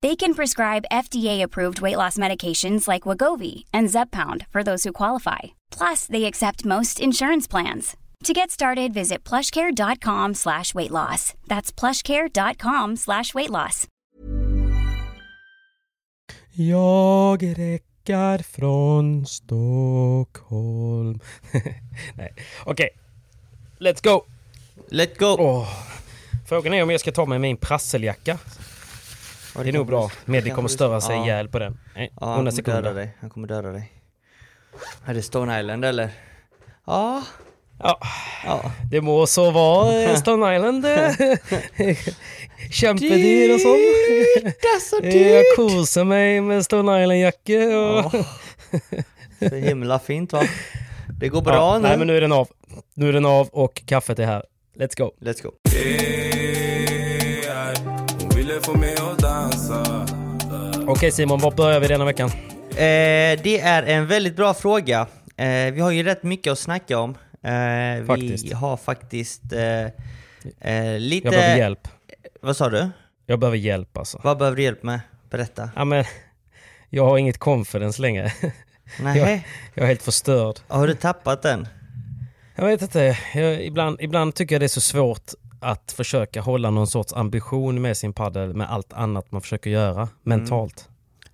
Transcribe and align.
They 0.00 0.14
can 0.14 0.34
prescribe 0.34 0.84
FDA-approved 0.92 1.80
weight 1.80 1.96
loss 1.96 2.16
medications 2.18 2.86
like 2.86 3.02
Wagovi 3.02 3.64
and 3.72 3.88
Zepbound 3.88 4.46
for 4.52 4.62
those 4.62 4.84
who 4.84 4.92
qualify. 4.92 5.38
Plus, 5.70 6.06
they 6.06 6.24
accept 6.24 6.64
most 6.64 7.00
insurance 7.00 7.48
plans. 7.48 7.96
To 8.24 8.32
get 8.32 8.50
started, 8.50 8.94
visit 8.94 9.24
plushcare.com 9.24 10.34
slash 10.34 10.74
weight 10.74 10.90
loss. 10.90 11.34
That's 11.48 11.72
plushcare.com 11.72 12.96
slash 12.96 13.34
weight 13.34 13.50
loss. 13.50 13.86
Jag 16.52 17.58
räckar 17.58 18.38
från 18.38 19.26
Stockholm. 19.26 21.20
Nej, 22.14 22.34
okej. 22.64 22.88
Let's 23.78 24.04
go! 24.04 24.24
Let's 24.90 25.18
go! 25.18 25.36
Åh. 25.38 25.68
Frågan 26.48 26.74
är 26.74 26.82
om 26.82 26.90
jag 26.90 27.00
ska 27.00 27.12
ta 27.12 27.26
med 27.26 27.40
min 27.40 27.56
prasseljacka. 27.56 28.38
Det 29.62 29.68
är 29.68 29.72
nog 29.72 29.86
bra. 29.86 30.10
Meddi 30.24 30.50
kommer 30.50 30.68
störa 30.68 31.00
sig 31.00 31.16
Ja. 31.16 31.24
ihjäl 31.24 31.48
på 31.48 31.58
den. 31.58 31.78
Nej, 31.94 32.12
Ja, 32.20 32.26
han 32.26 32.36
hundra 32.36 32.62
kommer 32.62 32.82
döda 32.82 32.92
dig. 32.94 33.16
Han 33.20 33.30
kommer 33.30 33.48
döda 33.48 33.68
dig. 33.72 33.92
Är 35.06 35.14
det 35.14 35.22
Stone 35.22 35.60
Island 35.60 35.84
eller? 35.84 36.10
Ja. 36.86 37.22
Ja, 37.82 37.98
Ja. 38.44 38.72
det 38.90 39.00
må 39.00 39.26
så 39.26 39.50
vara 39.50 40.02
eh, 40.02 40.14
Stone 40.20 40.56
Island. 40.56 40.84
eh. 40.86 41.10
Kämpedyr 42.70 43.54
och 43.54 43.60
sånt. 43.60 43.78
That's 44.44 44.80
so 44.90 45.00
Eh, 45.02 45.28
Jag 45.32 45.44
kosar 45.56 46.04
mig 46.04 46.40
med 46.40 46.64
Stone 46.64 47.02
Island-jacka. 47.02 47.58
Och... 47.78 48.14
Ja. 48.14 48.24
Så 49.48 49.54
himla 49.54 49.98
fint 49.98 50.32
va? 50.32 50.42
Det 51.20 51.28
går 51.28 51.42
bra 51.42 51.54
Ja, 51.54 51.78
nu. 51.78 51.88
nej 51.88 51.98
men 51.98 52.06
nu 52.06 52.16
är 52.16 52.20
den 52.20 52.32
av. 52.32 52.48
Nu 52.94 53.08
är 53.08 53.12
den 53.12 53.26
av 53.26 53.48
och 53.48 53.82
kaffet 53.86 54.18
är 54.18 54.26
här. 54.26 54.44
Let's 54.76 54.98
go. 54.98 55.10
Let's 55.20 55.42
go. 55.42 55.50
Okej 60.86 61.12
Simon, 61.12 61.40
var 61.40 61.50
börjar 61.50 61.80
vi 61.80 61.88
denna 61.88 62.04
veckan? 62.04 62.30
Eh, 62.70 63.40
det 63.42 63.60
är 63.60 63.82
en 63.82 64.06
väldigt 64.06 64.36
bra 64.36 64.54
fråga. 64.54 65.06
Eh, 65.36 65.72
vi 65.72 65.80
har 65.80 65.90
ju 65.90 66.02
rätt 66.02 66.22
mycket 66.22 66.52
att 66.52 66.58
snacka 66.58 66.98
om. 66.98 67.10
Eh, 67.42 68.06
Faktiskt. 68.06 68.44
Vi 68.44 68.52
har 68.52 68.76
faktiskt 68.76 69.52
eh, 69.52 69.84
eh, 70.74 70.98
lite... 70.98 71.26
Jag 71.26 71.32
behöver 71.34 71.56
hjälp. 71.56 71.88
Vad 72.40 72.56
sa 72.56 72.68
du? 72.68 72.90
Jag 73.26 73.38
behöver 73.38 73.58
hjälp 73.58 73.96
alltså. 73.96 74.20
Vad 74.24 74.38
behöver 74.38 74.56
du 74.56 74.62
hjälp 74.62 74.82
med? 74.82 75.00
Berätta. 75.30 75.70
Ja 75.76 75.84
men, 75.84 76.04
jag 76.90 77.04
har 77.04 77.18
inget 77.18 77.38
confidence 77.38 78.02
längre. 78.02 78.32
Nej. 79.00 79.18
Jag, 79.18 79.42
jag 79.74 79.84
är 79.84 79.86
helt 79.88 80.02
förstörd. 80.02 80.56
Har 80.68 80.86
du 80.86 80.94
tappat 80.94 81.42
den? 81.42 81.68
Jag 82.54 82.66
vet 82.66 82.82
inte, 82.82 83.18
jag, 83.34 83.64
ibland, 83.64 83.96
ibland 84.00 84.34
tycker 84.34 84.54
jag 84.54 84.62
det 84.62 84.66
är 84.66 84.68
så 84.68 84.80
svårt 84.80 85.32
att 85.60 85.92
försöka 85.92 86.40
hålla 86.40 86.70
någon 86.70 86.86
sorts 86.86 87.12
ambition 87.12 87.82
med 87.82 87.96
sin 87.96 88.12
paddel 88.12 88.54
med 88.54 88.70
allt 88.70 88.92
annat 88.92 89.32
man 89.32 89.40
försöker 89.40 89.70
göra 89.70 90.08
mentalt. 90.22 90.88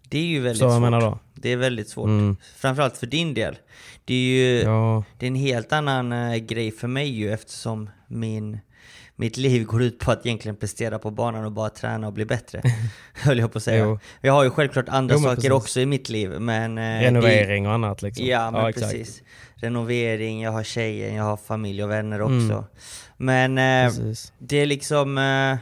Det 0.09 0.19
är 0.19 0.25
ju 0.27 0.41
väldigt 0.41 0.59
Så 0.59 0.71
svårt. 0.71 0.81
menar 0.83 1.01
då. 1.01 1.19
Det 1.35 1.53
är 1.53 1.57
väldigt 1.57 1.89
svårt. 1.89 2.09
Mm. 2.09 2.37
Framförallt 2.57 2.97
för 2.97 3.07
din 3.07 3.35
del. 3.35 3.57
Det 4.05 4.15
är 4.15 4.19
ju 4.19 4.61
Ja, 4.63 5.05
det 5.19 5.27
är 5.27 5.29
en 5.29 5.35
helt 5.35 5.73
annan 5.73 6.13
eh, 6.13 6.37
grej 6.37 6.71
för 6.73 6.89
mig 6.89 7.09
ju 7.09 7.33
eftersom 7.33 7.91
min, 8.09 8.59
mitt 9.17 9.37
liv 9.37 9.65
går 9.65 9.83
ut 9.83 9.99
på 9.99 10.11
att 10.13 10.27
egentligen 10.27 10.57
prestera 10.57 10.99
på 10.99 11.11
banan 11.11 11.45
och 11.45 11.53
bara 11.53 11.71
träna 11.71 12.07
och 12.07 12.13
bli 12.13 12.25
bättre. 12.25 12.63
Höll 13.15 13.39
jag 13.39 13.53
på 13.53 13.59
att 13.59 13.63
säga. 13.65 13.85
Jo. 13.85 13.99
Jag 14.21 14.33
har 14.33 14.45
ju 14.45 14.51
självklart 14.51 14.89
andra 14.89 15.15
Jo, 15.15 15.21
saker 15.23 15.35
precis. 15.37 15.51
också 15.51 15.81
i 15.81 15.87
mitt 15.87 16.09
liv 16.09 16.31
men... 16.41 16.79
eh, 16.79 16.83
renovering 17.01 17.67
och 17.67 17.73
annat 17.73 18.03
liksom. 18.03 18.25
Det, 18.25 18.31
ja 18.31 18.51
men 18.51 18.67
exakt. 18.67 18.93
precis. 18.93 19.23
Renovering, 19.65 20.43
jag 20.43 20.53
har 20.53 20.63
tjejen, 20.63 21.15
jag 21.15 21.25
har 21.25 21.37
familj 21.37 21.85
och 21.85 21.91
vänner 21.91 22.21
också. 22.23 22.65
Men 23.17 23.59
eh, 23.59 23.97
Mm. 23.97 24.15
Det 24.39 24.57
är 24.57 24.67
liksom... 24.67 25.19
Eh, 25.19 25.57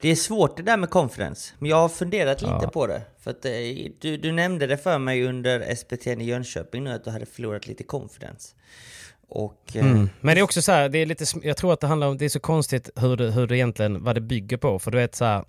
det 0.00 0.08
är 0.08 0.14
svårt 0.16 0.56
det 0.56 0.62
där 0.62 0.76
med 0.76 0.90
confidence. 0.90 1.54
Men 1.58 1.70
jag 1.70 1.76
har 1.76 1.88
funderat 1.88 2.42
lite 2.42 2.58
Ja. 2.62 2.70
på 2.70 2.86
det. 2.86 3.02
För 3.20 3.30
att 3.30 3.44
eh, 3.44 3.52
du, 4.00 4.16
du 4.16 4.32
nämnde 4.32 4.66
det 4.66 4.76
för 4.76 4.98
mig 4.98 5.24
under 5.24 5.74
SPT 5.74 6.06
i 6.06 6.24
Jönköping 6.24 6.84
nu 6.84 6.90
att 6.92 7.04
du 7.04 7.10
hade 7.10 7.26
förlorat 7.26 7.66
lite 7.66 7.82
confidence. 7.84 8.54
Och... 9.28 9.62
eh, 9.74 9.84
Mm. 9.86 10.08
Men 10.20 10.34
det 10.34 10.40
är 10.40 10.42
också 10.42 10.62
så 10.62 10.72
här, 10.72 10.88
det 10.88 10.98
är 10.98 11.06
lite, 11.06 11.24
jag 11.42 11.56
tror 11.56 11.72
att 11.72 11.80
det 11.80 11.86
handlar 11.86 12.06
om, 12.08 12.18
det 12.18 12.24
är 12.24 12.28
så 12.28 12.40
konstigt 12.40 12.90
hur 12.96 13.16
det, 13.16 13.30
hur 13.30 13.46
det 13.46 13.56
egentligen, 13.56 14.04
vad 14.04 14.14
det 14.16 14.20
bygger 14.20 14.56
på. 14.56 14.78
För 14.78 14.90
du 14.90 14.98
vet 14.98 15.14
så 15.14 15.24
här, 15.24 15.44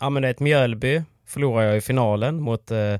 ja 0.00 0.10
men 0.10 0.22
det 0.22 0.28
är 0.28 0.30
ett 0.30 0.40
Mjölby 0.40 1.02
förlorar 1.26 1.62
jag 1.62 1.76
i 1.76 1.80
finalen 1.80 2.40
mot 2.40 2.70
eh, 2.70 2.94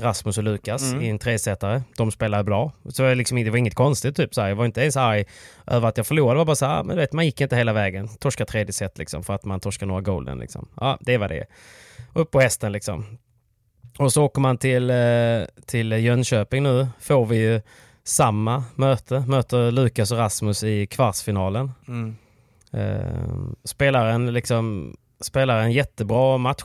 Rasmus 0.00 0.38
och 0.38 0.44
Lukas 0.44 0.82
Mm. 0.92 1.02
i 1.04 1.08
en 1.08 1.18
tresetare. 1.18 1.82
De 1.96 2.10
spelar 2.10 2.42
bra. 2.42 2.72
Så 2.88 3.02
det, 3.02 3.08
var 3.08 3.14
liksom, 3.14 3.44
det 3.44 3.50
var 3.50 3.56
inget 3.58 3.74
konstigt 3.74 4.16
typ 4.16 4.34
så 4.34 4.40
här. 4.40 4.48
Jag 4.48 4.56
var 4.56 4.64
inte 4.64 4.80
ens 4.80 4.96
arg 4.96 5.24
över 5.66 5.88
att 5.88 5.96
jag 5.96 6.06
förlorade. 6.06 6.34
Det 6.34 6.38
var 6.38 6.44
bara 6.44 6.56
så 6.56 6.66
här, 6.66 6.84
men 6.84 6.96
du 6.96 7.02
vet, 7.02 7.12
man 7.12 7.24
gick 7.24 7.40
inte 7.40 7.56
hela 7.56 7.72
vägen. 7.72 8.08
Torska 8.08 8.44
tredje 8.46 8.72
set 8.72 8.98
liksom 8.98 9.22
för 9.24 9.34
att 9.34 9.44
man 9.44 9.60
torskar 9.60 9.86
några 9.86 10.00
golden 10.00 10.38
liksom. 10.38 10.68
Ja, 10.80 10.98
det 11.00 11.18
var 11.18 11.28
det. 11.28 11.44
Upp 12.12 12.30
på 12.30 12.40
hästen 12.40 12.72
liksom. 12.72 13.18
Och 13.98 14.12
så 14.12 14.24
åker 14.24 14.40
man 14.40 14.58
till, 14.58 14.90
eh, 14.90 14.96
till 15.66 15.92
Jönköping 15.92 16.62
nu. 16.62 16.88
Får 17.00 17.26
vi 17.26 17.36
ju 17.36 17.60
samma 18.04 18.64
möte. 18.74 19.24
Möter 19.28 19.70
Lukas 19.70 20.10
och 20.12 20.18
Rasmus 20.18 20.64
i 20.64 20.86
kvartsfinalen. 20.86 21.72
Mm. 21.88 22.16
Eh, 22.72 23.38
spelar 23.64 24.06
en 24.06 24.32
liksom 24.32 24.96
spelar 25.20 25.58
en 25.62 25.72
jättebra 25.72 26.38
match 26.38 26.62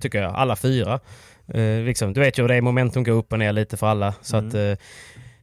tycker 0.00 0.22
jag, 0.22 0.34
alla 0.34 0.56
fyra. 0.56 1.00
Eh, 1.54 1.80
liksom, 1.84 2.12
du 2.12 2.20
vet 2.20 2.38
ju 2.38 2.42
hur 2.42 2.48
det 2.48 2.54
är, 2.54 2.60
momentum 2.60 3.04
går 3.04 3.12
upp 3.12 3.32
och 3.32 3.38
ner 3.38 3.52
lite 3.52 3.76
för 3.76 3.86
alla. 3.86 4.14
Så 4.22 4.36
Mm. 4.36 4.48
att, 4.48 4.54
eh, 4.54 4.60
jag 4.60 4.78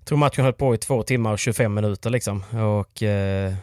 tror 0.06 0.18
matchen 0.18 0.44
höll 0.44 0.53
på 0.53 0.75
i 0.75 0.78
två 0.78 1.03
timmar 1.03 1.31
och 1.31 1.40
25 1.40 1.73
minuter 1.73 2.09
liksom. 2.09 2.44
Och 2.53 3.03
eh, 3.03 3.53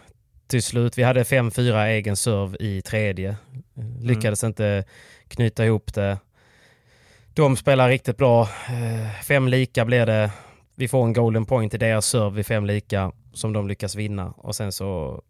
till 0.46 0.62
slut, 0.62 0.98
vi 0.98 1.02
hade 1.02 1.24
5-4 1.24 1.86
egen 1.86 2.16
serve 2.16 2.56
i 2.60 2.82
tredje. 2.82 3.28
Eh, 3.28 4.02
Lyckades 4.02 4.44
inte 4.44 4.84
knyta 5.28 5.64
ihop 5.64 5.94
det. 5.94 6.18
De 7.34 7.56
spelar 7.56 7.88
riktigt 7.88 8.16
bra. 8.16 8.42
Eh, 8.42 9.22
fem 9.24 9.48
lika 9.48 9.84
blir 9.84 10.06
det. 10.06 10.30
Vi 10.76 10.88
får 10.88 11.04
en 11.04 11.12
golden 11.12 11.44
point 11.46 11.74
i 11.74 11.78
deras 11.78 12.06
serve 12.06 12.36
vid 12.36 12.46
fem 12.46 12.66
lika 12.66 13.12
som 13.32 13.52
de 13.52 13.68
lyckas 13.68 13.94
vinna. 13.94 14.34
Och 14.36 14.56
sen 14.56 14.72
så 14.72 15.22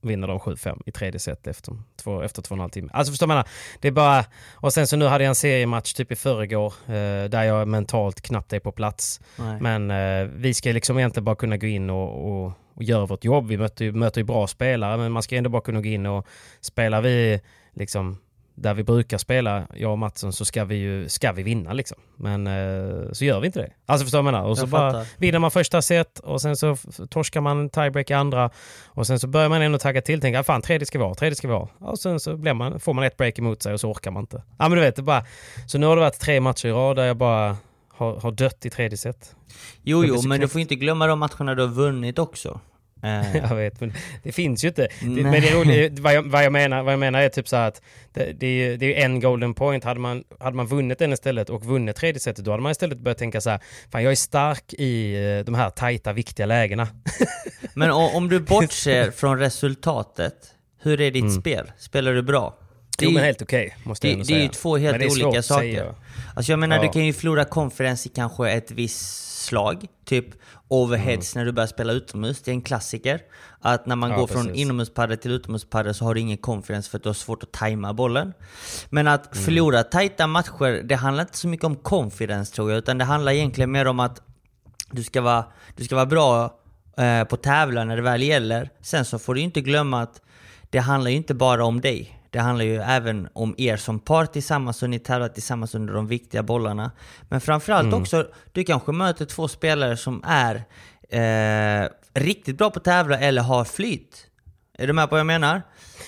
vinner 0.00 0.28
de 0.28 0.38
7-5 0.38 0.82
i 0.86 0.92
tredje 0.92 1.20
set 1.20 1.46
efter 1.46 1.76
två, 1.96 2.22
efter 2.22 2.42
två 2.42 2.52
och 2.52 2.56
en 2.56 2.60
halv 2.60 2.70
timme. 2.70 2.90
Alltså 2.92 3.12
förstår 3.12 3.26
man? 3.26 3.44
Det 3.80 3.88
är 3.88 3.92
bara... 3.92 4.24
Och 4.54 4.72
sen 4.72 4.86
så 4.86 4.96
nu 4.96 5.06
hade 5.06 5.24
jag 5.24 5.28
en 5.28 5.34
seriematch 5.34 5.92
typ 5.92 6.12
i 6.12 6.16
förrgår 6.16 6.74
eh, 6.86 7.28
där 7.30 7.42
jag 7.42 7.68
mentalt 7.68 8.20
knappt 8.20 8.52
är 8.52 8.60
på 8.60 8.72
plats. 8.72 9.20
Nej. 9.36 9.60
Men 9.60 9.90
eh, 9.90 10.28
vi 10.34 10.54
ska 10.54 10.72
liksom 10.72 10.98
egentligen 10.98 11.24
bara 11.24 11.36
kunna 11.36 11.56
gå 11.56 11.66
in 11.66 11.90
och, 11.90 12.28
och, 12.28 12.52
och 12.74 12.82
göra 12.82 13.06
vårt 13.06 13.24
jobb. 13.24 13.48
Vi 13.48 13.56
möter 13.56 13.84
ju, 13.84 13.92
möter 13.92 14.20
ju 14.20 14.24
bra 14.24 14.46
spelare 14.46 14.96
men 14.96 15.12
man 15.12 15.22
ska 15.22 15.36
ändå 15.36 15.50
bara 15.50 15.62
kunna 15.62 15.80
gå 15.80 15.88
in 15.88 16.06
och 16.06 16.26
spelar 16.60 17.00
vi 17.00 17.40
liksom 17.72 18.18
där 18.60 18.74
vi 18.74 18.84
brukar 18.84 19.18
spela, 19.18 19.66
jag 19.74 19.92
och 19.92 19.98
Mattsson, 19.98 20.32
så 20.32 20.44
ska 20.44 20.64
vi 20.64 20.74
ju 20.76 21.08
ska 21.08 21.32
vi 21.32 21.42
vinna 21.42 21.72
liksom. 21.72 21.98
Men 22.16 22.46
eh, 22.46 23.12
så 23.12 23.24
gör 23.24 23.40
vi 23.40 23.46
inte 23.46 23.60
det. 23.60 23.70
Alltså 23.86 24.04
förstår 24.04 24.18
du 24.18 24.22
vad 24.24 24.32
jag 24.34 24.38
menar? 24.38 24.50
Och 24.50 24.58
så 24.58 24.62
Jag 24.62 24.68
bara 24.68 24.92
fattar. 24.92 25.06
vinner 25.18 25.38
man 25.38 25.50
första 25.50 25.82
set 25.82 26.18
och 26.18 26.40
sen 26.40 26.56
så 26.56 26.76
torskar 27.10 27.40
man 27.40 27.68
tiebreak 27.70 28.10
i 28.10 28.14
andra. 28.14 28.50
Och 28.86 29.06
sen 29.06 29.18
så 29.20 29.26
börjar 29.26 29.48
man 29.48 29.62
ändå 29.62 29.78
tagga 29.78 30.00
till, 30.02 30.20
tänka, 30.20 30.40
"Ah, 30.40 30.44
fan 30.44 30.62
tredje 30.62 30.86
ska 30.86 30.98
vi 30.98 31.04
ha, 31.04 31.14
tredje 31.14 31.36
ska 31.36 31.48
vi 31.48 31.54
ha. 31.54 31.68
Och 31.78 31.98
sen 31.98 32.20
så 32.20 32.36
blir 32.36 32.54
man, 32.54 32.80
får 32.80 32.94
man 32.94 33.04
ett 33.04 33.16
break 33.16 33.38
emot 33.38 33.62
sig 33.62 33.72
och 33.72 33.80
så 33.80 33.90
orkar 33.90 34.10
man 34.10 34.22
inte. 34.22 34.42
Ja 34.58 34.68
men 34.68 34.78
du 34.78 34.80
vet, 34.84 34.96
det 34.96 35.02
bara... 35.02 35.24
Så 35.66 35.78
nu 35.78 35.86
har 35.86 35.96
det 35.96 36.00
varit 36.02 36.20
tre 36.20 36.40
matcher 36.40 36.66
i 36.68 36.72
rad 36.72 36.96
där 36.96 37.04
jag 37.04 37.16
bara 37.16 37.56
har, 37.92 38.20
har 38.20 38.30
dött 38.32 38.66
i 38.66 38.70
tredje 38.70 38.98
set. 38.98 39.34
Jo, 39.82 40.04
jo, 40.04 40.22
men 40.22 40.40
du 40.40 40.48
får 40.48 40.60
inte 40.60 40.74
glömma 40.74 41.06
de 41.06 41.18
matcherna 41.18 41.54
du 41.54 41.62
har 41.62 41.68
vunnit 41.68 42.18
också. 42.18 42.60
Eh, 43.02 43.36
Jag 43.48 43.56
vet, 43.56 43.80
men 43.80 43.92
det 44.22 44.32
finns 44.32 44.64
ju 44.64 44.68
inte. 44.68 44.88
Det, 45.00 45.06
men 45.06 45.32
det 45.32 45.48
är 45.48 45.54
roligt, 45.64 45.98
vad, 45.98 46.14
jag, 46.14 46.22
vad, 46.22 46.44
jag 46.44 46.52
menar, 46.52 46.82
vad 46.82 46.92
jag 46.92 47.00
menar 47.00 47.20
är 47.20 47.28
typ 47.28 47.48
så 47.48 47.56
här 47.56 47.68
att 47.68 47.82
det, 48.12 48.32
det, 48.32 48.46
är, 48.46 48.50
ju- 48.70 48.76
det 48.76 49.00
är 49.00 49.04
en 49.04 49.20
golden 49.20 49.54
point. 49.54 49.84
Hade 49.84 50.00
man, 50.00 50.24
hade 50.40 50.56
man 50.56 50.66
vunnit 50.66 50.98
den 50.98 51.12
istället 51.12 51.50
och 51.50 51.64
vunnit 51.64 51.96
tredje 51.96 52.20
setet, 52.20 52.44
då 52.44 52.50
hade 52.50 52.62
man 52.62 52.72
istället 52.72 52.98
börjat 52.98 53.18
tänka 53.18 53.40
så 53.40 53.50
här, 53.50 53.60
fan 53.92 54.02
jag 54.02 54.12
är 54.12 54.16
stark 54.16 54.72
i 54.72 55.14
eh, 55.38 55.44
de 55.44 55.54
här 55.54 55.70
tajta, 55.70 56.12
viktiga 56.12 56.46
lägena. 56.46 56.88
men 57.74 57.90
om 57.90 58.28
du 58.28 58.40
bortser 58.40 59.10
från 59.10 59.38
resultatet, 59.38 60.34
hur 60.82 61.00
är 61.00 61.10
ditt 61.10 61.22
Mm. 61.22 61.40
spel? 61.40 61.72
Spelar 61.78 62.12
du 62.14 62.22
bra? 62.22 62.58
Det 62.98 63.04
är 63.04 63.08
Jo 63.08 63.14
men 63.14 63.24
helt 63.24 63.42
okej, 63.42 63.76
måste 63.84 64.08
jag 64.08 64.16
det, 64.16 64.20
ändå 64.20 64.24
det 64.26 64.32
är 64.32 64.34
säga. 64.34 64.42
ju 64.42 64.48
två 64.48 64.76
helt 64.76 65.12
svårt 65.12 65.24
olika 65.24 65.38
att 65.38 65.44
saker. 65.44 65.62
säga. 65.62 65.94
Alltså 66.36 66.52
jag 66.52 66.58
menar, 66.58 66.76
Ja. 66.76 66.82
du 66.82 66.88
kan 66.88 67.04
ju 67.06 67.12
förlora 67.12 67.44
conference 67.44 68.08
i 68.08 68.12
kanske 68.14 68.50
ett 68.50 68.70
visst 68.70 69.38
slag. 69.44 69.86
Typ 70.04 70.24
overheads 70.68 71.34
när 71.34 71.44
du 71.44 71.52
börjar 71.52 71.66
spela 71.66 71.92
utomhus. 71.92 72.42
Det 72.42 72.50
är 72.50 72.52
en 72.52 72.62
klassiker. 72.62 73.20
Att 73.60 73.86
när 73.86 73.96
man 73.96 74.10
Mm. 74.10 74.16
Ja, 74.16 74.20
går 74.20 74.26
från 74.34 74.44
precis. 74.46 74.60
inomhuspadel 74.62 75.18
till 75.18 75.30
utomhuspadel 75.30 75.94
så 75.94 76.04
har 76.04 76.14
du 76.14 76.20
ingen 76.20 76.38
conference 76.38 76.90
för 76.90 76.96
att 76.98 77.02
du 77.02 77.08
har 77.08 77.14
svårt 77.14 77.42
att 77.42 77.52
tajma 77.52 77.92
bollen. 77.94 78.32
Men 78.90 79.08
att 79.08 79.32
Mm. 79.34 79.44
förlora 79.44 79.82
tajta 79.82 80.26
matcher, 80.26 80.82
det 80.82 80.94
handlar 80.94 81.22
inte 81.24 81.36
så 81.38 81.48
mycket 81.48 81.64
om 81.64 81.76
confidence 81.76 82.54
tror 82.54 82.70
jag. 82.70 82.78
Utan 82.78 82.98
det 82.98 83.04
handlar 83.04 83.32
egentligen 83.32 83.70
mer 83.72 83.86
om 83.86 84.00
att 84.00 84.22
du 84.90 85.02
ska 85.04 85.20
vara, 85.20 85.44
du 85.76 85.84
ska 85.84 85.94
vara 85.94 86.06
bra 86.06 86.54
eh, 86.98 87.24
på 87.24 87.36
tävla 87.36 87.84
när 87.84 87.96
det 87.96 88.02
väl 88.02 88.22
gäller. 88.22 88.70
Sen 88.82 89.04
så 89.04 89.18
får 89.18 89.34
du 89.34 89.40
inte 89.40 89.60
glömma 89.60 90.02
att 90.02 90.20
det 90.70 90.78
handlar 90.78 91.10
ju 91.10 91.16
inte 91.16 91.34
bara 91.34 91.64
om 91.64 91.80
dig. 91.80 92.17
Det 92.30 92.38
handlar 92.38 92.64
ju 92.64 92.76
även 92.76 93.28
om 93.32 93.54
er 93.58 93.76
som 93.76 94.00
par 94.00 94.26
tillsammans 94.26 94.82
och 94.82 94.90
ni 94.90 94.98
tävlar 94.98 95.28
tillsammans 95.28 95.74
under 95.74 95.94
de 95.94 96.06
viktiga 96.06 96.42
bollarna. 96.42 96.90
Men 97.28 97.40
framförallt 97.40 97.94
också, 97.94 98.26
du 98.52 98.64
kanske 98.64 98.92
möter 98.92 99.24
två 99.24 99.48
spelare 99.48 99.96
som 99.96 100.24
är 100.26 100.64
eh, 101.08 101.88
riktigt 102.14 102.58
bra 102.58 102.70
på 102.70 102.78
att 102.78 102.84
tävla 102.84 103.18
eller 103.18 103.42
har 103.42 103.64
flyt. 103.64 104.26
Är 104.78 104.86
du 104.86 104.92
med 104.92 105.08
på 105.08 105.10
vad 105.10 105.20
jag 105.20 105.26
menar? 105.26 105.62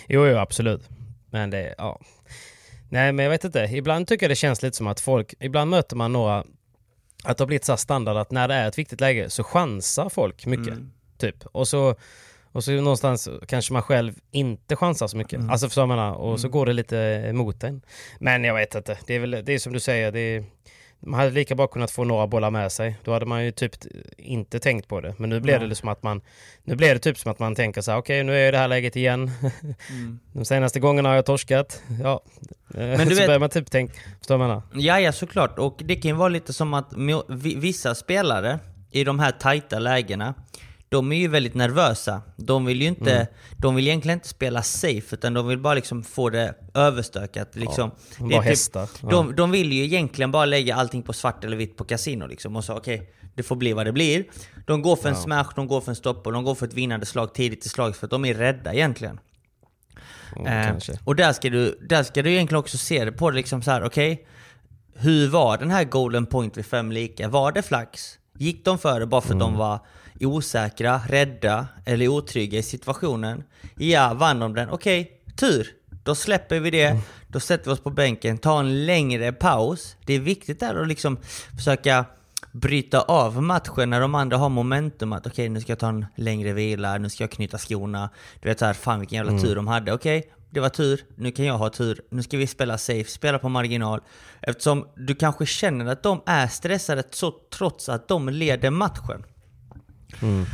Jo, 0.08 0.26
jo, 0.26 0.36
absolut. 0.36 0.88
Men 1.30 1.50
det, 1.50 1.74
ja. 1.78 2.00
Nej, 2.88 3.12
men 3.12 3.22
jag 3.22 3.30
vet 3.30 3.44
inte. 3.44 3.58
Ibland 3.58 4.06
tycker 4.06 4.24
jag 4.24 4.30
det 4.30 4.36
känns 4.36 4.62
lite 4.62 4.76
som 4.76 4.86
att 4.86 5.00
folk, 5.00 5.34
ibland 5.40 5.70
möter 5.70 5.96
man 5.96 6.12
några, 6.12 6.44
att 7.24 7.38
det 7.38 7.42
har 7.42 7.46
blivit 7.46 7.64
så 7.64 7.76
standard 7.76 8.16
att 8.16 8.30
när 8.30 8.48
det 8.48 8.54
är 8.54 8.68
ett 8.68 8.78
viktigt 8.78 9.00
läge 9.00 9.30
så 9.30 9.44
chansar 9.44 10.08
folk 10.08 10.46
mycket. 10.46 10.74
Typ. 11.18 11.46
Och 11.46 11.68
så, 11.68 11.94
och 12.52 12.64
så 12.64 12.72
någonstans 12.72 13.28
kanske 13.48 13.72
man 13.72 13.82
själv 13.82 14.14
inte 14.30 14.76
chansar 14.76 15.06
så 15.06 15.16
mycket. 15.16 15.40
Alltså 15.50 15.66
förstår 15.66 15.86
man? 15.86 16.14
Och 16.14 16.40
så 16.40 16.48
går 16.48 16.66
det 16.66 16.72
lite 16.72 16.96
emot 17.30 17.64
en. 17.64 17.82
Men 18.18 18.44
jag 18.44 18.54
vet 18.54 18.74
inte. 18.74 18.98
Det 19.06 19.14
är 19.14 19.18
väl, 19.20 19.30
det 19.30 19.52
är 19.52 19.58
som 19.58 19.72
du 19.72 19.80
säger, 19.80 20.12
det 20.12 20.20
är, 20.20 20.44
man 21.00 21.20
hade 21.20 21.30
lika 21.30 21.54
bra 21.54 21.66
kunnat 21.66 21.90
få 21.90 22.04
några 22.04 22.26
bollar 22.26 22.50
med 22.50 22.72
sig. 22.72 22.96
Då 23.04 23.12
hade 23.12 23.26
man 23.26 23.44
ju 23.44 23.50
typ 23.50 23.72
inte 24.16 24.58
tänkt 24.60 24.88
på 24.88 25.00
det. 25.00 25.14
Men 25.18 25.30
nu 25.30 25.40
blev 25.40 25.60
det 25.60 25.66
liksom 25.66 25.88
att 25.88 26.02
man, 26.02 26.20
nu 26.64 26.76
blev 26.76 26.94
det 26.94 27.00
typ 27.00 27.18
som 27.18 27.30
att 27.30 27.38
man 27.38 27.54
tänker 27.54 27.80
så 27.80 27.90
här, 27.90 27.98
okej 27.98 28.24
nu 28.24 28.34
är 28.34 28.38
jag 28.38 28.48
i 28.48 28.50
det 28.52 28.58
här 28.58 28.68
läget 28.68 28.96
igen. 28.96 29.30
De 30.32 30.44
senaste 30.44 30.80
gångerna 30.80 31.08
har 31.08 31.16
jag 31.16 31.26
torskat. 31.26 31.82
Ja. 32.02 32.20
Men 32.68 32.98
du 32.98 33.04
så 33.14 33.20
vet- 33.20 33.26
börjar 33.26 33.40
man 33.40 33.50
typ 33.50 33.70
tänka, 33.70 33.94
förstår 34.18 34.38
menar? 34.38 34.62
Ja, 34.74 35.00
ja 35.00 35.12
såklart. 35.12 35.58
Och 35.58 35.80
det 35.84 35.96
kan 35.96 36.10
ju 36.10 36.16
vara 36.16 36.28
lite 36.28 36.52
som 36.52 36.74
att 36.74 36.92
vissa 37.56 37.94
spelare 37.94 38.58
i 38.90 39.04
de 39.04 39.18
här 39.18 39.30
tajta 39.32 39.78
lägena, 39.78 40.34
de 40.90 41.12
är 41.12 41.16
ju 41.16 41.28
väldigt 41.28 41.54
nervösa. 41.54 42.22
De 42.36 42.64
vill 42.64 42.82
ju 42.82 42.88
inte, 42.88 43.14
Mm. 43.14 43.26
de 43.56 43.74
vill 43.74 43.86
egentligen 43.88 44.16
inte 44.18 44.28
spela 44.28 44.62
safe, 44.62 45.14
utan 45.16 45.34
de 45.34 45.48
vill 45.48 45.58
bara 45.58 45.74
liksom 45.74 46.02
få 46.02 46.30
det 46.30 46.54
överstökat. 46.74 47.56
Liksom. 47.56 47.90
de 48.18 48.28
Det 48.28 48.40
hästar. 48.40 48.88
Ja. 49.02 49.08
De, 49.08 49.36
de 49.36 49.50
vill 49.50 49.72
ju 49.72 49.84
egentligen 49.84 50.30
bara 50.32 50.44
lägga 50.44 50.74
allting 50.74 51.02
på 51.02 51.12
svart 51.12 51.44
eller 51.44 51.56
vitt 51.56 51.76
på 51.76 51.84
kasino 51.84 52.26
liksom 52.26 52.56
och 52.56 52.64
så 52.64 52.76
okej, 52.76 53.12
det 53.34 53.42
får 53.42 53.56
bli 53.56 53.72
vad 53.72 53.86
det 53.86 53.92
blir. 53.92 54.24
De 54.66 54.82
går 54.82 54.96
för 54.96 55.08
en 55.08 55.16
smash, 55.16 55.46
de 55.56 55.66
går 55.66 55.80
för 55.80 55.90
en 55.92 55.96
stopp 55.96 56.26
och 56.26 56.32
de 56.32 56.44
går 56.44 56.54
för 56.54 56.66
ett 56.66 56.74
vinnande 56.74 57.06
slag 57.06 57.34
tidigt 57.34 57.66
i 57.66 57.68
slaget 57.68 57.96
för 57.96 58.06
att 58.06 58.10
de 58.10 58.24
är 58.24 58.34
rädda 58.34 58.74
egentligen. 58.74 59.20
Ja, 60.36 60.48
Eh, 60.50 60.76
och 61.04 61.16
där 61.16 61.32
ska, 61.32 61.50
du, 61.50 61.78
där 61.88 62.02
ska 62.02 62.22
du 62.22 62.30
egentligen 62.32 62.58
också 62.60 62.78
se 62.78 63.04
det 63.04 63.12
på 63.12 63.30
det 63.30 63.36
liksom 63.36 63.62
så 63.62 63.70
här, 63.70 63.84
okej. 63.84 64.26
hur 64.94 65.28
var 65.28 65.58
den 65.58 65.70
här 65.70 65.84
golden 65.84 66.26
point 66.26 66.56
vid 66.56 66.66
fem 66.66 66.92
lika? 66.92 67.28
Var 67.28 67.52
det 67.52 67.62
flax? 67.62 68.18
Gick 68.38 68.64
de 68.64 68.78
för 68.78 69.00
det 69.00 69.06
bara 69.06 69.20
för 69.20 69.28
att 69.28 69.34
Mm. 69.42 69.46
de 69.52 69.56
var 69.58 69.80
osäkra, 70.26 71.00
rädda 71.08 71.66
eller 71.84 72.08
otrygga 72.08 72.58
i 72.58 72.62
situationen? 72.62 73.44
Ja, 73.76 74.14
vann 74.14 74.38
de 74.40 74.54
den? 74.54 74.70
Okej, 74.70 75.12
tur. 75.36 75.68
Då 76.04 76.14
släpper 76.14 76.60
vi 76.60 76.70
det, 76.70 76.82
Mm. 76.84 77.02
då 77.28 77.40
sätter 77.40 77.64
vi 77.64 77.70
oss 77.74 77.80
på 77.80 77.90
bänken, 77.90 78.38
tar 78.38 78.60
en 78.60 78.86
längre 78.86 79.32
paus. 79.32 79.96
Det 80.06 80.14
är 80.14 80.20
viktigt 80.20 80.60
där 80.60 80.74
att 80.82 80.88
liksom 80.88 81.18
försöka 81.56 82.04
bryta 82.52 83.00
av 83.00 83.42
matchen 83.42 83.90
när 83.90 84.00
de 84.00 84.14
andra 84.14 84.36
har 84.36 84.48
momentum 84.48 85.12
att 85.12 85.26
okej 85.26 85.48
nu 85.48 85.60
ska 85.60 85.72
jag 85.72 85.78
ta 85.78 85.88
en 85.88 86.06
längre 86.16 86.52
vila, 86.52 86.98
nu 86.98 87.10
ska 87.10 87.22
jag 87.22 87.30
knyta 87.30 87.58
skorna. 87.58 88.10
Du 88.40 88.48
vet 88.48 88.58
såhär, 88.58 88.72
fan 88.72 89.00
vilken 89.00 89.16
jävla 89.26 89.40
tur 89.42 89.56
de 89.56 89.66
hade. 89.68 89.92
Okej, 89.92 90.32
det 90.50 90.60
var 90.60 90.68
tur, 90.68 91.00
nu 91.14 91.30
kan 91.32 91.44
jag 91.44 91.58
ha 91.58 91.70
tur. 91.70 92.00
Nu 92.10 92.22
ska 92.22 92.36
vi 92.36 92.46
spela 92.46 92.78
safe, 92.78 93.10
spela 93.10 93.38
på 93.38 93.48
marginal. 93.48 94.00
Eftersom 94.40 94.86
du 94.96 95.14
kanske 95.14 95.46
känner 95.46 95.86
att 95.92 96.02
de 96.02 96.20
är 96.26 96.46
stressade 96.46 97.02
så, 97.10 97.34
trots 97.54 97.88
att 97.88 98.08
de 98.08 98.28
leder 98.28 98.70
matchen. 98.70 99.24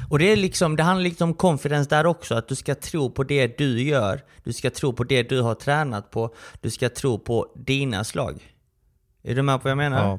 Och 0.08 0.18
det, 0.18 0.32
är 0.32 0.36
liksom, 0.36 0.76
det 0.76 0.82
handlar 0.82 1.04
liksom 1.04 1.28
om 1.28 1.34
confidence 1.34 1.90
där 1.90 2.06
också, 2.06 2.34
att 2.34 2.48
du 2.48 2.54
ska 2.54 2.74
tro 2.74 3.10
på 3.10 3.24
det 3.24 3.58
du 3.58 3.82
gör. 3.82 4.22
Du 4.44 4.52
ska 4.52 4.70
tro 4.70 4.92
på 4.92 5.04
det 5.04 5.22
du 5.22 5.40
har 5.40 5.54
tränat 5.54 6.10
på. 6.10 6.34
Du 6.60 6.70
ska 6.70 6.88
tro 6.88 7.18
på 7.18 7.52
dina 7.54 8.04
slag. 8.04 8.54
Är 9.22 9.34
du 9.34 9.42
med 9.42 9.58
på 9.58 9.64
vad 9.64 9.70
jag 9.70 9.78
menar? 9.78 10.08
Ja. 10.08 10.18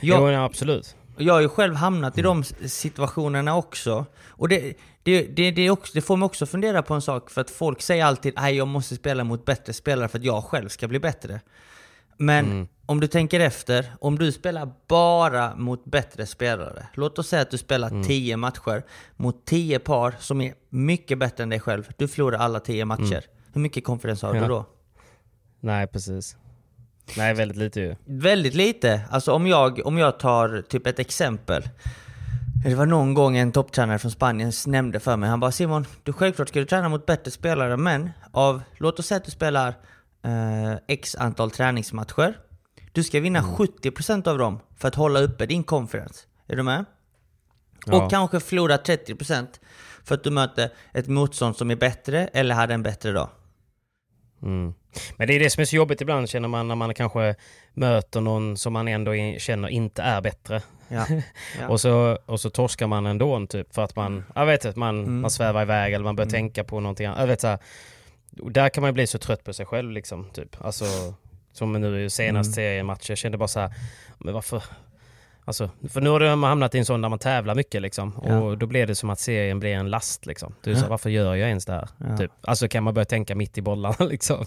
Jag, 0.00 0.32
Jo, 0.32 0.38
absolut. 0.38 0.96
jag 1.16 1.34
har 1.34 1.40
ju 1.40 1.48
själv 1.48 1.74
hamnat 1.74 2.18
i 2.18 2.22
de 2.22 2.44
situationerna 2.44 3.56
också. 3.56 4.06
Och 4.28 4.48
det, 4.48 4.74
det, 5.02 5.22
det, 5.22 5.50
det, 5.50 5.70
också, 5.70 5.92
det 5.94 6.00
får 6.00 6.16
mig 6.16 6.26
också 6.26 6.46
fundera 6.46 6.82
på 6.82 6.94
en 6.94 7.02
sak, 7.02 7.30
för 7.30 7.40
att 7.40 7.50
folk 7.50 7.82
säger 7.82 8.04
alltid 8.04 8.32
att 8.36 8.54
jag 8.54 8.68
måste 8.68 8.96
spela 8.96 9.24
mot 9.24 9.44
bättre 9.44 9.72
spelare 9.72 10.08
för 10.08 10.18
att 10.18 10.24
jag 10.24 10.44
själv 10.44 10.68
ska 10.68 10.88
bli 10.88 10.98
bättre. 10.98 11.40
Men 12.16 12.68
om 12.90 13.00
du 13.00 13.06
tänker 13.06 13.40
efter, 13.40 13.92
om 14.00 14.18
du 14.18 14.32
spelar 14.32 14.72
bara 14.88 15.54
mot 15.56 15.84
bättre 15.84 16.26
spelare. 16.26 16.86
Låt 16.94 17.18
oss 17.18 17.28
säga 17.28 17.42
att 17.42 17.50
du 17.50 17.58
spelar 17.58 18.02
10 18.02 18.36
matcher 18.36 18.82
mot 19.16 19.44
10 19.46 19.78
par 19.78 20.14
som 20.18 20.40
är 20.40 20.54
mycket 20.68 21.18
bättre 21.18 21.42
än 21.42 21.48
dig 21.48 21.60
själv. 21.60 21.88
Du 21.96 22.08
förlorar 22.08 22.38
alla 22.38 22.60
10 22.60 22.84
matcher. 22.84 23.24
Hur 23.52 23.60
mycket 23.60 23.84
konfidens 23.84 24.22
har 24.22 24.34
Ja. 24.34 24.40
du 24.42 24.48
då? 24.48 24.66
Nej, 25.60 25.86
precis. 25.86 26.36
Nej, 27.16 27.34
väldigt 27.34 27.56
lite 27.56 27.80
ju. 27.80 27.96
Väldigt 28.04 28.54
lite. 28.54 29.00
Alltså 29.10 29.32
om 29.32 29.46
jag, 29.46 29.80
om 29.86 29.98
jag 29.98 30.18
tar 30.18 30.62
typ 30.68 30.86
ett 30.86 30.98
exempel. 30.98 31.68
Det 32.64 32.74
var 32.74 32.86
någon 32.86 33.14
gång 33.14 33.36
en 33.36 33.52
topptränare 33.52 33.98
från 33.98 34.10
Spanien 34.10 34.52
nämnde 34.66 35.00
för 35.00 35.16
mig, 35.16 35.28
han 35.28 35.40
bara 35.40 35.52
Simon, 35.52 35.86
du 36.02 36.12
självklart 36.12 36.48
ska 36.48 36.58
du 36.60 36.66
träna 36.66 36.88
mot 36.88 37.06
bättre 37.06 37.30
spelare, 37.30 37.76
men 37.76 38.10
av, 38.32 38.62
låt 38.76 38.98
oss 38.98 39.06
säga 39.06 39.16
att 39.16 39.24
du 39.24 39.30
spelar 39.30 39.68
eh, 40.24 40.74
x 40.88 41.14
antal 41.16 41.50
träningsmatcher. 41.50 42.38
Du 42.92 43.04
ska 43.04 43.20
vinna 43.20 43.42
70% 43.42 44.28
av 44.28 44.38
dem 44.38 44.60
för 44.76 44.88
att 44.88 44.94
hålla 44.94 45.20
uppe 45.20 45.46
din 45.46 45.64
confidence. 45.64 46.26
Är 46.46 46.56
du 46.56 46.62
med? 46.62 46.84
Ja. 47.86 48.04
Och 48.04 48.10
kanske 48.10 48.40
förlora 48.40 48.76
30% 48.76 49.46
för 50.04 50.14
att 50.14 50.24
du 50.24 50.30
möter 50.30 50.70
ett 50.94 51.08
motstånd 51.08 51.56
som 51.56 51.70
är 51.70 51.76
bättre 51.76 52.26
eller 52.32 52.54
hade 52.54 52.74
en 52.74 52.82
bättre 52.82 53.12
dag. 53.12 53.28
Mm. 54.42 54.74
Men 55.16 55.28
det 55.28 55.34
är 55.34 55.38
det 55.40 55.50
som 55.50 55.60
är 55.60 55.64
så 55.64 55.76
jobbigt 55.76 56.00
ibland 56.00 56.28
känner 56.28 56.48
man 56.48 56.68
när 56.68 56.74
man 56.74 56.94
kanske 56.94 57.34
möter 57.74 58.20
någon 58.20 58.56
som 58.56 58.72
man 58.72 58.88
ändå 58.88 59.12
känner 59.38 59.68
inte 59.68 60.02
är 60.02 60.20
bättre. 60.20 60.62
Ja. 60.88 61.06
Ja. 61.60 61.68
Och, 61.68 61.80
så, 61.80 62.18
och 62.26 62.40
så 62.40 62.50
torskar 62.50 62.86
man 62.86 63.06
ändå 63.06 63.46
typ 63.46 63.74
för 63.74 63.82
att 63.82 63.96
man, 63.96 64.24
jag 64.34 64.46
vet 64.46 64.64
inte, 64.64 64.78
man, 64.78 64.98
Mm. 64.98 65.20
man 65.20 65.30
svävar 65.30 65.62
iväg 65.62 65.94
eller 65.94 66.04
man 66.04 66.16
börjar 66.16 66.30
tänka 66.30 66.64
på 66.64 66.80
någonting 66.80 67.06
annat. 67.06 67.20
Jag 67.20 67.26
vet 67.26 67.40
så 67.40 67.46
här, 67.46 67.58
där 68.30 68.68
kan 68.68 68.82
man 68.82 68.94
bli 68.94 69.06
så 69.06 69.18
trött 69.18 69.44
på 69.44 69.52
sig 69.52 69.66
själv 69.66 69.90
liksom. 69.90 70.30
Typ. 70.30 70.64
Alltså, 70.64 70.84
som 71.60 71.72
nu 71.72 72.04
i 72.04 72.10
senaste 72.10 72.52
seriematch, 72.52 73.08
jag 73.08 73.18
kände 73.18 73.38
bara 73.38 73.48
så 73.48 73.60
här, 73.60 73.70
men 74.18 74.34
varför? 74.34 74.62
Alltså, 75.44 75.70
för 75.92 76.00
nu 76.00 76.10
har 76.10 76.36
man 76.36 76.48
hamnat 76.48 76.74
i 76.74 76.78
en 76.78 76.84
sån 76.84 77.02
där 77.02 77.08
man 77.08 77.18
tävlar 77.18 77.54
mycket 77.54 77.82
liksom. 77.82 78.20
Ja. 78.24 78.38
Och 78.38 78.58
då 78.58 78.66
blir 78.66 78.86
det 78.86 78.94
som 78.94 79.10
att 79.10 79.20
serien 79.20 79.60
blir 79.60 79.70
en 79.74 79.90
last 79.90 80.26
liksom. 80.26 80.54
Du, 80.62 80.72
Ja. 80.72 80.78
varför 80.88 81.10
gör 81.10 81.34
jag 81.34 81.48
ens 81.48 81.64
det 81.66 81.72
här? 81.72 81.88
Ja. 82.08 82.16
Typ. 82.16 82.30
Alltså 82.40 82.68
kan 82.68 82.84
man 82.84 82.94
börja 82.94 83.04
tänka 83.04 83.34
mitt 83.34 83.58
i 83.58 83.62
bollarna 83.62 83.96
liksom. 84.10 84.46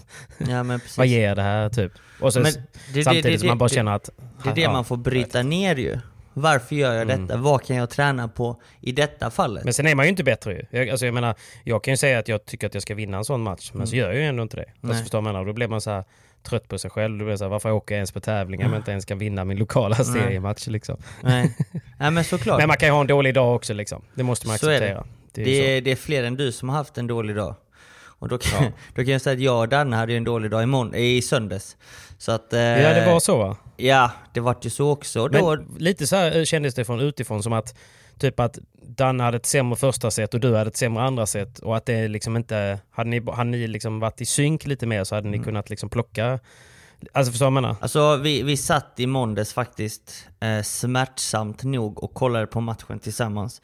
Vad 0.96 1.06
ger 1.06 1.34
det 1.34 1.42
här 1.42 1.68
typ? 1.68 1.92
Och 2.20 2.32
så, 2.32 2.40
Men 2.40 2.52
det- 2.94 3.04
samtidigt 3.04 3.32
det- 3.32 3.38
som 3.38 3.48
man 3.48 3.58
bara 3.58 3.68
det- 3.68 3.74
känner 3.74 3.92
att... 3.94 4.10
Det 4.44 4.50
är 4.50 4.54
det 4.54 4.68
man 4.68 4.84
får 4.84 4.96
bryta 4.96 5.42
ner 5.42 5.76
ju. 5.76 5.98
Varför 6.36 6.76
gör 6.76 6.92
jag 6.92 7.02
Mm. 7.02 7.26
detta? 7.26 7.40
Vad 7.40 7.62
kan 7.64 7.76
jag 7.76 7.90
träna 7.90 8.28
på 8.28 8.60
i 8.80 8.92
detta 8.92 9.30
fallet? 9.30 9.64
Men 9.64 9.74
sen 9.74 9.86
är 9.86 9.94
man 9.94 10.04
ju 10.06 10.10
inte 10.10 10.24
bättre 10.24 10.52
ju. 10.52 10.62
Jag, 10.78 10.88
alltså 10.88 11.06
jag 11.06 11.14
menar, 11.14 11.34
jag 11.64 11.84
kan 11.84 11.92
ju 11.92 11.96
säga 11.96 12.18
att 12.18 12.28
jag 12.28 12.44
tycker 12.44 12.66
att 12.66 12.74
jag 12.74 12.82
ska 12.82 12.94
vinna 12.94 13.16
en 13.16 13.24
sån 13.24 13.42
match, 13.42 13.70
men 13.74 13.86
så 13.86 13.96
gör 13.96 14.06
jag 14.12 14.16
ju 14.16 14.22
ändå 14.26 14.42
inte 14.42 14.56
det. 14.56 14.62
Mm. 14.62 14.90
Alltså 14.90 15.02
förstår 15.02 15.20
man? 15.20 15.46
Då 15.46 15.52
blir 15.52 15.68
man 15.68 15.80
så 15.80 15.90
här 15.90 16.04
trött 16.44 16.68
på 16.68 16.78
sig 16.78 16.90
själv. 16.90 17.18
Du 17.18 17.24
vet, 17.24 17.38
så 17.38 17.44
här, 17.44 17.50
varför 17.50 17.70
åker 17.72 17.94
jag 17.94 17.98
ens 17.98 18.12
på 18.12 18.20
tävlingar 18.20 18.66
om 18.66 18.72
jag 18.72 18.80
inte 18.80 18.90
ens 18.90 19.04
kan 19.04 19.18
vinna 19.18 19.44
min 19.44 19.58
lokala 19.58 19.96
seriematch? 19.96 20.66
Liksom. 20.66 20.96
Nej. 21.22 21.56
Nej 21.98 22.10
men 22.10 22.24
såklart. 22.24 22.58
Men 22.58 22.68
man 22.68 22.76
kan 22.76 22.88
ju 22.88 22.92
ha 22.92 23.00
en 23.00 23.06
dålig 23.06 23.34
dag 23.34 23.54
också 23.56 23.74
liksom. 23.74 24.02
Det 24.14 24.22
måste 24.22 24.46
man 24.46 24.58
Så 24.58 24.66
är 24.70 24.80
det. 24.80 24.86
acceptera. 24.98 25.06
Det 25.32 25.40
är 25.42 25.44
Det 25.44 25.76
är, 25.76 25.80
det 25.80 25.90
är 25.92 25.96
fler 25.96 26.24
än 26.24 26.34
du 26.36 26.52
som 26.52 26.68
har 26.68 26.76
haft 26.76 26.98
en 26.98 27.06
dålig 27.06 27.36
dag. 27.36 27.54
Och 28.18 28.28
då 28.28 28.38
kan, 28.38 28.64
då 28.94 29.02
kan 29.04 29.12
jag 29.12 29.20
säga 29.20 29.34
att 29.34 29.40
jag 29.40 29.58
och 29.60 29.68
Danne 29.68 29.96
hade 29.96 30.14
en 30.14 30.24
dålig 30.24 30.50
dag 30.50 30.62
i, 30.62 30.66
mån- 30.66 30.94
i 30.94 31.22
söndags. 31.22 31.76
Så 32.18 32.32
att... 32.32 32.52
Eh. 32.52 32.60
Ja, 32.60 32.94
det 32.94 33.06
var 33.06 33.20
så 33.20 33.38
va? 33.38 33.56
Ja, 33.76 34.10
det 34.32 34.40
vart 34.40 34.64
ju 34.66 34.70
så 34.70 34.90
också. 34.90 35.28
Då, 35.28 35.50
Men 35.50 35.66
lite 35.78 36.06
så 36.06 36.16
här 36.16 36.44
kändes 36.44 36.74
det 36.74 36.84
från 36.84 37.00
utifrån 37.00 37.42
som 37.42 37.52
att 37.52 37.74
typ 38.18 38.40
att 38.40 38.58
Danne 38.82 39.22
hade 39.22 39.36
ett 39.36 39.46
sämre 39.46 39.76
första 39.76 40.10
set 40.10 40.34
och 40.34 40.40
du 40.40 40.54
hade 40.54 40.68
ett 40.68 40.76
sämre 40.76 41.02
andra 41.02 41.26
set 41.26 41.58
och 41.58 41.76
att 41.76 41.86
det 41.86 42.08
liksom 42.08 42.36
inte... 42.36 42.78
Hade 42.90 43.10
ni, 43.10 43.22
hade 43.30 43.50
ni 43.50 43.66
liksom 43.66 44.00
varit 44.00 44.20
i 44.20 44.26
synk 44.26 44.66
lite 44.66 44.86
mer 44.86 45.04
så 45.04 45.14
hade 45.14 45.28
ni 45.28 45.38
kunnat 45.38 45.70
liksom 45.70 45.90
plocka... 45.90 46.38
Alltså 47.12 47.32
förstår 47.32 47.46
du 47.46 47.50
vad 47.52 47.56
jag 47.56 47.62
menar? 47.62 47.76
Alltså 47.80 48.16
vi, 48.16 48.42
vi 48.42 48.56
satt 48.56 49.00
i 49.00 49.06
måndags 49.06 49.52
faktiskt 49.52 50.26
eh, 50.40 50.62
smärtsamt 50.62 51.62
nog 51.64 52.02
och 52.04 52.14
kollade 52.14 52.46
på 52.46 52.60
matchen 52.60 52.98
tillsammans. 52.98 53.62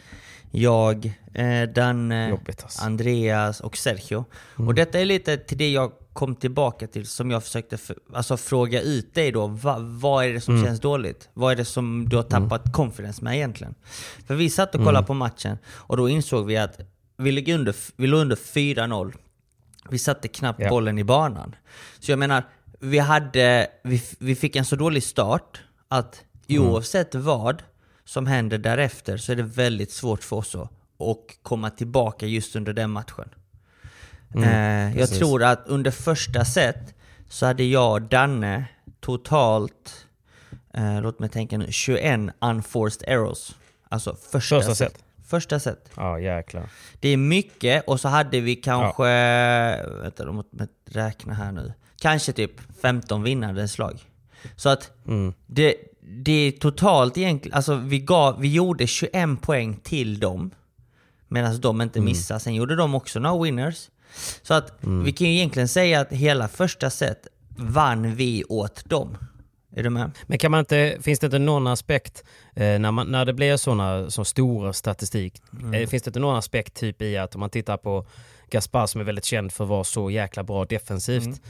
Jag, 0.50 1.12
eh, 1.34 1.62
Danne, 1.74 2.28
Jobbigt 2.28 2.62
alltså. 2.62 2.84
Andreas 2.84 3.60
och 3.60 3.76
Sergio. 3.76 4.24
Och 4.56 4.74
detta 4.74 5.00
är 5.00 5.04
lite 5.04 5.36
till 5.36 5.58
det 5.58 5.70
jag 5.70 5.92
kom 6.12 6.36
tillbaka 6.36 6.86
till 6.86 7.06
som 7.06 7.30
jag 7.30 7.44
försökte 7.44 7.78
alltså, 8.14 8.36
fråga 8.36 8.80
ut 8.82 9.14
dig 9.14 9.32
då. 9.32 9.46
Va, 9.46 9.76
vad 9.78 10.24
är 10.24 10.32
det 10.32 10.40
som 10.40 10.64
känns 10.64 10.80
dåligt? 10.80 11.28
Vad 11.34 11.52
är 11.52 11.56
det 11.56 11.64
som 11.64 12.08
du 12.08 12.16
har 12.16 12.22
tappat 12.22 12.72
confidence 12.72 13.24
med 13.24 13.36
egentligen? 13.36 13.74
För 14.26 14.34
vi 14.34 14.50
satt 14.50 14.74
och 14.74 14.84
kollade 14.84 15.06
på 15.06 15.14
matchen 15.14 15.58
och 15.66 15.96
då 15.96 16.08
insåg 16.08 16.46
vi 16.46 16.56
att 16.56 16.80
vi 17.16 17.32
låg 17.32 17.48
under, 17.48 17.74
vi 17.96 18.06
låg 18.06 18.20
under 18.20 18.36
4-0. 18.36 19.14
Vi 19.90 19.98
satte 19.98 20.28
knappt 20.28 20.60
Ja. 20.60 20.68
bollen 20.68 20.98
i 20.98 21.04
banan. 21.04 21.54
Så 22.00 22.12
jag 22.12 22.18
menar, 22.18 22.44
vi, 22.80 22.98
hade, 22.98 23.66
vi, 23.82 24.02
vi 24.18 24.34
fick 24.34 24.56
en 24.56 24.64
så 24.64 24.76
dålig 24.76 25.02
start 25.02 25.60
att 25.88 26.22
oavsett 26.48 27.14
vad 27.14 27.62
som 28.04 28.26
händer 28.26 28.58
därefter 28.58 29.16
så 29.16 29.32
är 29.32 29.36
det 29.36 29.42
väldigt 29.42 29.92
svårt 29.92 30.22
för 30.24 30.36
oss 30.36 30.54
att 30.54 30.70
och 30.96 31.36
komma 31.42 31.70
tillbaka 31.70 32.26
just 32.26 32.56
under 32.56 32.72
den 32.72 32.90
matchen. 32.90 33.28
eh, 34.34 34.98
jag 34.98 35.08
tror 35.08 35.42
att 35.42 35.62
under 35.66 35.90
första 35.90 36.44
set 36.44 36.94
så 37.28 37.46
hade 37.46 37.64
jag 37.64 37.92
och 37.92 38.02
Danne 38.02 38.64
totalt, 39.00 40.06
eh, 40.74 41.00
låt 41.02 41.18
mig 41.18 41.28
tänka 41.28 41.58
nu, 41.58 41.66
21 41.72 42.30
unforced 42.40 43.08
errors. 43.08 43.50
Alltså 43.88 44.16
första, 44.30 44.56
Första 44.56 44.74
set. 44.74 45.04
Första 45.26 45.60
set. 45.60 45.90
Ja, 45.96 46.18
jäklar. 46.18 46.68
Det 47.00 47.08
är 47.08 47.16
mycket 47.16 47.84
och 47.86 48.00
så 48.00 48.08
hade 48.08 48.40
vi 48.40 48.56
kanske, 48.56 49.04
vänta 50.02 50.24
då 50.24 50.32
måste 50.32 50.50
jag 50.58 50.68
räkna 50.84 51.34
här 51.34 51.52
nu. 51.52 51.72
Kanske 52.00 52.32
typ 52.32 52.52
15 52.82 53.22
vinnande 53.22 53.68
slag. 53.68 54.00
Så 54.56 54.68
att 54.68 54.90
Mm. 55.06 55.32
det, 55.46 55.74
det 56.00 56.32
är 56.32 56.52
totalt 56.52 57.18
egentligen, 57.18 57.56
alltså 57.56 57.74
vi, 57.74 57.98
gav, 57.98 58.40
vi 58.40 58.52
gjorde 58.52 58.86
21 58.86 59.42
poäng 59.42 59.76
till 59.82 60.20
dem. 60.20 60.50
Medan 61.28 61.60
de 61.60 61.80
inte 61.80 62.00
missade. 62.00 62.40
Sen 62.40 62.54
gjorde 62.54 62.76
de 62.76 62.94
också 62.94 63.18
några 63.20 63.44
winners. 63.44 63.90
Så 64.42 64.54
att 64.54 64.72
vi 65.04 65.12
kan 65.12 65.26
ju 65.26 65.32
egentligen 65.34 65.68
säga 65.68 66.00
att 66.00 66.12
hela 66.12 66.48
första 66.48 66.90
set 66.90 67.26
vann 67.56 68.14
vi 68.14 68.44
åt 68.44 68.84
dem. 68.84 69.16
Är 69.76 69.82
du 69.82 69.90
med? 69.90 70.10
Men 70.26 70.38
kan 70.38 70.50
man 70.50 70.60
inte, 70.60 70.96
finns 71.00 71.18
det 71.18 71.26
inte 71.26 71.38
någon 71.38 71.66
aspekt 71.66 72.24
eh, 72.54 72.78
när, 72.78 72.90
man, 72.92 73.06
när 73.06 73.24
det 73.24 73.32
blir 73.32 73.56
sådana 73.56 74.10
så 74.10 74.24
stora 74.24 74.72
statistik, 74.72 75.42
eh, 75.74 75.88
finns 75.88 76.02
det 76.02 76.08
inte 76.08 76.20
någon 76.20 76.36
aspekt 76.36 76.74
typ 76.74 77.02
i 77.02 77.16
att 77.16 77.34
om 77.34 77.40
man 77.40 77.50
tittar 77.50 77.76
på 77.76 78.06
Gaspar 78.50 78.86
som 78.86 79.00
är 79.00 79.04
väldigt 79.04 79.24
känd 79.24 79.52
för 79.52 79.64
att 79.64 79.70
vara 79.70 79.84
så 79.84 80.10
jäkla 80.10 80.42
bra 80.42 80.64
defensivt, 80.64 81.40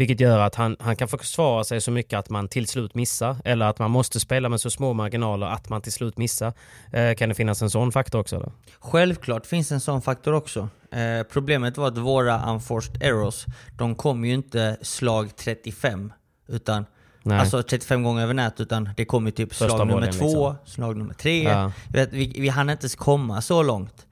vilket 0.00 0.20
gör 0.20 0.38
att 0.38 0.54
han, 0.54 0.76
han 0.80 0.96
kan 0.96 1.08
försvara 1.08 1.64
sig 1.64 1.80
så 1.80 1.90
mycket 1.90 2.18
att 2.18 2.30
man 2.30 2.48
till 2.48 2.66
slut 2.66 2.94
missar, 2.94 3.36
eller 3.44 3.66
att 3.66 3.78
man 3.78 3.90
måste 3.90 4.20
spela 4.20 4.48
med 4.48 4.60
så 4.60 4.70
små 4.70 4.92
marginaler 4.92 5.46
att 5.46 5.68
man 5.68 5.82
till 5.82 5.92
slut 5.92 6.18
missar. 6.18 6.52
Eh, 6.92 7.14
kan 7.14 7.28
det 7.28 7.34
finnas 7.34 7.62
en 7.62 7.70
sån 7.70 7.92
faktor 7.92 8.18
också? 8.20 8.36
Eller? 8.36 8.52
Självklart 8.78 9.46
finns 9.46 9.72
en 9.72 9.80
sån 9.80 10.02
faktor 10.02 10.32
också. 10.32 10.68
Eh, 10.92 11.26
problemet 11.32 11.76
var 11.76 11.88
att 11.88 11.98
våra 11.98 12.50
unforced 12.52 13.02
errors, 13.02 13.46
de 13.78 13.94
kom 13.94 14.24
ju 14.24 14.34
inte 14.34 14.76
slag 14.82 15.36
35. 15.36 16.12
Utan, 16.48 16.86
Nej. 17.22 17.38
alltså 17.40 17.62
35 17.62 18.02
gånger 18.02 18.22
över 18.22 18.34
nät, 18.34 18.60
utan 18.60 18.88
det 18.96 19.04
kom 19.04 19.26
ju 19.26 19.32
typ 19.32 19.48
Första 19.52 19.64
slag 19.68 19.78
nummer 19.78 19.92
bollen, 19.94 20.12
två, 20.12 20.50
liksom. 20.50 20.66
slag 20.66 20.96
nummer 20.96 21.14
tre. 21.14 21.42
Ja. 21.42 21.72
Vet, 21.88 22.12
vi, 22.12 22.34
vi 22.38 22.48
hann 22.48 22.70
inte 22.70 22.82
ens 22.84 22.94
komma 22.96 23.42
så 23.42 23.62
långt. 23.62 24.06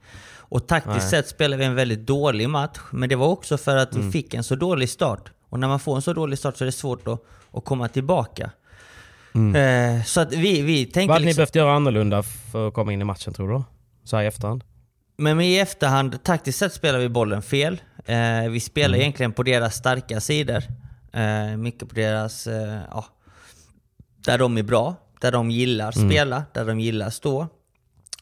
Och 0.51 0.67
taktiskt 0.67 0.97
Nej. 0.97 1.09
sett 1.09 1.27
spelade 1.27 1.59
vi 1.59 1.65
en 1.65 1.75
väldigt 1.75 2.05
dålig 2.07 2.49
match, 2.49 2.79
men 2.91 3.09
det 3.09 3.15
var 3.15 3.27
också 3.27 3.57
för 3.57 3.75
att 3.77 3.93
Mm. 3.93 4.05
vi 4.05 4.11
fick 4.11 4.33
en 4.33 4.43
så 4.43 4.55
dålig 4.55 4.89
start. 4.89 5.31
Och 5.49 5.59
när 5.59 5.67
man 5.67 5.79
får 5.79 5.95
en 5.95 6.01
så 6.01 6.13
dålig 6.13 6.39
start 6.39 6.57
så 6.57 6.63
är 6.63 6.65
det 6.65 6.71
svårt 6.71 7.07
att, 7.07 7.23
att 7.51 7.65
komma 7.65 7.87
tillbaka. 7.87 8.51
Eh, 9.55 10.03
så 10.05 10.21
att 10.21 10.33
vi, 10.33 10.61
vi 10.61 10.85
tänkte 10.85 10.99
Mm. 10.99 11.07
Vad 11.07 11.15
hade 11.15 11.25
ni 11.25 11.25
liksom- 11.25 11.39
behövt 11.39 11.55
göra 11.55 11.73
annorlunda 11.73 12.23
för 12.23 12.67
att 12.67 12.73
komma 12.73 12.93
in 12.93 13.01
i 13.01 13.03
matchen 13.03 13.33
tror 13.33 13.49
du? 13.53 13.63
Så 14.03 14.17
här 14.17 14.23
i 14.23 14.27
efterhand? 14.27 14.63
Men 15.17 15.41
i 15.41 15.55
efterhand, 15.57 16.23
taktiskt 16.23 16.59
sett 16.59 16.73
spelar 16.73 16.99
vi 16.99 17.09
bollen 17.09 17.41
fel. 17.41 17.81
Eh, 18.05 18.49
vi 18.49 18.59
spelar 18.59 18.87
Mm. 18.89 19.01
egentligen 19.01 19.31
på 19.33 19.43
deras 19.43 19.75
starka 19.75 20.21
sidor. 20.21 20.63
Eh, 21.13 21.57
mycket 21.57 21.89
på 21.89 21.95
deras, 21.95 22.47
eh, 22.47 22.79
ja, 22.91 23.05
där 24.25 24.37
de 24.37 24.57
är 24.57 24.63
bra, 24.63 24.95
där 25.21 25.31
de 25.31 25.51
gillar 25.51 25.97
Mm. 25.97 26.09
spela, 26.09 26.43
där 26.53 26.65
de 26.65 26.79
gillar 26.79 27.09
stå. 27.09 27.47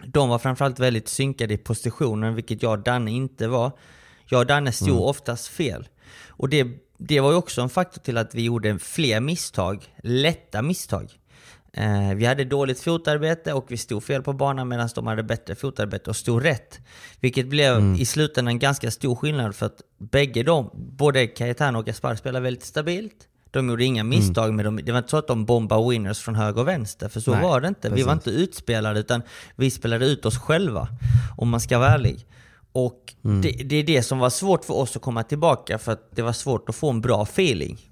De 0.06 0.30
var 0.30 0.40
framförallt 0.40 0.80
väldigt 0.80 1.08
synkade 1.08 1.54
i 1.54 1.58
positionen, 1.58 2.36
vilket 2.36 2.64
jag 2.64 2.72
och 2.72 2.80
Danne 2.80 3.12
inte 3.12 3.48
var. 3.48 3.72
Jag 4.30 4.40
och 4.40 4.46
Danne 4.46 4.72
stod 4.72 4.88
Mm. 4.90 5.02
oftast 5.02 5.48
fel. 5.48 5.88
Och 6.28 6.50
det, 6.50 6.68
det 6.98 7.20
var 7.20 7.32
ju 7.32 7.38
också 7.38 7.62
en 7.62 7.70
faktor 7.70 8.02
till 8.02 8.18
att 8.18 8.36
vi 8.36 8.42
gjorde 8.42 8.80
fler 8.80 9.20
misstag, 9.20 9.94
lätta 10.04 10.62
misstag. 10.62 11.12
Eh, 11.74 12.16
vi 12.16 12.26
hade 12.26 12.44
dåligt 12.44 12.80
fotarbete 12.80 13.54
och 13.54 13.66
vi 13.68 13.78
stod 13.78 14.04
fel 14.04 14.24
på 14.24 14.34
banan 14.34 14.68
medan 14.68 14.90
de 14.96 15.08
hade 15.08 15.24
bättre 15.24 15.56
fotarbete 15.56 16.10
och 16.10 16.16
stod 16.16 16.44
rätt. 16.44 16.80
Vilket 17.20 17.48
blev 17.48 17.96
i 18.00 18.06
slutändan 18.06 18.48
en 18.48 18.60
ganska 18.60 18.92
stor 18.92 19.16
skillnad 19.16 19.56
för 19.56 19.66
att 19.66 19.82
bägge 19.98 20.44
de, 20.44 20.70
både 20.74 21.28
Cayetano 21.28 21.80
och 21.80 21.86
Gaspar 21.86 22.16
spelade 22.16 22.44
väldigt 22.44 22.66
stabilt. 22.66 23.28
De 23.52 23.70
gjorde 23.70 23.86
inga 23.86 24.04
misstag, 24.04 24.54
men 24.54 24.66
de, 24.66 24.86
det 24.86 24.92
var 24.92 24.98
inte 24.98 25.10
så 25.10 25.18
att 25.18 25.28
de 25.28 25.46
bombade 25.46 25.90
winners 25.90 26.20
från 26.20 26.36
höger 26.36 26.62
och 26.62 26.68
vänster, 26.68 27.10
för 27.10 27.20
så 27.20 27.32
Nej, 27.32 27.42
var 27.42 27.62
det 27.62 27.68
inte. 27.68 27.90
Vi 27.90 28.04
var 28.04 28.14
inte 28.14 28.30
utspelade, 28.30 29.00
utan 29.00 29.22
vi 29.56 29.72
spelade 29.72 30.06
ut 30.06 30.26
oss 30.26 30.38
själva, 30.38 30.88
om 31.38 31.50
man 31.50 31.60
ska 31.60 31.80
vara 31.80 31.90
ärlig. 31.90 32.26
Och 32.78 33.14
det, 33.42 33.52
det 33.52 33.76
är 33.76 33.84
det 33.84 34.04
som 34.04 34.20
var 34.20 34.30
svårt 34.30 34.66
för 34.66 34.74
oss 34.74 34.96
att 34.96 35.02
komma 35.02 35.24
tillbaka, 35.24 35.78
för 35.78 35.92
att 35.92 36.16
det 36.16 36.22
var 36.22 36.34
svårt 36.34 36.70
att 36.70 36.76
få 36.76 36.90
en 36.90 37.02
bra 37.02 37.24
feeling. 37.24 37.90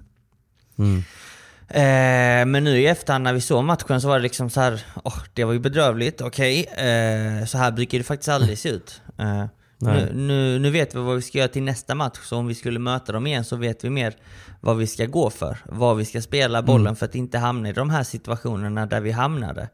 Eh, 1.67 2.45
men 2.45 2.63
nu 2.63 2.81
i 2.81 2.87
efterhand 2.87 3.23
när 3.23 3.33
vi 3.33 3.41
såg 3.41 3.63
matchen 3.63 4.01
så 4.01 4.07
var 4.07 4.15
det 4.15 4.23
liksom 4.23 4.49
så 4.49 4.61
här, 4.61 4.85
åh, 5.03 5.17
det 5.33 5.43
var 5.43 5.53
ju 5.53 5.59
bedrövligt, 5.59 6.21
okej. 6.21 6.65
Eh, 6.65 7.45
så 7.45 7.57
här 7.57 7.71
brukar 7.71 7.97
det 7.97 8.03
faktiskt 8.03 8.29
aldrig 8.29 8.57
se 8.57 8.69
ut. 8.69 9.01
Eh, 9.17 9.45
nu, 9.77 10.11
nu, 10.13 10.59
nu 10.59 10.71
vet 10.71 10.95
vi 10.95 10.99
vad 10.99 11.15
vi 11.15 11.21
ska 11.21 11.37
göra 11.37 11.47
till 11.47 11.63
nästa 11.63 11.95
match, 11.95 12.19
så 12.23 12.37
om 12.37 12.47
vi 12.47 12.55
skulle 12.55 12.79
möta 12.79 13.11
dem 13.11 13.27
igen 13.27 13.43
så 13.43 13.55
vet 13.55 13.83
vi 13.83 13.89
mer 13.89 14.15
vad 14.61 14.77
vi 14.77 14.87
ska 14.87 15.05
gå 15.05 15.29
för. 15.29 15.57
Vad 15.65 15.97
vi 15.97 16.05
ska 16.05 16.21
spela 16.21 16.61
bollen 16.61 16.95
för 16.95 17.05
att 17.05 17.15
inte 17.15 17.37
hamna 17.37 17.69
i 17.69 17.73
de 17.73 17.89
här 17.89 18.03
situationerna 18.03 18.85
där 18.85 19.01
vi 19.01 19.11
hamnade. 19.11 19.69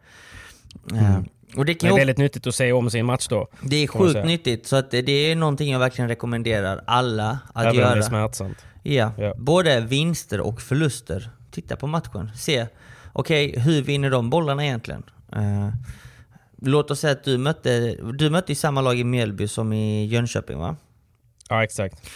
Eh, 0.93 1.19
och 1.57 1.65
det 1.65 1.73
Det 1.73 1.79
kan 1.79 1.89
är 1.89 1.93
ju 1.93 1.97
väldigt 1.97 2.17
nyttigt 2.17 2.47
att 2.47 2.55
se 2.55 2.71
om 2.71 2.89
sin 2.89 3.05
match 3.05 3.27
då. 3.27 3.47
det 3.61 3.75
är 3.75 3.87
sjukt 3.87 4.25
nyttigt, 4.25 4.67
så 4.67 4.75
att 4.75 4.91
det, 4.91 5.01
det 5.01 5.11
är 5.11 5.35
någonting 5.35 5.71
jag 5.71 5.79
verkligen 5.79 6.07
rekommenderar 6.09 6.83
alla 6.87 7.39
att 7.53 7.65
Även 7.65 7.69
om 7.71 7.77
det 7.77 7.83
är 7.83 7.89
göra. 7.95 8.03
smärtsamt. 8.03 8.57
Ja, 8.83 9.11
Ja. 9.17 9.33
både 9.37 9.79
vinster 9.79 10.41
och 10.41 10.61
förluster. 10.61 11.29
Titta 11.51 11.75
på 11.75 11.87
matchen, 11.87 12.31
se. 12.35 12.67
Okej, 13.13 13.59
hur 13.59 13.81
vinner 13.81 14.09
de 14.09 14.29
bollarna 14.29 14.65
egentligen? 14.65 15.03
Eh, 15.35 15.69
låt 16.61 16.91
oss 16.91 16.99
säga 16.99 17.11
att 17.11 17.23
du 17.23 17.37
mötte, 17.37 17.95
du 18.13 18.29
mötte 18.29 18.51
i 18.51 18.55
samma 18.55 18.81
lag 18.81 18.99
i 18.99 19.03
Mjällby 19.03 19.47
som 19.47 19.73
i 19.73 20.05
Jönköping 20.05 20.57
va? 20.59 20.75
Ja, 21.49 21.63
exakt. 21.63 22.09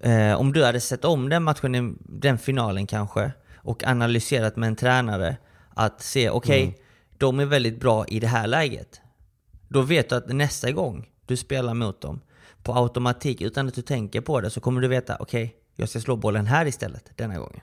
Eh, 0.00 0.34
om 0.34 0.52
du 0.52 0.64
hade 0.64 0.80
sett 0.80 1.04
om 1.04 1.28
den 1.28 1.42
matchen, 1.42 1.74
i 1.74 1.94
den 2.00 2.38
finalen 2.38 2.86
kanske, 2.86 3.32
och 3.56 3.84
analyserat 3.84 4.56
med 4.56 4.66
en 4.66 4.76
tränare 4.76 5.36
att 5.74 6.02
se, 6.02 6.30
okej, 6.30 6.62
Mm. 6.62 6.74
De 7.18 7.40
är 7.40 7.44
väldigt 7.46 7.80
bra 7.80 8.06
i 8.06 8.20
det 8.20 8.26
här 8.26 8.46
läget. 8.46 9.00
Då 9.68 9.82
vet 9.82 10.08
du 10.08 10.14
att 10.14 10.28
nästa 10.28 10.70
gång 10.72 11.06
du 11.26 11.36
spelar 11.36 11.74
mot 11.74 12.00
dem, 12.00 12.20
på 12.62 12.74
automatik, 12.74 13.40
utan 13.40 13.68
att 13.68 13.74
du 13.74 13.82
tänker 13.82 14.20
på 14.20 14.40
det, 14.40 14.50
så 14.50 14.60
kommer 14.60 14.80
du 14.80 14.88
veta, 14.88 15.16
okej, 15.20 15.54
jag 15.76 15.88
ska 15.88 16.00
slå 16.00 16.16
bollen 16.16 16.46
här 16.46 16.66
istället 16.66 17.10
denna 17.16 17.38
gången. 17.38 17.60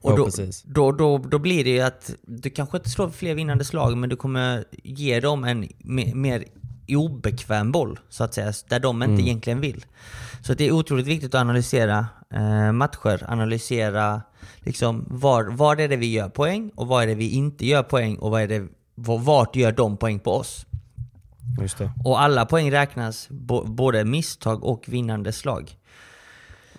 Och 0.00 0.12
Ja, 0.12 0.16
då, 0.16 0.24
precis. 0.24 0.62
då, 0.62 0.92
då, 0.92 1.18
då 1.18 1.38
blir 1.38 1.64
det 1.64 1.70
ju 1.70 1.80
att 1.80 2.14
du 2.22 2.50
kanske 2.50 2.76
inte 2.76 2.90
slår 2.90 3.10
fler 3.10 3.34
vinnande 3.34 3.64
slag, 3.64 3.96
men 3.96 4.08
du 4.10 4.16
kommer 4.16 4.64
ge 4.72 5.20
dem 5.20 5.44
en 5.44 5.64
me- 5.64 6.14
mer 6.14 6.44
obekväm 6.88 7.72
boll, 7.72 7.98
så 8.08 8.24
att 8.24 8.34
säga, 8.34 8.52
där 8.68 8.80
de 8.80 9.02
inte 9.02 9.22
egentligen 9.22 9.60
vill. 9.60 9.84
Så 10.42 10.54
det 10.54 10.64
är 10.64 10.72
otroligt 10.72 11.06
viktigt 11.06 11.34
att 11.34 11.40
analysera 11.40 12.06
eh, 12.30 12.72
matcher, 12.72 13.24
analysera 13.28 14.22
liksom 14.58 15.06
var, 15.10 15.44
var 15.44 15.76
är 15.76 15.88
det 15.88 15.96
vi 15.96 16.12
gör 16.12 16.28
poäng 16.28 16.70
och 16.74 16.86
var 16.86 17.02
är 17.02 17.06
det 17.06 17.14
vi 17.14 17.30
inte 17.30 17.66
gör 17.66 17.82
poäng 17.82 18.16
och 18.16 18.30
vad 18.30 18.42
är 18.42 18.48
det, 18.48 18.68
vart 18.94 19.56
gör 19.56 19.72
de 19.72 19.96
poäng 19.96 20.18
på 20.18 20.32
oss? 20.32 20.66
Och 22.04 22.20
alla 22.20 22.46
poäng 22.46 22.72
räknas, 22.72 23.28
bo, 23.28 23.64
både 23.64 24.04
misstag 24.04 24.64
och 24.64 24.84
vinnande 24.88 25.32
slag. 25.32 25.76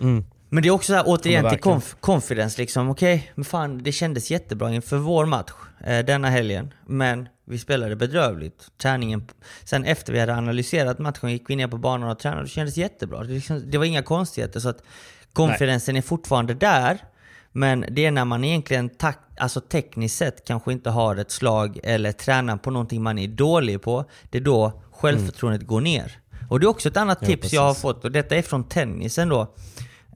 Mm. 0.00 0.24
Men 0.48 0.62
det 0.62 0.68
är 0.68 0.70
också 0.70 0.92
så 0.92 0.96
här, 0.96 1.04
återigen 1.06 1.50
till 1.50 1.58
conf- 1.58 1.96
confidence 2.00 2.60
liksom. 2.60 2.90
Okej, 2.90 3.32
men 3.34 3.44
fan 3.44 3.82
det 3.82 3.92
kändes 3.92 4.30
jättebra 4.30 4.72
inför 4.72 4.96
vår 4.96 5.26
match 5.26 5.52
eh, 5.84 6.04
denna 6.04 6.30
helgen. 6.30 6.74
Men 6.86 7.28
vi 7.44 7.58
spelade 7.58 7.96
bedrövligt. 7.96 8.70
Träningen, 8.78 9.28
sen 9.64 9.84
efter 9.84 10.12
vi 10.12 10.20
hade 10.20 10.34
analyserat 10.34 10.98
matchen 10.98 11.30
gick 11.30 11.50
vi 11.50 11.56
ner 11.56 11.68
på 11.68 11.78
banan 11.78 12.10
och 12.10 12.18
tränade 12.18 12.42
det 12.42 12.48
kändes 12.48 12.76
jättebra. 12.76 13.24
Det, 13.24 13.32
liksom, 13.32 13.70
det 13.70 13.78
var 13.78 13.84
inga 13.84 14.02
konstigheter 14.02 14.60
så 14.60 14.68
att 14.68 14.82
confidencen 15.32 15.96
är 15.96 16.02
fortfarande 16.02 16.54
där. 16.54 16.98
Men 17.52 17.84
det 17.90 18.04
är 18.06 18.10
när 18.10 18.24
man 18.24 18.44
egentligen 18.44 18.88
tak- 18.88 19.36
alltså 19.38 19.60
tekniskt 19.60 20.16
sett 20.18 20.44
kanske 20.46 20.72
inte 20.72 20.90
har 20.90 21.16
ett 21.16 21.30
slag 21.30 21.78
eller 21.82 22.12
tränar 22.12 22.56
på 22.56 22.70
någonting 22.70 23.02
man 23.02 23.18
är 23.18 23.28
dålig 23.28 23.82
på. 23.82 24.04
Det 24.30 24.38
är 24.38 24.42
då 24.42 24.82
självförtroendet 24.92 25.66
går 25.66 25.80
ner. 25.80 26.18
Och 26.48 26.60
det 26.60 26.66
är 26.66 26.68
också 26.68 26.88
ett 26.88 26.96
annat 26.96 27.18
Ja, 27.20 27.26
tips 27.26 27.52
jag 27.52 27.62
har 27.62 27.68
precis. 27.68 27.82
fått 27.82 28.04
och 28.04 28.12
detta 28.12 28.36
är 28.36 28.42
från 28.42 28.64
tennisen 28.64 29.28
då. 29.28 29.54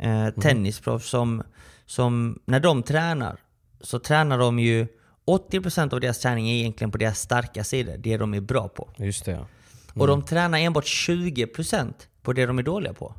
Eh, 0.00 0.28
tennisproffs 0.28 1.08
som, 1.08 1.42
som, 1.86 2.38
när 2.44 2.60
de 2.60 2.82
tränar 2.82 3.36
så 3.80 3.98
tränar 3.98 4.38
de 4.38 4.58
ju 4.58 4.86
80% 5.26 5.94
av 5.94 6.00
deras 6.00 6.18
träning 6.18 6.50
är 6.50 6.54
egentligen 6.54 6.90
på 6.90 6.98
deras 6.98 7.18
starka 7.20 7.64
sidor, 7.64 7.96
det 7.98 8.16
de 8.16 8.34
är 8.34 8.40
bra 8.40 8.68
på. 8.68 8.90
Just 8.96 9.24
det 9.24 9.32
ja. 9.32 9.46
Och 9.94 10.06
de 10.06 10.22
tränar 10.24 10.58
enbart 10.58 10.84
20% 10.84 11.92
på 12.22 12.32
det 12.32 12.46
de 12.46 12.58
är 12.58 12.62
dåliga 12.62 12.92
på. 12.92 13.14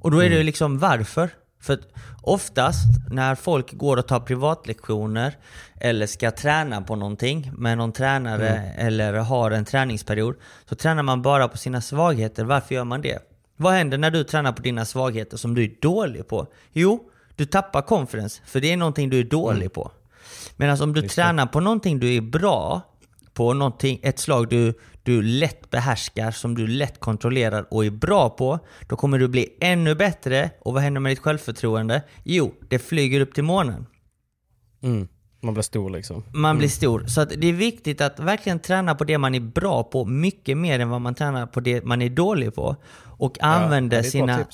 Och 0.00 0.10
då 0.10 0.18
är 0.18 0.30
det 0.30 0.36
ju 0.36 0.42
liksom 0.42 0.78
varför? 0.78 1.30
För 1.60 1.78
oftast 2.22 2.84
när 3.10 3.34
folk 3.34 3.72
går 3.72 3.96
och 3.96 4.06
tar 4.06 4.20
privatlektioner 4.20 5.36
eller 5.80 6.06
ska 6.06 6.30
träna 6.30 6.82
på 6.82 6.96
någonting 6.96 7.52
med 7.56 7.78
någon 7.78 7.92
tränare 7.92 8.72
eller 8.76 9.12
har 9.12 9.50
en 9.50 9.64
träningsperiod 9.64 10.36
så 10.68 10.74
tränar 10.74 11.02
man 11.02 11.22
bara 11.22 11.48
på 11.48 11.58
sina 11.58 11.80
svagheter. 11.80 12.44
Varför 12.44 12.74
gör 12.74 12.84
man 12.84 13.00
det? 13.00 13.18
Vad 13.56 13.72
händer 13.72 13.98
när 13.98 14.10
du 14.10 14.24
tränar 14.24 14.52
på 14.52 14.62
dina 14.62 14.84
svagheter 14.84 15.36
som 15.36 15.54
du 15.54 15.64
är 15.64 15.70
dålig 15.80 16.28
på? 16.28 16.46
Jo, 16.72 17.10
du 17.36 17.46
tappar 17.46 17.82
confidence 17.82 18.42
för 18.44 18.60
det 18.60 18.72
är 18.72 18.76
någonting 18.76 19.10
du 19.10 19.20
är 19.20 19.24
dålig 19.24 19.72
på. 19.72 19.90
Medan 20.56 20.82
om 20.82 20.92
du 20.92 21.08
tränar 21.08 21.46
på 21.46 21.60
någonting 21.60 22.00
du 22.00 22.16
är 22.16 22.20
bra 22.20 22.82
på, 23.34 23.54
någonting, 23.54 24.00
ett 24.02 24.18
slag 24.18 24.48
du, 24.48 24.74
du 25.02 25.22
lätt 25.22 25.70
behärskar, 25.70 26.30
som 26.30 26.54
du 26.54 26.66
lätt 26.66 27.00
kontrollerar 27.00 27.66
och 27.70 27.84
är 27.84 27.90
bra 27.90 28.30
på, 28.30 28.58
då 28.88 28.96
kommer 28.96 29.18
du 29.18 29.28
bli 29.28 29.56
ännu 29.60 29.94
bättre. 29.94 30.50
Och 30.60 30.74
vad 30.74 30.82
händer 30.82 31.00
med 31.00 31.12
ditt 31.12 31.18
självförtroende? 31.18 32.02
Jo, 32.24 32.54
det 32.68 32.78
flyger 32.78 33.20
upp 33.20 33.34
till 33.34 33.44
månen. 33.44 33.86
Mm. 34.82 35.08
Man 35.42 35.54
blir 35.54 35.62
stor 35.62 35.90
liksom. 35.90 36.24
Man 36.34 36.58
blir 36.58 36.68
stor. 36.68 37.06
Så 37.06 37.20
att 37.20 37.28
det 37.28 37.46
är 37.46 37.52
viktigt 37.52 38.00
att 38.00 38.20
verkligen 38.20 38.58
träna 38.58 38.94
på 38.94 39.04
det 39.04 39.18
man 39.18 39.34
är 39.34 39.40
bra 39.40 39.82
på, 39.82 40.04
mycket 40.04 40.56
mer 40.56 40.80
än 40.80 40.88
vad 40.88 41.00
man 41.00 41.14
tränar 41.14 41.46
på 41.46 41.60
det 41.60 41.84
man 41.84 42.02
är 42.02 42.10
dålig 42.10 42.54
på. 42.54 42.76
Och 43.04 43.42
använder, 43.42 43.96
ja, 43.96 44.02
sina, 44.02 44.46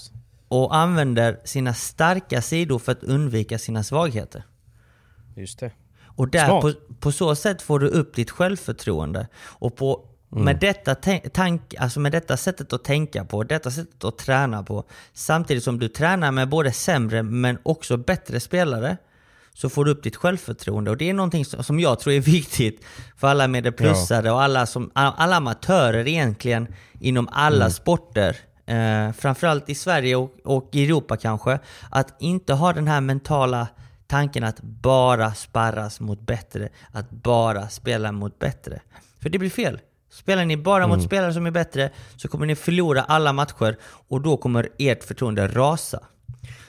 och 0.48 0.76
använder 0.76 1.40
sina 1.44 1.74
starka 1.74 2.42
sidor 2.42 2.78
för 2.78 2.92
att 2.92 3.02
undvika 3.02 3.58
sina 3.58 3.82
svagheter. 3.82 4.42
Just 5.36 5.58
det. 5.58 5.70
Och 6.16 6.28
där, 6.28 6.60
på, 6.60 6.72
på 7.00 7.12
så 7.12 7.34
sätt 7.34 7.62
får 7.62 7.78
du 7.78 7.88
upp 7.88 8.14
ditt 8.14 8.30
självförtroende. 8.30 9.28
Och 9.38 9.76
på, 9.76 10.08
Mm. 10.36 10.44
med, 10.44 10.58
detta 10.60 10.94
tank, 11.32 11.74
alltså 11.78 12.00
med 12.00 12.12
detta 12.12 12.36
sättet 12.36 12.72
att 12.72 12.84
tänka 12.84 13.24
på, 13.24 13.44
detta 13.44 13.70
sättet 13.70 14.04
att 14.04 14.18
träna 14.18 14.62
på, 14.62 14.84
samtidigt 15.12 15.64
som 15.64 15.78
du 15.78 15.88
tränar 15.88 16.32
med 16.32 16.48
både 16.48 16.72
sämre 16.72 17.22
men 17.22 17.58
också 17.62 17.96
bättre 17.96 18.40
spelare, 18.40 18.96
så 19.54 19.68
får 19.68 19.84
du 19.84 19.90
upp 19.90 20.02
ditt 20.02 20.16
självförtroende. 20.16 20.90
Och 20.90 20.96
det 20.96 21.10
är 21.10 21.14
någonting 21.14 21.44
som 21.44 21.80
jag 21.80 22.00
tror 22.00 22.14
är 22.14 22.20
viktigt 22.38 22.84
för 23.16 23.28
alla 23.28 23.48
medelplussare 23.48 24.30
och 24.30 24.42
alla, 24.42 24.66
som, 24.66 24.90
alla 24.94 25.36
amatörer 25.36 26.08
egentligen 26.08 26.66
inom 27.00 27.28
alla 27.32 27.56
Mm. 27.56 27.70
sporter. 27.70 28.36
Eh, 28.66 29.12
framförallt 29.12 29.68
i 29.70 29.74
Sverige 29.74 30.16
och, 30.16 30.30
och 30.44 30.68
i 30.72 30.84
Europa 30.84 31.16
kanske. 31.16 31.58
Att 31.90 32.16
inte 32.20 32.54
ha 32.54 32.72
den 32.72 32.88
här 32.88 33.00
mentala 33.00 33.68
tanken 34.06 34.44
att 34.44 34.60
bara 34.62 35.34
sparras 35.34 36.00
mot 36.00 36.20
bättre. 36.20 36.68
Att 36.92 37.10
bara 37.10 37.68
spela 37.68 38.12
mot 38.12 38.38
bättre. 38.38 38.80
För 39.22 39.28
det 39.28 39.38
blir 39.38 39.50
fel. 39.50 39.80
Spelar 40.16 40.44
ni 40.44 40.56
bara 40.56 40.86
mot 40.86 41.02
spelare 41.02 41.32
som 41.32 41.46
är 41.46 41.50
bättre 41.50 41.90
så 42.16 42.28
kommer 42.28 42.46
ni 42.46 42.54
förlora 42.54 43.02
alla 43.02 43.32
matcher 43.32 43.76
och 44.08 44.20
då 44.20 44.36
kommer 44.36 44.68
ert 44.78 45.04
förtroende 45.04 45.48
rasa. 45.48 46.00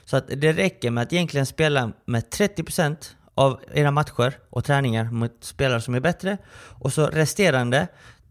Så 0.05 0.17
att 0.17 0.27
det 0.27 0.53
räcker 0.53 0.91
med 0.91 1.01
att 1.01 1.13
egentligen 1.13 1.45
spela 1.45 1.91
med 2.05 2.23
30% 2.23 2.95
av 3.35 3.59
era 3.73 3.91
matcher 3.91 4.33
och 4.49 4.65
träningar 4.65 5.03
mot 5.11 5.31
spelare 5.39 5.81
som 5.81 5.95
är 5.95 5.99
bättre 5.99 6.37
och 6.55 6.93
så 6.93 7.07
resterande 7.07 7.87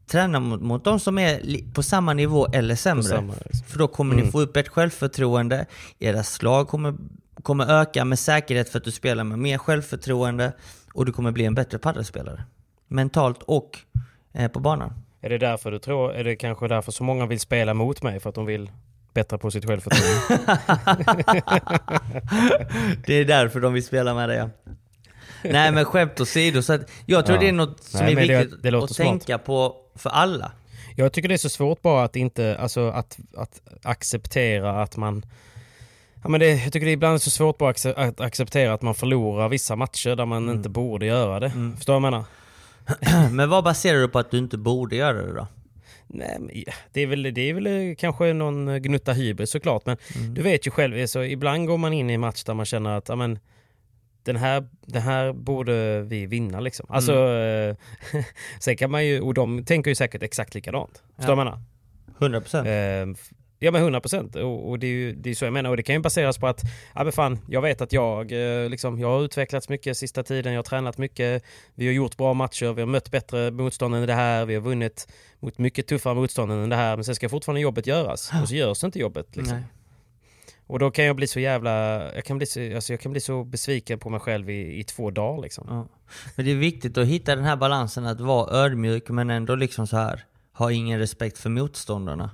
träna 0.06 0.40
mot, 0.40 0.60
mot 0.60 0.84
de 0.84 1.00
som 1.00 1.18
är 1.18 1.72
på 1.74 1.82
samma 1.82 2.12
nivå 2.12 2.46
eller 2.52 2.74
sämre. 2.74 3.02
samma, 3.02 3.34
liksom. 3.44 3.66
För 3.66 3.78
då 3.78 3.88
kommer 3.88 4.14
ni 4.14 4.30
få 4.30 4.40
upp 4.40 4.56
ert 4.56 4.68
självförtroende, 4.68 5.66
era 5.98 6.22
slag 6.22 6.68
kommer, 6.68 6.94
kommer 7.42 7.80
öka 7.80 8.04
med 8.04 8.18
säkerhet 8.18 8.68
för 8.68 8.78
att 8.78 8.84
du 8.84 8.90
spelar 8.90 9.24
med 9.24 9.38
mer 9.38 9.58
självförtroende 9.58 10.52
och 10.92 11.06
du 11.06 11.12
kommer 11.12 11.30
bli 11.30 11.44
en 11.44 11.54
bättre 11.54 11.78
padelspelare. 11.78 12.44
Mentalt 12.88 13.42
och 13.42 13.78
eh, 14.32 14.50
på 14.50 14.60
banan. 14.60 15.05
Är 15.26 15.30
det 15.30 15.38
därför 15.38 15.70
du 15.70 15.78
tror, 15.78 16.12
är 16.14 16.24
det 16.24 16.36
kanske 16.36 16.68
därför 16.68 16.92
så 16.92 17.04
många 17.04 17.26
vill 17.26 17.40
spela 17.40 17.74
mot 17.74 18.02
mig? 18.02 18.20
För 18.20 18.28
att 18.28 18.34
de 18.34 18.46
vill 18.46 18.70
bättra 19.14 19.38
på 19.38 19.50
sitt 19.50 19.66
självförtroende? 19.66 20.56
Det 23.06 23.14
är 23.14 23.24
därför 23.24 23.60
de 23.60 23.72
vill 23.72 23.84
spela 23.84 24.14
med 24.14 24.28
dig. 24.28 24.48
Nej 25.44 25.72
men 25.72 25.84
skämt 25.84 26.20
åsido, 26.20 26.62
så 26.62 26.72
att 26.72 26.90
jag 27.06 27.26
tror 27.26 27.36
Ja. 27.36 27.40
det 27.42 27.48
är 27.48 27.52
något 27.52 27.82
som 27.82 28.00
Nej, 28.00 28.12
är 28.12 28.16
det- 28.28 28.38
viktigt 28.38 28.62
det 28.62 28.70
låter 28.70 28.84
att 28.84 28.96
smart. 28.96 29.08
tänka 29.08 29.38
på 29.38 29.76
för 29.94 30.10
alla. 30.10 30.52
Jag 30.96 31.12
tycker 31.12 31.28
det 31.28 31.34
är 31.34 31.38
så 31.38 31.48
svårt 31.48 31.82
bara 31.82 32.04
att 32.04 32.16
inte, 32.16 32.56
alltså 32.60 32.88
att, 32.88 33.18
att 33.36 33.60
acceptera 33.82 34.82
att 34.82 34.96
man 34.96 35.26
Ja, 36.22 36.28
men 36.28 36.40
det, 36.40 36.48
jag 36.50 36.72
tycker 36.72 36.86
det 36.86 36.90
är 36.90 36.92
ibland 36.92 37.22
så 37.22 37.30
svårt 37.30 37.58
bara 37.58 37.70
att 37.96 38.20
acceptera 38.20 38.72
att 38.74 38.82
man 38.82 38.94
förlorar 38.94 39.48
vissa 39.48 39.76
matcher 39.76 40.16
där 40.16 40.26
man 40.26 40.42
Mm. 40.44 40.56
inte 40.56 40.68
borde 40.68 41.06
göra 41.06 41.40
det. 41.40 41.50
Förstår 41.76 41.94
du 41.94 42.00
vad 42.00 42.06
jag 42.06 42.12
menar? 42.12 42.24
Men 43.32 43.48
vad 43.50 43.64
baserar 43.64 43.98
du 44.00 44.08
på 44.08 44.18
att 44.18 44.30
du 44.30 44.38
inte 44.38 44.58
borde 44.58 44.96
göra 44.96 45.22
det 45.26 45.32
då? 45.34 45.46
Nej, 46.08 46.62
ja, 46.66 46.72
det, 46.92 47.00
är 47.00 47.06
väl, 47.06 47.22
det 47.22 47.40
är 47.40 47.54
väl 47.54 47.66
eh, 47.66 47.94
kanske 47.98 48.32
någon 48.32 48.82
gnutta 48.82 49.12
hybris 49.12 49.50
såklart, 49.50 49.86
men 49.86 49.96
Mm. 50.16 50.34
du 50.34 50.42
vet 50.42 50.66
ju 50.66 50.70
själv, 50.70 51.06
så 51.06 51.22
ibland 51.22 51.66
går 51.66 51.78
man 51.78 51.92
in 51.92 52.10
i 52.10 52.14
en 52.14 52.20
match 52.20 52.44
där 52.44 52.54
man 52.54 52.66
känner 52.66 52.90
att 52.90 53.08
ja, 53.08 53.16
men, 53.16 53.38
den, 54.24 54.36
här, 54.36 54.68
den 54.86 55.02
här 55.02 55.32
borde 55.32 56.02
vi 56.02 56.26
vinna. 56.26 56.60
Liksom. 56.60 56.86
Alltså, 56.88 57.12
Mm. 57.12 57.76
eh, 58.12 58.24
sen 58.60 58.76
kan 58.76 58.90
man 58.90 59.06
ju, 59.06 59.20
och 59.20 59.34
de 59.34 59.64
tänker 59.64 59.90
ju 59.90 59.94
säkert 59.94 60.22
exakt 60.22 60.54
likadant. 60.54 61.02
Förstår 61.16 61.32
du 61.32 61.36
vad 61.36 61.46
jag 61.46 61.52
menar? 61.52 61.62
100 62.18 62.40
procent. 62.40 62.66
Eh, 62.66 62.72
f- 63.20 63.30
Ja 63.58 63.70
men 63.70 63.82
100 63.82 64.00
procent 64.00 64.36
och, 64.36 64.70
och 64.70 64.78
det 64.78 64.86
är 64.86 64.90
ju 64.90 65.12
det 65.12 65.30
är 65.30 65.34
så 65.34 65.44
jag 65.44 65.52
menar 65.52 65.70
och 65.70 65.76
det 65.76 65.82
kan 65.82 65.94
ju 65.94 66.00
baseras 66.00 66.38
på 66.38 66.46
att 66.46 66.60
ja 66.94 67.04
men 67.04 67.12
fan 67.12 67.38
jag 67.48 67.62
vet 67.62 67.80
att 67.80 67.92
jag 67.92 68.32
eh, 68.32 68.68
liksom 68.68 68.98
jag 68.98 69.08
har 69.08 69.24
utvecklats 69.24 69.68
mycket 69.68 69.96
sista 69.96 70.22
tiden, 70.22 70.52
jag 70.52 70.58
har 70.58 70.64
tränat 70.64 70.98
mycket, 70.98 71.42
vi 71.74 71.86
har 71.86 71.92
gjort 71.92 72.16
bra 72.16 72.34
matcher, 72.34 72.72
vi 72.72 72.82
har 72.82 72.88
mött 72.88 73.10
bättre 73.10 73.50
motstånd 73.50 73.94
än 73.94 74.06
det 74.06 74.14
här, 74.14 74.46
vi 74.46 74.54
har 74.54 74.62
vunnit 74.62 75.08
mot 75.40 75.58
mycket 75.58 75.86
tuffare 75.86 76.14
motstånd 76.14 76.52
än 76.52 76.68
det 76.68 76.76
här 76.76 76.96
men 76.96 77.04
sen 77.04 77.14
ska 77.14 77.28
fortfarande 77.28 77.60
jobbet 77.60 77.86
göras 77.86 78.30
och 78.42 78.48
så 78.48 78.54
görs 78.54 78.84
inte 78.84 78.98
jobbet 78.98 79.36
liksom. 79.36 79.56
Nej. 79.56 79.66
Och 80.68 80.78
då 80.78 80.90
kan 80.90 81.04
jag 81.04 81.16
bli 81.16 81.26
så 81.26 81.40
jävla, 81.40 82.04
jag 82.14 82.24
kan 82.24 82.38
bli 82.38 82.46
så, 82.46 82.74
alltså 82.74 82.92
jag 82.92 83.00
kan 83.00 83.12
bli 83.12 83.20
så 83.20 83.44
besviken 83.44 83.98
på 83.98 84.10
mig 84.10 84.20
själv 84.20 84.50
i, 84.50 84.80
i 84.80 84.84
två 84.84 85.10
dagar 85.10 85.42
liksom. 85.42 85.66
Ja. 85.70 85.88
Men 86.36 86.46
det 86.46 86.52
är 86.52 86.56
viktigt 86.56 86.98
att 86.98 87.06
hitta 87.06 87.36
den 87.36 87.44
här 87.44 87.56
balansen 87.56 88.06
att 88.06 88.20
vara 88.20 88.50
ödmjuk 88.50 89.08
men 89.08 89.30
ändå 89.30 89.54
liksom 89.54 89.86
så 89.86 89.96
här 89.96 90.24
ha 90.52 90.72
ingen 90.72 90.98
respekt 90.98 91.38
för 91.38 91.50
motståndarna. 91.50 92.30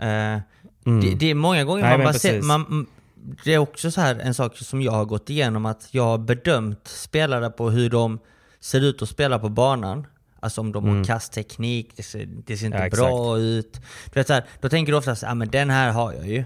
Eh, 0.00 0.38
det, 0.84 1.14
det 1.18 1.30
är 1.30 1.34
många 1.34 1.64
gånger 1.64 1.84
Mm. 1.84 1.90
Nej, 1.98 2.04
man, 2.04 2.12
baser, 2.12 2.28
precis. 2.28 2.44
man 2.46 2.60
mm, 2.66 2.86
Det 3.44 3.54
är 3.54 3.58
också 3.58 3.90
så 3.90 4.00
här 4.00 4.14
en 4.18 4.34
sak 4.34 4.56
som 4.56 4.82
jag 4.82 4.92
har 4.92 5.04
gått 5.04 5.30
igenom 5.30 5.66
att 5.66 5.88
jag 5.90 6.02
har 6.04 6.18
bedömt 6.18 6.88
spelare 6.88 7.50
på 7.50 7.70
hur 7.70 7.90
de 7.90 8.18
ser 8.60 8.80
ut 8.80 9.02
att 9.02 9.08
spela 9.08 9.38
på 9.38 9.48
banan. 9.48 10.06
Alltså 10.40 10.60
om 10.60 10.72
de 10.72 10.88
har 10.88 11.04
kastteknik, 11.04 11.92
det 11.96 12.02
ser, 12.02 12.28
det 12.46 12.56
ser 12.56 12.66
inte 12.66 12.78
Mm. 12.78 12.90
Ja, 12.92 12.96
bra 12.98 13.38
ut. 13.38 13.80
Du 14.04 14.20
vet, 14.20 14.26
så 14.26 14.32
här, 14.32 14.44
då 14.60 14.68
tänker 14.68 14.92
du 14.92 14.98
oftast 14.98 15.22
att 15.24 15.30
ah, 15.30 15.34
men 15.34 15.48
den 15.48 15.70
här 15.70 15.90
har 15.92 16.12
jag 16.12 16.28
ju. 16.28 16.44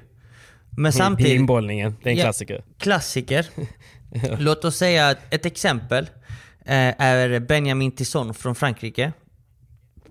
Men 0.71 0.93
samtidigt... 0.93 1.33
inbollningen, 1.33 1.97
det 2.03 2.09
är 2.09 2.13
en 2.13 2.19
Ja. 2.19 2.25
klassiker. 2.25 2.65
Klassiker. 2.79 3.47
Låt 4.39 4.65
oss 4.65 4.77
säga 4.77 5.15
ett 5.31 5.47
exempel 5.47 6.05
eh, 6.65 7.01
är 7.03 7.41
Benjamin 7.41 7.93
Tisson 7.93 8.35
från 8.35 8.55
Frankrike. 8.55 9.13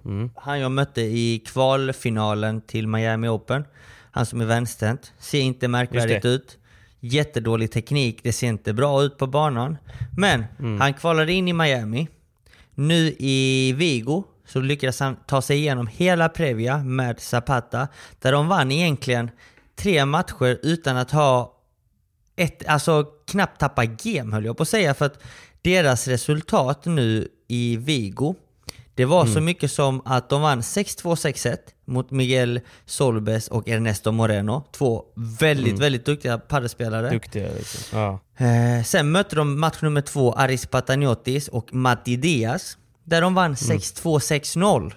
Mm. 0.05 0.29
Han 0.35 0.59
jag 0.59 0.71
mötte 0.71 1.01
i 1.01 1.43
kvalfinalen 1.45 2.61
till 2.61 2.87
Miami 2.87 3.27
Open. 3.27 3.65
Han 4.11 4.25
som 4.25 4.41
är 4.41 4.45
vänsterhänt. 4.45 5.13
Ser 5.19 5.39
inte 5.41 5.67
märkvärdigt 5.67 6.25
ut. 6.25 6.57
Jättedålig 6.99 7.71
teknik, 7.71 8.19
det 8.23 8.33
ser 8.33 8.47
inte 8.47 8.73
bra 8.73 9.03
ut 9.03 9.17
på 9.17 9.27
banan. 9.27 9.77
Men 10.17 10.45
Mm. 10.59 10.81
han 10.81 10.93
kvalade 10.93 11.33
in 11.33 11.47
i 11.47 11.53
Miami. 11.53 12.07
Nu 12.75 13.15
i 13.19 13.73
Vigo 13.73 14.23
så 14.47 14.59
lyckades 14.59 14.99
han 14.99 15.15
ta 15.27 15.41
sig 15.41 15.57
igenom 15.57 15.87
hela 15.87 16.29
Previa 16.29 16.77
med 16.77 17.19
Zapata. 17.19 17.87
Där 18.19 18.31
de 18.31 18.47
vann 18.47 18.71
egentligen 18.71 19.31
tre 19.75 20.05
matcher 20.05 20.59
utan 20.63 20.97
att 20.97 21.11
ha 21.11 21.57
ett, 22.35 22.67
alltså 22.67 23.05
knappt 23.27 23.59
tappa 23.59 23.85
game 23.85 24.33
höll 24.33 24.45
jag 24.45 24.57
på 24.57 24.63
att 24.63 24.69
säga. 24.69 24.93
För 24.93 25.05
att 25.05 25.23
deras 25.61 26.07
resultat 26.07 26.85
nu 26.85 27.27
i 27.47 27.77
Vigo, 27.77 28.35
Det 28.95 29.06
var 29.06 29.25
så 29.25 29.41
mycket 29.41 29.71
som 29.71 30.01
att 30.06 30.29
de 30.29 30.41
vann 30.41 30.62
6-2, 30.62 31.15
6-1 31.15 31.58
mot 31.86 32.12
Miguel 32.12 32.60
Solbes 32.86 33.47
och 33.47 33.69
Ernesto 33.69 34.12
Moreno. 34.12 34.63
Två 34.71 35.03
väldigt, 35.39 35.79
väldigt 35.79 36.06
duktiga 36.06 36.38
paddelspelare. 36.38 37.10
Duktiga 37.10 37.47
liksom. 37.58 37.99
Ja. 37.99 38.19
Eh, 38.45 38.84
sen 38.84 39.12
mötte 39.12 39.36
de 39.36 39.60
match 39.60 39.82
nummer 39.82 40.01
två 40.01 40.34
Aris 40.34 40.65
Pataniotis 40.65 41.47
och 41.47 41.73
Matti 41.73 42.15
Diaz. 42.15 42.77
Där 43.03 43.21
de 43.21 43.34
vann 43.34 43.56
6-2, 43.56 44.19
6-0. 44.19 44.93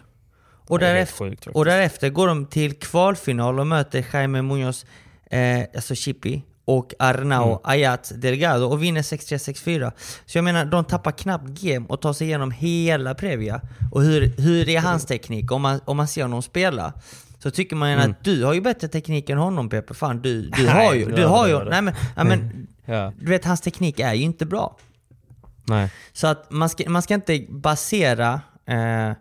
Och, 0.69 0.81
sjukt 1.19 1.47
och 1.47 1.65
därefter 1.65 2.11
går 2.11 2.29
de 2.29 2.47
till 2.47 2.75
kvalfinal 2.75 3.61
och 3.61 3.67
möter 3.67 4.07
Jaime 4.13 4.43
Munoz, 4.43 4.87
eh, 5.31 5.61
alltså 5.75 5.95
Chipi, 5.95 6.43
och 6.67 6.95
Arnau 6.99 7.47
Mm. 7.47 7.59
Ayat 7.65 8.13
Delgado 8.15 8.65
och 8.67 8.83
vinner 8.83 9.03
6-3, 9.03 9.53
6-4. 9.53 9.93
Så 10.27 10.39
jag 10.39 10.45
menar, 10.45 10.65
de 10.65 10.85
tappar 10.85 11.11
knappt 11.13 11.47
game 11.49 11.87
och 11.89 12.01
tar 12.01 12.13
sig 12.13 12.27
igenom 12.27 12.51
hela 12.51 13.15
Previa. 13.15 13.61
Och 13.93 14.03
hur, 14.03 14.35
hur 14.39 14.69
är 14.69 14.81
hans 14.81 15.05
teknik? 15.07 15.53
Om 15.53 15.63
man, 15.63 15.81
om 15.85 15.97
man 15.97 16.09
ser 16.09 16.23
honom 16.23 16.43
spela 16.43 16.93
så 17.39 17.51
tycker 17.51 17.77
man 17.77 17.91
ju 17.93 17.99
att 17.99 18.25
du 18.25 18.45
har 18.45 18.55
ju 18.55 18.61
bättre 18.61 18.89
teknik 18.89 19.31
än 19.31 19.39
honom 19.39 19.69
Pepe. 19.69 19.95
Fan, 19.95 20.23
du, 20.23 20.43
du 20.43 20.63
Mm. 20.63 20.75
Nej, 20.77 20.87
har 20.87 20.95
ju... 20.95 21.05
du 21.13 21.27
har 21.27 21.47
ju 21.49 21.65
nej 21.65 21.83
men, 21.83 21.95
ja, 22.17 22.25
men 22.25 22.67
Ja. 22.85 23.13
du 23.21 23.27
vet, 23.31 23.45
hans 23.45 23.61
teknik 23.61 24.01
är 24.01 24.15
ju 24.15 24.23
inte 24.23 24.47
bra. 24.47 24.77
Nej. 25.65 25.91
Så 26.13 26.27
att 26.27 26.51
man 26.51 26.69
ska, 26.69 26.91
man 26.91 27.03
ska 27.03 27.15
inte 27.15 27.47
basera 27.49 28.41
eh, 28.67 29.13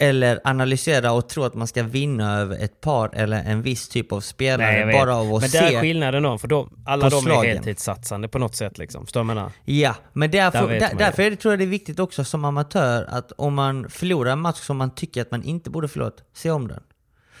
eller 0.00 0.40
analysera 0.44 1.12
och 1.12 1.28
tro 1.28 1.44
att 1.44 1.54
man 1.54 1.66
ska 1.66 1.82
vinna 1.82 2.38
över 2.38 2.64
ett 2.64 2.80
par 2.80 3.10
eller 3.14 3.44
en 3.44 3.62
viss 3.62 3.88
typ 3.88 4.12
av 4.12 4.20
spelare 4.20 4.86
Nej, 4.86 4.92
bara 5.00 5.16
av 5.16 5.34
att 5.34 5.40
Men 5.40 5.50
se. 5.50 5.60
där 5.60 5.72
är 5.72 5.80
skillnaden 5.80 6.22
då, 6.22 6.38
för 6.38 6.48
de, 6.48 6.70
alla 6.84 7.08
de 7.10 7.16
är 7.16 7.20
slagen. 7.20 7.56
heltidssatsande 7.56 8.28
på 8.28 8.38
något 8.38 8.54
sätt 8.54 8.78
liksom. 8.78 9.04
Förstår 9.06 9.20
du 9.20 9.24
menar? 9.24 9.52
Ja, 9.64 9.94
men 10.12 10.30
därför, 10.30 10.68
Där 10.68 10.80
där, 10.80 10.94
därför 10.98 11.22
är 11.22 11.30
det, 11.30 11.36
tror 11.36 11.52
jag 11.52 11.58
det 11.58 11.64
är 11.64 11.66
viktigt 11.66 11.98
också 11.98 12.24
som 12.24 12.44
amatör 12.44 13.06
att 13.10 13.32
om 13.32 13.54
man 13.54 13.90
förlorar 13.90 14.32
en 14.32 14.40
match 14.40 14.58
som 14.60 14.76
man 14.76 14.90
tycker 14.94 15.22
att 15.22 15.30
man 15.30 15.42
inte 15.42 15.70
borde 15.70 15.88
förlora, 15.88 16.10
se 16.34 16.50
om 16.50 16.68
den. 16.68 16.82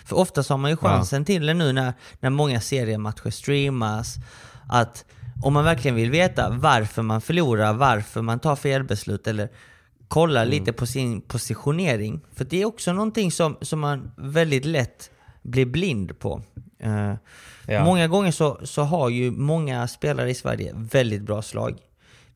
För 0.04 0.16
ofta 0.16 0.42
så 0.42 0.52
har 0.52 0.58
man 0.58 0.70
ju 0.70 0.76
chansen 0.76 1.24
till 1.24 1.46
det 1.46 1.54
nu 1.54 1.72
när, 1.72 1.92
när 2.20 2.30
många 2.30 2.60
seriematcher 2.60 3.30
streamas, 3.30 4.16
att 4.68 5.04
om 5.42 5.52
man 5.52 5.64
verkligen 5.64 5.94
vill 5.94 6.10
veta 6.10 6.50
varför 6.50 7.02
man 7.02 7.20
förlorar, 7.20 7.72
varför 7.72 8.22
man 8.22 8.38
tar 8.38 8.56
fel 8.56 8.84
beslut 8.84 9.26
eller 9.26 9.48
kolla 10.10 10.40
Mm. 10.42 10.50
lite 10.50 10.72
på 10.72 10.86
sin 10.86 11.20
positionering. 11.20 12.20
För 12.34 12.44
det 12.44 12.62
är 12.62 12.64
också 12.64 12.92
någonting 12.92 13.32
som, 13.32 13.56
som 13.60 13.80
man 13.80 14.10
väldigt 14.16 14.64
lätt 14.64 15.10
blir 15.42 15.66
blind 15.66 16.18
på. 16.18 16.42
Eh, 16.78 17.12
Ja. 17.66 17.84
Många 17.84 18.08
gånger 18.08 18.30
så, 18.32 18.58
så 18.62 18.82
har 18.82 19.08
ju 19.08 19.30
många 19.30 19.88
spelare 19.88 20.30
i 20.30 20.34
Sverige 20.34 20.72
väldigt 20.76 21.22
bra 21.22 21.42
slag. 21.42 21.78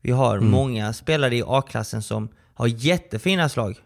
Vi 0.01 0.11
har 0.11 0.37
Mm. 0.37 0.49
många 0.51 0.93
spelare 0.93 1.35
i 1.35 1.43
A-klassen 1.47 2.01
som 2.01 2.29
har 2.53 2.67
jättefina 2.67 3.49
slag. 3.49 3.67
Mm. 3.71 3.79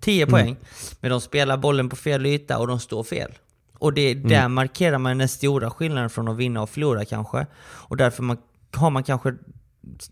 10 0.00 0.26
poäng, 0.26 0.56
men 1.00 1.10
de 1.10 1.20
spelar 1.20 1.56
bollen 1.56 1.88
på 1.88 1.96
fel 1.96 2.26
yta 2.26 2.58
och 2.58 2.66
de 2.66 2.80
står 2.80 3.04
fel. 3.04 3.32
Och 3.78 3.92
det, 3.92 4.12
Mm. 4.12 4.28
där 4.28 4.48
markerar 4.48 4.98
man 4.98 5.18
den 5.18 5.28
stora 5.28 5.70
skillnaden 5.70 6.10
från 6.10 6.28
att 6.28 6.36
vinna 6.36 6.62
och 6.62 6.70
förlora 6.70 7.04
kanske. 7.04 7.46
Och 7.64 7.96
därför 7.96 8.22
man, 8.22 8.36
har 8.74 8.90
man 8.90 9.02
kanske 9.04 9.34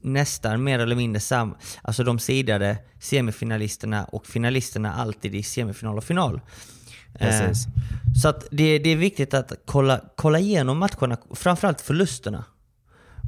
nästan 0.00 0.64
mer 0.64 0.78
eller 0.78 0.96
mindre 0.96 1.20
sam, 1.20 1.54
alltså 1.82 2.04
de 2.04 2.18
sidade 2.18 2.78
semifinalisterna 2.98 4.04
och 4.04 4.26
finalisterna 4.26 4.94
alltid 4.94 5.34
i 5.34 5.42
semifinal 5.42 5.96
och 5.96 6.04
final. 6.04 6.40
Precis. 7.18 7.66
Eh, 7.66 7.72
så 8.22 8.28
att 8.28 8.46
det, 8.50 8.78
det 8.78 8.90
är 8.90 8.96
viktigt 8.96 9.34
att 9.34 9.52
kolla, 9.64 10.00
kolla 10.16 10.38
igenom 10.38 10.78
matcherna, 10.78 11.18
framförallt 11.34 11.80
förlusterna. 11.80 12.44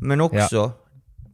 Men 0.03 0.21
också 0.21 0.73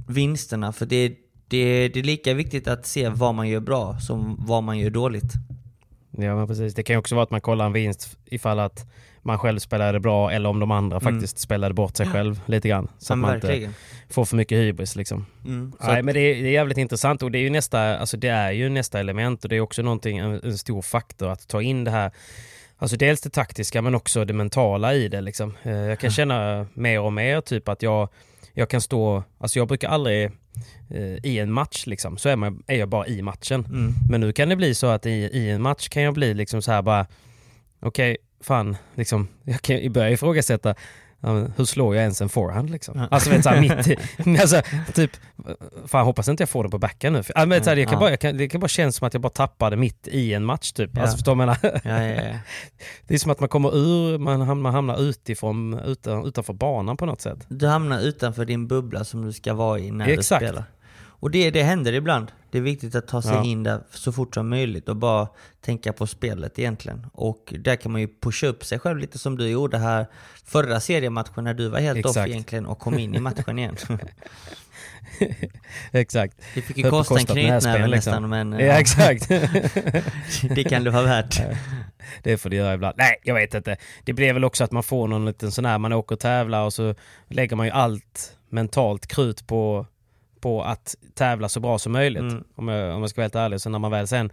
vinsterna, 0.09 0.73
för 0.73 0.87
det, 0.87 1.09
det, 1.49 1.89
det 1.89 2.01
är 2.01 2.05
lika 2.05 2.35
viktigt 2.35 2.69
att 2.69 2.87
se 2.87 3.09
vad 3.09 3.35
man 3.35 3.49
gör 3.49 3.61
bra 3.61 3.99
som 4.01 4.37
vad 4.47 4.63
man 4.63 4.79
gör 4.79 4.91
dåligt. 4.91 5.33
Ja 6.11 6.37
men 6.37 6.47
precis. 6.47 6.75
Det 6.75 6.83
kan 6.83 6.95
ju 6.95 6.99
också 6.99 7.15
vara 7.15 7.23
att 7.23 7.31
man 7.31 7.41
kollar 7.41 7.67
en 7.67 7.73
vinst 7.73 8.19
ifall 8.25 8.59
att 8.59 8.91
man 9.23 9.39
själv 9.39 9.59
spelade 9.59 10.01
bra 10.01 10.31
eller 10.33 10.49
om 10.49 10.61
de 10.61 10.71
andra 10.71 11.01
faktiskt 11.01 11.39
spelade 11.39 11.75
bort 11.75 11.97
sig 11.97 12.07
själv 12.07 12.41
lite 12.47 12.69
grann. 12.69 12.89
Så 12.99 13.13
Mm. 13.13 13.25
Att 13.25 13.31
man 13.31 13.41
verkligen. 13.41 13.69
inte 13.69 14.15
får 14.15 14.25
för 14.25 14.37
mycket 14.37 14.59
hybris 14.59 14.97
liksom. 14.97 15.27
Mm. 15.45 15.73
Nej 15.81 15.99
att- 15.99 16.05
men 16.05 16.15
det 16.15 16.21
är, 16.21 16.43
det 16.43 16.49
är 16.49 16.53
jävligt 16.53 16.79
intressant 16.79 17.23
och 17.23 17.31
det 17.31 17.39
är 17.39 17.43
ju 17.43 17.51
nästa, 17.51 17.99
alltså 17.99 18.17
det 18.17 18.29
är 18.29 18.53
ju 18.53 18.69
nästa 18.69 19.01
element 19.01 19.45
och 19.45 19.49
det 19.51 19.57
är 19.57 19.61
också 19.61 19.83
någonting, 19.83 20.19
en, 20.19 20.41
en 20.45 20.59
stor 20.59 20.83
faktor 20.83 21.29
att 21.29 21.49
ta 21.49 21.63
in 21.63 21.85
det 21.85 21.91
här 21.91 22.11
Alltså 22.81 22.97
dels 22.97 23.21
det 23.21 23.31
taktiska 23.31 23.83
men 23.83 23.95
också 23.95 24.25
det 24.25 24.33
mentala 24.33 24.95
i 24.95 25.09
det 25.09 25.21
liksom. 25.21 25.57
Eh, 25.63 25.73
Jag 25.73 25.99
kan 25.99 26.11
känna 26.11 26.67
mer 26.75 27.01
och 27.01 27.13
mer 27.13 27.41
typ 27.41 27.69
att 27.69 27.83
jag, 27.83 28.09
jag 28.53 28.71
kan 28.71 28.81
stå, 28.81 29.23
alltså 29.39 29.59
jag 29.59 29.69
brukar 29.69 29.89
aldrig 29.89 30.25
eh, 30.91 31.17
i 31.23 31.39
en 31.39 31.53
match 31.53 31.87
liksom, 31.87 32.19
så 32.19 32.29
är, 32.29 32.37
man, 32.37 32.63
är 32.67 32.77
jag 32.77 32.89
bara 32.89 33.07
i 33.07 33.23
matchen. 33.23 33.65
Mm. 33.65 33.95
Men 34.11 34.21
nu 34.21 34.33
kan 34.33 34.49
det 34.49 34.57
bli 34.57 34.75
så 34.75 34.87
att 34.87 35.07
i, 35.07 35.11
i 35.11 35.51
en 35.51 35.63
match 35.63 35.89
kan 35.89 36.03
jag 36.03 36.15
bli 36.15 36.35
liksom 36.35 36.63
så 36.63 36.73
här 36.73 36.83
bara, 36.83 37.07
okej, 37.81 38.17
fan, 38.41 38.77
liksom, 38.95 39.29
jag 39.45 39.63
kan 39.63 39.93
börja 39.93 40.11
ifrågasätta, 40.11 40.75
ja, 41.21 41.47
hur 41.57 41.65
slår 41.65 41.95
jag 41.95 42.03
ens 42.03 42.21
en 42.21 42.29
forehand 42.29 42.71
liksom? 42.71 43.07
Alltså 43.11 43.31
vet 43.31 43.43
så 43.43 43.49
här, 43.51 43.61
mitt 43.61 44.41
alltså, 44.41 44.63
typ, 44.95 45.11
fan 45.87 46.05
hoppas 46.05 46.29
inte 46.29 46.43
jag 46.43 46.49
får 46.49 46.63
den 46.65 46.71
på 46.71 46.79
backhand 46.79 47.17
nu. 47.17 47.23
Ja, 47.35 47.47
men, 47.47 47.65
så 47.65 47.71
här, 47.71 47.77
jag 47.77 47.87
kan 47.89 47.95
Ja. 47.95 48.01
bara, 48.01 48.11
jag 48.11 48.21
kan, 48.21 48.37
det 48.37 48.49
kan 48.49 48.61
bara 48.61 48.69
kännas 48.69 48.97
som 48.97 49.07
att 49.07 49.15
jag 49.15 49.21
bara 49.21 49.29
tappade 49.31 49.77
mitt 49.77 50.09
i 50.09 50.35
en 50.35 50.45
match 50.45 50.73
typ. 50.73 50.91
Ja. 50.95 51.01
Alltså 51.03 51.17
förstår 51.17 51.37
du 51.37 51.45
vad 51.47 51.57
jag 51.63 51.63
menar? 51.63 51.81
Ja, 51.85 52.05
ja, 52.23 52.23
ja. 52.31 52.39
Det 53.07 53.15
är 53.15 53.19
som 53.19 53.31
att 53.31 53.41
man 53.41 53.49
kommer 53.49 53.77
ur, 53.77 54.19
man 54.19 54.41
hamnar, 54.41 54.55
man 54.63 54.75
hamnar 54.75 55.01
utifrån, 55.03 55.79
utan, 55.79 56.27
utanför 56.27 56.53
banan 56.53 56.97
på 56.97 57.07
något 57.07 57.21
sätt. 57.21 57.39
Du 57.49 57.67
hamnar 57.67 58.01
utanför 58.01 58.45
din 58.45 58.67
bubbla 58.69 59.05
som 59.05 59.25
du 59.27 59.33
ska 59.33 59.55
vara 59.55 59.79
i 59.79 59.91
när 59.91 60.09
Exakt. 60.09 60.41
du 60.41 60.47
spelar. 60.47 60.65
Och 61.21 61.31
det, 61.31 61.51
det 61.51 61.63
händer 61.63 61.93
ibland. 61.93 62.33
Det 62.51 62.59
är 62.59 62.63
viktigt 62.63 62.95
att 62.95 63.09
ta 63.09 63.23
sig 63.23 63.33
Ja. 63.33 63.45
in 63.45 63.63
där 63.63 63.81
så 63.91 64.13
fort 64.13 64.35
som 64.35 64.49
möjligt 64.49 64.89
och 64.89 64.97
bara 64.97 65.29
tänka 65.61 65.93
på 65.93 66.07
spelet 66.07 66.59
egentligen. 66.59 67.07
Och 67.13 67.55
där 67.59 67.77
kan 67.77 67.93
man 67.93 68.01
ju 68.01 68.09
pusha 68.21 68.47
upp 68.47 68.65
sig 68.65 68.79
själv 68.79 68.99
lite 68.99 69.19
som 69.19 69.39
du 69.39 69.49
gjorde 69.49 69.79
här 69.79 70.07
förra 70.45 70.81
seriematchen 70.81 71.45
när 71.45 71.55
du 71.55 71.69
var 71.69 71.81
helt 71.81 72.07
off 72.07 72.11
Exakt. 72.11 72.29
egentligen 72.29 72.67
och 72.67 72.79
kom 72.79 72.99
in 72.99 73.15
i 73.15 73.21
matchen 73.21 73.59
igen. 73.59 73.77
Exakt. 75.93 76.37
Det 76.55 76.63
fick 76.63 76.77
ju 76.77 76.91
kosta 76.91 77.19
en 77.19 77.27
knytnäve 77.27 77.55
näsben, 77.55 77.91
nästan 77.91 77.91
liksom. 77.91 78.31
men 78.31 78.53
Ja, 78.53 78.61
ja, 78.61 78.73
exakt. 78.73 79.29
det 80.55 80.65
kan 80.65 80.85
det 80.85 80.91
vara 80.91 81.03
värt. 81.03 81.41
Det 82.23 82.39
får 82.39 82.51
det 82.51 82.57
göra 82.57 82.75
ibland. 82.75 82.95
Nej, 82.99 83.17
jag 83.23 83.35
vet 83.35 83.55
inte. 83.55 83.77
Det 84.05 84.13
blir 84.13 84.33
väl 84.33 84.45
också 84.45 84.65
att 84.65 84.73
man 84.73 84.83
får 84.83 85.09
någon 85.09 85.27
liten 85.27 85.53
sån 85.53 85.65
här, 85.65 85.79
man 85.79 85.93
åker 85.93 86.15
och 86.15 86.21
tävlar 86.21 86.65
och 86.65 86.73
så 86.73 86.95
lägger 87.29 87.57
man 87.57 87.67
ju 87.67 87.73
allt 87.73 88.37
mentalt 88.51 89.07
krut 89.07 89.47
på, 89.47 89.87
på 90.41 90.63
att 90.63 90.95
tävla 91.15 91.49
så 91.49 91.61
bra 91.61 91.79
som 91.79 91.93
möjligt. 91.93 92.23
Mm. 92.23 92.45
Om, 92.57 92.69
jag, 92.69 92.95
om 92.97 93.01
jag 93.01 93.11
ska 93.11 93.21
vara 93.21 93.25
helt 93.25 93.35
ärlig. 93.35 93.61
Så 93.61 93.71
när 93.71 93.79
man 93.79 93.91
väl 93.91 94.07
sen 94.07 94.31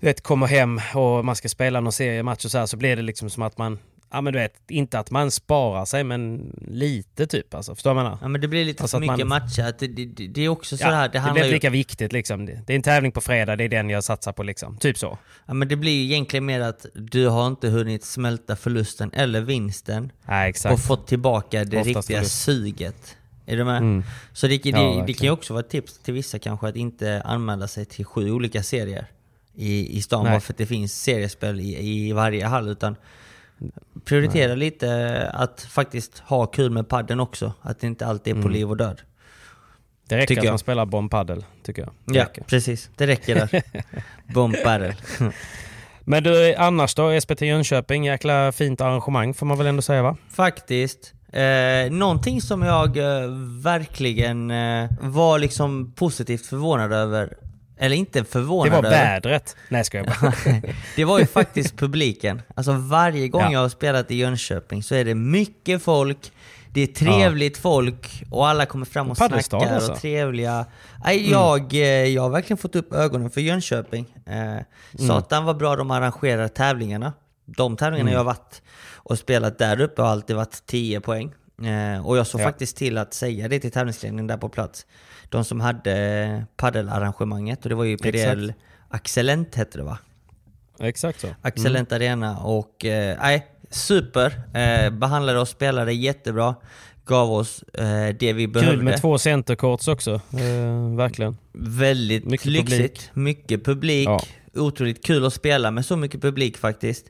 vet, 0.00 0.20
kommer 0.20 0.46
hem 0.46 0.80
och 0.94 1.24
man 1.24 1.36
ska 1.36 1.48
spela 1.48 1.80
någon 1.80 1.92
seriematch 1.92 2.44
och 2.44 2.50
så 2.50 2.58
här 2.58 2.66
så 2.66 2.76
blir 2.76 2.96
det 2.96 3.02
liksom 3.02 3.30
som 3.30 3.42
att 3.42 3.58
man, 3.58 3.78
ja 4.10 4.20
men 4.20 4.32
du 4.32 4.38
vet, 4.38 4.54
inte 4.68 4.98
att 4.98 5.10
man 5.10 5.30
sparar 5.30 5.84
sig 5.84 6.04
men 6.04 6.52
lite 6.68 7.26
typ 7.26 7.54
alltså. 7.54 7.74
Förstår 7.74 7.90
du 7.90 7.94
vad 7.94 8.04
jag 8.04 8.10
menar? 8.10 8.18
Ja 8.22 8.28
men 8.28 8.40
det 8.40 8.48
blir 8.48 8.64
lite 8.64 8.82
Alltså 8.82 8.96
för 8.96 9.00
mycket 9.00 9.26
man- 9.26 9.28
matcher. 9.42 9.74
Det, 9.78 9.86
det, 9.86 10.26
det 10.26 10.40
är 10.44 10.48
också 10.48 10.76
så 10.76 10.84
Ja, 10.84 10.90
här, 10.90 11.08
det 11.08 11.12
det 11.12 11.18
handlar 11.18 11.32
blir 11.34 11.42
ju... 11.42 11.48
inte 11.48 11.54
lika 11.66 11.70
viktigt 11.70 12.12
liksom. 12.12 12.46
Det 12.46 12.60
det 12.66 12.72
är 12.72 12.76
en 12.76 12.82
tävling 12.82 13.12
på 13.12 13.20
fredag, 13.20 13.56
det 13.56 13.64
är 13.64 13.68
den 13.68 13.90
jag 13.90 14.04
satsar 14.04 14.32
på 14.32 14.42
liksom. 14.42 14.76
Typ 14.76 14.98
så. 14.98 15.18
Ja 15.46 15.54
men 15.54 15.68
det 15.68 15.76
blir 15.76 15.92
ju 15.92 16.04
egentligen 16.04 16.46
mer 16.46 16.60
att 16.60 16.86
du 16.94 17.26
har 17.28 17.46
inte 17.46 17.68
hunnit 17.68 18.04
smälta 18.04 18.56
förlusten 18.56 19.10
eller 19.12 19.40
vinsten 19.40 20.12
Nej, 20.28 20.50
exakt. 20.50 20.72
och 20.72 20.80
fått 20.80 21.06
tillbaka 21.06 21.64
det 21.64 21.76
Oftast 21.80 21.86
riktiga 21.96 22.16
förlust. 22.18 22.42
suget. 22.42 23.16
Är 23.48 23.56
du 23.56 23.64
med? 23.64 23.76
Mm. 23.76 24.02
Så 24.32 24.46
det, 24.46 24.58
det, 24.58 24.68
Ja, 24.70 25.04
det 25.06 25.12
kan 25.12 25.24
ju 25.24 25.30
också 25.30 25.52
vara 25.54 25.60
ett 25.64 25.70
tips 25.70 25.98
till 25.98 26.14
vissa 26.14 26.38
kanske 26.38 26.68
att 26.68 26.76
inte 26.76 27.22
anmäla 27.24 27.68
sig 27.68 27.84
till 27.84 28.04
sju 28.04 28.30
olika 28.30 28.62
serier 28.62 29.06
i, 29.54 29.98
i 29.98 30.02
stan 30.02 30.24
Nej. 30.24 30.32
bara 30.32 30.40
för 30.40 30.52
att 30.52 30.58
det 30.58 30.66
finns 30.66 31.02
seriespel 31.02 31.60
i, 31.60 31.88
i 32.08 32.12
varje 32.12 32.46
hall. 32.46 32.68
Utan 32.68 32.96
prioritera 34.04 34.54
lite 34.54 35.30
att 35.34 35.60
faktiskt 35.62 36.18
ha 36.18 36.46
kul 36.46 36.70
med 36.70 36.88
padden 36.88 37.20
också. 37.20 37.52
Att 37.62 37.80
det 37.80 37.86
inte 37.86 38.06
alltid 38.06 38.30
är 38.36 38.42
på 38.42 38.48
Mm. 38.48 38.52
liv 38.52 38.70
och 38.70 38.76
död. 38.76 39.00
Det 40.08 40.16
räcker 40.16 40.26
Tycker 40.26 40.40
att 40.40 40.44
jag. 40.44 40.52
man 40.52 40.58
spelar 40.58 40.86
bomb 40.86 41.10
paddle, 41.10 41.42
tycker 41.62 41.82
jag. 41.82 41.90
Det 42.04 42.14
Ja, 42.18 42.24
räcker. 42.24 42.42
precis. 42.44 42.90
Det 42.96 43.06
räcker 43.06 43.34
där. 43.34 43.62
Bomb 44.34 44.56
battle. 44.64 44.96
Men 46.00 46.22
du, 46.22 46.54
annars 46.54 46.94
då? 46.94 47.20
SPT 47.20 47.40
Jönköping, 47.42 48.04
jäkla 48.04 48.52
fint 48.52 48.80
arrangemang 48.80 49.34
får 49.34 49.46
man 49.46 49.58
väl 49.58 49.66
ändå 49.66 49.82
säga 49.82 50.02
va? 50.02 50.16
Faktiskt. 50.30 51.14
Eh, 51.32 51.90
någonting 51.90 52.42
som 52.42 52.62
jag 52.62 52.96
eh, 52.96 53.28
verkligen 53.62 54.50
eh, 54.50 54.90
var 55.00 55.38
liksom 55.38 55.92
positivt 55.92 56.46
förvånad 56.46 56.92
över, 56.92 57.36
eller 57.78 57.96
inte 57.96 58.18
Det 58.20 58.24
förvånad 58.24 58.72
var 58.72 58.78
över. 58.78 58.90
vädret. 58.90 59.56
Nej 59.68 59.84
ska 59.84 59.98
jag 59.98 60.06
bara. 60.06 60.32
det 60.96 61.04
var 61.04 61.18
ju 61.18 61.26
faktiskt 61.26 61.76
publiken. 61.76 62.42
Alltså 62.54 62.72
varje 62.72 63.28
gång 63.28 63.42
Ja. 63.42 63.52
jag 63.52 63.60
har 63.60 63.68
spelat 63.68 64.10
i 64.10 64.14
Jönköping 64.16 64.82
så 64.82 64.94
är 64.94 65.04
det 65.04 65.14
mycket 65.14 65.82
folk, 65.82 66.32
det 66.72 66.80
är 66.80 66.86
trevligt 66.86 67.58
folk 67.58 68.22
och 68.30 68.48
alla 68.48 68.66
kommer 68.66 68.86
fram 68.86 69.10
och 69.10 69.18
Paddelstad 69.18 69.58
snackar 69.60 69.74
alltså. 69.74 69.92
och 69.92 69.98
trevliga. 70.00 70.66
Nej, 71.04 71.30
jag, 71.30 71.74
eh, 71.74 71.80
jag 72.04 72.22
har 72.22 72.30
verkligen 72.30 72.58
fått 72.58 72.76
upp 72.76 72.92
ögonen 72.92 73.30
för 73.30 73.40
Jönköping. 73.40 74.06
Eh, 74.26 75.06
Satan 75.06 75.44
vad 75.44 75.56
bra 75.56 75.76
de 75.76 75.90
arrangerar 75.90 76.48
tävlingarna. 76.48 77.12
De 77.56 77.76
tävlingarna 77.76 78.10
jag 78.10 78.18
har 78.18 78.24
varit 78.24 78.62
och 78.94 79.18
spelat 79.18 79.58
där 79.58 79.80
uppe 79.80 80.02
har 80.02 80.08
alltid 80.08 80.36
varit 80.36 80.62
10 80.66 81.00
poäng. 81.00 81.32
Eh, 81.62 82.06
och 82.06 82.16
jag 82.18 82.26
såg 82.26 82.40
Ja. 82.40 82.44
faktiskt 82.44 82.76
till 82.76 82.98
att 82.98 83.14
säga 83.14 83.48
det 83.48 83.60
till 83.60 83.70
tävlingsledningen 83.70 84.26
där 84.26 84.36
på 84.36 84.48
plats. 84.48 84.86
De 85.28 85.44
som 85.44 85.60
hade 85.60 86.44
paddelarrangemanget 86.56 87.62
och 87.62 87.68
det 87.68 87.74
var 87.74 87.84
ju 87.84 87.96
PDL, 87.98 88.52
Axelent 88.88 89.54
hette 89.54 89.78
det 89.78 89.84
va? 89.84 89.98
Exakt 90.80 91.20
så. 91.20 91.28
Axelent 91.42 91.92
Arena 91.92 92.38
och 92.38 92.84
eh, 92.84 93.16
nej, 93.20 93.46
super. 93.70 94.40
Eh, 94.58 94.90
behandlade 94.90 95.38
oss 95.38 95.50
spelare 95.50 95.94
jättebra. 95.94 96.54
Gav 97.04 97.32
oss 97.32 97.62
eh, 97.62 98.14
det 98.18 98.32
vi 98.32 98.48
behövde. 98.48 98.74
Kul 98.76 98.82
med 98.84 99.00
två 99.00 99.18
centercourts 99.18 99.88
också. 99.88 100.14
Eh, 100.14 100.96
verkligen. 100.96 101.36
Väldigt 101.52 102.24
Mycket 102.24 102.46
lyxigt. 102.46 102.70
publik. 102.80 103.10
Mycket 103.12 103.64
publik. 103.64 104.08
Ja. 104.08 104.20
Otroligt 104.54 105.04
kul 105.04 105.24
att 105.26 105.32
spela 105.34 105.70
med 105.70 105.84
så 105.86 105.96
mycket 105.96 106.22
publik 106.22 106.56
faktiskt. 106.58 107.06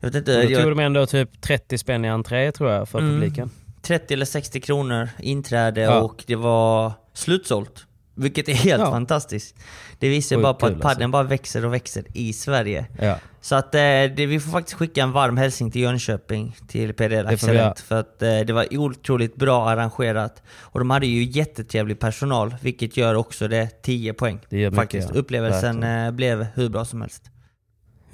Jag 0.00 0.08
vet 0.08 0.14
inte, 0.16 0.42
då 0.42 0.50
jag, 0.50 0.62
tog 0.62 0.70
de 0.70 0.78
ändå 0.78 1.06
typ 1.06 1.40
30 1.40 1.78
spänn 1.78 2.04
i 2.04 2.08
entré 2.08 2.52
tror 2.52 2.70
jag 2.70 2.88
för 2.88 2.98
Mm. 2.98 3.12
publiken. 3.14 3.50
30 3.82 4.14
eller 4.14 4.26
60 4.26 4.60
kronor 4.60 5.08
inträde 5.18 5.80
Ja. 5.80 6.00
och 6.00 6.24
det 6.26 6.36
var 6.36 6.92
slutsålt. 7.14 7.86
Vilket 8.14 8.48
är 8.48 8.52
helt 8.54 8.80
Ja. 8.82 8.90
fantastiskt. 8.90 9.54
Det 9.98 10.08
visar 10.08 10.36
ju 10.36 10.38
Sjukt 10.38 10.42
bara 10.42 10.54
på 10.54 10.66
att 10.66 10.72
padden 10.80 10.86
alltså. 11.02 11.08
bara 11.08 11.22
växer 11.22 11.64
och 11.64 11.74
växer 11.74 12.04
i 12.14 12.32
Sverige. 12.32 12.86
Ja. 13.00 13.18
Så 13.42 13.54
att 13.54 13.74
eh, 13.74 13.80
det, 13.80 14.26
vi 14.26 14.40
får 14.40 14.50
faktiskt 14.50 14.78
skicka 14.78 15.02
en 15.02 15.12
varm 15.12 15.36
hälsning 15.36 15.70
till 15.70 15.80
Jönköping, 15.80 16.56
till 16.68 16.94
PDL 16.94 17.26
göra. 17.42 17.74
För 17.74 18.00
att 18.00 18.22
eh, 18.22 18.40
det 18.40 18.52
var 18.52 18.76
otroligt 18.78 19.36
bra 19.36 19.68
arrangerat. 19.68 20.42
Och 20.60 20.78
de 20.78 20.90
hade 20.90 21.06
ju 21.06 21.24
jättetrevlig 21.24 21.98
personal, 21.98 22.54
vilket 22.60 22.96
gör 22.96 23.14
också 23.14 23.48
det 23.48 23.82
10 23.82 24.12
poäng. 24.12 24.40
Det 24.48 24.58
gör 24.58 24.70
mycket, 24.70 24.82
faktiskt. 24.82 25.08
ja. 25.12 25.20
Upplevelsen 25.20 25.82
eh, 25.82 26.10
blev 26.10 26.46
hur 26.54 26.68
bra 26.68 26.84
som 26.84 27.00
helst. 27.00 27.22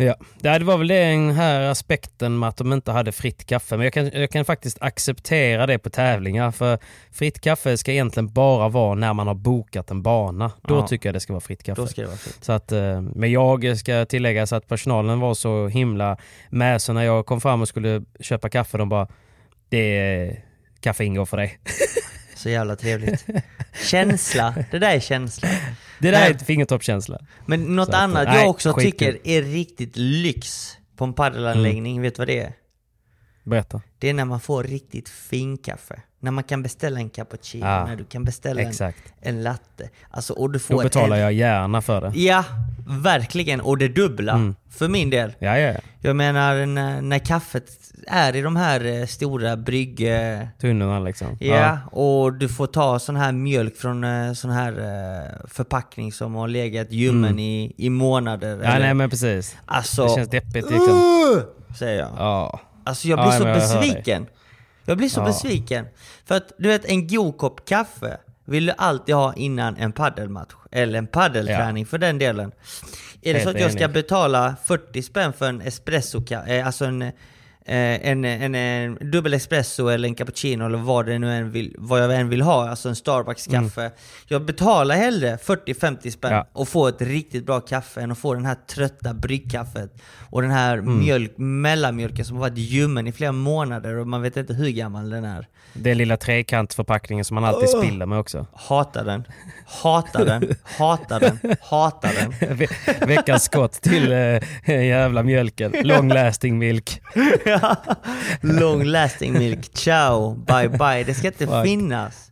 Ja. 0.00 0.14
det 0.40 0.58
var 0.64 0.78
väl 0.78 0.88
den 0.88 1.30
här 1.30 1.60
aspekten 1.60 2.38
med 2.38 2.48
att 2.48 2.56
de 2.56 2.72
inte 2.72 2.92
hade 2.92 3.12
fritt 3.12 3.46
kaffe. 3.46 3.76
Men 3.76 3.84
jag 3.84 3.92
kan, 3.92 4.10
jag 4.12 4.30
kan 4.30 4.44
faktiskt 4.44 4.78
acceptera 4.82 5.66
det 5.66 5.78
på 5.78 5.90
tävlingar. 5.90 6.50
För 6.50 6.78
fritt 7.12 7.40
kaffe 7.40 7.76
ska 7.78 7.92
egentligen 7.92 8.28
bara 8.32 8.68
vara 8.68 8.94
när 8.94 9.14
man 9.14 9.26
har 9.26 9.34
bokat 9.34 9.90
en 9.90 10.02
bana. 10.02 10.52
Då 10.62 10.74
Ja. 10.74 10.86
tycker 10.86 11.08
jag 11.08 11.14
det 11.14 11.20
ska 11.20 11.32
vara 11.32 11.40
fritt 11.40 11.62
kaffe. 11.62 11.80
Då 11.80 11.86
ska 11.86 12.00
det 12.00 12.06
vara 12.06 12.16
fritt. 12.16 12.44
Så 12.44 12.52
att, 12.52 12.72
eh, 12.72 13.00
men 13.00 13.30
jag 13.32 13.78
ska 13.78 14.04
tillägga 14.04 14.46
så 14.46 14.56
att 14.56 14.68
personalen 14.68 15.20
var 15.20 15.34
så 15.34 15.68
himla 15.68 16.16
med. 16.50 16.82
Så 16.82 16.92
när 16.92 17.02
jag 17.02 17.26
kom 17.26 17.40
fram 17.40 17.62
och 17.62 17.68
skulle 17.68 18.02
köpa 18.20 18.48
kaffe, 18.48 18.78
de 18.78 18.88
bara 18.88 19.08
det 19.68 19.96
är 19.96 20.44
kaffe 20.80 21.04
ingår 21.04 21.24
för 21.26 21.36
dig. 21.36 21.58
Så 22.36 22.48
jävla 22.50 22.76
trevligt. 22.76 23.26
känsla, 23.84 24.54
det 24.70 24.78
där 24.78 24.94
är 24.94 25.00
känsla. 25.00 25.48
Det 25.98 26.10
där 26.10 26.18
Nej. 26.20 26.30
är 26.30 26.34
ett 26.34 26.46
fingertoppskänsla. 26.46 27.18
Men 27.46 27.76
något 27.76 27.86
Så 27.86 27.92
att, 27.92 28.02
annat 28.02 28.28
nej, 28.28 28.40
jag 28.40 28.50
också 28.50 28.72
skitkul. 28.72 29.12
tycker 29.12 29.30
är 29.30 29.42
riktigt 29.42 29.96
lyx 29.96 30.72
på 30.96 31.04
en 31.04 31.12
paddelanläggning, 31.12 31.92
Mm. 31.92 32.02
vet 32.02 32.14
du 32.14 32.20
vad 32.20 32.26
det 32.28 32.38
är? 32.40 32.52
Berätta. 33.48 33.80
Det 33.98 34.08
är 34.08 34.14
när 34.14 34.24
man 34.24 34.40
får 34.40 34.62
riktigt 34.64 35.08
fin 35.08 35.56
kaffe. 35.58 36.00
När 36.20 36.30
man 36.30 36.44
kan 36.44 36.62
beställa 36.62 37.00
en 37.00 37.10
cappuccino, 37.10 37.64
Ah, 37.66 37.86
när 37.86 37.96
du 37.96 38.04
kan 38.04 38.24
beställa 38.24 38.60
en, 38.60 38.92
en 39.20 39.42
latte. 39.42 39.88
Alltså, 40.10 40.32
och 40.32 40.50
du 40.50 40.58
får 40.58 40.74
Då 40.74 40.82
betalar 40.82 41.16
en... 41.16 41.22
jag 41.22 41.32
gärna 41.32 41.82
för 41.82 42.00
det. 42.00 42.12
Ja, 42.18 42.44
verkligen. 42.86 43.60
Och 43.60 43.78
det 43.78 43.88
dubbla. 43.88 44.32
Mm. 44.32 44.54
För 44.70 44.88
min 44.88 45.10
del. 45.10 45.34
Ja, 45.38 45.58
ja, 45.58 45.72
ja. 45.72 45.80
Jag 46.00 46.16
menar 46.16 46.66
när, 46.66 47.00
när 47.02 47.18
kaffet 47.18 47.70
är 48.06 48.36
i 48.36 48.40
de 48.40 48.56
här 48.56 48.84
eh, 48.84 49.06
stora 49.06 49.56
brygg... 49.56 49.98
Tunnorna 50.60 51.00
liksom. 51.00 51.36
Ja, 51.40 51.78
och 51.92 52.32
du 52.34 52.48
får 52.48 52.66
ta 52.66 52.98
sån 52.98 53.16
här 53.16 53.32
mjölk 53.32 53.76
från 53.76 54.04
eh, 54.04 54.32
sån 54.32 54.50
här 54.50 54.72
eh, 54.72 55.46
förpackning 55.48 56.12
som 56.12 56.34
har 56.34 56.48
legat 56.48 56.92
ljummen 56.92 57.24
Mm. 57.30 57.38
i, 57.38 57.74
i 57.76 57.90
månader. 57.90 58.48
Ja, 58.62 58.70
eller- 58.70 58.86
nej 58.86 58.94
men 58.94 59.10
precis. 59.10 59.56
Alltså... 59.66 60.02
Det 60.06 60.14
känns 60.14 60.28
deppigt 60.28 60.70
liksom. 60.70 60.88
Uh, 61.36 61.42
säger 61.78 61.98
jag. 61.98 62.10
Ja. 62.16 62.60
Alltså 62.88 63.08
jag 63.08 63.18
Ja, 63.18 63.22
blir 63.22 63.30
men 63.30 63.60
så 63.60 63.74
jag 63.76 63.80
besviken. 63.80 64.26
Jag 64.84 64.96
blir 64.98 65.08
så 65.08 65.20
Ja. 65.20 65.24
besviken. 65.24 65.86
För 66.24 66.34
att 66.34 66.52
du 66.58 66.68
vet, 66.68 66.84
en 66.84 67.06
god 67.06 67.38
kopp 67.38 67.68
kaffe 67.68 68.16
vill 68.44 68.66
du 68.66 68.72
alltid 68.78 69.14
ha 69.14 69.34
innan 69.34 69.76
en 69.76 69.92
paddelmatch. 69.92 70.54
Eller 70.70 70.98
en 70.98 71.06
paddelträning 71.06 71.86
för 71.86 71.98
den 71.98 72.18
delen. 72.18 72.52
Är 73.22 73.32
det 73.32 73.38
Helt 73.38 73.42
så 73.44 73.50
att 73.50 73.60
jag 73.60 73.72
ska 73.72 73.88
betala 73.88 74.56
40 74.64 75.02
spänn 75.02 75.32
för 75.32 75.48
en 75.48 75.60
espresso, 75.60 76.22
eh, 76.32 76.66
alltså 76.66 76.84
en, 76.84 77.12
en, 77.74 78.24
en, 78.24 78.54
en 78.54 79.10
dubbel 79.10 79.34
espresso 79.34 79.88
eller 79.88 80.08
en 80.08 80.14
cappuccino 80.14 80.64
eller 80.66 80.78
vad, 80.78 81.06
det 81.06 81.18
nu 81.18 81.32
än 81.32 81.50
vill, 81.50 81.74
vad 81.78 82.02
jag 82.02 82.14
än 82.14 82.28
vill 82.28 82.42
ha, 82.42 82.68
alltså 82.68 82.88
en 82.88 82.96
Starbucks 82.96 83.46
kaffe. 83.46 83.90
Jag 84.26 84.42
betalar 84.44 84.94
hellre 84.96 85.36
40-50 85.36 86.10
spänn 86.10 86.28
Mm. 86.32 86.36
Ja. 86.54 86.60
och 86.60 86.68
få 86.68 86.88
ett 86.88 87.02
riktigt 87.02 87.46
bra 87.46 87.60
kaffe 87.60 88.00
än 88.00 88.12
att 88.12 88.18
få 88.18 88.34
den 88.34 88.46
här 88.46 88.56
trötta 88.74 89.14
bryggkaffet 89.14 90.02
och 90.30 90.42
den 90.42 90.50
här 90.50 90.78
Mm. 90.78 90.98
mjölk, 90.98 91.32
mellanmjölken 91.36 92.24
som 92.24 92.36
har 92.36 92.40
varit 92.40 92.58
ljummen 92.58 93.06
i 93.06 93.12
flera 93.12 93.32
månader 93.32 93.96
och 93.98 94.06
man 94.06 94.22
vet 94.22 94.36
inte 94.36 94.54
hur 94.54 94.68
gammal 94.70 95.10
den 95.10 95.24
är. 95.24 95.46
Den 95.72 95.98
lilla 95.98 96.16
trekantförpackningen 96.16 97.24
som 97.24 97.34
man 97.34 97.44
alltid 97.44 97.68
spiller 97.68 98.06
med 98.06 98.18
också. 98.18 98.46
Hatar 98.54 99.04
den, 99.04 99.24
hatar 99.82 100.24
den, 100.24 100.54
hatar 100.78 101.20
den, 101.20 101.38
hatar 101.62 102.10
den. 102.40 102.56
Ve 102.56 102.66
veckans 103.06 103.42
skott 103.44 103.72
till 103.72 104.12
eh, 104.12 104.86
jävla 104.86 105.22
mjölken. 105.22 105.74
Long 105.82 106.08
lasting 106.08 106.58
milk. 106.58 107.00
Long 108.40 108.84
lasting 108.84 109.32
milk, 109.32 109.74
ciao, 109.76 110.34
bye 110.34 110.68
bye. 110.68 111.04
Det 111.06 111.14
ska 111.14 111.26
inte 111.26 111.46
Fuck. 111.46 111.64
finnas. 111.64 112.24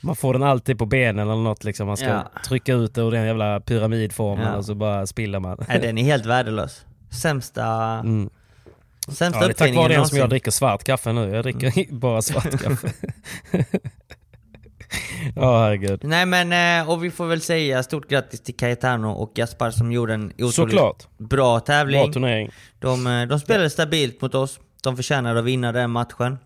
Man 0.00 0.16
får 0.16 0.32
den 0.32 0.42
alltid 0.42 0.78
på 0.78 0.86
benen 0.86 1.28
eller 1.30 1.42
något 1.42 1.64
liksom. 1.64 1.86
Man 1.86 1.96
ska 1.96 2.06
Ja. 2.08 2.30
trycka 2.46 2.74
ut 2.74 2.94
det 2.94 3.00
ur 3.00 3.10
den 3.10 3.26
jävla 3.26 3.60
pyramidformen 3.60 4.46
Ja. 4.46 4.56
och 4.56 4.64
så 4.64 4.74
bara 4.74 5.06
spiller 5.06 5.40
man. 5.40 5.64
Nej, 5.68 5.78
den 5.80 5.98
är 5.98 6.02
helt 6.04 6.26
värdelös. 6.26 6.84
Sämsta, 7.10 7.64
Mm. 7.64 8.30
sämsta 9.08 9.40
Ja, 9.40 9.46
det 9.46 9.52
är 9.52 9.54
tack 9.54 9.74
vare 9.76 9.92
den 9.94 10.06
som 10.06 10.18
jag 10.18 10.28
dricker 10.30 10.50
svart 10.50 10.84
kaffe 10.84 11.12
nu. 11.12 11.34
Jag 11.34 11.44
dricker 11.44 11.72
Mm. 11.78 11.98
bara 12.00 12.22
svart 12.22 12.62
kaffe. 12.62 12.92
Ja, 15.36 15.62
herregud. 15.64 16.00
Nej 16.04 16.26
men, 16.26 16.80
eh, 16.82 16.90
och 16.90 17.04
vi 17.04 17.10
får 17.10 17.26
väl 17.26 17.40
säga 17.40 17.82
stort 17.82 18.08
grattis 18.08 18.40
till 18.40 18.56
Cayetano 18.56 19.08
och 19.10 19.32
Gaspar 19.34 19.70
som 19.70 19.92
gjorde 19.92 20.14
en 20.14 20.24
otroligt 20.32 20.54
Såklart. 20.54 21.06
bra 21.18 21.60
tävling. 21.60 22.02
Bra 22.04 22.12
turnering. 22.12 22.50
De, 22.78 23.06
eh, 23.06 23.26
de 23.28 23.40
spelade 23.40 23.70
stabilt 23.70 24.20
mot 24.20 24.34
oss. 24.34 24.60
De 24.82 24.96
förtjänade 24.96 25.38
att 25.38 25.44
vinna 25.44 25.72
den 25.72 25.90
matchen. 25.90 26.38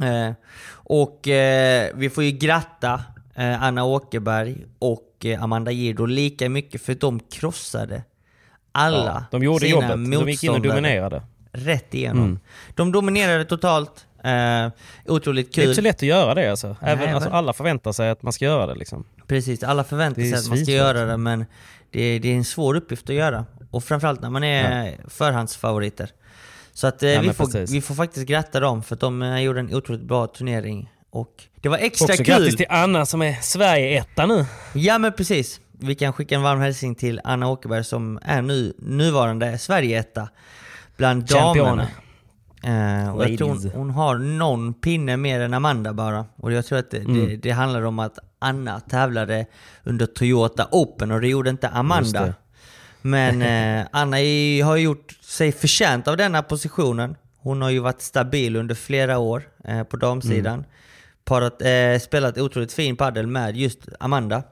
Eh, 0.00 0.32
och 0.72 1.28
eh, 1.28 1.90
vi 1.94 2.10
får 2.10 2.24
ju 2.24 2.30
gratta 2.30 3.02
eh, 3.34 3.62
Anna 3.62 3.84
Åkerberg 3.84 4.64
och 4.78 5.26
Amanda 5.38 5.72
Girdo 5.72 6.06
lika 6.06 6.48
mycket 6.48 6.82
för 6.82 6.94
de 6.94 7.20
krossade 7.20 8.02
alla 8.72 8.96
Ja, 9.04 9.24
de 9.30 9.42
gjorde 9.42 9.60
sina 9.66 9.70
jobbet. 9.70 9.90
De 10.20 10.28
gick 10.30 10.44
in 10.44 10.50
och 10.50 10.60
dominerade. 10.60 11.22
rätt 11.52 11.94
igenom. 11.94 12.24
Mm. 12.24 12.38
De 12.74 12.92
dominerade 12.92 13.44
totalt. 13.44 14.06
Eh, 14.24 14.68
otroligt 15.06 15.52
Det 15.54 15.60
är 15.60 15.62
kul. 15.62 15.64
inte 15.64 15.74
så 15.74 15.80
lätt 15.82 15.96
att 15.96 16.02
göra 16.02 16.34
det 16.34 16.50
alltså. 16.50 16.76
Även, 16.80 17.04
Nej, 17.04 17.14
alltså 17.14 17.30
alla 17.30 17.52
förväntar 17.52 17.92
sig 17.92 18.10
att 18.10 18.22
man 18.22 18.32
ska 18.32 18.44
göra 18.44 18.66
det 18.66 18.74
liksom. 18.74 19.04
Precis, 19.26 19.62
alla 19.62 19.84
förväntar 19.84 20.22
är 20.22 20.26
sig 20.26 20.38
att 20.38 20.48
man 20.48 20.58
ska 20.58 20.72
göra 20.72 21.04
det 21.04 21.16
men 21.16 21.44
det, 21.90 22.18
det 22.18 22.28
är 22.28 22.36
en 22.36 22.44
svår 22.44 22.74
uppgift 22.76 23.10
att 23.10 23.16
göra. 23.16 23.44
Och 23.70 23.84
framförallt 23.84 24.20
när 24.22 24.30
man 24.30 24.44
är 24.44 24.96
förhandsfavoriter. 25.08 26.10
Så 26.74 26.86
att 26.86 27.02
eh, 27.02 27.10
Ja, 27.10 27.20
vi, 27.20 27.32
får, 27.32 27.44
precis. 27.44 27.70
vi 27.70 27.80
får 27.80 27.94
faktiskt 27.94 28.26
gratta 28.26 28.60
dem 28.60 28.82
för 28.82 28.94
att 28.94 29.00
de 29.00 29.22
eh, 29.22 29.40
gjorde 29.40 29.60
en 29.60 29.74
otroligt 29.74 30.02
bra 30.02 30.26
turnering. 30.26 30.90
Och 31.10 31.44
det 31.60 31.68
var 31.68 31.78
extra 31.78 32.04
Också 32.04 32.16
kul! 32.16 32.26
grattis 32.26 32.56
till 32.56 32.66
Anna 32.68 33.06
som 33.06 33.22
är 33.22 33.32
Sverige-etta 33.42 34.26
nu. 34.26 34.44
Ja 34.74 34.98
men 34.98 35.12
precis. 35.12 35.60
Vi 35.78 35.94
kan 35.94 36.12
skicka 36.12 36.34
en 36.34 36.42
varm 36.42 36.60
hälsning 36.60 36.94
till 36.94 37.20
Anna 37.24 37.48
Åkerberg 37.48 37.84
som 37.84 38.18
är 38.22 38.42
nu 38.42 38.74
nuvarande 38.78 39.58
Sverige-etta 39.58 40.28
bland 40.96 41.30
Champion. 41.30 41.66
damerna. 41.66 41.88
Eh, 43.04 43.14
och 43.14 43.24
jag 43.28 43.38
tror 43.38 43.48
hon, 43.48 43.70
hon 43.70 43.90
har 43.90 44.18
någon 44.18 44.74
pinne 44.74 45.16
mer 45.16 45.40
än 45.40 45.54
Amanda 45.54 45.92
bara. 45.92 46.26
Och 46.36 46.52
jag 46.52 46.66
tror 46.66 46.78
att 46.78 46.90
det, 46.90 46.98
Mm. 46.98 47.26
det, 47.26 47.36
det 47.36 47.50
handlar 47.50 47.82
om 47.82 47.98
att 47.98 48.18
Anna 48.38 48.80
tävlade 48.80 49.46
under 49.84 50.06
Toyota 50.06 50.68
Open 50.70 51.10
och 51.10 51.20
det 51.20 51.28
gjorde 51.28 51.50
inte 51.50 51.68
Amanda. 51.68 52.34
Men 53.06 53.42
eh, 53.42 53.86
Anna 53.92 54.20
är, 54.20 54.64
har 54.64 54.76
gjort 54.76 55.12
sig 55.22 55.52
förtjänt 55.52 56.08
av 56.08 56.16
denna 56.16 56.42
positionen. 56.42 57.16
Hon 57.38 57.62
har 57.62 57.70
ju 57.70 57.78
varit 57.78 58.00
stabil 58.02 58.56
under 58.56 58.74
flera 58.74 59.18
år 59.18 59.42
eh, 59.64 59.82
på 59.82 59.96
damsidan. 59.96 60.54
Mm. 60.54 60.66
Parat, 61.24 61.62
eh, 61.62 61.98
spelat 62.02 62.38
otroligt 62.38 62.72
fin 62.72 62.96
padel 62.96 63.26
med 63.26 63.56
just 63.56 63.78
Amanda. 64.00 64.42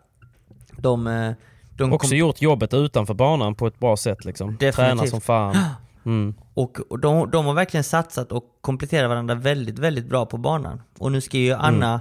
De, 0.76 1.06
eh, 1.06 1.32
de 1.76 1.92
Också 1.92 2.08
kom- 2.08 2.18
gjort 2.18 2.42
jobbet 2.42 2.74
utanför 2.74 3.14
banan 3.14 3.54
på 3.54 3.66
ett 3.66 3.78
bra 3.78 3.96
sätt 3.96 4.24
liksom. 4.24 4.56
Tränar 4.58 5.06
som 5.06 5.20
fan. 5.20 5.56
Mm. 6.06 6.34
Och 6.54 6.78
och 6.90 6.98
de, 6.98 7.30
de 7.30 7.46
har 7.46 7.54
verkligen 7.54 7.84
satsat 7.84 8.32
och 8.32 8.44
kompletterat 8.60 9.08
varandra 9.08 9.34
väldigt, 9.34 9.78
väldigt 9.78 10.06
bra 10.06 10.26
på 10.26 10.36
banan. 10.38 10.82
Och 10.98 11.12
nu 11.12 11.20
ska 11.20 11.38
ju 11.38 11.52
Anna 11.52 11.86
Mm. 11.92 12.00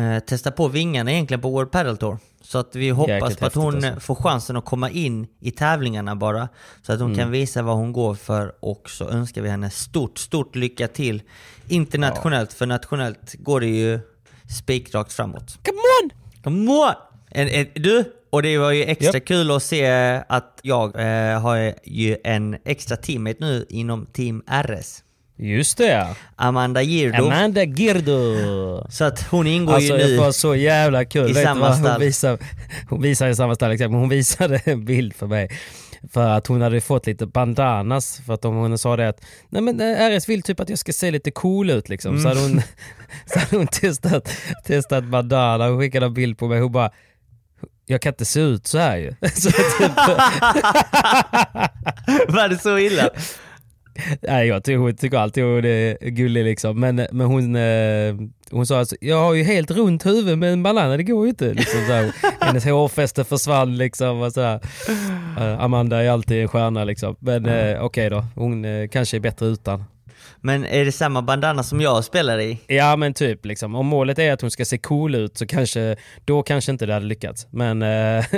Eh, 0.00 0.18
testa 0.20 0.50
på 0.50 0.68
vingarna 0.68 1.12
egentligen 1.12 1.40
på 1.40 1.50
World 1.50 1.70
Padel 1.70 1.96
Tour. 1.96 2.18
Så 2.42 2.58
att 2.58 2.76
vi 2.76 2.90
hoppas 2.90 3.08
Jäkligt 3.10 3.38
på 3.40 3.46
att 3.46 3.54
hon 3.54 3.74
alltså. 3.84 4.00
får 4.00 4.14
chansen 4.14 4.56
att 4.56 4.64
komma 4.64 4.90
in 4.90 5.26
i 5.40 5.50
tävlingarna 5.50 6.16
bara. 6.16 6.48
Så 6.82 6.92
att 6.92 7.00
hon 7.00 7.08
Mm. 7.10 7.18
kan 7.18 7.30
visa 7.30 7.62
vad 7.62 7.76
hon 7.76 7.92
går 7.92 8.14
för 8.14 8.52
och 8.60 8.90
så 8.90 9.08
önskar 9.08 9.42
vi 9.42 9.48
henne 9.48 9.70
stort, 9.70 10.18
stort 10.18 10.56
lycka 10.56 10.88
till 10.88 11.22
internationellt. 11.68 12.52
För 12.52 12.66
nationellt 12.66 13.34
går 13.38 13.60
det 13.60 13.66
ju 13.66 14.00
spikrakt 14.58 15.12
framåt. 15.12 15.58
Come 15.64 15.78
on! 16.02 16.10
Come 16.42 16.72
on! 16.72 16.92
En, 17.30 17.48
en, 17.48 17.66
du, 17.74 18.04
och 18.30 18.42
det 18.42 18.58
var 18.58 18.70
ju 18.70 18.82
extra 18.84 19.14
Japp. 19.14 19.24
kul 19.24 19.50
att 19.50 19.62
se 19.62 19.86
att 20.28 20.60
jag 20.62 20.96
eh, 21.00 21.40
har 21.40 21.74
ju 21.84 22.16
en 22.24 22.56
extra 22.64 22.96
teammate 22.96 23.36
nu 23.40 23.66
inom 23.68 24.06
Team 24.06 24.42
RS. 24.46 25.02
Just 25.42 25.78
det 25.78 25.86
ja. 25.86 26.14
Amanda 26.36 26.82
Girdo. 26.82 27.24
Amanda 27.24 27.64
Girdo. 27.64 28.36
Så 28.90 29.04
att 29.04 29.22
hon 29.30 29.46
ingår 29.46 29.74
Alltså 29.74 29.92
ju 29.92 29.98
det 29.98 30.06
nu 30.06 30.16
var 30.16 30.32
så 30.32 30.54
jävla 30.54 31.04
kul. 31.04 31.30
i 31.30 31.32
Vet 31.32 31.44
samma 31.44 31.76
stall. 31.76 31.90
Hon 31.92 32.00
visade, 32.00 32.38
hon 32.88 33.02
visade 33.02 33.30
i 33.30 33.34
samma 33.34 33.54
stall 33.54 33.70
exakt, 33.70 33.90
men 33.90 34.00
hon 34.00 34.08
visade 34.08 34.60
en 34.64 34.84
bild 34.84 35.14
för 35.14 35.26
mig. 35.26 35.50
För 36.12 36.28
att 36.28 36.46
hon 36.46 36.60
hade 36.60 36.80
fått 36.80 37.06
lite 37.06 37.26
bandanas 37.26 38.20
för 38.26 38.34
att 38.34 38.42
de, 38.42 38.54
hon 38.56 38.78
sa 38.78 38.96
det 38.96 39.08
att 39.08 39.20
Nej 39.48 39.62
men 39.62 39.80
eh, 39.80 40.18
RS 40.18 40.28
vill 40.28 40.42
typ 40.42 40.60
att 40.60 40.68
jag 40.68 40.78
ska 40.78 40.92
se 40.92 41.10
lite 41.10 41.30
cool 41.30 41.70
ut 41.70 41.88
liksom. 41.88 42.18
Så 42.20 42.28
hade 42.28 42.40
hon, 42.40 42.62
så 43.26 43.38
hade 43.38 43.56
hon 43.56 43.66
testat, 43.66 44.32
testat 44.66 45.04
bandana 45.04 45.66
och 45.66 45.80
skickade 45.80 46.06
en 46.06 46.14
bild 46.14 46.38
på 46.38 46.48
mig. 46.48 46.60
Hon 46.60 46.72
bara 46.72 46.90
jag 47.86 48.02
kan 48.02 48.12
inte 48.12 48.24
se 48.24 48.40
ut 48.40 48.66
så 48.66 48.78
här 48.78 48.96
ju. 48.96 49.14
Så 49.34 49.50
typ, 49.50 49.96
Var 52.28 52.48
det 52.48 52.58
så 52.58 52.78
illa? 52.78 53.10
nej, 54.22 54.48
jag 54.48 54.64
tycker, 54.64 54.78
hon 54.78 54.96
tycker 54.96 55.18
alltid 55.18 55.44
hon 55.44 55.64
är 55.64 56.10
gullig 56.10 56.44
liksom. 56.44 56.80
Men, 56.80 57.06
men 57.12 57.26
hon, 57.26 57.56
eh, 57.56 58.14
hon 58.50 58.66
sa 58.66 58.78
alltså, 58.78 58.96
jag 59.00 59.16
har 59.16 59.34
ju 59.34 59.42
helt 59.42 59.70
runt 59.70 60.06
huvud 60.06 60.38
med 60.38 60.52
en 60.52 60.62
bandana, 60.62 60.96
det 60.96 61.02
går 61.02 61.24
ju 61.24 61.30
inte. 61.30 61.54
Liksom, 61.54 61.80
så. 61.86 62.26
Hennes 62.44 62.64
hårfäste 62.64 63.24
försvann 63.24 63.76
liksom. 63.76 64.20
Och 64.20 64.32
så. 64.32 64.40
Eh, 65.38 65.60
Amanda 65.60 66.02
är 66.02 66.10
alltid 66.10 66.42
en 66.42 66.48
stjärna 66.48 66.84
liksom. 66.84 67.16
Men 67.18 67.46
eh, 67.46 67.84
okej 67.84 68.10
då, 68.10 68.24
hon 68.34 68.88
kanske 68.88 69.16
är 69.16 69.20
bättre 69.20 69.46
utan. 69.46 69.84
Men 70.40 70.64
är 70.64 70.84
det 70.84 70.92
samma 70.92 71.22
bandana 71.22 71.62
som 71.62 71.80
jag 71.80 72.04
spelar 72.04 72.38
i? 72.40 72.58
Ja 72.66 72.96
men 72.96 73.14
typ 73.14 73.44
liksom. 73.46 73.74
Om 73.74 73.86
målet 73.86 74.18
är 74.18 74.32
att 74.32 74.40
hon 74.40 74.50
ska 74.50 74.64
se 74.64 74.78
cool 74.78 75.14
ut 75.14 75.36
så 75.38 75.46
kanske, 75.46 75.96
då 76.24 76.42
kanske 76.42 76.72
inte 76.72 76.86
det 76.86 76.94
hade 76.94 77.06
lyckats. 77.06 77.46
Men, 77.50 77.82
eh, 77.82 77.88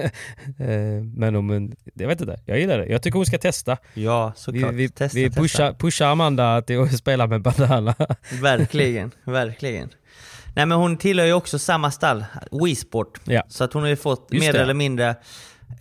eh, 0.59 1.03
men 1.17 1.37
om 1.37 1.73
jag 1.95 2.09
vet 2.09 2.21
inte, 2.21 2.41
jag 2.47 2.61
gillar 2.61 2.79
det. 2.79 2.87
Jag 2.87 3.03
tycker 3.03 3.17
hon 3.17 3.27
ska 3.27 3.39
testa. 3.39 3.77
Ja, 3.95 4.33
Vi, 4.37 4.41
såklart. 4.41 4.73
vi, 4.75 4.89
testa, 4.89 5.19
vi 5.19 5.27
testa. 5.29 5.41
pushar, 5.43 5.73
pushar 5.73 6.07
Amanda 6.07 6.63
till 6.63 6.81
att 6.81 6.97
spela 6.99 7.27
med 7.27 7.43
bandana. 7.43 7.95
Verkligen, 8.43 9.11
verkligen. 9.25 9.89
Nej 10.55 10.67
men 10.67 10.79
hon 10.79 10.97
tillhör 10.97 11.27
ju 11.27 11.33
också 11.33 11.59
samma 11.59 11.91
stall, 11.91 12.25
WeSport. 12.65 13.21
Ja. 13.25 13.43
Så 13.49 13.65
att 13.65 13.73
hon 13.73 13.83
har 13.83 13.89
ju 13.89 13.97
fått 13.97 14.29
Just 14.31 14.47
mer 14.47 14.53
det. 14.53 14.59
eller 14.61 14.75
mindre 14.75 15.15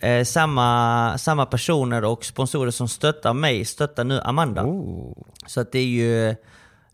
eh, 0.00 0.24
samma, 0.24 1.18
samma 1.18 1.46
personer 1.46 2.04
och 2.04 2.24
sponsorer 2.24 2.70
som 2.70 2.88
stöttar 2.88 3.34
mig, 3.34 3.64
stöttar 3.64 4.04
nu 4.04 4.20
Amanda. 4.20 4.64
Oh. 4.64 5.12
Så 5.46 5.60
att 5.60 5.72
det 5.72 5.78
är 5.78 5.86
ju 5.86 6.34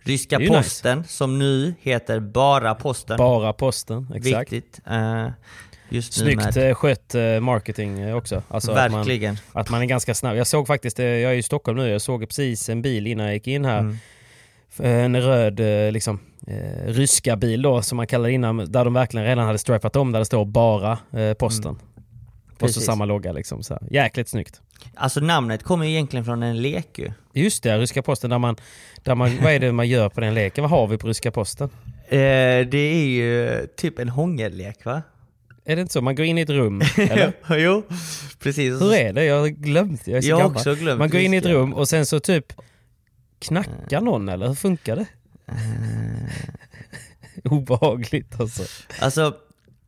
Ryska 0.09 0.37
är 0.37 0.41
ju 0.41 0.49
nice. 0.49 0.63
Posten 0.63 1.05
som 1.05 1.39
nu 1.39 1.75
heter 1.81 2.21
Bara 2.21 2.75
Posten. 2.75 3.17
Bara 3.17 3.53
posten, 3.53 4.13
exakt. 4.15 4.53
Viktigt. 4.53 4.81
Eh, 4.87 5.29
just 5.89 6.13
Snyggt 6.13 6.55
med, 6.55 6.71
eh, 6.71 6.75
skött 6.75 7.15
eh, 7.15 7.41
marketing 7.41 8.01
eh, 8.01 8.17
också. 8.17 8.43
Alltså 8.49 8.73
att 8.73 8.91
man, 8.91 9.01
verkligen. 9.01 9.39
att 9.53 9.71
man 9.71 9.83
är 9.83 9.87
ganska 9.87 10.15
snabb. 10.15 10.37
Jag 10.37 10.47
såg 10.47 10.67
faktiskt, 10.67 10.99
jag 10.99 11.09
är 11.09 11.33
i 11.33 11.43
Stockholm 11.43 11.79
nu, 11.79 11.89
jag 11.89 12.01
såg 12.01 12.29
precis 12.29 12.69
en 12.69 12.83
bil 12.83 13.07
innan 13.07 13.27
jag 13.27 13.35
gick 13.35 13.47
in 13.47 13.65
här. 13.65 13.79
Mm. 13.79 13.97
En 14.81 15.23
röd 15.23 15.61
liksom, 15.93 16.21
ryska 16.87 17.37
bil 17.37 17.63
då 17.63 17.83
som 17.83 17.97
man 17.97 18.07
kallar 18.07 18.29
innan, 18.29 18.57
där 18.73 18.85
de 18.85 18.95
verkligen 18.95 19.27
redan 19.27 19.47
hade 19.47 19.59
stripat 19.59 19.97
om 19.97 20.13
där 20.13 20.19
det 20.19 20.25
står 20.25 20.45
bara 20.45 20.99
eh, 21.13 21.35
posten. 22.59 22.67
Och 22.67 22.71
så 22.71 22.79
Precis. 22.81 22.87
samma 22.87 23.05
logga 23.05 23.33
liksom. 23.33 23.63
Så 23.63 23.75
här. 23.75 23.83
Jäkligt 23.91 24.29
snyggt. 24.29 24.61
Alltså 24.95 25.21
namnet 25.21 25.63
kommer 25.63 25.85
ju 25.87 25.91
egentligen 25.93 26.25
från 26.25 26.43
en 26.43 26.63
lek 26.63 26.99
ju. 26.99 27.13
Just 27.33 27.63
det, 27.63 27.79
ryska 27.79 28.03
posten 28.03 28.31
där 28.31 28.39
man, 28.39 28.57
där 29.03 29.15
man, 29.15 29.39
vad 29.43 29.53
är 29.53 29.59
det 29.61 29.73
man 29.73 29.89
gör 29.89 30.09
på 30.09 30.21
den 30.21 30.35
leken? 30.35 30.63
Vad 30.63 30.71
har 30.71 30.87
vi 30.87 30.99
på 30.99 31.09
ryska 31.09 31.31
posten? 31.31 31.71
Eh, 32.09 32.19
det 32.69 32.79
är 32.79 33.07
ju 33.07 33.67
typ 33.77 33.99
en 33.99 34.09
hångellek 34.09 34.85
va? 34.85 35.03
Är 35.65 35.77
det 35.77 35.83
inte 35.83 35.93
så? 35.93 36.01
Man 36.01 36.15
går 36.15 36.27
in 36.27 36.39
i 36.39 36.41
ett 36.41 36.51
rum, 36.51 36.83
eller? 36.97 37.33
jo, 37.59 37.83
precis. 38.39 38.81
Hur 38.83 38.95
är 38.95 39.13
det? 39.13 39.25
Jag 39.25 39.41
har 39.41 39.49
glömt. 39.49 40.07
Jag 40.07 40.17
är 40.17 40.23
så 40.23 40.29
Jag 40.29 40.37
har 40.37 40.43
gammal. 40.43 40.57
också 40.57 40.75
glömt 40.75 40.99
Man 40.99 41.11
går 41.11 41.21
in 41.21 41.35
i 41.35 41.37
ett 41.37 41.47
rum 41.47 41.75
och 41.75 41.89
sen 41.89 42.07
så 42.07 42.21
typ 42.21 42.53
knackar 43.39 44.01
någon 44.01 44.29
eller 44.29 44.49
hur 44.49 44.55
funkar 44.55 44.97
det? 44.97 45.07
Obehagligt 47.45 48.41
alltså. 48.41 48.63
Alltså, 49.01 49.35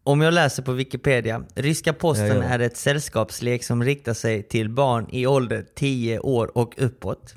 om 0.04 0.20
jag 0.20 0.34
läser 0.34 0.62
på 0.62 0.72
Wikipedia. 0.72 1.42
Ryska 1.54 1.92
posten 1.92 2.26
Ja, 2.26 2.34
ja. 2.34 2.42
är 2.42 2.58
ett 2.58 2.76
sällskapslek 2.76 3.64
som 3.64 3.84
riktar 3.84 4.14
sig 4.14 4.42
till 4.42 4.68
barn 4.68 5.06
i 5.12 5.26
ålder 5.26 5.64
10 5.76 6.18
år 6.18 6.58
och 6.58 6.74
uppåt. 6.78 7.34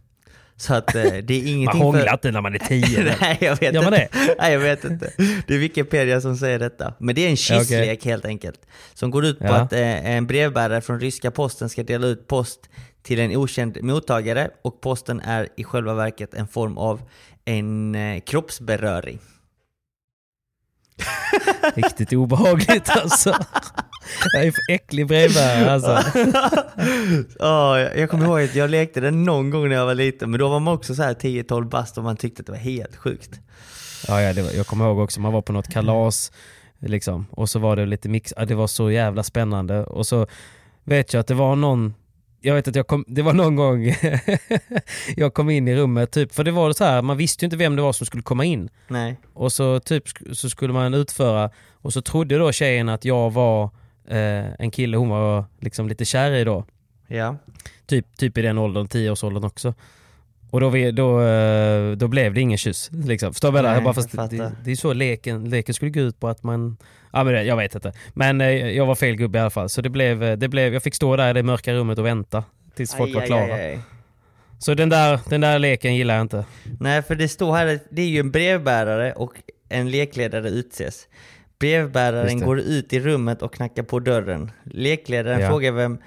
Så 0.55 0.73
att 0.73 0.95
eh, 0.95 1.01
det 1.01 1.09
är 1.33 1.39
Man 1.41 1.47
ingenting 1.47 1.81
hånglar 1.81 2.13
inte 2.13 2.31
när 2.31 2.41
man 2.41 2.53
är 2.55 2.59
tio. 2.59 3.15
Nej, 3.21 3.37
jag 3.41 3.59
vet 3.59 3.73
Gör 3.73 3.83
man 3.83 3.93
inte. 3.93 4.35
Nej, 4.39 4.53
jag 4.53 4.59
vet 4.59 4.83
inte. 4.83 5.11
Det 5.47 5.53
är 5.53 5.57
Wikipedia 5.57 6.21
som 6.21 6.37
säger 6.37 6.59
detta. 6.59 6.93
Men 6.99 7.15
det 7.15 7.25
är 7.25 7.29
en 7.29 7.37
kisslek 7.37 8.05
helt 8.05 8.25
enkelt. 8.25 8.61
Som 8.93 9.11
går 9.11 9.25
ut 9.25 9.39
på 9.39 9.45
Ja. 9.45 9.53
att 9.55 9.73
eh, 9.73 10.11
en 10.15 10.27
brevbärare 10.27 10.81
från 10.81 10.99
ryska 10.99 11.31
posten 11.31 11.69
ska 11.69 11.83
dela 11.83 12.07
ut 12.07 12.27
post 12.27 12.69
till 13.03 13.19
en 13.19 13.35
okänd 13.35 13.77
mottagare 13.83 14.49
och 14.61 14.81
posten 14.81 15.19
är 15.19 15.47
i 15.57 15.63
själva 15.63 15.93
verket 15.93 16.33
en 16.33 16.47
form 16.47 16.77
av 16.77 17.01
en 17.45 17.95
eh, 17.95 18.19
kroppsberöring. 18.19 19.19
Riktigt 21.75 22.13
obehagligt 22.13 22.89
alltså. 22.89 23.35
Jag 24.33 24.43
är 24.43 24.51
för 24.51 24.73
äcklig 24.73 25.07
brevbärare 25.07 25.71
alltså. 25.71 25.99
Ja, 27.39 27.79
jag 27.79 28.09
kommer 28.09 28.25
ihåg 28.25 28.41
att 28.41 28.55
jag 28.55 28.69
lekte 28.69 28.99
den 28.99 29.23
någon 29.23 29.49
gång 29.49 29.69
när 29.69 29.75
jag 29.75 29.85
var 29.85 29.95
liten, 29.95 30.31
men 30.31 30.39
då 30.39 30.49
var 30.49 30.59
man 30.59 30.73
också 30.73 30.95
så 30.95 31.03
här 31.03 31.13
10-12 31.13 31.69
bast 31.69 31.97
och 31.97 32.03
man 32.03 32.17
tyckte 32.17 32.39
att 32.41 32.45
det 32.45 32.51
var 32.51 32.59
helt 32.59 32.95
sjukt. 32.95 33.39
Ja, 34.07 34.21
ja, 34.21 34.43
var, 34.43 34.51
jag 34.51 34.67
kommer 34.67 34.85
ihåg 34.85 34.99
också, 34.99 35.21
man 35.21 35.33
var 35.33 35.41
på 35.41 35.53
något 35.53 35.73
kalas 35.73 36.31
liksom, 36.79 37.25
och 37.31 37.49
så 37.49 37.59
var 37.59 37.75
det 37.75 37.85
lite 37.85 38.09
mix, 38.09 38.33
det 38.47 38.55
var 38.55 38.67
så 38.67 38.91
jävla 38.91 39.23
spännande 39.23 39.83
och 39.83 40.07
så 40.07 40.27
vet 40.83 41.13
jag 41.13 41.19
att 41.19 41.27
det 41.27 41.33
var 41.33 41.55
någon 41.55 41.93
jag 42.45 42.55
vet 42.55 42.67
att 42.67 42.75
jag 42.75 42.87
kom, 42.87 43.05
det 43.07 43.21
var 43.21 43.33
någon 43.33 43.55
gång 43.55 43.85
jag 45.15 45.33
kom 45.33 45.49
in 45.49 45.67
i 45.67 45.75
rummet 45.75 46.11
typ, 46.11 46.33
för 46.33 46.43
det 46.43 46.51
var 46.51 46.73
så 46.73 46.83
här, 46.83 47.01
man 47.01 47.17
visste 47.17 47.45
ju 47.45 47.47
inte 47.47 47.57
vem 47.57 47.75
det 47.75 47.81
var 47.81 47.93
som 47.93 48.05
skulle 48.05 48.23
komma 48.23 48.45
in. 48.45 48.69
Nej. 48.87 49.17
Och 49.33 49.51
så 49.53 49.79
typ 49.79 50.03
så 50.31 50.49
skulle 50.49 50.73
man 50.73 50.93
utföra, 50.93 51.49
och 51.71 51.93
så 51.93 52.01
trodde 52.01 52.37
då 52.37 52.51
tjejen 52.51 52.89
att 52.89 53.05
jag 53.05 53.33
var 53.33 53.63
eh, 54.07 54.53
en 54.59 54.71
kille 54.71 54.97
hon 54.97 55.09
var 55.09 55.45
liksom 55.59 55.87
lite 55.87 56.05
kär 56.05 56.31
i 56.31 56.43
då. 56.43 56.65
Ja. 57.07 57.35
Typ, 57.85 58.17
typ 58.17 58.37
i 58.37 58.41
den 58.41 58.57
åldern, 58.57 58.87
10-årsåldern 58.87 59.43
också. 59.43 59.73
Och 60.49 60.59
då, 60.59 60.69
vi, 60.69 60.91
då, 60.91 61.21
eh, 61.21 61.91
då 61.91 62.07
blev 62.07 62.33
det 62.33 62.41
ingen 62.41 62.57
kyss. 62.57 62.89
Liksom. 62.91 63.33
Förstår 63.33 63.47
du 63.47 63.51
vad 63.51 63.65
jag 63.65 63.83
menar? 63.83 64.51
Det 64.63 64.71
är 64.71 64.75
så 64.75 64.93
leken, 64.93 65.49
leken 65.49 65.73
skulle 65.75 65.91
gå 65.91 65.99
ut 65.99 66.19
på 66.19 66.27
att 66.27 66.43
man... 66.43 66.77
Ja, 67.13 67.23
men 67.23 67.33
det, 67.33 67.43
jag 67.43 67.57
vet 67.57 67.75
inte. 67.75 67.93
Men 68.13 68.41
eh, 68.41 68.47
jag 68.49 68.85
var 68.85 68.95
fel 68.95 69.15
gubbe 69.15 69.37
i 69.37 69.41
alla 69.41 69.49
fall. 69.49 69.69
Så 69.69 69.81
det 69.81 69.89
blev, 69.89 70.23
eh, 70.23 70.37
det 70.37 70.47
blev, 70.47 70.73
jag 70.73 70.83
fick 70.83 70.95
stå 70.95 71.15
där 71.15 71.29
i 71.29 71.33
det 71.33 71.43
mörka 71.43 71.73
rummet 71.73 71.99
och 71.99 72.05
vänta 72.05 72.43
tills 72.75 72.95
folk 72.95 73.09
Aj, 73.09 73.15
var 73.15 73.25
klara. 73.25 73.53
aj, 73.53 73.65
aj. 73.65 73.79
Så 74.59 74.73
den 74.73 74.89
där, 74.89 75.19
den 75.29 75.41
där 75.41 75.59
leken 75.59 75.95
gillar 75.95 76.13
jag 76.15 76.21
inte. 76.21 76.45
Nej, 76.79 77.01
för 77.01 77.15
det 77.15 77.27
står 77.27 77.55
här 77.55 77.79
det 77.89 78.01
är 78.01 78.07
ju 78.07 78.19
en 78.19 78.31
brevbärare 78.31 79.13
och 79.13 79.31
en 79.69 79.91
lekledare 79.91 80.49
utses. 80.49 81.07
Brevbäraren 81.59 82.39
går 82.39 82.59
ut 82.59 82.93
i 82.93 82.99
rummet 82.99 83.41
och 83.41 83.53
knackar 83.53 83.83
på 83.83 83.99
dörren. 83.99 84.51
Lekledaren 84.63 85.39
Ja. 85.39 85.47
frågar 85.49 85.71
vem, 85.71 85.97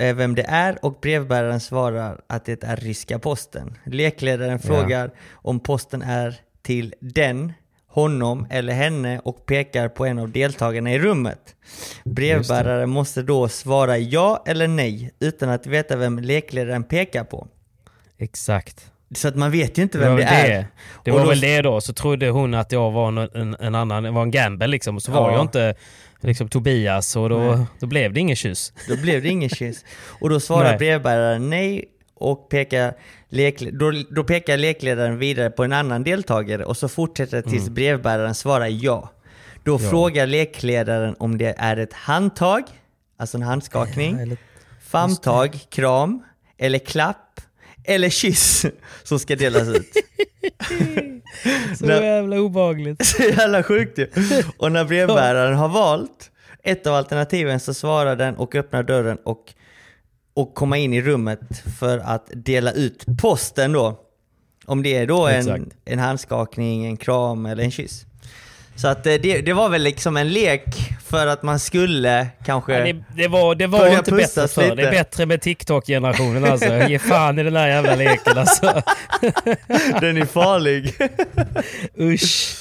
eh, 0.00 0.14
vem 0.16 0.34
det 0.34 0.42
är 0.48 0.84
och 0.84 0.98
brevbäraren 1.02 1.60
svarar 1.60 2.20
att 2.26 2.44
det 2.44 2.64
är 2.64 2.76
ryska 2.76 3.18
posten. 3.18 3.78
Lekledaren 3.84 4.52
Ja. 4.52 4.58
frågar 4.58 5.10
om 5.32 5.60
posten 5.60 6.02
är 6.02 6.34
till 6.62 6.94
den, 7.00 7.52
honom 8.00 8.46
eller 8.50 8.72
henne 8.72 9.20
och 9.24 9.46
pekar 9.46 9.88
på 9.88 10.06
en 10.06 10.18
av 10.18 10.30
deltagarna 10.30 10.92
i 10.92 10.98
rummet. 10.98 11.38
Brevbäraren 12.04 12.90
måste 12.90 13.22
då 13.22 13.48
svara 13.48 13.98
ja 13.98 14.42
eller 14.46 14.68
nej 14.68 15.10
utan 15.20 15.48
att 15.48 15.66
veta 15.66 15.96
vem 15.96 16.18
lekledaren 16.18 16.84
pekar 16.84 17.24
på. 17.24 17.46
Exakt. 18.18 18.90
Så 19.14 19.28
att 19.28 19.36
man 19.36 19.50
vet 19.50 19.78
ju 19.78 19.82
inte 19.82 19.98
Det 19.98 20.04
vem 20.04 20.16
det, 20.16 20.24
väl 20.24 20.34
är. 20.34 20.48
det. 20.48 20.66
Det 21.04 21.10
var 21.10 21.20
då- 21.20 21.28
väl 21.28 21.40
det 21.40 21.62
då. 21.62 21.80
Så 21.80 21.92
trodde 21.92 22.28
hon 22.28 22.54
att 22.54 22.72
jag 22.72 22.90
var 22.90 23.08
en, 23.08 23.18
en, 23.18 23.56
en 23.60 23.74
annan, 23.74 24.02
det 24.02 24.10
var 24.10 24.22
en 24.22 24.30
gamble 24.30 24.66
liksom. 24.66 24.96
Och 24.96 25.02
så 25.02 25.12
var 25.12 25.30
Ja. 25.30 25.36
jag 25.36 25.42
inte 25.44 25.74
liksom 26.20 26.48
Tobias 26.48 27.16
och 27.16 27.28
då, 27.28 27.38
Nej. 27.38 27.66
då 27.80 27.86
blev 27.86 28.12
det 28.12 28.20
ingen 28.20 28.36
kyss. 28.36 28.72
Då 28.88 28.96
blev 28.96 29.22
det 29.22 29.28
ingen 29.28 29.48
kyss. 29.50 29.84
Och 30.20 30.30
då 30.30 30.40
svarar 30.40 30.68
Nej. 30.68 30.78
brevbäraren 30.78 31.50
nej 31.50 31.84
och 32.16 32.48
pekar 32.48 32.94
då, 33.72 33.92
då 34.10 34.24
pekar 34.24 34.56
lekledaren 34.56 35.18
vidare 35.18 35.50
på 35.50 35.64
en 35.64 35.72
annan 35.72 36.04
deltagare 36.04 36.64
och 36.64 36.76
så 36.76 36.88
fortsätter 36.88 37.42
det 37.42 37.50
tills 37.50 37.68
brevbäraren 37.68 38.34
svarar 38.34 38.66
ja. 38.66 39.10
Då 39.64 39.72
Mm. 39.74 39.84
Ja. 39.84 39.90
frågar 39.90 40.26
lekledaren 40.26 41.14
om 41.18 41.38
det 41.38 41.54
är 41.58 41.76
ett 41.76 41.92
handtag, 41.92 42.62
alltså 43.16 43.36
en 43.36 43.42
handskakning, 43.42 44.18
Eller- 44.20 44.36
famntag, 44.90 45.58
kram, 45.70 46.22
eller 46.58 46.78
klapp, 46.78 47.40
eller 47.84 48.08
kyss 48.08 48.66
som 49.02 49.18
ska 49.18 49.36
delas 49.36 49.68
ut. 49.68 49.92
Så 51.78 51.86
jävla 51.86 52.36
obehagligt. 52.40 53.06
Så 53.06 53.22
jävla 53.22 53.62
sjukt 53.62 53.98
ju. 53.98 54.08
Och 54.58 54.72
när 54.72 54.84
brevbäraren 54.84 55.56
har 55.56 55.68
valt 55.68 56.30
ett 56.62 56.86
av 56.86 56.94
alternativen 56.94 57.60
så 57.60 57.74
svarar 57.74 58.16
den 58.16 58.36
och 58.36 58.54
öppnar 58.54 58.82
dörren 58.82 59.18
och, 59.24 59.54
och 60.36 60.54
komma 60.54 60.78
in 60.78 60.92
i 60.92 61.02
rummet 61.02 61.40
för 61.78 61.98
att 61.98 62.30
dela 62.34 62.72
ut 62.72 63.04
posten 63.20 63.72
då. 63.72 64.00
Om 64.66 64.82
det 64.82 64.96
är 64.96 65.06
då 65.06 65.26
en, 65.26 65.38
Exakt. 65.38 65.76
en 65.84 65.98
handskakning, 65.98 66.86
en 66.86 66.96
kram 66.96 67.46
eller 67.46 67.62
en 67.64 67.70
kyss. 67.70 68.06
Så 68.76 68.88
att 68.88 69.06
eh, 69.06 69.14
det, 69.14 69.40
det 69.40 69.52
var 69.52 69.68
väl 69.68 69.82
liksom 69.82 70.16
en 70.16 70.28
lek 70.28 70.64
för 71.06 71.26
att 71.26 71.42
man 71.42 71.58
skulle 71.58 72.26
kanske... 72.44 72.78
Ja, 72.78 72.84
det, 72.84 73.04
det 73.22 73.28
var, 73.28 73.54
det 73.54 73.66
var 73.66 73.88
inte 73.98 74.12
bättre 74.12 74.48
för. 74.48 74.62
Det 74.62 74.74
lite. 74.74 74.88
är 74.88 74.92
bättre 74.92 75.26
med 75.26 75.40
TikTok-generationen 75.40 76.44
alltså. 76.44 76.88
Ge 76.88 76.98
fan 76.98 77.38
i 77.38 77.42
den 77.42 77.52
där 77.52 77.66
jävla 77.68 77.94
leken 77.94 78.38
alltså. 78.38 78.66
Den 80.00 80.16
är 80.16 80.24
farlig. 80.24 80.94
Usch. 82.00 82.56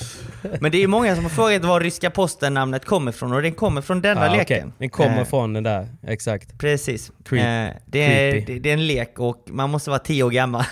Men 0.59 0.72
det 0.72 0.84
är 0.84 0.88
många 0.88 1.16
som 1.16 1.24
har 1.24 1.30
frågat 1.32 1.66
var 1.66 1.80
ryska 1.82 2.09
posten-namnet 2.09 2.86
kommer 2.86 3.11
ifrån 3.11 3.34
och 3.34 3.41
den 3.41 3.51
kommer 3.53 3.82
från 3.82 4.01
denna 4.01 4.26
Ja, 4.26 4.32
leken. 4.36 4.57
okej. 4.68 4.72
Den 4.78 4.89
kommer 4.89 5.20
Eh, 5.22 5.26
från 5.26 5.53
den 5.53 5.63
där, 5.63 5.88
exakt. 6.07 6.57
Precis. 6.59 7.11
Creep- 7.30 7.68
Eh, 7.70 7.74
det, 7.86 7.99
är, 8.30 8.41
det, 8.45 8.59
det 8.59 8.70
är 8.70 8.74
en 8.74 8.88
lek 8.88 9.20
och 9.20 9.43
man 9.47 9.70
måste 9.70 9.89
vara 9.89 9.99
tio 9.99 10.24
år 10.24 10.30
gammal 10.30 10.63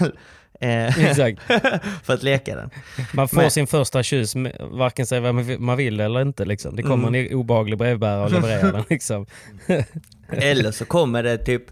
Exakt. 0.98 1.40
för 2.04 2.14
att 2.14 2.24
leka 2.24 2.56
den. 2.56 2.70
Man 3.14 3.28
får 3.28 3.38
Men- 3.38 3.52
sin 3.52 3.68
första 3.68 4.04
med- 4.36 4.56
varken 4.72 5.06
säga 5.06 5.22
vad 5.22 5.36
man 5.60 5.78
vill- 5.78 6.00
eller 6.00 6.22
inte. 6.22 6.46
Liksom. 6.46 6.76
Det 6.76 6.84
kommer 6.84 7.08
Mm. 7.08 7.28
en 7.28 7.34
obehaglig 7.34 7.78
brevbärare 7.78 8.24
och 8.26 8.32
levererar 8.32 8.72
den. 8.72 8.84
Liksom. 8.90 9.26
Eller 10.30 10.72
så 10.72 10.86
kommer 10.86 11.24
det 11.24 11.38
typ 11.38 11.64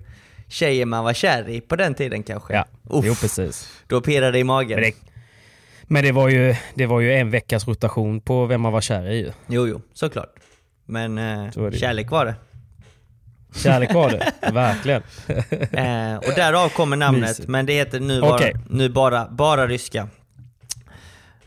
tjejer 0.48 0.86
man 0.86 1.04
var 1.04 1.14
kär 1.14 1.50
i 1.50 1.62
på 1.62 1.76
den 1.76 1.94
tiden 1.94 2.24
kanske. 2.24 2.54
Ja, 2.54 2.66
Uff, 2.90 3.06
jo 3.06 3.16
precis. 3.16 3.70
Då 3.88 4.02
pirrar 4.02 4.32
det 4.32 4.40
i 4.40 4.44
magen. 4.44 4.80
Men 4.80 4.84
det, 4.84 4.96
men 5.88 6.04
det 6.04 6.12
var, 6.12 6.30
ju, 6.30 6.56
det 6.74 6.86
var 6.86 7.00
ju 7.00 7.14
en 7.14 7.32
veckas 7.32 7.68
rotation 7.68 8.22
på 8.22 8.46
vem 8.46 8.62
man 8.62 8.74
var 8.74 8.82
kär 8.82 9.10
i. 9.12 9.32
Jo, 9.48 9.68
jo, 9.68 9.82
såklart. 9.94 10.34
Men 10.86 11.18
eh, 11.18 11.52
Så 11.52 11.72
kärlek 11.72 12.12
var 12.12 12.26
det. 12.26 12.36
Kärlek 13.56 13.94
var 13.94 14.10
det, 14.10 14.32
verkligen. 14.52 15.02
Eh, 15.72 16.16
och 16.18 16.34
därav 16.36 16.70
kommer 16.70 16.98
namnet, 16.98 17.30
Mysigt. 17.30 17.48
men 17.50 17.66
det 17.66 17.74
heter 17.74 18.00
nu 18.00 18.22
bara, 18.22 18.36
Okej. 18.36 18.54
nu 18.70 18.90
bara, 18.90 19.28
bara 19.30 19.68
ryska. 19.68 20.00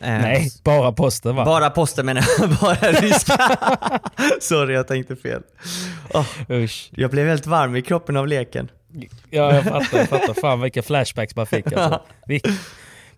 Eh, 0.01 0.11
Nej, 0.21 0.51
bara 0.65 0.93
posten 0.93 1.37
va? 1.37 1.45
Bara 1.45 1.71
posten 1.71 2.07
menar 2.07 2.25
jag, 2.39 2.51
bara 2.61 2.75
ryska. 2.93 3.59
Sorry, 4.41 4.75
jag 4.75 4.89
tänkte 4.89 5.17
fel. 5.17 5.43
Åh, 6.15 6.27
Usch. 6.51 6.89
jag 6.93 7.11
blev 7.11 7.29
helt 7.29 7.47
varm 7.47 7.77
i 7.77 7.83
kroppen 7.83 8.17
av 8.17 8.29
leken. 8.29 8.69
Ja, 9.31 9.55
jag 9.55 9.65
fattar. 9.65 9.99
Jag 9.99 10.09
fattar. 10.09 10.35
Fan 10.41 10.61
vilka 10.61 10.83
flashbacks 10.83 11.37
man 11.37 11.47
fick 11.47 11.67
alltså. 11.73 12.01
Vi, 12.27 12.41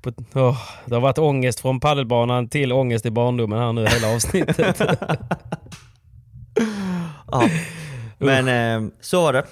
på, 0.02 0.12
åh, 0.34 0.58
det 0.84 0.94
har 0.94 1.00
varit 1.00 1.18
ångest 1.18 1.60
från 1.60 1.80
paddelbanan 1.80 2.48
till 2.48 2.72
ångest 2.72 3.06
i 3.06 3.10
barndomen 3.10 3.58
här 3.58 3.72
nu 3.72 3.86
hela 3.86 4.14
avsnittet. 4.14 4.80
Ja. 7.32 7.48
Men 8.18 8.48
eh, 8.84 8.90
så 9.00 9.22
var 9.22 9.32
det. 9.32 9.44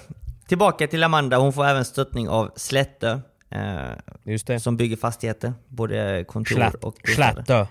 Tillbaka 0.47 0.87
till 0.87 1.03
Amanda, 1.03 1.37
hon 1.37 1.53
får 1.53 1.65
även 1.65 1.85
stöttning 1.85 2.29
av 2.29 2.51
Slättö. 2.55 3.19
Eh, 3.49 4.57
som 4.59 4.77
bygger 4.77 4.97
fastigheter, 4.97 5.53
både 5.67 6.25
kontor 6.27 6.55
Slatt, 6.55 6.75
och 6.75 6.97
bostäder. 7.05 7.33
slattö. 7.43 7.65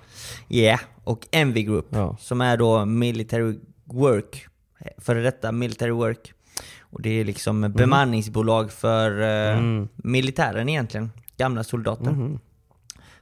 Yeah, 0.48 0.80
och 1.04 1.26
Envy 1.30 1.62
Group 1.62 1.86
Ja. 1.90 2.16
som 2.20 2.40
är 2.40 2.56
då 2.56 2.84
military 2.84 3.58
work, 3.84 4.46
före 4.98 5.22
detta 5.22 5.52
military 5.52 5.90
work. 5.90 6.32
Och 6.80 7.02
det 7.02 7.10
är 7.20 7.24
liksom 7.24 7.72
bemanningsbolag 7.72 8.72
för 8.72 9.20
eh, 9.20 9.58
Mm. 9.58 9.88
militären 9.96 10.68
egentligen, 10.68 11.10
gamla 11.36 11.64
soldater. 11.64 12.10
Mhm. 12.10 12.38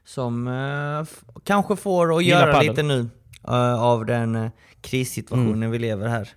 Som 0.04 0.48
eh, 0.48 1.04
kanske 1.44 1.76
får 1.76 2.16
att 2.16 2.24
Gillar 2.24 2.40
göra 2.40 2.52
padel. 2.52 2.68
lite 2.68 2.82
nu 2.82 3.08
eh, 3.48 3.82
av 3.82 4.06
den 4.06 4.36
eh, 4.36 4.50
krissituationen 4.80 5.70
vi 5.70 5.78
lever 5.78 6.08
här 6.08 6.28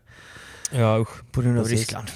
Ja 0.72 0.99
usch. 0.99 1.32
på 1.32 1.41
grund 1.41 1.57
av 1.59 1.63
Precis. 1.63 1.80
Ryssland. 1.80 2.07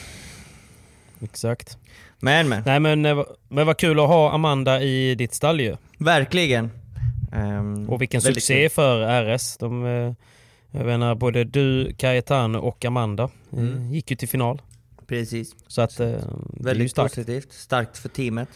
Exakt. 1.23 1.77
Men 2.19 2.49
men, 2.49 2.63
Nej 2.65 2.79
men, 2.79 3.05
eh, 3.05 3.23
men 3.49 3.67
vad 3.67 3.77
kul 3.77 3.99
att 3.99 4.07
ha 4.07 4.31
Amanda 4.31 4.81
i 4.81 5.15
ditt 5.15 5.33
stall 5.33 5.59
ju. 5.61 5.75
verkligen. 5.97 6.71
Ehm, 7.33 7.89
Och 7.89 8.01
vilken 8.01 8.21
väldigt 8.21 8.43
succé 8.43 8.61
kul. 8.61 8.69
för 8.69 8.99
RS. 9.23 9.57
De, 9.57 9.85
eh, 9.85 10.13
jag 10.71 10.85
menar 10.85 11.15
både 11.15 11.43
du, 11.43 11.93
Cayetano 11.97 12.57
och 12.59 12.85
Amanda 12.85 13.23
eh, 13.23 13.59
Mm. 13.59 13.93
gick 13.93 14.11
ju 14.11 14.17
till 14.17 14.29
final. 14.29 14.61
Precis. 15.07 15.55
Så 15.67 15.81
att 15.81 15.99
eh, 15.99 16.05
det 16.07 16.13
är 16.13 16.19
ju 16.57 16.63
Väldigt 16.63 16.91
starkt. 16.91 17.15
positivt. 17.15 17.53
Starkt 17.53 17.97
för 17.97 18.09
teamet. 18.09 18.49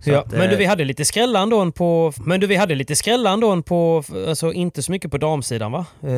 Så 0.00 0.10
Ja, 0.10 0.20
att, 0.20 0.32
men 0.32 0.50
du 0.50 0.56
vi 0.56 0.64
hade 0.64 0.84
lite 0.84 1.04
skrälla 1.04 1.42
ändå 1.42 1.72
på, 1.72 2.12
men 2.20 2.40
du 2.40 2.46
vi 2.46 2.56
hade 2.56 2.74
lite 2.74 2.96
skrälla 2.96 3.30
ändå 3.32 3.62
på, 3.62 4.04
alltså 4.28 4.52
inte 4.52 4.82
så 4.82 4.92
mycket 4.92 5.10
på 5.10 5.18
damsidan 5.18 5.72
va? 5.72 5.86
Eh, 6.02 6.10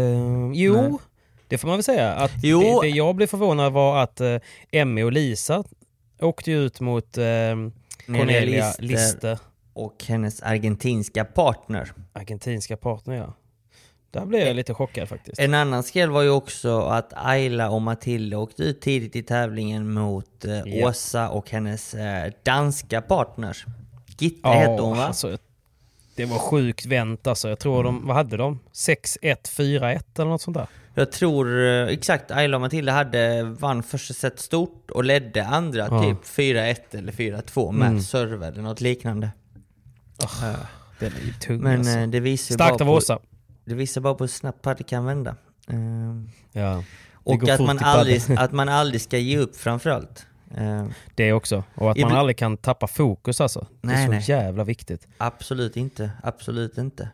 jo, 0.55 0.75
Nej. 0.83 0.99
Det 1.49 1.59
får 1.59 1.69
man 1.69 1.77
väl 1.77 1.85
säga. 1.85 2.13
Att. 2.13 2.43
Det, 2.43 2.81
det 2.83 2.89
jag 2.89 3.15
blev 3.15 3.27
förvånad 3.27 3.73
var 3.73 4.03
att 4.03 4.21
eh, 4.21 4.37
Emmy 4.73 5.03
och 5.03 5.13
Lisa 5.13 5.65
åkte 6.21 6.53
ut 6.53 6.81
mot 6.81 7.19
eh, 7.19 7.25
Cornelia 8.07 8.67
Lister. 8.67 8.83
Lister, 8.83 9.39
och 9.73 10.05
hennes 10.09 10.43
argentinska 10.43 11.25
partner. 11.25 11.93
argentinska 12.13 12.77
partner 12.77 13.17
ja. 13.17 13.35
Där 14.11 14.27
blev 14.27 14.47
jag 14.47 14.57
lite 14.57 14.75
chockad 14.75 15.09
faktiskt. 15.09 15.41
En 15.41 15.55
annan 15.55 15.83
skräll 15.83 16.11
var 16.11 16.23
ju 16.23 16.31
också 16.31 16.81
att 16.81 17.13
Ayla 17.17 17.71
och 17.71 17.83
Matilda 17.83 18.39
åkte 18.39 18.63
ut 18.63 18.81
tidigt 18.81 19.17
i 19.17 19.23
tävlingen 19.23 19.93
mot 19.93 20.45
eh, 20.45 20.61
Ja. 20.65 20.89
Åsa 20.89 21.29
och 21.29 21.51
hennes 21.51 21.95
eh, 21.95 22.33
danska 22.43 23.03
partner. 23.03 23.57
Gitte 24.19 24.49
hette 24.49 24.83
hon 24.83 24.97
va? 24.97 25.05
alltså, 25.05 25.39
det 26.15 26.25
var 26.25 26.39
sjukt 26.39 26.87
vänt 26.87 27.27
alltså. 27.27 27.49
Jag 27.49 27.59
tror 27.59 27.85
de, 27.85 28.07
vad 28.07 28.17
hade 28.17 28.37
de? 28.37 28.59
6-1, 28.73 29.19
4-1 29.21 30.03
eller 30.17 30.31
något 30.31 30.43
sånt 30.43 30.57
där. 30.57 30.67
Jag 30.99 31.13
tror 31.13 31.65
eh, 31.67 31.87
exakt, 31.89 32.31
Ayla 32.31 32.57
och 32.57 32.61
Matilda 32.61 32.93
hade, 32.93 33.43
vann 33.43 33.83
första 33.83 34.15
set 34.15 34.41
stort 34.41 34.91
och 34.91 35.05
ledde 35.05 35.47
andra 35.47 35.79
Ja. 35.91 36.03
typ 36.03 36.25
4-1 36.25 36.77
eller 36.91 37.13
4-2 37.13 37.73
med 37.73 37.89
Mm. 37.89 38.01
serve 38.01 38.47
eller 38.47 38.63
något 38.63 38.81
liknande. 38.81 39.31
Eh, 40.23 40.55
Den 40.99 41.13
är 41.13 41.27
ju 41.27 41.33
tung 41.33 41.61
Men 41.61 41.79
alltså. 41.79 41.99
eh, 41.99 42.07
det 42.09 42.21
visar 42.21 42.55
Starkt 42.55 42.79
bara 42.79 42.85
av 42.85 42.87
på, 42.87 42.93
Åsa. 42.97 43.19
det 43.65 43.75
visar 43.75 44.01
bara 44.01 44.15
på 44.15 44.25
hur 44.25 44.29
snabbt 44.29 44.63
padel 44.63 44.85
kan 44.85 45.05
vända. 45.05 45.37
Ehm, 45.69 46.31
Ja. 46.53 46.83
och 47.15 47.49
att 47.49 47.61
man, 47.61 47.79
aldrig, 47.79 48.23
att 48.39 48.53
man 48.53 48.69
aldrig 48.69 49.01
ska 49.01 49.19
ge 49.19 49.39
upp 49.39 49.57
framförallt. 49.57 50.27
Ehm, 50.57 50.93
Det 51.15 51.33
också. 51.33 51.65
Och 51.75 51.91
att 51.91 51.99
man 51.99 52.13
aldrig 52.13 52.37
kan 52.39 52.57
tappa 52.57 52.87
fokus 52.87 53.41
alltså. 53.41 53.67
Det 53.81 53.89
är 53.89 53.93
Nej, 53.93 54.07
så 54.07 54.11
nej. 54.13 54.25
jävla 54.27 54.65
viktigt. 54.65 55.09
Absolut 55.19 55.77
inte, 55.77 56.11
absolut 56.23 56.79
inte. 56.79 57.09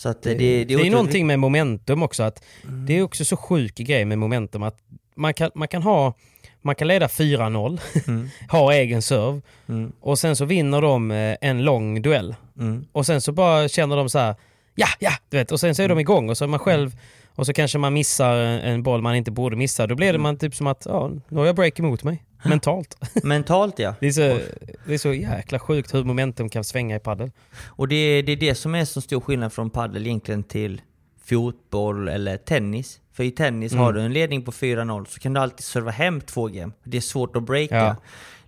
Så 0.00 0.08
att 0.08 0.22
det, 0.22 0.34
Det, 0.34 0.38
det, 0.38 0.64
det 0.64 0.72
är 0.74 0.76
otroligt 0.76 0.92
någonting 0.92 1.26
med 1.26 1.38
momentum 1.38 2.02
också. 2.02 2.22
att 2.22 2.42
Det 2.86 2.98
är 2.98 3.02
också 3.02 3.24
så 3.24 3.36
sjuk 3.36 3.74
grej 3.74 4.04
med 4.04 4.18
momentum 4.18 4.62
att 4.62 4.76
man 5.14 5.34
kan, 5.34 5.50
man 5.54 5.68
kan 5.68 5.82
ha 5.82 6.14
man 6.62 6.74
kan 6.74 6.88
leda 6.88 7.06
4-0, 7.06 7.80
Mm. 8.08 8.28
ha 8.50 8.72
egen 8.72 9.02
serve 9.02 9.40
Mm. 9.68 9.92
och 10.00 10.18
sen 10.18 10.36
så 10.36 10.44
vinner 10.44 10.80
de 10.82 11.10
eh, 11.10 11.36
en 11.40 11.64
lång 11.64 12.02
duell. 12.02 12.34
Mm. 12.58 12.84
Och 12.92 13.06
sen 13.06 13.20
så 13.20 13.32
bara 13.32 13.68
känner 13.68 13.96
de 13.96 14.08
så 14.08 14.18
här, 14.18 14.34
ja, 14.74 14.86
ja, 14.98 15.12
du 15.28 15.36
vet. 15.36 15.52
Och 15.52 15.60
sen 15.60 15.74
så 15.74 15.82
är 15.82 15.88
de 15.88 15.98
igång 15.98 16.30
och 16.30 16.38
så 16.38 16.44
är 16.44 16.48
man 16.48 16.60
själv 16.60 16.96
och 17.40 17.46
så 17.46 17.52
kanske 17.52 17.78
man 17.78 17.92
missar 17.92 18.36
en 18.36 18.82
boll 18.82 19.02
man 19.02 19.14
inte 19.14 19.30
borde 19.30 19.56
missa. 19.56 19.86
Då 19.86 19.94
blir 19.94 20.12
det 20.12 20.18
man 20.18 20.36
typ 20.38 20.54
som 20.54 20.66
att, 20.66 20.86
ja, 20.88 21.10
nu 21.28 21.38
har 21.38 21.46
jag 21.46 21.56
break 21.56 21.78
emot 21.78 22.04
mig. 22.04 22.24
Mentalt. 22.44 22.96
Mentalt 23.24 23.78
ja. 23.78 23.94
Det 24.00 24.06
är, 24.06 24.12
så, 24.12 24.40
det 24.86 24.94
är 24.94 24.98
så 24.98 25.12
jäkla 25.12 25.58
sjukt 25.58 25.94
hur 25.94 26.04
momentum 26.04 26.48
kan 26.48 26.64
svänga 26.64 26.96
i 26.96 26.98
padel. 26.98 27.30
Och 27.66 27.88
det, 27.88 28.22
det 28.22 28.32
är 28.32 28.36
det 28.36 28.54
som 28.54 28.74
är 28.74 28.84
så 28.84 29.00
stor 29.00 29.20
skillnad 29.20 29.52
från 29.52 29.70
padel 29.70 30.06
egentligen 30.06 30.42
till 30.42 30.80
fotboll 31.24 32.08
eller 32.08 32.36
tennis. 32.36 33.00
För 33.12 33.24
i 33.24 33.30
tennis 33.30 33.72
Mm. 33.72 33.84
har 33.84 33.92
du 33.92 34.00
en 34.00 34.12
ledning 34.12 34.42
på 34.44 34.52
4-0 34.52 35.04
så 35.04 35.20
kan 35.20 35.32
du 35.34 35.40
alltid 35.40 35.64
serva 35.64 35.90
hem 35.90 36.20
två 36.20 36.46
game. 36.46 36.72
Det 36.84 36.96
är 36.96 37.00
svårt 37.00 37.36
att 37.36 37.42
breaka. 37.42 37.76
Ja. 37.76 37.96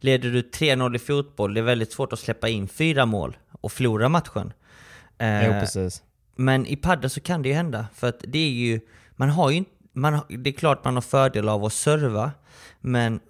Leder 0.01 0.30
du 0.30 0.40
3-0 0.43 0.97
i 0.97 0.99
fotboll, 0.99 1.55
det 1.55 1.61
är 1.61 1.64
väldigt 1.64 1.93
svårt 1.93 2.12
att 2.12 2.18
släppa 2.18 2.49
in 2.49 2.68
fyra 2.68 3.07
mål 3.07 3.36
och 3.61 3.72
förlora 3.72 4.09
matchen. 4.09 4.53
Eh, 5.18 5.47
Jo, 5.47 5.53
precis. 5.53 6.03
Men 6.37 6.66
i 6.66 6.76
padel 6.76 7.11
så 7.11 7.20
kan 7.20 7.43
det 7.43 7.49
ju 7.49 7.55
hända. 7.55 7.87
För 7.95 8.09
att 8.09 8.24
det 8.28 8.39
är 8.39 8.51
ju... 8.51 8.80
Man 9.16 9.28
har 9.30 9.51
ju. 9.51 9.64
Man, 9.93 10.20
det 10.28 10.51
är 10.51 10.55
klart 10.55 10.85
man 10.85 10.95
har 10.95 11.03
fördel 11.03 11.49
av 11.49 11.64
att 11.64 11.72
serva. 11.72 12.30
Men 12.80 13.20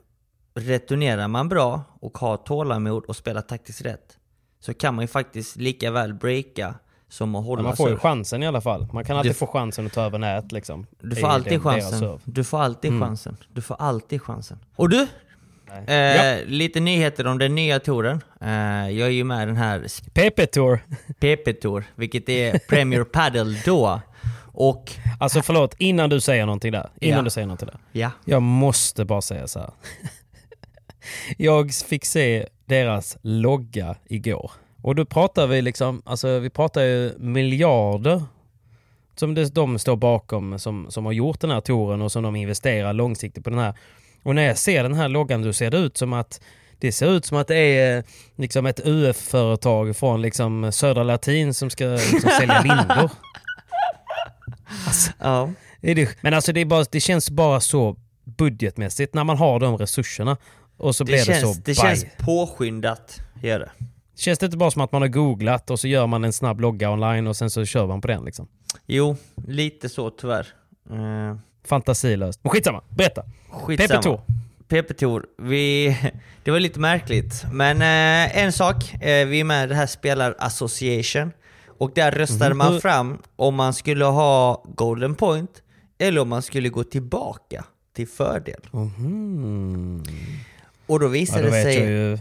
returnerar 0.55 1.29
man 1.29 1.49
bra 1.49 1.83
och 2.01 2.19
har 2.19 2.37
tålamod 2.37 3.05
och 3.05 3.17
spelar 3.17 3.41
taktiskt 3.41 3.83
rätt. 3.83 4.19
Så 4.61 4.75
kan 4.75 4.95
man 4.95 5.03
ju 5.05 5.09
faktiskt 5.09 5.57
lika 5.57 5.91
väl 5.91 6.15
breaka 6.15 6.75
som 7.09 7.35
att 7.35 7.45
hålla 7.45 7.63
Man 7.63 7.77
får 7.77 7.91
ju 7.91 7.97
chansen 7.97 8.43
i 8.43 8.47
alla 8.47 8.61
fall. 8.61 8.89
Man 8.93 9.05
kan 9.05 9.17
alltid 9.17 9.31
Du- 9.31 9.35
få 9.37 9.47
chansen 9.47 9.87
att 9.87 9.93
ta 9.93 10.03
över 10.03 10.19
nät 10.19 10.53
liksom. 10.53 10.87
Du 11.01 11.17
får 11.17 11.29
alltid 11.29 11.63
chansen. 11.63 12.19
Du 12.25 12.45
får 12.45 12.61
alltid 12.61 12.91
Mm. 12.91 13.03
chansen. 13.03 13.37
Du 13.53 13.61
får 13.63 13.77
alltid 13.79 14.23
chansen. 14.23 14.59
Och 14.77 14.89
du! 14.89 15.07
Eh, 15.87 15.95
Ja. 15.95 16.39
Lite 16.47 16.81
nyheter 16.81 17.27
om 17.27 17.39
den 17.39 17.55
nya 17.55 17.81
touren. 17.81 18.21
Eh, 18.41 18.51
jag 18.91 19.09
är 19.09 19.13
ju 19.13 19.25
med 19.25 19.43
i 19.43 19.47
den 19.47 19.57
här 19.57 19.87
PP 20.15 20.47
Tour. 20.47 20.79
PP-tour, 21.21 21.85
vilket 21.95 22.29
är 22.29 22.59
Premier 22.59 23.05
Padel 23.05 23.57
då. 23.65 24.01
Och 24.55 24.93
Alltså 25.21 25.43
förlåt, 25.43 25.75
innan 25.79 26.11
du 26.11 26.21
säger 26.21 26.47
någonting 26.47 26.73
där. 26.73 26.91
Innan 27.01 27.19
Ja. 27.19 27.23
du 27.25 27.31
säger 27.31 27.47
någonting 27.47 27.67
där. 27.73 27.79
ja, 27.93 28.11
Jag 28.25 28.43
måste 28.43 29.05
bara 29.05 29.23
säga 29.23 29.49
så 29.49 29.59
här. 29.59 29.71
Jag 31.39 31.73
fick 31.75 32.05
se 32.05 32.47
deras 32.67 33.17
logga 33.23 33.97
igår. 34.09 34.51
Och 34.83 34.95
då 34.95 35.05
pratar 35.05 35.47
vi 35.47 35.63
liksom, 35.63 36.03
alltså 36.07 36.39
vi 36.39 36.51
pratar 36.51 36.83
ju 36.83 37.13
miljarder 37.19 38.23
som 39.17 39.35
det, 39.35 39.55
de 39.55 39.79
står 39.79 39.97
bakom 39.97 40.59
som, 40.59 40.87
som 40.91 41.05
har 41.07 41.13
gjort 41.13 41.41
den 41.41 41.51
här 41.51 41.61
touren 41.61 42.03
och 42.03 42.13
som 42.13 42.23
de 42.23 42.37
investerar 42.37 42.93
långsiktigt 42.93 43.45
på 43.45 43.51
den 43.51 43.59
här. 43.59 43.75
Och 44.23 44.35
när 44.35 44.43
jag 44.43 44.59
ser 44.59 44.83
den 44.83 44.95
här 44.95 45.09
loggan 45.09 45.43
då 45.43 45.53
ser 45.53 45.71
det 45.71 45.79
ut 45.79 45.97
som 45.97 46.13
att 46.13 46.41
det 46.79 46.93
ser 46.93 47.11
ut 47.11 47.25
som 47.27 47.37
att 47.39 47.49
det 47.49 47.57
är 47.57 47.99
eh, 47.99 48.05
liksom 48.37 48.67
ett 48.67 48.81
UF-företag 48.87 49.97
från 49.97 50.23
liksom 50.23 50.73
södra 50.73 51.03
latin 51.03 51.55
som 51.55 51.71
ska 51.71 51.85
liksom 51.85 52.31
sälja 52.39 52.63
lindor. 52.63 53.11
Ja. 55.19 55.51
Är 55.81 55.95
det, 55.95 56.17
men 56.21 56.35
alltså 56.35 56.53
det, 56.53 56.65
bara, 56.65 56.85
det 56.91 57.01
känns 57.01 57.31
bara 57.31 57.61
så 57.61 57.97
budgetmässigt 58.25 59.15
när 59.15 59.25
man 59.25 59.37
har 59.37 59.61
de 59.61 59.77
resurserna. 59.79 60.37
Och 60.77 60.97
så 60.97 61.05
Det, 61.05 61.07
blir 61.07 61.19
det 61.19 61.25
känns, 61.25 61.57
så 61.57 61.63
det 61.65 61.65
baj. 61.65 61.97
känns 61.97 62.07
påskyndat, 62.19 63.21
gör 63.43 63.59
det. 63.59 63.71
Känns 64.17 64.39
det 64.39 64.47
inte 64.47 64.57
bara 64.59 64.71
som 64.71 64.83
att 64.83 64.93
man 64.93 65.03
har 65.03 65.09
googlat 65.09 65.71
och 65.71 65.81
så 65.81 65.89
gör 65.89 66.07
man 66.07 66.25
en 66.25 66.33
snabb 66.33 66.61
logga 66.61 66.91
online 66.91 67.27
och 67.27 67.37
sen 67.37 67.51
så 67.51 67.65
kör 67.65 67.87
man 67.87 68.01
på 68.01 68.09
den 68.09 68.25
liksom? 68.25 68.49
Jo, 68.87 69.17
lite 69.47 69.89
så 69.89 70.11
tyvärr. 70.11 70.47
Uh, 70.91 71.37
Fantasilöst. 71.65 72.41
Men 72.43 72.51
skitsamma, 72.51 72.83
berätta. 72.89 73.25
skitsamma. 73.51 74.01
PP2. 74.03 74.21
PP 74.69 74.95
Tour, 74.99 75.27
vi, 75.39 75.97
det 76.45 76.51
var 76.51 76.61
lite 76.61 76.81
märkligt. 76.81 77.45
Men 77.53 77.77
eh, 77.83 78.39
en 78.45 78.53
sak, 78.53 78.95
eh, 78.95 79.27
vi 79.27 79.41
är 79.41 79.45
med 79.45 79.65
i 79.65 79.69
det 79.69 79.75
här 79.75 79.87
spelar 79.87 80.35
Association. 80.39 81.33
Och 81.79 81.91
där 81.95 82.11
röstade 82.11 82.51
Mhm. 82.55 82.59
man 82.59 82.81
fram 82.81 83.19
om 83.37 83.55
man 83.55 83.75
skulle 83.75 84.05
ha 84.05 84.65
Golden 84.75 85.15
Point 85.15 85.63
eller 85.99 86.21
om 86.21 86.29
man 86.29 86.43
skulle 86.43 86.69
gå 86.69 86.85
tillbaka 86.85 87.65
till 87.95 88.09
fördel. 88.09 88.61
Mhm. 88.71 90.05
Och 90.87 91.01
då 91.01 91.07
Ja, 91.07 91.11
visade 91.11 91.43
det 91.43 91.51
vet 91.51 91.63
sig... 91.65 91.79
ju 91.85 92.19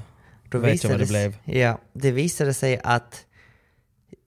Då 0.49 0.57
vet 0.57 0.67
jag 0.67 0.71
visade 0.71 0.93
vad 0.93 0.99
det 1.01 1.07
sig- 1.07 1.29
blev. 1.45 1.57
Ja, 1.57 1.79
det 1.93 2.11
visade 2.11 2.53
sig 2.53 2.79
att 2.83 3.25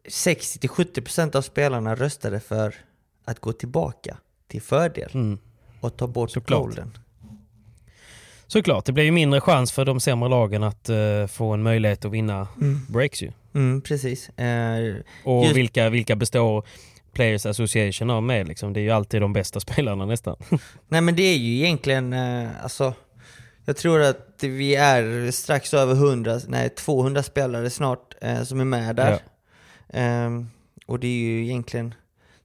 60-70% 0.08 1.34
av 1.36 1.42
spelarna 1.42 1.94
röstade 1.94 2.40
för 2.40 2.74
att 3.24 3.40
gå 3.40 3.52
tillbaka 3.52 4.16
till 4.48 4.62
fördel 4.62 5.10
Mm. 5.14 5.38
och 5.80 5.96
ta 5.96 6.06
bort 6.06 6.30
Såklart. 6.30 6.60
golden. 6.60 6.98
Såklart, 8.46 8.84
det 8.84 8.92
blir 8.92 9.04
ju 9.04 9.10
mindre 9.10 9.40
chans 9.40 9.72
för 9.72 9.84
de 9.84 10.00
sämre 10.00 10.28
lagen 10.28 10.62
att 10.62 10.88
eh, 10.88 11.26
få 11.28 11.52
en 11.52 11.62
möjlighet 11.62 12.04
att 12.04 12.12
vinna 12.12 12.48
breaks 12.88 13.22
ju. 13.22 13.32
Mm, 13.54 13.80
precis. 13.80 14.28
Eh, 14.28 14.94
Och 15.24 15.44
Just- 15.44 15.56
vilka, 15.56 15.90
vilka 15.90 16.16
består 16.16 16.66
Players 17.12 17.46
Association 17.46 18.10
av 18.10 18.22
med 18.22 18.48
liksom? 18.48 18.72
Det 18.72 18.80
är 18.80 18.82
ju 18.82 18.90
alltid 18.90 19.20
de 19.20 19.32
bästa 19.32 19.60
spelarna 19.70 20.06
nästan. 20.06 20.36
nej 20.88 21.00
men 21.00 21.16
det 21.16 21.22
är 21.22 21.36
ju 21.36 21.54
egentligen, 21.64 22.12
eh, 22.12 22.48
alltså, 22.62 22.94
jag 23.64 23.76
tror 23.76 24.00
att 24.02 24.36
vi 24.40 24.74
är 24.74 25.30
strax 25.30 25.74
över 25.74 25.94
100, 25.94 26.40
nej 26.48 26.68
200 26.68 27.22
spelare 27.22 27.70
snart 27.70 28.14
eh, 28.20 28.42
som 28.42 28.60
är 28.60 28.64
med 28.64 28.96
där. 28.96 29.18
Ehm, 29.88 30.48
och 30.86 31.00
det 31.00 31.06
är 31.06 31.18
ju 31.18 31.44
egentligen 31.44 31.94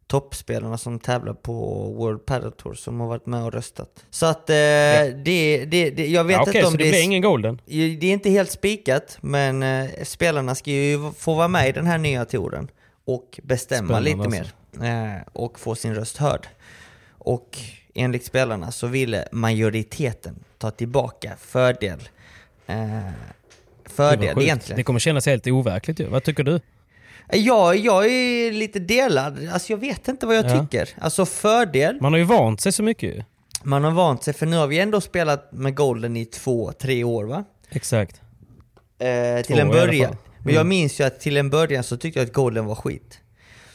toppspelarna 0.09 0.77
som 0.77 0.99
tävlar 0.99 1.33
på 1.33 1.53
World 1.91 2.25
Padel 2.25 2.51
Tour 2.51 2.73
som 2.73 2.99
har 2.99 3.07
varit 3.07 3.25
med 3.25 3.43
och 3.43 3.53
röstat. 3.53 4.05
Så 4.09 4.25
att 4.25 4.49
eh, 4.49 4.55
det, 4.55 5.13
det, 5.23 5.65
det, 5.89 6.07
jag 6.07 6.23
vet 6.23 6.35
ja, 6.35 6.41
Okej, 6.41 6.55
inte 6.55 6.65
om 6.67 6.71
så 6.71 6.77
det 6.77 6.83
det, 6.83 6.89
blir 6.89 6.99
är, 6.99 7.03
ingen 7.03 7.21
golden? 7.21 7.61
det 7.65 8.03
är 8.03 8.13
inte 8.13 8.29
helt 8.29 8.51
spikat, 8.51 9.17
men 9.21 9.63
eh, 9.63 9.89
spelarna 10.03 10.55
ska 10.55 10.71
ju 10.71 11.11
få 11.17 11.33
vara 11.33 11.47
med 11.47 11.69
i 11.69 11.71
den 11.71 11.85
här 11.87 11.97
nya 11.97 12.25
touren 12.25 12.67
och 13.05 13.39
bestämma 13.43 13.87
Spännande 13.87 14.09
lite 14.27 14.37
alltså. 14.37 14.81
mer 14.81 15.15
eh, 15.17 15.21
och 15.33 15.59
få 15.59 15.75
sin 15.75 15.95
röst 15.95 16.17
hörd. 16.17 16.47
Och 17.17 17.57
enligt 17.95 18.25
spelarna 18.25 18.71
så 18.71 18.87
ville 18.87 19.27
majoriteten 19.31 20.35
ta 20.57 20.71
tillbaka 20.71 21.33
fördel. 21.39 21.99
Eh, 22.67 22.75
Det 23.83 23.89
fördel 23.89 24.35
sjukt. 24.35 24.41
egentligen. 24.41 24.77
Det 24.77 24.83
kommer 24.83 24.99
kännas 24.99 25.25
helt 25.25 25.47
overkligt 25.47 25.99
ju. 25.99 26.05
Vad 26.07 26.23
tycker 26.23 26.43
du? 26.43 26.59
Ja, 27.31 27.73
jag 27.75 28.05
är 28.05 28.51
lite 28.51 28.79
delad. 28.79 29.49
Alltså 29.53 29.73
jag 29.73 29.77
vet 29.77 30.07
inte 30.07 30.25
vad 30.25 30.35
jag 30.35 30.45
Ja. 30.45 30.61
tycker. 30.61 30.89
Alltså 31.01 31.25
fördel, 31.25 31.97
Man 32.01 32.13
har 32.13 32.17
ju 32.17 32.23
vant 32.25 32.61
sig 32.61 32.71
så 32.71 32.83
mycket 32.83 33.15
ju. 33.15 33.23
man 33.63 33.83
har 33.83 33.91
vant 33.91 34.23
sig 34.23 34.33
för 34.33 34.45
nu 34.45 34.57
har 34.57 34.67
vi 34.67 34.79
ändå 34.79 35.01
spelat 35.01 35.53
med 35.53 35.75
Golden 35.75 36.17
i 36.17 36.25
två, 36.25 36.71
tre 36.71 37.03
år 37.03 37.23
va? 37.25 37.43
Exakt. 37.69 38.21
Eh, 38.99 39.41
till 39.45 39.55
Två 39.55 39.61
en 39.61 39.67
i 39.67 39.71
alla 39.71 39.71
början. 39.85 40.07
fall. 40.09 40.17
Men 40.43 40.53
jag 40.53 40.61
Mm. 40.61 40.69
minns 40.69 40.99
ju 40.99 41.03
att 41.03 41.19
till 41.19 41.37
en 41.37 41.49
början 41.49 41.83
så 41.83 41.97
tyckte 41.97 42.19
jag 42.19 42.25
att 42.27 42.33
Golden 42.33 42.65
var 42.65 42.75
skit. 42.75 43.19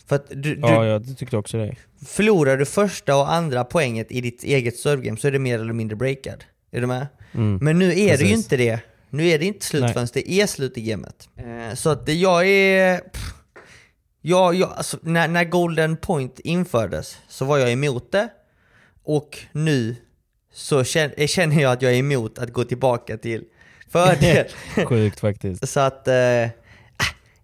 För 0.06 0.16
att 0.16 0.26
du, 0.28 0.36
du 0.54 0.60
Ja, 0.60 0.86
jag 0.86 1.18
tyckte 1.18 1.36
också 1.36 1.56
det. 1.58 1.74
förlorar 2.06 2.56
du 2.56 2.64
första 2.66 3.16
och 3.16 3.32
andra 3.32 3.64
poänget 3.64 4.12
i 4.12 4.20
ditt 4.20 4.44
eget 4.44 4.76
servegame 4.76 5.18
så 5.18 5.26
är 5.28 5.32
det 5.32 5.38
mer 5.38 5.58
eller 5.58 5.72
mindre 5.72 5.96
breakad. 5.96 6.44
Är 6.72 6.80
du 6.80 6.86
med? 6.86 7.06
Mm. 7.34 7.58
Men 7.62 7.78
nu 7.78 7.84
är 7.90 7.94
det 7.94 8.00
ju 8.02 8.08
Precis. 8.10 8.30
inte 8.36 8.56
det. 8.56 8.78
Nu 9.10 9.28
är 9.28 9.38
det 9.38 9.44
inte 9.44 9.66
slut 9.66 9.82
Nej. 9.82 9.92
förrän 9.92 10.08
det 10.14 10.30
är 10.30 10.46
slut 10.46 10.78
i 10.78 10.82
gamet. 10.82 11.28
Eh, 11.36 11.74
så 11.74 11.90
att 11.90 12.06
det- 12.06 12.14
jag 12.14 12.46
är... 12.48 12.98
Pff, 12.98 13.34
jag, 14.26 14.54
jag, 14.54 14.72
alltså, 14.72 14.98
när, 15.02 15.28
när 15.28 15.44
Golden 15.44 15.96
Point 15.96 16.40
infördes 16.40 17.18
så 17.28 17.44
var 17.44 17.58
jag 17.58 17.72
emot 17.72 18.12
det. 18.12 18.28
Och 19.02 19.38
nu 19.52 19.96
så 20.52 20.84
känner, 20.84 21.26
känner 21.26 21.62
jag 21.62 21.72
att 21.72 21.82
jag 21.82 21.92
är 21.92 21.96
emot 21.96 22.38
att 22.38 22.52
gå 22.52 22.64
tillbaka 22.64 23.16
till 23.16 23.44
fördel. 23.88 24.46
Sjukt 24.86 25.20
faktiskt. 25.20 25.68
så 25.72 25.80
att... 25.80 26.08
Eh, 26.08 26.48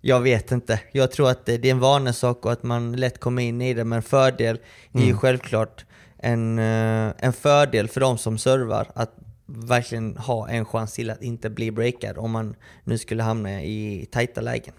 jag 0.00 0.20
vet 0.20 0.52
inte. 0.52 0.80
Jag 0.92 1.12
tror 1.12 1.30
att 1.30 1.46
det 1.46 1.52
är 1.52 1.66
en 1.66 1.80
vanesak 1.80 2.44
och 2.44 2.52
att 2.52 2.62
man 2.62 2.92
lätt 2.92 3.20
kommer 3.20 3.42
in 3.42 3.60
i 3.60 3.74
det. 3.74 3.84
Men 3.84 4.02
fördel 4.02 4.58
är 4.92 5.04
ju 5.04 5.16
självklart 5.16 5.84
en, 6.18 6.58
eh, 6.58 7.12
en 7.18 7.32
fördel 7.32 7.88
för 7.88 8.00
de 8.00 8.18
som 8.18 8.38
servar. 8.38 8.90
Att 8.94 9.14
verkligen 9.46 10.16
ha 10.16 10.48
en 10.48 10.64
chans 10.64 10.92
till 10.92 11.10
att 11.10 11.22
inte 11.22 11.50
bli 11.50 11.70
breakad 11.70 12.18
om 12.18 12.30
man 12.30 12.54
nu 12.84 12.98
skulle 12.98 13.22
hamna 13.22 13.62
i 13.62 14.08
tajta 14.10 14.40
lägen. 14.40 14.74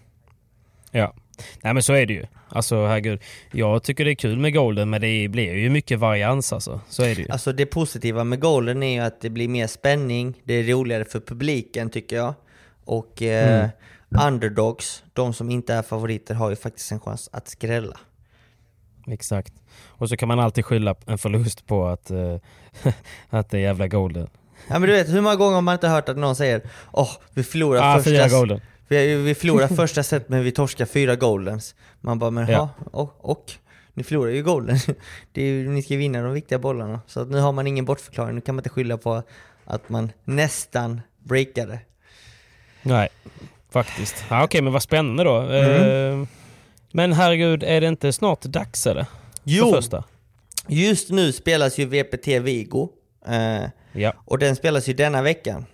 Ja. 0.92 1.14
Nej 1.64 1.74
men 1.74 1.84
så 1.84 1.94
är 1.94 2.06
det 2.06 2.14
ju. 2.14 2.26
Alltså 2.50 2.86
herregud. 2.86 3.22
Jag 3.52 3.84
tycker 3.84 4.06
det 4.06 4.12
är 4.12 4.16
kul 4.16 4.38
med 4.40 4.54
golden 4.54 4.90
men 4.90 5.02
det 5.02 5.28
blir 5.28 5.54
ju 5.56 5.70
mycket 5.70 6.00
varians 6.00 6.54
alltså. 6.54 6.82
Så 6.90 7.04
är 7.04 7.16
det 7.16 7.22
ju. 7.22 7.28
Alltså 7.30 7.52
det 7.54 7.66
positiva 7.66 8.24
med 8.24 8.40
Golden 8.40 8.84
är 8.84 8.94
ju 8.94 9.00
att 9.00 9.22
det 9.22 9.30
blir 9.30 9.48
mer 9.48 9.68
spänning, 9.68 10.42
det 10.44 10.54
är 10.54 10.64
roligare 10.64 11.06
för 11.06 11.20
publiken 11.20 11.90
tycker 11.90 12.16
jag. 12.16 12.34
Och 12.86 13.22
eh, 13.22 13.70
underdogs, 14.28 15.04
de 15.14 15.34
som 15.34 15.50
inte 15.50 15.74
är 15.74 15.82
favoriter, 15.82 16.36
har 16.36 16.50
ju 16.50 16.56
faktiskt 16.56 16.92
en 16.92 17.00
chans 17.00 17.30
att 17.34 17.48
skrälla. 17.48 17.98
Exakt. 19.08 19.54
Och 19.88 20.10
så 20.10 20.18
kan 20.18 20.28
man 20.28 20.40
alltid 20.40 20.66
skylla 20.66 20.96
en 21.06 21.18
förlust 21.18 21.68
på 21.68 21.88
att, 21.88 22.12
eh, 22.12 22.38
att 23.30 23.50
det 23.50 23.58
är 23.58 23.62
jävla 23.62 23.88
golden. 23.88 24.30
Ja 24.68 24.80
men 24.80 24.90
du 24.90 24.96
vet, 24.96 25.10
hur 25.10 25.22
många 25.22 25.36
gånger 25.36 25.56
har 25.56 25.62
man 25.62 25.74
inte 25.74 25.88
hört 25.88 26.10
att 26.10 26.18
någon 26.18 26.36
säger 26.36 26.62
Åh, 26.92 27.12
vi 27.34 27.44
förlorar 27.44 27.98
Ah, 27.98 28.04
fyra 28.04 28.24
första... 28.24 28.38
golden. 28.38 28.62
Vi, 28.92 29.16
vi 29.16 29.36
förlorar 29.36 29.68
första 29.76 30.04
set 30.04 30.30
men 30.30 30.44
vi 30.44 30.52
torskar 30.52 30.86
fyra 30.86 31.16
goldens. 31.16 31.76
Man 32.02 32.20
bara, 32.20 32.32
men 32.32 32.48
Ja. 32.48 32.70
och, 32.92 33.30
och? 33.30 33.52
Ni 33.94 34.04
förlorar 34.04 34.32
ju 34.32 34.44
golden. 34.44 34.78
Det 35.32 35.42
är, 35.42 35.64
ni 35.64 35.84
ska 35.84 35.96
vinna 35.98 36.22
de 36.22 36.34
viktiga 36.34 36.60
bollarna. 36.60 37.02
Så 37.08 37.20
att 37.20 37.30
nu 37.30 37.40
har 37.40 37.52
man 37.52 37.68
ingen 37.68 37.86
bortförklaring, 37.86 38.36
nu 38.36 38.42
kan 38.42 38.56
man 38.56 38.60
inte 38.60 38.70
skylla 38.70 38.98
på 38.98 39.24
att 39.66 39.90
man 39.90 40.12
nästan 40.24 41.02
breakade. 41.24 41.80
Nej, 42.82 43.10
faktiskt. 43.70 44.26
Ja, 44.30 44.44
Okej, 44.44 44.62
men 44.62 44.74
vad 44.74 44.84
spännande 44.84 45.24
då. 45.24 45.38
Mm. 45.40 46.22
Eh, 46.22 46.28
men 46.92 47.14
herregud, 47.14 47.64
är 47.64 47.82
det 47.82 47.88
inte 47.88 48.14
snart 48.14 48.42
dags 48.42 48.88
eller? 48.88 49.06
Jo. 49.44 49.66
För 49.70 49.76
första? 49.76 50.04
Just 50.68 51.10
nu 51.10 51.32
spelas 51.32 51.78
ju 51.78 51.86
VPT 51.86 52.28
Vigo. 52.28 52.90
Eh, 53.28 53.64
Ja. 53.94 54.14
och 54.26 54.40
den 54.40 54.56
spelas 54.56 54.88
ju 54.90 54.94
denna 54.94 55.22
veckan. 55.22 55.66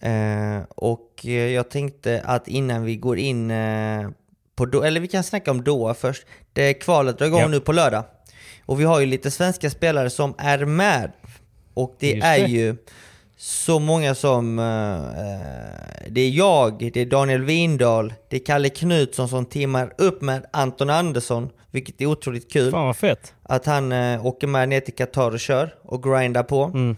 Eh, 0.00 0.62
och 0.68 1.10
eh, 1.24 1.30
jag 1.32 1.70
tänkte 1.70 2.22
att 2.24 2.48
innan 2.48 2.84
vi 2.84 2.96
går 2.96 3.18
in 3.18 3.50
eh, 3.50 4.08
på 4.56 4.66
Do- 4.66 4.84
eller 4.84 5.00
vi 5.00 5.08
kan 5.08 5.22
snacka 5.24 5.50
om 5.50 5.64
Doha 5.64 5.94
först. 5.94 6.22
Det 6.52 6.74
kvalet 6.74 7.18
drar 7.18 7.26
igång 7.26 7.40
Ja. 7.40 7.48
nu 7.48 7.60
på 7.60 7.72
lördag. 7.72 8.04
Och 8.66 8.80
vi 8.80 8.84
har 8.84 9.00
ju 9.00 9.06
lite 9.06 9.30
svenska 9.30 9.70
spelare 9.70 10.10
som 10.10 10.34
är 10.38 10.64
med. 10.64 11.12
Och 11.74 11.96
det 12.00 12.10
Just 12.10 12.24
är 12.26 12.38
det. 12.38 12.46
ju 12.46 12.76
så 13.36 13.78
många 13.78 14.14
som... 14.14 14.58
eh, 14.58 16.04
det 16.08 16.20
är 16.20 16.30
jag, 16.30 16.78
det 16.92 17.00
är 17.00 17.06
Daniel 17.06 17.42
Windahl, 17.42 18.14
det 18.30 18.36
är 18.36 18.44
Kalle 18.44 18.68
Knutsson 18.68 19.28
som 19.28 19.46
teamar 19.46 19.92
upp 19.98 20.22
med 20.22 20.46
Anton 20.52 20.90
Andersson, 20.90 21.50
vilket 21.70 22.00
är 22.00 22.06
otroligt 22.06 22.52
kul. 22.52 22.70
Fan 22.70 22.86
vad 22.86 22.96
fett. 22.96 23.34
Att 23.42 23.66
han 23.66 23.92
eh, 23.92 24.26
åker 24.26 24.46
med 24.46 24.68
ner 24.68 24.80
till 24.80 24.94
Qatar 24.94 25.30
och 25.30 25.40
kör 25.40 25.74
och 25.82 26.02
grindar 26.02 26.42
på. 26.42 26.64
Mm. 26.64 26.96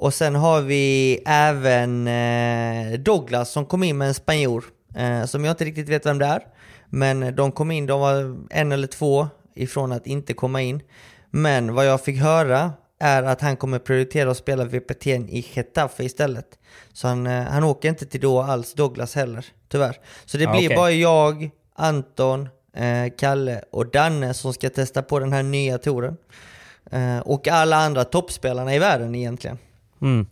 Och 0.00 0.14
sen 0.14 0.34
har 0.34 0.60
vi 0.60 1.18
även 1.26 2.06
eh, 2.08 2.98
Douglas 3.00 3.50
som 3.50 3.66
kom 3.66 3.82
in 3.82 3.98
med 3.98 4.08
en 4.08 4.14
spanjor. 4.14 4.64
Eh, 4.94 5.24
som 5.24 5.44
jag 5.44 5.52
inte 5.52 5.64
riktigt 5.64 5.88
vet 5.88 6.06
vem 6.06 6.18
det 6.18 6.26
är. 6.26 6.42
Men 6.86 7.36
de 7.36 7.52
kom 7.52 7.70
in, 7.70 7.86
de 7.86 8.00
var 8.00 8.36
en 8.50 8.72
eller 8.72 8.86
två 8.86 9.28
ifrån 9.54 9.92
att 9.92 10.06
inte 10.06 10.32
komma 10.34 10.62
in. 10.62 10.80
Men 11.30 11.74
vad 11.74 11.86
jag 11.86 12.00
fick 12.00 12.20
höra 12.20 12.72
är 13.00 13.22
att 13.22 13.40
han 13.40 13.56
kommer 13.56 13.78
prioritera 13.78 14.30
att 14.30 14.36
spela 14.36 14.64
VPT 14.64 15.06
i 15.06 15.46
Getafe 15.54 16.04
istället. 16.04 16.46
Så 16.92 17.08
han, 17.08 17.26
eh, 17.26 17.42
han 17.42 17.64
åker 17.64 17.88
inte 17.88 18.06
till 18.06 18.20
Doha 18.20 18.52
alls, 18.52 18.74
Douglas 18.74 19.14
heller, 19.14 19.46
tyvärr. 19.68 19.96
Så 20.24 20.38
det 20.38 20.46
Ah, 20.46 20.52
blir 20.52 20.66
okej. 20.68 20.76
bara 20.76 20.90
jag, 20.90 21.50
Anton, 21.74 22.48
eh, 22.76 23.12
Kalle 23.18 23.62
och 23.72 23.90
Danne 23.90 24.34
som 24.34 24.52
ska 24.52 24.70
testa 24.70 25.02
på 25.02 25.18
den 25.18 25.32
här 25.32 25.42
nya 25.42 25.78
touren. 25.78 26.16
Eh, 26.90 27.18
och 27.18 27.48
alla 27.48 27.76
andra 27.76 28.04
toppspelarna 28.04 28.74
i 28.74 28.78
världen 28.78 29.14
egentligen. 29.14 29.58
Mm. 30.02 30.26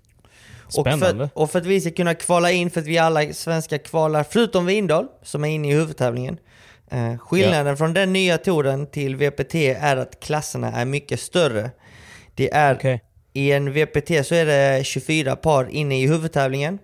Och 0.64 0.72
Spännande. 0.72 1.28
för, 1.28 1.42
och 1.42 1.50
för 1.50 1.58
att 1.58 1.66
vi 1.66 1.80
ska 1.80 1.90
kunna 1.90 2.14
kvala 2.14 2.50
in, 2.50 2.70
för 2.70 2.80
att 2.80 2.86
vi 2.86 2.98
alla 2.98 3.32
svenskar 3.32 3.78
kvalar, 3.78 4.24
förutom 4.30 4.66
Windahl 4.66 5.06
som 5.22 5.44
är 5.44 5.48
inne 5.48 5.68
i 5.68 5.74
huvudtävlingen. 5.74 6.36
Eh, 6.90 7.18
skillnaden 7.18 7.76
från 7.76 7.94
den 7.94 8.12
nya 8.12 8.38
touren 8.38 8.86
till 8.86 9.16
VPT 9.16 9.54
är 9.54 9.96
att 9.96 10.20
klasserna 10.20 10.72
är 10.72 10.84
mycket 10.84 11.20
större. 11.20 11.70
Det 12.34 12.54
är, 12.54 12.74
Okej. 12.74 13.02
I 13.32 13.52
en 13.52 13.72
VPT 13.72 14.26
så 14.26 14.34
är 14.34 14.46
det 14.46 14.84
24 14.84 15.36
par 15.36 15.68
inne 15.70 16.02
i 16.02 16.06
huvudtävlingen. 16.06 16.78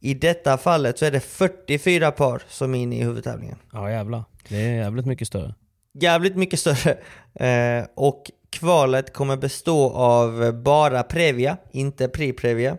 I 0.00 0.14
detta 0.14 0.58
fallet 0.58 0.98
så 0.98 1.04
är 1.04 1.10
det 1.10 1.20
44 1.20 2.10
par 2.10 2.42
som 2.48 2.74
är 2.74 2.78
inne 2.78 2.96
i 2.96 3.02
huvudtävlingen. 3.02 3.56
Ja 3.72 3.90
jävlar. 3.90 4.24
Det 4.48 4.56
är 4.56 4.74
jävligt 4.74 5.06
mycket 5.06 5.28
större. 5.28 5.54
Jävligt 6.00 6.36
mycket 6.36 6.60
större. 6.60 6.98
Eh, 7.40 7.84
och 7.94 8.30
kvalet 8.50 9.12
kommer 9.12 9.36
bestå 9.36 9.90
av 9.90 10.52
bara 10.62 11.02
Previa, 11.02 11.56
inte 11.70 12.06
Pri-Previa. 12.06 12.78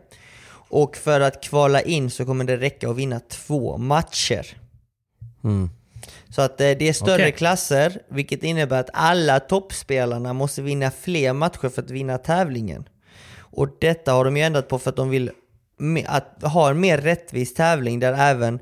Och 0.69 0.97
för 0.97 1.21
att 1.21 1.43
kvala 1.43 1.81
in 1.81 2.11
så 2.11 2.25
kommer 2.25 2.45
det 2.45 2.57
räcka 2.57 2.89
att 2.89 2.95
vinna 2.95 3.19
två 3.19 3.77
matcher. 3.77 4.57
Mm. 5.43 5.69
Så 6.29 6.41
att 6.41 6.61
eh, 6.61 6.71
det 6.71 6.89
är 6.89 6.93
större 6.93 7.21
Okej. 7.21 7.31
klasser, 7.31 8.01
vilket 8.09 8.43
innebär 8.43 8.79
att 8.79 8.89
alla 8.93 9.39
toppspelarna 9.39 10.33
måste 10.33 10.61
vinna 10.61 10.91
fler 10.91 11.33
matcher 11.33 11.69
för 11.69 11.81
att 11.81 11.91
vinna 11.91 12.17
tävlingen. 12.17 12.89
Och 13.37 13.69
detta 13.79 14.11
har 14.13 14.25
de 14.25 14.37
ju 14.37 14.43
ändrat 14.43 14.67
på 14.67 14.79
för 14.79 14.89
att 14.89 14.95
de 14.95 15.09
vill 15.09 15.31
att 16.05 16.43
ha 16.43 16.69
en 16.69 16.79
mer 16.79 16.97
rättvis 16.97 17.53
tävling 17.53 17.99
där 17.99 18.13
även 18.13 18.59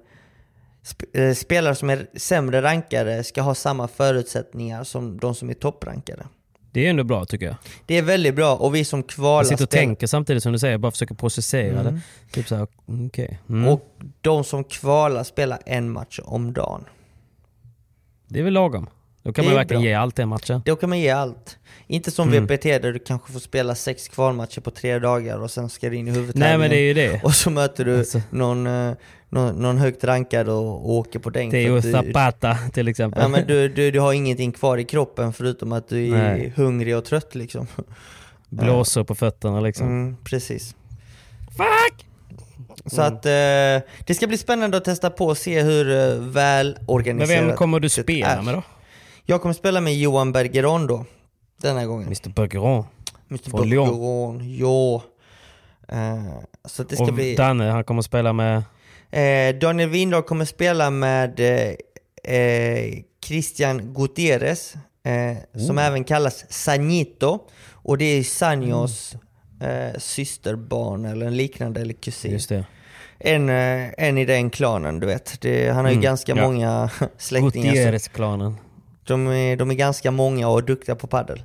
spelare 1.35 1.75
som 1.75 1.89
är 1.89 2.07
sämre 2.17 2.61
rankade 2.61 3.23
ska 3.23 3.41
ha 3.41 3.55
samma 3.55 3.87
förutsättningar 3.87 4.83
som 4.83 5.17
de 5.19 5.35
som 5.35 5.49
är 5.49 5.53
topprankade. 5.53 6.23
Det 6.71 6.85
är 6.85 6.89
ändå 6.89 7.03
bra 7.03 7.25
tycker 7.25 7.45
jag. 7.45 7.55
Det 7.85 7.97
är 7.97 8.01
väldigt 8.01 8.35
bra 8.35 8.55
och 8.55 8.75
vi 8.75 8.85
som 8.85 9.03
kvalar 9.03 9.37
Jag 9.39 9.45
sitter 9.47 9.63
och 9.63 9.69
spelar- 9.69 9.81
tänker 9.85 10.07
samtidigt 10.07 10.43
som 10.43 10.51
du 10.53 10.59
säger, 10.59 10.77
bara 10.77 10.91
försöker 10.91 11.15
processera 11.15 11.83
det. 11.83 11.99
Typ 12.31 12.47
såhär, 12.47 12.67
okej. 13.07 13.39
Mm. 13.49 13.67
och 13.67 13.89
de 14.21 14.43
som 14.43 14.63
kvalar 14.63 15.23
spelar 15.23 15.59
en 15.65 15.89
match 15.91 16.19
om 16.23 16.53
dagen. 16.53 16.85
Det 18.27 18.39
är 18.39 18.43
väl 18.43 18.53
lagom. 18.53 18.89
Då 19.23 19.33
kan 19.33 19.45
Det 19.45 19.49
man 19.49 19.55
verkligen 19.57 19.81
bra. 19.81 19.89
ge 19.89 19.93
allt 19.95 20.15
den 20.15 20.29
matchen. 20.29 20.61
Då 20.65 20.75
kan 20.75 20.89
man 20.89 20.99
ge 20.99 21.09
allt. 21.09 21.57
Inte 21.87 22.11
som 22.11 22.27
Mm. 22.29 22.43
VPT 22.47 22.63
där 22.79 22.93
du 22.93 22.99
kanske 22.99 23.31
får 23.33 23.39
spela 23.39 23.75
sex 23.75 24.07
kvalmatcher 24.07 24.61
på 24.61 24.71
tre 24.71 24.99
dagar 24.99 25.37
och 25.39 25.51
sen 25.51 25.69
ska 25.69 25.89
du 25.89 25.95
in 25.95 26.07
i 26.07 26.11
huvudtävlingen. 26.11 26.49
Nej 26.49 26.57
men 26.57 26.69
det 26.69 26.75
är 26.77 26.81
ju 26.87 26.93
det. 26.93 27.23
Och 27.23 27.33
så 27.35 27.49
möter 27.49 27.85
du 27.85 27.97
Alltså. 27.99 28.21
någon, 28.29 28.67
eh, 28.67 28.93
någon, 29.33 29.55
någon 29.55 29.77
högt 29.77 30.03
rankad 30.03 30.49
och, 30.49 30.65
och 30.85 30.89
åker 30.91 31.19
på 31.19 31.29
däng. 31.29 31.49
Det 31.49 31.57
är 31.57 31.63
för 31.65 31.69
ju 31.71 31.77
att 31.77 32.05
du, 32.05 32.11
Zapata 32.13 32.57
till 32.73 32.87
exempel. 32.87 33.21
ja, 33.21 33.27
men 33.27 33.47
du, 33.47 33.69
du, 33.69 33.91
du 33.91 33.99
har 33.99 34.13
ingenting 34.13 34.51
kvar 34.51 34.77
i 34.77 34.83
kroppen 34.83 35.33
förutom 35.33 35.71
att 35.71 35.87
du 35.89 36.05
är 36.05 36.09
Nej. 36.33 36.53
hungrig 36.55 36.97
och 36.97 37.05
trött 37.05 37.35
liksom. 37.35 37.67
Blåsor 38.49 39.03
på 39.03 39.15
fötterna 39.15 39.59
liksom. 39.59 39.87
Mm, 39.87 40.17
precis. 40.23 40.75
Fuck! 41.57 42.05
Så 42.85 43.01
Mm. 43.01 43.13
att 43.13 43.25
eh, 43.25 43.89
det 44.05 44.13
ska 44.15 44.27
bli 44.27 44.37
spännande 44.37 44.77
att 44.77 44.85
testa 44.85 45.09
på 45.09 45.25
och 45.25 45.37
se 45.37 45.61
hur 45.61 45.89
eh, 45.91 45.95
Men 46.19 46.31
välorganiserat 46.31 47.43
vem 47.49 47.55
kommer 47.55 47.79
du 47.79 47.89
spela 47.89 48.27
är. 48.27 48.41
med 48.41 48.53
då? 48.53 48.63
Jag 49.25 49.41
kommer 49.41 49.53
spela 49.53 49.81
med 49.81 49.95
Johan 49.95 50.31
Bergeron 50.31 50.87
då. 50.87 51.05
Den 51.61 51.77
här 51.77 51.85
gången. 51.85 52.05
Mr 52.07 52.29
Bergeron. 52.29 52.85
Mr. 53.29 53.57
Bergeron, 53.57 54.55
ja. 54.57 55.03
Eh, 55.87 56.33
så 56.65 56.81
att 56.81 56.89
det 56.89 56.95
ska 56.95 57.05
Och 57.05 57.13
bli... 57.13 57.35
Danne, 57.35 57.69
han 57.71 57.83
kommer 57.83 58.01
spela 58.01 58.33
med... 58.33 58.63
Eh, 59.13 59.55
Daniel 59.55 59.89
Windahl 59.89 60.23
kommer 60.23 60.45
spela 60.45 60.89
med 60.89 61.39
eh, 61.39 62.33
eh, 62.35 62.93
Christian 63.25 63.93
Gutierrez, 63.93 64.73
eh, 65.05 65.59
som 65.67 65.77
Oh. 65.77 65.85
även 65.85 66.03
kallas 66.03 66.45
Sanito. 66.49 67.39
Och 67.71 67.97
det 67.97 68.05
är 68.05 68.23
Sanjos 68.23 69.15
Mm. 69.61 69.99
systerbarn 69.99 71.05
eller 71.05 71.25
en 71.25 71.37
liknande 71.37 71.81
eller 71.81 71.93
kusin. 71.93 72.39
En, 73.19 73.49
eh, 73.49 73.89
en 73.97 74.17
i 74.17 74.25
den 74.25 74.49
klanen, 74.49 74.99
du 74.99 75.07
vet. 75.07 75.41
Det, 75.41 75.67
han 75.69 75.85
har 75.85 75.91
ju 75.91 75.95
Mm, 75.95 76.01
ganska 76.03 76.35
ja. 76.35 76.41
många 76.45 76.89
släktingar. 77.17 77.73
Gutierrez-klanen. 77.73 78.57
De 79.07 79.27
är, 79.27 79.55
de 79.55 79.71
är 79.71 79.75
ganska 79.75 80.11
många 80.11 80.47
och 80.49 80.63
duktiga 80.63 80.95
på 80.95 81.07
paddel. 81.07 81.43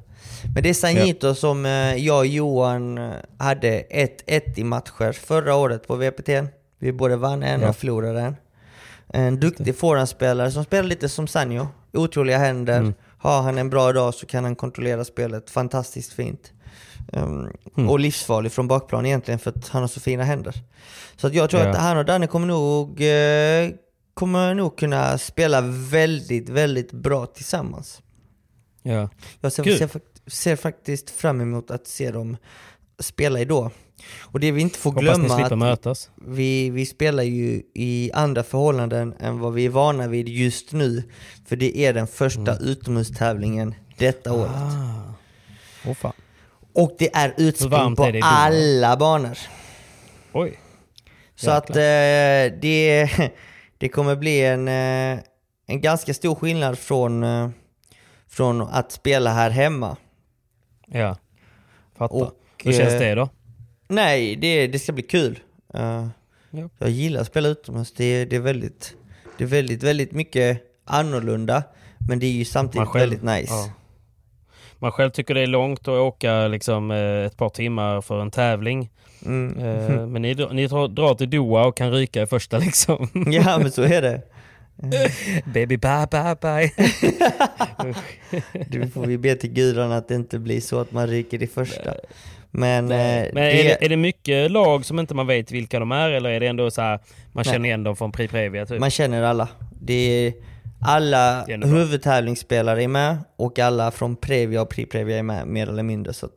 Men 0.55 0.63
det 0.63 0.69
är 0.69 0.75
Sanito 0.75 1.35
som 1.35 1.67
eh, 1.67 1.95
jag 1.95 2.19
och 2.19 2.27
Johan 2.27 3.13
hade 3.39 3.83
1-1 3.91 4.59
i 4.59 4.65
matcher 4.65 5.13
förra 5.13 5.55
året 5.55 5.87
på 5.87 5.97
VPT. 5.97 6.29
Vi 6.79 6.93
både 6.93 7.17
vann 7.17 7.43
en 7.43 7.61
Ja. 7.61 7.69
och 7.69 7.77
förlorade 7.77 8.21
en. 8.21 8.37
En 9.09 9.41
duktig 9.41 9.77
forehandspelare 9.77 10.51
som 10.51 10.65
spelar 10.65 10.89
lite 10.89 11.09
som 11.09 11.27
Sanjo. 11.27 11.69
Otroliga 11.93 12.39
händer. 12.39 12.79
Mm. 12.79 12.95
Har 13.19 13.43
han 13.43 13.59
en 13.59 13.71
bra 13.71 13.93
dag 13.93 14.15
så 14.15 14.27
kan 14.27 14.45
han 14.45 14.57
kontrollera 14.57 15.05
spelet 15.05 15.51
fantastiskt 15.51 16.13
fint. 16.13 16.53
Um, 17.13 17.51
Mm. 17.77 17.91
Och 17.91 18.01
livsfarlig 18.01 18.53
från 18.53 18.69
bakplan 18.69 19.07
egentligen 19.07 19.39
för 19.39 19.51
att 19.51 19.69
han 19.69 19.83
har 19.83 19.89
så 19.89 20.01
fina 20.01 20.25
händer. 20.25 20.55
Så 21.17 21.27
att 21.27 21.35
jag 21.35 21.51
tror 21.51 21.63
Ja. 21.63 21.69
att 21.69 21.77
han 21.77 21.97
och 21.99 22.05
Danne 22.05 22.27
kommer 22.27 22.47
nog, 22.47 23.01
eh, 23.03 23.71
kommer 24.15 24.55
nog 24.55 24.79
kunna 24.79 25.19
spela 25.19 25.61
väldigt, 25.91 26.49
väldigt 26.49 26.93
bra 26.93 27.27
tillsammans. 27.27 28.03
Ja. 28.83 29.09
Jag 29.41 29.53
ser, 29.53 29.63
ser, 29.77 29.91
ser 30.27 30.57
faktiskt 30.57 31.11
fram 31.11 31.41
emot 31.41 31.71
att 31.71 31.87
se 31.87 32.11
dem 32.11 32.37
spela 32.99 33.41
idag. 33.41 33.71
Och 34.21 34.41
det 34.41 34.53
vi 34.53 34.61
inte 34.61 34.79
får 34.79 34.91
Hoppas 34.91 35.03
glömma 35.03 35.47
att 35.47 35.59
mötas. 35.59 36.11
vi, 36.27 36.71
vi 36.71 36.87
spelar 36.87 37.23
ju 37.23 37.63
i 37.75 38.11
andra 38.15 38.43
förhållanden 38.43 39.15
än 39.21 39.39
vad 39.39 39.53
vi 39.53 39.67
är 39.67 39.71
vana 39.71 40.09
vid 40.09 40.29
just 40.29 40.73
nu. 40.73 41.03
För 41.47 41.57
det 41.57 41.79
är 41.79 41.93
den 41.93 42.07
första 42.07 42.57
utomhustävlingen 42.57 43.75
detta 43.99 44.33
året. 44.33 44.57
Mm. 44.57 44.69
Ah. 44.69 45.15
Åh 45.87 45.95
fan. 45.95 46.13
Och 46.73 46.97
det 46.99 47.17
är 47.17 47.35
utspring 47.37 47.97
på 47.97 48.05
är 48.05 48.21
alla 48.23 48.97
banor. 48.97 49.39
Oj. 50.33 50.59
Så 51.35 51.51
att 51.51 51.71
eh, 51.71 51.77
det, 52.61 53.11
det 53.79 53.89
kommer 53.89 54.17
bli 54.17 54.45
en, 54.45 54.69
eh, 54.69 55.19
en 55.67 55.81
ganska 55.81 56.15
stor 56.15 56.35
skillnad 56.35 56.79
från, 56.79 57.23
eh, 57.23 57.49
från 58.29 58.61
att 58.61 58.93
spela 58.93 59.31
här 59.31 59.51
hemma. 59.51 59.97
Ja. 60.87 61.17
Fattar. 61.97 62.17
Och, 62.17 62.33
Hur 62.65 62.73
känns 62.73 62.93
eh, 62.93 63.01
det 63.01 63.15
då? 63.15 63.29
Nej, 63.89 64.37
det, 64.37 64.67
det 64.67 64.79
ska 64.79 64.93
bli 64.93 65.03
kul. 65.03 65.39
Eh, 65.75 66.07
Ja. 66.51 66.69
Jag 66.79 66.91
gillar 66.91 67.21
att 67.21 67.27
spela 67.27 67.49
utomhus. 67.49 67.93
Det, 67.93 68.25
det, 68.25 68.37
är 68.37 68.41
väldigt, 68.41 68.95
det 69.39 69.45
är 69.45 69.49
väldigt, 69.49 69.83
väldigt 69.83 70.13
mycket 70.13 70.63
annorlunda. 70.85 71.63
Men 72.09 72.19
det 72.19 72.27
är 72.27 72.31
ju 72.31 72.45
samtidigt 72.45 72.95
väldigt 72.95 73.23
nice. 73.23 73.47
ja. 73.55 73.71
Man 74.79 74.93
själv 74.93 75.11
tycker 75.11 75.35
det 75.35 75.41
är 75.41 75.47
långt 75.47 75.81
att 75.81 75.89
åka 75.89 76.49
liksom, 76.49 76.91
eh, 76.91 77.27
ett 77.27 77.37
par 77.37 77.49
timmar 77.49 78.01
för 78.01 78.21
en 78.21 78.31
tävling. 78.31 78.91
Mm. 79.27 79.59
Eh, 79.59 80.07
Men 80.07 80.23
ni, 80.23 80.35
drar- 80.35 80.53
ni 80.53 80.67
drar, 80.67 81.15
till 81.15 81.31
Doha 81.31 81.67
och 81.67 81.77
kan 81.77 81.93
ryka 81.93 82.23
i 82.23 82.27
första 82.27 82.59
liksom. 82.59 83.09
Ja, 83.33 83.59
men 83.59 83.73
så 83.73 83.83
är 83.83 84.03
det. 84.03 84.23
Baby 85.55 85.77
bye 85.77 86.07
bye 86.11 86.37
bye. 86.41 86.73
Det 88.69 88.89
får 88.89 89.07
vi 89.07 89.19
be 89.19 89.35
till 89.35 89.51
gudarna 89.51 89.97
att 89.97 90.09
det 90.09 90.15
inte 90.15 90.39
blir 90.39 90.61
så 90.61 90.81
att 90.81 90.93
man 90.93 91.07
ryker 91.07 91.43
i 91.43 91.47
första. 91.47 91.95
Men, 92.59 92.85
eh, 92.85 93.27
Men 93.33 93.43
är, 93.43 93.65
det, 93.65 93.85
är 93.85 93.89
det 93.89 93.97
mycket 93.97 94.51
lag 94.51 94.85
som 94.85 94.99
inte 94.99 95.15
man 95.15 95.27
vet 95.27 95.51
vilka 95.51 95.79
de 95.79 95.93
är 95.93 96.11
eller 96.11 96.31
är 96.31 96.41
det 96.41 96.47
ändå 96.47 96.71
så 96.71 96.83
här 96.83 96.99
man 97.33 97.45
Nej. 97.45 97.45
känner 97.45 97.69
igen 97.69 97.83
dem 97.83 97.97
från 97.97 98.13
Pri 98.13 98.29
Previa 98.29 98.67
typ? 98.67 98.81
man 98.81 98.91
känner 98.91 99.23
alla. 99.23 99.49
Det 99.81 100.27
är 100.27 100.33
alla 100.81 101.45
Det 101.47 101.53
är 101.53 101.67
huvudtävlingsspelare 101.67 102.83
är 102.83 102.89
med 102.89 103.19
och 103.37 103.59
alla 103.59 103.91
från 103.91 104.17
Previa 104.17 104.63
och 104.63 104.73
Pri-Previa 104.73 105.19
är 105.19 105.23
med 105.23 105.47
mer 105.47 105.69
eller 105.69 105.83
mindre. 105.83 106.13
Så 106.13 106.29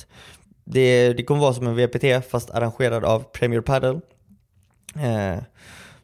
det, 0.63 1.13
det 1.13 1.24
kommer 1.24 1.41
vara 1.41 1.53
som 1.53 1.67
en 1.67 1.76
VPT 1.76 2.30
fast 2.30 2.49
arrangerad 2.49 3.05
av 3.05 3.19
Premier 3.19 3.61
Padel. 3.61 3.99
Eh, 4.95 5.43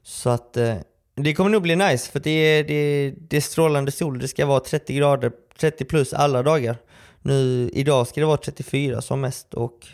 så 0.04 0.30
att 0.30 0.58
eh, 0.58 0.76
det 1.16 1.34
kommer 1.34 1.50
nog 1.50 1.62
bli 1.62 1.76
nice 1.76 2.12
för 2.12 2.20
det 2.20 2.30
är, 2.30 2.64
det, 2.64 3.14
det 3.18 3.38
är 3.38 3.42
strålande 3.42 3.92
sol. 3.92 4.20
Det 4.20 4.28
ska 4.28 4.46
vara 4.46 4.60
30 4.60 4.94
grader, 4.94 5.32
30 5.60 5.86
plus 5.86 6.14
alla 6.14 6.44
dagar. 6.44 6.78
Nu, 7.22 7.70
idag 7.74 8.08
ska 8.08 8.22
det 8.22 8.28
vara 8.28 8.38
34 8.38 9.02
som 9.02 9.22
mest 9.22 9.54
och 9.54 9.88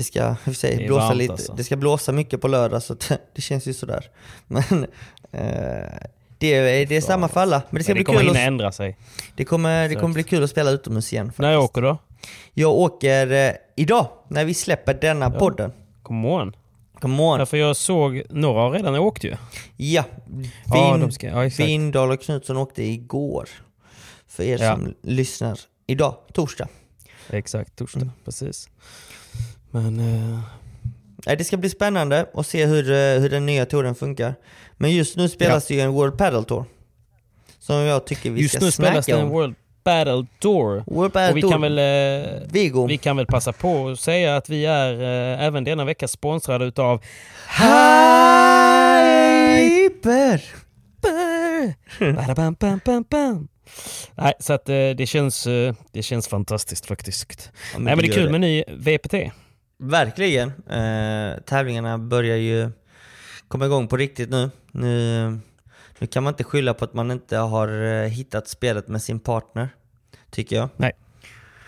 det 0.00 0.04
ska, 0.04 0.28
hur 0.44 0.52
Det 0.52 0.54
säger, 0.54 0.80
är 0.80 0.86
blåsa 0.86 1.12
lite. 1.12 1.32
alltså. 1.32 1.52
Det 1.52 1.64
ska 1.64 1.76
blåsa 1.76 2.12
mycket 2.12 2.40
på 2.40 2.48
lördag 2.48 2.82
så 2.82 2.96
det 3.34 3.42
känns 3.42 3.66
ju 3.66 3.74
sådär. 3.74 4.10
Men 4.46 4.62
eh, 5.32 5.90
det, 6.38 6.46
är, 6.54 6.86
det 6.86 6.96
är 6.96 7.00
samma 7.00 7.28
för 7.28 7.40
alla. 7.40 7.62
Men 7.70 7.78
det 7.78 7.84
ska 7.84 7.90
Men 7.94 7.98
det 7.98 7.98
bli 7.98 8.04
kommer 8.04 8.18
kul 8.20 8.28
hinna 8.28 8.40
att, 8.40 8.46
ändra 8.46 8.72
sig. 8.72 8.96
det 9.36 9.44
kommer, 9.44 9.88
det 9.88 9.94
kommer 9.94 10.14
bli 10.14 10.22
kul 10.22 10.44
att 10.44 10.50
spela 10.50 10.70
utomhus 10.70 11.12
igen. 11.12 11.26
När 11.26 11.32
faktiskt. 11.56 11.70
åker 11.70 11.82
då? 11.82 11.98
Jag 12.54 12.72
åker 12.72 13.30
eh, 13.32 13.52
idag, 13.76 14.06
när 14.28 14.44
vi 14.44 14.54
släpper 14.54 14.94
denna 14.94 15.30
podden. 15.30 15.72
Come 16.02 16.28
on. 16.28 16.56
Come 17.00 17.22
on. 17.22 17.38
Ja, 17.40 17.46
för 17.46 17.56
jag 17.56 17.76
såg, 17.76 18.22
några 18.30 18.60
har 18.62 18.70
redan 18.70 18.96
åkt 18.96 19.24
ju. 19.24 19.36
Ja, 19.76 20.04
Ja, 20.66 20.96
Vin, 20.96 21.10
ja. 21.20 21.40
Vindahl 21.58 22.10
och 22.10 22.22
Knutsson 22.22 22.56
åkte 22.56 22.82
igår. 22.82 23.48
För 24.28 24.42
er 24.42 24.58
Ja. 24.62 24.74
som 24.76 24.94
lyssnar. 25.02 25.58
Idag, 25.86 26.14
torsdag. 26.32 26.68
Exakt, 27.30 27.76
torsdag. 27.76 28.00
Mm. 28.00 28.12
Precis. 28.24 28.68
Men... 29.70 30.00
Eh, 30.00 30.38
Det 31.36 31.44
ska 31.44 31.56
bli 31.56 31.68
spännande 31.68 32.26
att 32.34 32.46
se 32.46 32.66
hur, 32.66 32.90
eh, 32.90 33.20
hur 33.20 33.28
den 33.30 33.46
nya 33.46 33.66
touren 33.66 33.94
funkar. 33.94 34.34
Men 34.76 34.90
just 34.90 35.16
nu 35.16 35.28
spelas 35.28 35.66
det 35.66 35.74
ju 35.74 35.80
en 35.80 35.90
World 35.92 36.18
Padel 36.18 36.44
Tour. 36.44 36.64
Som 37.58 37.76
jag 37.76 38.04
tycker 38.06 38.30
vi 38.30 38.40
just 38.42 38.54
ska 38.54 38.64
nu 38.64 38.70
spelas 38.70 38.94
det 38.96 39.02
snacka 39.02 39.18
en 39.20 39.26
om. 39.26 39.32
World 39.32 39.54
Battle 39.84 40.26
Tour. 40.38 40.84
World 40.86 41.12
Padel 41.12 41.30
Och 41.30 41.36
vi 41.36 41.40
Tour. 41.40 41.50
kan 41.50 41.60
väl... 41.60 41.78
Eh, 41.78 41.84
Vigo. 42.52 42.86
vi 42.86 42.98
kan 42.98 43.16
väl 43.16 43.26
passa 43.26 43.52
på 43.52 43.88
att 43.88 44.00
säga 44.00 44.36
att 44.36 44.48
vi 44.48 44.64
är 44.66 44.92
eh, 45.02 45.44
även 45.44 45.64
denna 45.64 45.84
vecka 45.84 46.08
sponsrade 46.08 46.64
utav 46.64 47.00
Hyper! 49.50 50.42
Nej, 54.14 54.34
så 54.40 54.52
att 54.52 54.68
eh, 54.68 54.74
det 54.74 55.06
känns, 55.08 55.46
eh, 55.46 55.74
det 55.92 56.02
känns 56.02 56.28
fantastiskt 56.28 56.86
faktiskt. 56.86 57.50
Ja, 57.72 57.78
Nej 57.78 57.96
men 57.96 58.04
det 58.04 58.10
är 58.10 58.12
kul 58.12 58.30
med 58.30 58.40
ny 58.40 58.64
VPT. 58.68 59.14
Verkligen. 59.80 60.48
Eh, 60.48 61.40
tävlingarna 61.40 61.98
börjar 61.98 62.36
ju 62.36 62.70
komma 63.48 63.66
igång 63.66 63.88
på 63.88 63.96
riktigt 63.96 64.30
nu. 64.30 64.50
Nu, 64.72 65.38
Nu 65.98 66.06
kan 66.06 66.22
man 66.22 66.32
inte 66.32 66.44
skylla 66.44 66.74
på 66.74 66.84
att 66.84 66.94
man 66.94 67.10
inte 67.10 67.36
har 67.36 67.82
eh, 67.82 68.08
hittat 68.08 68.48
spelet 68.48 68.88
med 68.88 69.02
sin 69.02 69.20
partner, 69.20 69.68
tycker 70.30 70.56
jag. 70.56 70.68
Nej. 70.76 70.92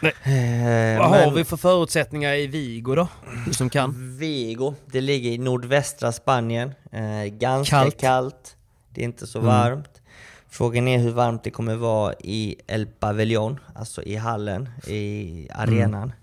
Nej. 0.00 0.12
Eh, 0.22 0.98
Vad 0.98 1.10
men 1.10 1.24
har 1.24 1.30
vi 1.36 1.44
för 1.44 1.56
förutsättningar 1.56 2.32
i 2.34 2.46
Vigo 2.46 2.94
då? 2.94 3.08
Du 3.46 3.52
som 3.54 3.70
kan. 3.70 4.16
Vigo, 4.18 4.74
det 4.86 5.00
ligger 5.00 5.30
i 5.30 5.38
nordvästra 5.38 6.12
Spanien. 6.12 6.72
Eh, 6.92 7.24
ganska 7.24 7.76
kallt. 7.76 8.00
Kallt. 8.00 8.56
Det 8.90 9.00
är 9.00 9.04
inte 9.04 9.26
så 9.26 9.38
Mm. 9.38 9.48
varmt. 9.50 10.00
Frågan 10.48 10.88
är 10.88 10.98
hur 10.98 11.10
varmt 11.10 11.44
det 11.44 11.50
kommer 11.50 11.74
vara 11.76 12.14
i 12.20 12.56
El 12.66 12.86
Pavellón, 13.00 13.58
alltså 13.74 14.02
i 14.02 14.16
hallen, 14.16 14.68
i 14.86 15.48
arenan. 15.52 16.08
Eh, 16.08 16.21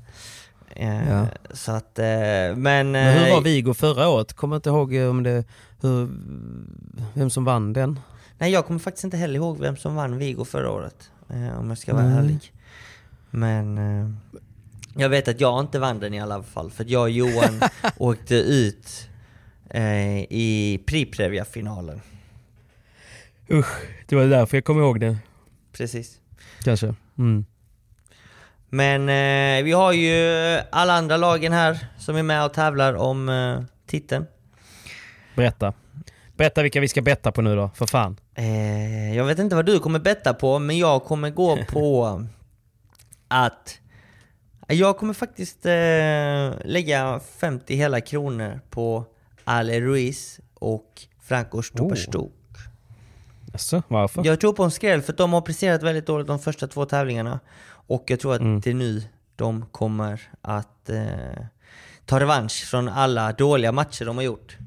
Ja. 0.85 1.27
Så 1.51 1.71
att, 1.71 1.99
eh, 1.99 2.05
men... 2.05 2.91
Men 2.91 2.95
hur 3.17 3.27
eh, 3.27 3.33
var 3.33 3.41
Vigo 3.41 3.73
förra 3.73 4.07
året? 4.07 4.33
Kommer 4.33 4.55
inte 4.55 4.69
ihåg 4.69 4.93
om 4.93 5.23
det, 5.23 5.43
hur, 5.81 6.09
vem 7.13 7.29
som 7.29 7.45
vann 7.45 7.73
den. 7.73 7.99
Nej, 8.37 8.51
jag 8.51 8.65
kommer 8.65 8.79
faktiskt 8.79 9.03
inte 9.03 9.17
heller 9.17 9.35
ihåg 9.35 9.59
vem 9.59 9.77
som 9.77 9.95
vann 9.95 10.17
Vigo 10.17 10.45
förra 10.45 10.71
året. 10.71 11.11
Eh, 11.29 11.59
om 11.59 11.69
jag 11.69 11.77
ska 11.77 11.93
vara 11.93 12.05
Nej. 12.05 12.17
ärlig. 12.17 12.53
Men 13.29 13.77
eh, 13.77 14.09
jag 14.95 15.09
vet 15.09 15.27
att 15.27 15.41
jag 15.41 15.59
inte 15.59 15.79
vann 15.79 15.99
den 15.99 16.13
i 16.13 16.21
alla 16.21 16.43
fall. 16.43 16.71
För 16.71 16.85
jag 16.87 17.01
och 17.01 17.09
Johan 17.09 17.59
åkte 17.97 18.35
ut 18.35 19.09
eh, 19.69 20.19
i 20.19 20.83
Priprevia-finalen. 20.85 22.01
Usch, 23.51 23.79
det 24.07 24.15
var 24.15 24.25
därför 24.25 24.57
jag 24.57 24.63
kommer 24.63 24.81
ihåg 24.81 24.99
det. 24.99 25.17
Precis. 25.71 26.19
Kanske. 26.63 26.95
Mm. 27.17 27.45
Men 28.69 29.09
eh, 29.09 29.63
vi 29.63 29.71
har 29.71 29.91
ju 29.91 30.59
alla 30.69 30.93
andra 30.93 31.17
lagen 31.17 31.53
här 31.53 31.87
som 31.97 32.15
är 32.15 32.23
med 32.23 32.45
och 32.45 32.53
tävlar 32.53 32.93
om 32.93 33.29
eh, 33.29 33.61
titeln. 33.87 34.25
Berätta. 35.35 35.73
Berätta 36.37 36.61
vilka 36.61 36.79
vi 36.79 36.87
ska 36.87 37.01
betta 37.01 37.31
på 37.31 37.41
nu 37.41 37.55
då, 37.55 37.69
för 37.75 37.85
fan. 37.85 38.17
Eh, 38.35 39.15
jag 39.15 39.25
vet 39.25 39.39
inte 39.39 39.55
vad 39.55 39.65
du 39.65 39.79
kommer 39.79 39.99
betta 39.99 40.33
på, 40.33 40.59
men 40.59 40.77
jag 40.77 41.03
kommer 41.03 41.29
gå 41.29 41.57
på 41.69 42.23
att 43.27 43.79
jag 44.67 44.97
kommer 44.97 45.13
faktiskt 45.13 45.65
eh, 45.65 46.67
lägga 46.69 47.19
50 47.39 47.75
hela 47.75 48.01
kronor 48.01 48.59
på 48.69 49.05
Ale 49.43 49.81
Ruiz 49.81 50.39
och 50.53 51.01
Franco 51.21 51.61
Stuperstuk. 51.61 52.31
Jaså, 53.59 53.83
varför? 53.87 54.25
Jag 54.25 54.39
tror 54.39 54.53
på 54.53 54.63
en 54.63 54.71
skräll 54.71 55.01
för 55.01 55.13
de 55.13 55.33
har 55.33 55.41
presterat 55.41 55.83
väldigt 55.83 56.05
dåligt 56.05 56.27
de 56.27 56.39
första 56.39 56.67
två 56.67 56.85
tävlingarna. 56.85 57.39
Och 57.69 58.03
jag 58.07 58.19
tror 58.19 58.33
att 58.35 58.41
Mm. 58.41 58.61
det 58.61 58.69
är 58.69 58.73
nu 58.73 59.03
de 59.35 59.65
kommer 59.71 60.21
att 60.41 60.89
eh, 60.89 61.05
ta 62.05 62.19
revansch 62.19 62.65
från 62.65 62.89
alla 62.89 63.31
dåliga 63.33 63.71
matcher 63.71 64.05
de 64.05 64.15
har 64.17 64.23
gjort. 64.23 64.57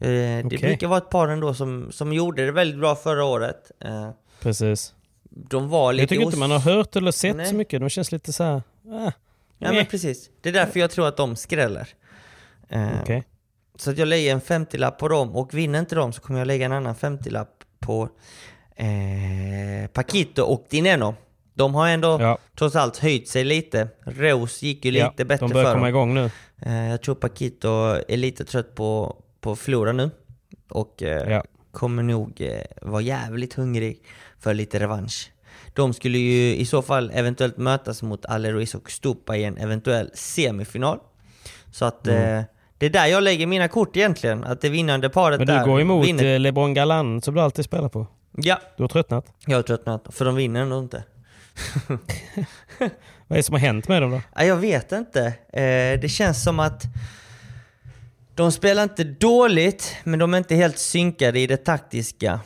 Eh, 0.00 0.08
Det 0.08 0.42
Okej. 0.46 0.58
brukar 0.58 0.86
vara 0.86 0.98
ett 0.98 1.10
par 1.10 1.28
ändå 1.28 1.54
som, 1.54 1.92
som 1.92 2.12
gjorde 2.12 2.46
det 2.46 2.52
väldigt 2.52 2.78
bra 2.80 2.96
förra 2.96 3.24
året. 3.24 3.70
Eh, 3.80 4.10
Precis. 4.40 4.94
de 5.30 5.68
var 5.68 5.92
lite 5.92 6.02
Jag 6.02 6.08
tycker 6.08 6.22
inte 6.22 6.38
man 6.38 6.50
har 6.50 6.58
hört 6.58 6.96
eller 6.96 7.10
sett 7.10 7.36
Nej. 7.36 7.46
så 7.46 7.54
mycket. 7.54 7.80
De 7.80 7.88
känns 7.88 8.12
lite 8.12 8.32
så 8.32 8.44
här. 8.44 8.62
Ah, 8.90 9.12
Ja 9.58 9.72
men 9.72 9.86
precis. 9.86 10.30
Det 10.40 10.48
är 10.48 10.52
därför 10.52 10.80
jag 10.80 10.90
tror 10.90 11.08
att 11.08 11.16
de 11.16 11.36
skräller. 11.36 11.88
Eh, 12.68 12.88
Okej. 13.02 13.24
Så 13.76 13.90
att 13.90 13.98
jag 13.98 14.08
lägger 14.08 14.32
en 14.32 14.40
50-lapp 14.40 14.98
på 14.98 15.08
dem 15.08 15.36
och 15.36 15.54
vinner 15.54 15.78
inte 15.78 15.94
de 15.94 16.12
så 16.12 16.20
kommer 16.20 16.38
jag 16.40 16.46
lägga 16.46 16.66
en 16.66 16.72
annan 16.72 16.94
50-lapp 16.94 17.57
på 17.80 18.08
eh, 18.76 19.88
Paquito 19.92 20.42
och 20.42 20.66
Dineno. 20.70 21.14
De 21.54 21.74
har 21.74 21.88
ändå 21.88 22.18
Ja. 22.20 22.38
trots 22.58 22.76
allt 22.76 22.96
höjt 22.96 23.28
sig 23.28 23.44
lite. 23.44 23.88
Rose 24.04 24.66
gick 24.66 24.84
ju 24.84 24.90
Ja, 24.90 25.10
lite 25.10 25.24
bättre 25.24 25.46
de 25.46 25.52
börjar 25.52 25.64
för 25.66 25.72
komma 25.74 25.86
dem. 25.86 25.88
igång 25.88 26.14
nu. 26.14 26.30
Eh, 26.62 26.88
jag 26.90 27.02
tror 27.02 27.14
Paquito 27.14 27.68
är 28.08 28.16
lite 28.16 28.44
trött 28.44 28.74
på, 28.74 29.16
på 29.40 29.52
att 29.52 29.58
förlora 29.58 29.92
nu. 29.92 30.10
Och 30.70 31.02
eh, 31.02 31.30
Ja. 31.32 31.44
kommer 31.72 32.02
nog 32.02 32.40
eh, 32.40 32.62
vara 32.82 33.00
jävligt 33.02 33.54
hungrig 33.54 34.02
för 34.38 34.54
lite 34.54 34.78
revansch. 34.80 35.30
De 35.74 35.94
skulle 35.94 36.18
ju 36.18 36.56
i 36.56 36.66
så 36.66 36.82
fall 36.82 37.10
eventuellt 37.14 37.56
mötas 37.56 38.02
mot 38.02 38.26
Ale 38.26 38.52
Ruiz 38.52 38.74
och 38.74 38.90
Stupa 38.90 39.36
i 39.36 39.44
en 39.44 39.58
eventuell 39.58 40.10
semifinal. 40.14 40.98
Så 41.72 41.84
att 41.84 42.06
Mm. 42.06 42.44
Det 42.78 42.86
är 42.86 42.90
där 42.90 43.06
jag 43.06 43.22
lägger 43.22 43.46
mina 43.46 43.68
kort 43.68 43.96
egentligen. 43.96 44.44
Att 44.44 44.60
det 44.60 44.68
vinnande 44.68 45.08
paret 45.10 45.38
Men 45.38 45.46
där 45.46 45.58
du 45.58 45.64
går 45.70 45.80
emot 45.80 46.06
vinner. 46.06 46.24
eh, 46.34 46.40
LeBron 46.40 46.74
Galan 46.74 47.22
som 47.22 47.34
du 47.34 47.40
alltid 47.40 47.64
spelar 47.64 47.88
på. 47.88 48.06
Ja, 48.36 48.58
Du 48.76 48.82
har 48.82 48.88
tröttnat. 48.88 49.26
jag 49.46 49.56
har 49.58 49.62
tröttnat. 49.62 50.06
För 50.10 50.24
de 50.24 50.34
vinner 50.34 50.60
ändå 50.60 50.78
inte. 50.78 51.04
Vad 53.26 53.36
är 53.36 53.36
det 53.36 53.42
som 53.42 53.52
har 53.52 53.60
hänt 53.60 53.88
med 53.88 54.02
dem 54.02 54.10
då? 54.10 54.20
Ja, 54.36 54.44
jag 54.44 54.56
vet 54.56 54.92
inte. 54.92 55.22
Eh, 55.52 56.00
det 56.00 56.10
känns 56.10 56.44
som 56.44 56.60
att 56.60 56.82
de 58.34 58.52
spelar 58.52 58.82
inte 58.82 59.04
dåligt, 59.04 59.96
men 60.04 60.18
de 60.18 60.34
är 60.34 60.38
inte 60.38 60.54
helt 60.54 60.78
synkade 60.78 61.40
i 61.40 61.46
det 61.46 61.56
taktiska. 61.56 62.40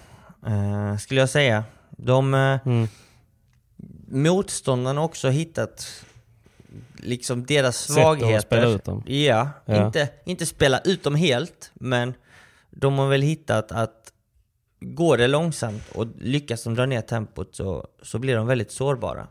Eh, 0.46 0.96
skulle 0.98 1.20
jag 1.20 1.30
säga. 1.30 1.64
De... 1.90 2.34
Mm. 2.34 2.88
Motståndarna 4.08 5.00
har 5.00 5.04
också 5.06 5.28
hittat 5.28 6.04
liksom 6.96 7.46
deras 7.46 7.76
Sätt 7.76 7.90
att 7.90 8.02
svagheter. 8.02 8.40
spela 8.40 8.68
ut 8.68 8.84
dem. 8.84 9.02
Ja, 9.06 9.48
Ja. 9.64 9.86
Inte, 9.86 10.08
inte 10.24 10.46
spela 10.46 10.78
ut 10.80 11.04
dem 11.04 11.14
helt, 11.14 11.70
men 11.74 12.14
de 12.70 12.98
har 12.98 13.08
väl 13.08 13.22
hittat 13.22 13.72
att 13.72 14.12
går 14.80 15.16
det 15.16 15.26
långsamt 15.28 15.82
och 15.94 16.06
lyckas 16.20 16.64
de 16.64 16.74
dra 16.74 16.86
ner 16.86 17.00
tempot 17.00 17.56
så, 17.56 17.86
så 18.02 18.18
blir 18.18 18.36
de 18.36 18.46
väldigt 18.46 18.72
sårbara. 18.72 19.26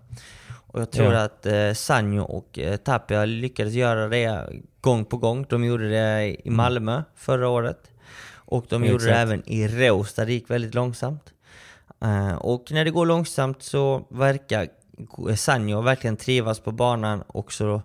Och 0.52 0.82
jag 0.82 0.92
tror 0.92 1.14
Ja. 1.14 1.20
att 1.24 1.46
eh, 1.46 1.74
Sanjo 1.74 2.24
och 2.24 2.60
eh, 2.60 2.78
Tapia 2.78 3.26
lyckades 3.26 3.74
göra 3.74 4.08
det 4.08 4.50
gång 4.82 5.06
på 5.06 5.18
gång. 5.18 5.46
De 5.50 5.64
gjorde 5.64 5.90
det 5.90 6.36
i 6.48 6.50
Malmö 6.50 7.04
förra 7.16 7.50
året. 7.50 7.92
Och 8.34 8.66
de 8.70 8.86
gjorde 8.86 9.04
det 9.06 9.10
Exakt. 9.12 9.22
även 9.28 9.50
i 9.50 9.68
Reus 9.68 10.14
där 10.14 10.26
det 10.26 10.34
gick 10.34 10.50
väldigt 10.50 10.74
långsamt. 10.74 11.24
Eh, 12.02 12.36
och 12.36 12.72
när 12.72 12.86
det 12.86 12.92
går 12.92 13.06
långsamt 13.06 13.64
så 13.64 14.08
verkar 14.10 14.68
Sanjo 15.36 15.82
verkligen 15.82 16.18
trivas 16.18 16.60
på 16.60 16.72
banan 16.72 17.22
och 17.28 17.54
så 17.54 17.82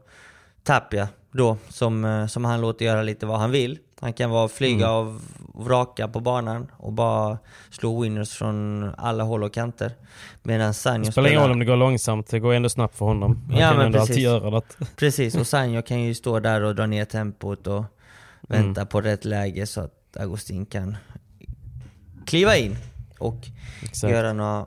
Tapia 0.62 1.09
då, 1.32 1.57
som, 1.68 2.04
eh, 2.04 2.26
som 2.26 2.44
han 2.44 2.61
låter 2.61 2.84
göra 2.84 3.02
lite 3.02 3.26
vad 3.26 3.38
han 3.38 3.50
vill. 3.50 3.78
Han 4.00 4.12
kan 4.12 4.30
vara 4.30 4.48
flyga 4.48 4.90
av 4.90 5.22
vraka 5.54 6.09
på 6.09 6.20
banan 6.20 6.70
och 6.76 6.92
bara 6.92 7.38
slå 7.70 8.00
winners 8.02 8.30
från 8.30 8.90
alla 8.98 9.24
håll 9.24 9.44
och 9.44 9.52
kanter. 9.54 9.92
Medan 10.42 10.74
Sanjo 10.74 11.04
Det 11.07 11.12
spelar 11.12 11.28
ingen 11.28 11.42
roll 11.42 11.50
om 11.50 11.59
det 11.59 11.64
går 11.64 11.76
långsamt, 11.76 12.26
det 12.28 12.38
går 12.40 12.54
ändå 12.54 12.68
snabbt 12.68 12.96
för 12.98 13.07
honom. 13.07 13.42
Han 13.50 13.59
Ja, 13.61 13.68
kan 13.68 13.76
men 13.76 13.86
ändå 13.86 13.98
precis. 13.98 14.11
alltid 14.11 14.24
göra 14.24 14.50
något. 14.50 14.76
Precis, 14.96 15.34
och 15.34 15.46
Sanjo 15.46 15.82
kan 15.82 16.00
ju 16.02 16.14
stå 16.14 16.40
där 16.40 16.62
och 16.62 16.74
dra 16.74 16.86
ner 16.86 17.04
tempot 17.04 17.66
och 17.66 17.84
vänta 18.40 18.80
Mm. 18.80 18.86
på 18.88 19.00
rätt 19.00 19.24
läge 19.24 19.66
så 19.66 19.80
att 19.80 20.16
Agustin 20.16 20.66
kan 20.66 20.96
kliva 22.26 22.57
in 22.57 22.76
och 23.18 23.36
Exakt. 23.82 24.12
göra 24.12 24.32
några 24.32 24.66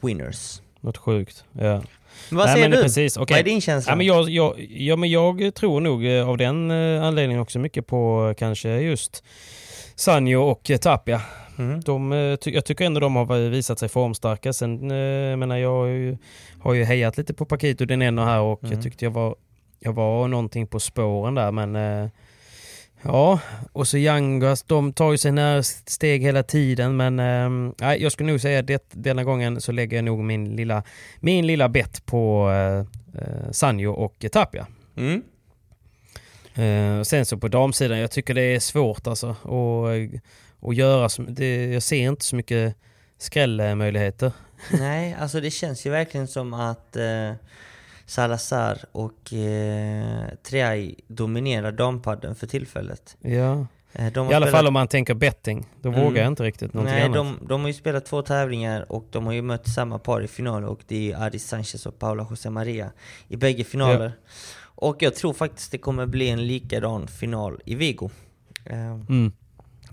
winners. 0.00 0.60
Något 0.80 0.96
sjukt. 0.96 1.44
Ja. 1.52 1.82
Men 2.30 2.38
vad 2.38 2.46
Nej, 2.46 2.54
säger 2.54 2.68
du? 2.68 2.82
Precis. 2.82 3.16
okej. 3.16 3.34
Vad 3.34 3.40
är 3.40 3.44
din 3.44 3.60
känsla? 3.60 3.92
Ja, 3.92 3.96
men 3.96 4.06
jag, 4.06 4.30
jag, 4.30 4.60
ja, 4.70 4.96
men 4.96 5.10
jag 5.10 5.54
tror 5.54 5.80
nog 5.80 6.06
eh, 6.06 6.28
av 6.28 6.36
den 6.36 6.70
eh, 6.70 7.02
anledningen 7.04 7.42
också 7.42 7.58
mycket 7.58 7.86
på 7.86 8.28
eh, 8.28 8.34
kanske 8.34 8.68
just 8.80 9.24
Sanjo 9.94 10.42
och 10.42 10.70
Tapia. 10.80 11.22
Mm. 11.58 11.80
De, 11.80 12.12
jag 12.44 12.64
tycker 12.64 12.84
ändå 12.84 13.00
de 13.00 13.16
har 13.16 13.48
visat 13.48 13.78
sig 13.78 13.88
formstarka. 13.88 14.52
Sen, 14.52 14.90
jag 15.30 15.38
menar, 15.38 15.56
jag 15.56 15.70
har 15.70 15.86
ju, 15.86 16.16
har 16.60 16.74
ju 16.74 16.84
hejat 16.84 17.16
lite 17.18 17.34
på 17.34 17.44
Paquito 17.44 17.84
den 17.84 18.02
ena 18.02 18.24
här 18.24 18.40
och 18.40 18.62
Mm. 18.62 18.72
jag 18.74 18.82
tyckte 18.82 19.04
jag 19.04 19.10
var, 19.10 19.34
jag 19.80 19.92
var 19.92 20.28
någonting 20.28 20.66
på 20.66 20.80
spåren 20.80 21.34
där 21.34 21.50
men 21.52 22.10
Ja, 23.02 23.40
och 23.72 23.88
så 23.88 23.98
Yangas, 23.98 24.62
de 24.62 24.92
tar 24.92 25.12
ju 25.12 25.18
sig 25.18 25.32
nära 25.32 25.62
steg 25.62 26.22
hela 26.22 26.42
tiden 26.42 26.96
men 26.96 27.18
eh, 27.18 27.72
nej, 27.80 28.02
jag 28.02 28.12
skulle 28.12 28.30
nog 28.30 28.40
säga 28.40 28.58
att 28.60 28.66
det, 28.66 28.82
denna 28.90 29.24
gången 29.24 29.60
så 29.60 29.72
lägger 29.72 29.96
jag 29.96 30.04
nog 30.04 30.18
min 30.24 30.56
lilla, 30.56 30.82
min 31.20 31.46
lilla 31.46 31.68
bett 31.68 32.06
på 32.06 32.50
eh, 32.50 32.78
eh, 33.22 33.50
Sanjo 33.50 33.92
och 33.92 34.24
Tapia. 34.32 34.66
Mm. 34.96 35.22
Eh, 36.54 37.02
sen 37.02 37.26
så 37.26 37.36
på 37.38 37.48
damsidan, 37.48 37.98
jag 37.98 38.10
tycker 38.10 38.34
det 38.34 38.42
är 38.54 38.60
svårt 38.60 39.06
alltså 39.06 39.30
att, 39.30 40.20
att 40.68 40.76
göra, 40.76 41.08
så- 41.08 41.22
det, 41.22 41.66
jag 41.72 41.82
ser 41.82 41.96
inte 42.08 42.24
så 42.24 42.36
mycket 42.36 42.74
skrällmöjligheter. 43.18 44.32
Nej, 44.78 45.16
alltså 45.20 45.40
det 45.40 45.50
känns 45.50 45.86
ju 45.86 45.90
verkligen 45.90 46.28
som 46.28 46.54
att 46.54 46.96
eh, 46.96 47.32
Salazar 48.08 48.78
och 48.92 49.32
eh, 49.32 50.28
Triay 50.42 50.94
dominerar 51.08 51.72
dampadden 51.72 52.34
för 52.34 52.46
tillfället. 52.46 53.16
Ja. 53.20 53.66
Eh, 53.92 54.06
I 54.06 54.18
alla 54.18 54.26
spelat- 54.26 54.50
fall 54.50 54.66
om 54.66 54.72
man 54.72 54.88
tänker 54.88 55.14
betting, 55.14 55.66
då 55.82 55.88
Mm. 55.88 56.00
vågar 56.04 56.22
jag 56.22 56.26
inte 56.32 56.42
riktigt 56.44 56.74
någonting 56.74 56.94
Nej, 56.96 57.04
annat. 57.04 57.14
de, 57.40 57.46
de 57.48 57.60
har 57.60 57.68
ju 57.68 57.74
spelat 57.74 58.04
två 58.06 58.22
tävlingar 58.22 58.92
och 58.92 59.06
de 59.10 59.26
har 59.26 59.32
ju 59.32 59.42
mött 59.42 59.68
samma 59.68 59.98
par 59.98 60.20
i 60.20 60.28
final 60.28 60.64
och 60.64 60.80
det 60.86 61.12
är 61.12 61.16
Aris 61.16 61.46
Sanchez 61.48 61.86
och 61.86 61.98
Paula 61.98 62.26
José 62.30 62.50
Maria 62.50 62.90
i 63.28 63.36
bägge 63.36 63.64
finaler. 63.64 64.12
Och 64.80 64.96
jag 65.02 65.14
tror 65.14 65.32
faktiskt 65.32 65.72
det 65.72 65.78
kommer 65.78 66.06
bli 66.06 66.28
en 66.28 66.46
likadan 66.46 67.08
final 67.08 67.60
i 67.64 67.74
Vigo. 67.74 68.10
Eh, 68.64 68.90
Mm. 69.08 69.32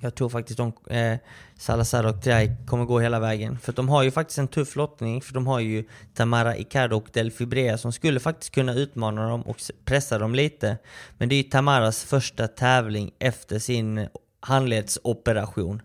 Jag 0.05 0.15
tror 0.15 0.29
faktiskt 0.29 0.57
de, 0.57 0.73
eh, 0.89 1.17
Salazar 1.57 2.03
och 2.03 2.21
Triay 2.21 2.51
kommer 2.67 2.85
gå 2.85 2.99
hela 2.99 3.19
vägen. 3.19 3.59
För 3.59 3.73
de 3.73 3.89
har 3.89 4.03
ju 4.03 4.11
faktiskt 4.11 4.37
en 4.37 4.47
tuff 4.47 4.75
lottning, 4.75 5.21
för 5.21 5.33
de 5.33 5.47
har 5.47 5.59
ju 5.59 5.83
Tamara 6.13 6.57
Icardo 6.57 6.97
och 6.97 7.07
Delphi 7.13 7.45
Brea 7.45 7.77
som 7.77 7.91
skulle 7.91 8.19
faktiskt 8.19 8.55
kunna 8.55 8.73
utmana 8.73 9.29
dem 9.29 9.41
och 9.41 9.57
pressa 9.85 10.19
dem 10.19 10.35
lite. 10.35 10.77
Men 11.17 11.29
det 11.29 11.35
är 11.35 11.37
ju 11.37 11.43
Tamaras 11.43 12.03
första 12.03 12.47
tävling 12.47 13.11
efter 13.19 13.59
sin 13.59 14.07
handledsoperation. 14.39 15.81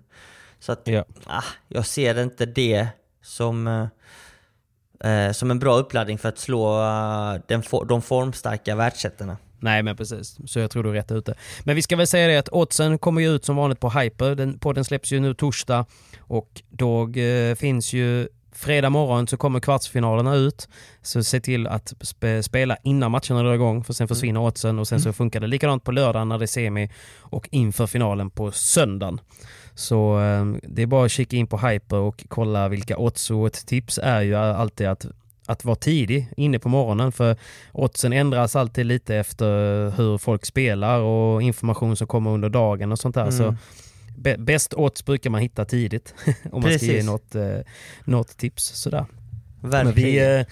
Så 0.60 0.72
att, 0.72 0.80
Ja. 0.84 1.04
ah, 1.26 1.44
jag 1.68 1.86
ser 1.86 2.22
inte 2.22 2.46
det 2.46 2.88
som, 3.22 3.66
eh, 3.66 5.10
eh, 5.12 5.32
som 5.32 5.50
en 5.50 5.58
bra 5.58 5.76
uppladdning 5.78 6.18
för 6.18 6.28
att 6.28 6.38
slå 6.38 6.82
eh, 6.82 7.40
den, 7.46 7.62
de 7.88 8.02
formstarka 8.02 8.76
världsettorna. 8.76 9.36
Nej 9.62 9.82
men 9.82 9.96
precis, 9.96 10.38
så 10.46 10.58
jag 10.58 10.70
tror 10.70 10.82
du 10.82 10.90
är 10.90 10.94
rätt 10.94 11.12
ute. 11.12 11.34
Men 11.64 11.76
vi 11.76 11.82
ska 11.82 11.96
väl 11.96 12.06
säga 12.06 12.26
det 12.28 12.36
att 12.36 12.48
oddsen 12.48 12.98
kommer 12.98 13.20
ju 13.20 13.28
ut 13.28 13.44
som 13.44 13.56
vanligt 13.56 13.80
på 13.80 13.90
Hyper. 13.90 14.34
Den, 14.34 14.58
podden 14.58 14.84
släpps 14.84 15.12
ju 15.12 15.20
nu 15.20 15.34
torsdag 15.34 15.86
och 16.20 16.62
då 16.70 17.08
eh, 17.08 17.54
finns 17.54 17.92
ju 17.92 18.28
fredag 18.52 18.90
morgon 18.90 19.26
så 19.26 19.36
kommer 19.36 19.60
kvartsfinalerna 19.60 20.34
ut. 20.34 20.68
Så 21.02 21.22
se 21.24 21.40
till 21.40 21.66
att 21.66 21.94
spe, 22.00 22.42
spela 22.42 22.76
innan 22.82 23.10
matcherna 23.10 23.42
drar 23.42 23.54
igång 23.54 23.84
för 23.84 23.92
sen 23.92 24.08
försvinner 24.08 24.40
oddsen 24.40 24.78
och 24.78 24.88
sen 24.88 25.00
så 25.00 25.12
funkar 25.12 25.40
det 25.40 25.46
likadant 25.46 25.84
på 25.84 25.92
lördagen 25.92 26.28
när 26.28 26.38
det 26.38 26.44
är 26.44 26.46
semi 26.46 26.90
och 27.18 27.48
inför 27.52 27.86
finalen 27.86 28.30
på 28.30 28.52
söndagen. 28.52 29.20
Så 29.74 30.20
eh, 30.20 30.46
det 30.62 30.82
är 30.82 30.86
bara 30.86 31.04
att 31.04 31.10
kika 31.10 31.36
in 31.36 31.46
på 31.46 31.58
Hyper 31.58 31.96
och 31.96 32.24
kolla 32.28 32.68
vilka 32.68 32.98
odds 32.98 33.30
och 33.30 33.46
ett 33.46 33.66
tips 33.66 33.98
är 34.02 34.20
ju 34.20 34.34
alltid 34.34 34.86
att 34.86 35.06
att 35.50 35.64
vara 35.64 35.76
tidig 35.76 36.28
inne 36.36 36.58
på 36.58 36.68
morgonen 36.68 37.12
för 37.12 37.36
oddsen 37.72 38.12
ändras 38.12 38.56
alltid 38.56 38.86
lite 38.86 39.16
efter 39.16 39.46
hur 39.90 40.18
folk 40.18 40.46
spelar 40.46 41.00
och 41.00 41.42
information 41.42 41.96
som 41.96 42.06
kommer 42.06 42.30
under 42.30 42.48
dagen 42.48 42.92
och 42.92 42.98
sånt 42.98 43.14
där. 43.14 43.22
Mm. 43.22 43.32
Så 43.32 43.54
bä- 44.18 44.44
bäst 44.44 44.74
odds 44.74 45.04
brukar 45.04 45.30
man 45.30 45.40
hitta 45.40 45.64
tidigt 45.64 46.14
om 46.52 46.62
man 46.62 46.62
ska 46.62 46.86
ge 46.86 46.92
Precis. 46.92 47.06
något, 47.06 47.34
eh, 47.34 47.58
något 48.04 48.36
tips. 48.36 48.64
Sådär. 48.64 49.04
Verkligen. 49.60 49.94
vi, 49.94 50.38
eh, 50.38 50.46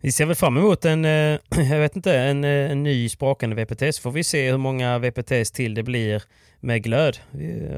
vi 0.00 0.12
ser 0.12 0.26
väl 0.26 0.36
fram 0.36 0.56
emot 0.56 0.84
en, 0.84 1.04
eh, 1.04 1.10
jag 1.70 1.78
vet 1.78 1.96
inte, 1.96 2.14
en, 2.18 2.44
eh, 2.44 2.70
en 2.70 2.82
ny 2.82 3.08
sprakande 3.08 3.56
VPT 3.64 3.94
så 3.94 4.02
får 4.02 4.10
vi 4.10 4.24
se 4.24 4.50
hur 4.50 4.58
många 4.58 4.98
VPTs 4.98 5.50
till 5.50 5.74
det 5.74 5.82
blir 5.82 6.22
med 6.60 6.82
glöd. 6.82 7.18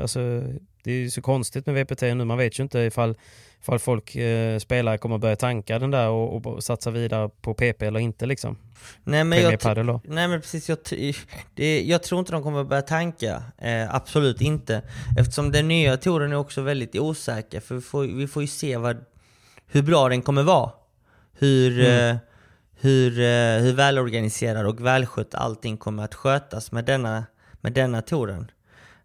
Alltså, 0.01 0.43
det 0.85 0.93
är 0.93 0.97
ju 0.97 1.11
så 1.11 1.23
konstigt 1.23 1.67
med 1.67 1.75
VPT 1.75 2.03
nu, 2.03 2.25
man 2.25 2.39
vet 2.39 2.59
ju 2.59 2.63
inte 2.63 2.79
ifall, 2.79 3.15
ifall 3.61 3.79
folk, 3.79 4.17
eh, 4.17 4.59
spelare 4.59 4.99
kommer 4.99 5.19
börja 5.19 5.37
tanka 5.37 5.79
den 5.79 5.91
där 5.91 6.09
och, 6.09 6.47
och 6.47 6.65
satsa 6.65 6.91
vidare 6.91 7.31
på 7.41 7.55
PP 7.55 7.83
eller 7.87 8.01
inte 8.01 8.27
liksom. 8.27 8.57
Nej 9.05 9.25
men, 9.25 9.39
jag, 9.43 10.01
nej 10.05 10.29
men 10.29 10.41
precis, 10.41 10.69
jag, 10.69 10.79
det, 11.55 11.83
jag 11.83 12.03
tror 12.03 12.19
inte 12.19 12.33
de 12.33 12.43
kommer 12.43 12.65
börja 12.65 12.83
tanka. 12.83 13.43
Eh, 13.59 13.95
absolut 13.95 14.41
inte. 14.41 14.83
Eftersom 15.19 15.53
den 15.53 15.69
nya 15.69 15.97
touren 15.97 16.33
är 16.33 16.37
också 16.37 16.63
väldigt 16.63 16.97
osäker. 16.97 17.61
För 17.61 17.75
vi 17.75 17.81
får, 17.81 18.03
vi 18.03 18.27
får 18.27 18.43
ju 18.43 18.49
se 18.49 18.77
vad, 18.77 19.05
hur 19.67 19.83
bra 19.83 20.09
den 20.09 20.23
kommer 20.23 20.43
vara. 20.43 20.71
Hur, 21.39 21.81
Mm. 21.81 22.11
eh, 22.11 22.17
hur, 22.81 23.21
eh, 23.21 23.63
hur 23.63 23.73
välorganiserad 23.73 24.67
och 24.67 24.87
välskött 24.87 25.35
allting 25.35 25.77
kommer 25.77 26.05
att 26.05 26.15
skötas 26.15 26.73
med 26.73 26.85
denna, 26.85 27.25
med 27.61 27.73
denna 27.73 28.03
touren. 28.03 28.51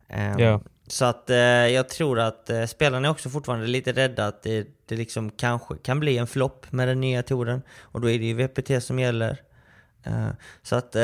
Eh, 0.08 0.32
Ja. 0.38 0.62
Så 0.88 1.06
att 1.06 1.30
eh, 1.30 1.38
jag 1.38 1.90
tror 1.90 2.20
att 2.20 2.50
eh, 2.50 2.66
spelarna 2.66 3.08
är 3.08 3.12
också 3.12 3.30
fortfarande 3.30 3.68
lite 3.68 3.92
rädda 3.92 4.28
att 4.28 4.44
det, 4.44 4.68
det 4.86 4.96
liksom 4.96 5.30
kanske 5.32 5.76
kan 5.78 6.00
bli 6.00 6.18
en 6.18 6.28
flopp 6.28 6.72
med 6.72 6.88
den 6.88 7.02
nya 7.02 7.24
touren. 7.24 7.62
Och 7.80 8.02
då 8.02 8.10
är 8.10 8.20
det 8.20 8.26
ju 8.26 8.34
VPT 8.34 8.84
som 8.84 9.00
gäller. 9.00 9.42
Eh, 10.04 10.28
så 10.64 10.76
att 10.76 10.96
eh, 10.96 11.02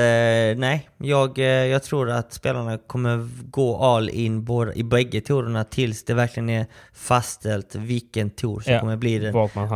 nej, 0.58 0.90
jag, 0.98 1.40
eh, 1.40 1.46
jag 1.46 1.84
tror 1.84 2.10
att 2.10 2.34
spelarna 2.34 2.78
kommer 2.78 3.30
gå 3.50 3.78
all 3.78 4.10
in 4.10 4.44
både, 4.46 4.74
i 4.74 4.84
bägge 4.84 5.22
tourerna 5.22 5.64
tills 5.64 6.04
det 6.04 6.14
verkligen 6.14 6.50
är 6.50 6.66
fastställt 6.94 7.76
vilken 7.76 8.30
tour 8.30 8.60
som 8.60 8.74
Ja, 8.74 8.80
kommer 8.80 8.98
bli 8.98 9.20
den 9.20 9.34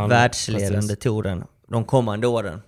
världsledande 0.09 0.95
touren 0.95 1.43
de 1.67 1.83
kommande 1.85 2.27
åren. 2.27 2.61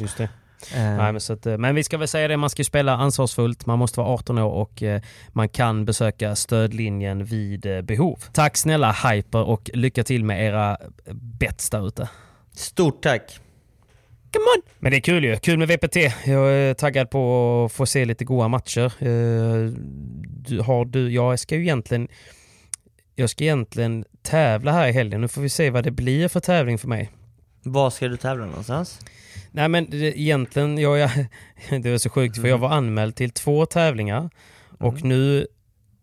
Just 0.00 0.18
det. 0.18 0.28
Eh, 0.74 0.96
Nej, 0.96 1.12
men, 1.12 1.20
så 1.20 1.32
att, 1.32 1.46
eh, 1.46 1.58
men 1.58 1.74
vi 1.74 1.84
ska 1.84 1.98
väl 1.98 2.08
säga 2.08 2.28
det, 2.28 2.36
man 2.36 2.50
ska 2.50 2.60
ju 2.60 2.64
spela 2.64 2.92
ansvarsfullt, 2.96 3.66
man 3.66 3.78
måste 3.78 4.00
vara 4.00 4.08
18 4.08 4.38
år 4.38 4.50
och 4.50 4.82
eh, 4.82 5.00
man 5.28 5.48
kan 5.48 5.84
besöka 5.84 6.36
stödlinjen 6.36 7.24
vid 7.24 7.66
eh, 7.66 7.82
behov. 7.82 8.18
Tack 8.32 8.56
snälla 8.56 8.92
Hyper 8.92 9.42
och 9.42 9.70
lycka 9.74 10.04
till 10.04 10.24
med 10.24 10.46
era 10.46 10.76
bets 11.12 11.70
där 11.70 11.88
ute. 11.88 12.08
Stort 12.52 13.02
tack! 13.02 13.40
Come 14.32 14.44
on! 14.56 14.62
Men 14.78 14.90
det 14.92 14.98
är 14.98 15.00
kul 15.00 15.24
ju. 15.24 15.36
Kul 15.36 15.58
med 15.58 15.68
VPT. 15.68 15.96
Jag 16.26 16.52
är 16.52 16.74
taggad 16.74 17.10
på 17.10 17.64
att 17.64 17.72
få 17.72 17.86
se 17.86 18.04
lite 18.04 18.24
goa 18.24 18.48
matcher. 18.48 18.92
Du, 20.48 20.60
har 20.60 20.84
du, 20.84 21.12
jag 21.12 21.38
ska 21.38 21.54
ju 21.54 21.62
egentligen 21.62 22.08
jag 23.14 23.30
ska 23.30 23.44
egentligen 23.44 24.04
tävla 24.22 24.72
här 24.72 24.88
i 24.88 24.92
helgen. 24.92 25.20
Nu 25.20 25.28
får 25.28 25.40
vi 25.40 25.48
se 25.48 25.70
vad 25.70 25.84
det 25.84 25.90
blir 25.90 26.28
för 26.28 26.40
tävling 26.40 26.78
för 26.78 26.88
mig. 26.88 27.10
Var 27.66 27.90
ska 27.90 28.08
du 28.08 28.16
tävla 28.16 28.46
någonstans? 28.46 29.00
Nej 29.50 29.68
men 29.68 29.90
det- 29.90 30.20
egentligen, 30.20 30.78
jag, 30.78 30.98
jag, 30.98 31.10
det 31.82 31.90
är 31.90 31.98
så 31.98 32.10
sjukt 32.10 32.40
för 32.40 32.48
jag 32.48 32.58
var 32.58 32.68
anmäld 32.70 33.14
till 33.16 33.30
två 33.30 33.66
tävlingar 33.66 34.30
och 34.78 35.02
nu 35.04 35.46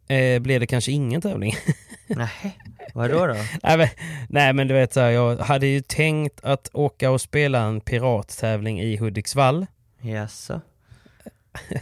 eh, 0.08 0.40
blev 0.40 0.60
det 0.60 0.68
kanske 0.68 0.92
ingen 0.92 1.22
tävling. 1.22 1.54
Nej, 2.08 2.58
vadå 2.94 3.28
då? 3.28 3.36
nej, 3.64 3.78
men, 3.78 3.88
nej 4.30 4.54
men 4.54 4.68
du 4.68 4.74
vet, 4.74 4.94
så 4.94 5.00
här, 5.00 5.10
jag 5.10 5.38
hade 5.38 5.68
ju 5.68 5.82
tänkt 5.82 6.40
att 6.44 6.70
åka 6.74 7.12
och 7.12 7.22
spela 7.22 7.60
en 7.62 7.82
pirattävling 7.82 8.82
i 8.82 8.98
Hudiksvall. 8.98 9.66
Jaså? 10.02 10.62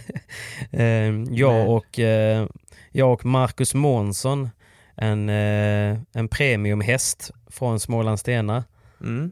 Eh, 0.72 1.12
jag, 1.32 1.70
och, 1.70 2.00
eh, 2.00 2.48
jag 2.92 3.14
och 3.14 3.26
Marcus 3.26 3.74
Månsson, 3.74 4.50
en, 4.96 5.30
eh, 5.30 5.98
en 6.14 6.28
premiumhäst 6.28 7.32
från 7.48 7.80
Smålandstena. 7.80 8.64
Mm. 9.02 9.32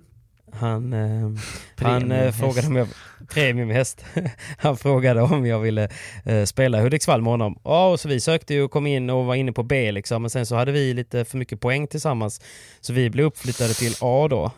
Han, 0.53 0.93
eh, 0.93 1.31
han 1.75 2.11
eh, 2.11 2.31
frågade 2.31 2.67
om 2.67 2.75
jag... 2.75 2.87
Premiumhäst. 3.33 4.05
han 4.57 4.77
frågade 4.77 5.21
om 5.21 5.45
jag 5.45 5.59
ville 5.59 5.89
eh, 6.25 6.43
spela 6.43 6.81
Hudiksvall 6.81 7.21
med 7.21 7.31
honom. 7.33 7.59
Ja, 7.63 7.87
och 7.91 7.99
så 7.99 8.07
vi 8.09 8.19
sökte 8.19 8.53
ju 8.53 8.61
och 8.63 8.71
kom 8.71 8.87
in 8.87 9.09
och 9.09 9.25
var 9.25 9.35
inne 9.35 9.51
på 9.51 9.63
B 9.63 9.91
liksom. 9.91 10.21
Men 10.21 10.29
sen 10.29 10.45
så 10.45 10.55
hade 10.55 10.71
vi 10.71 10.93
lite 10.93 11.25
för 11.25 11.37
mycket 11.37 11.59
poäng 11.61 11.87
tillsammans. 11.87 12.41
Så 12.81 12.93
vi 12.93 13.09
blev 13.09 13.25
uppflyttade 13.25 13.73
till 13.73 13.93
A 14.01 14.27
då. 14.29 14.51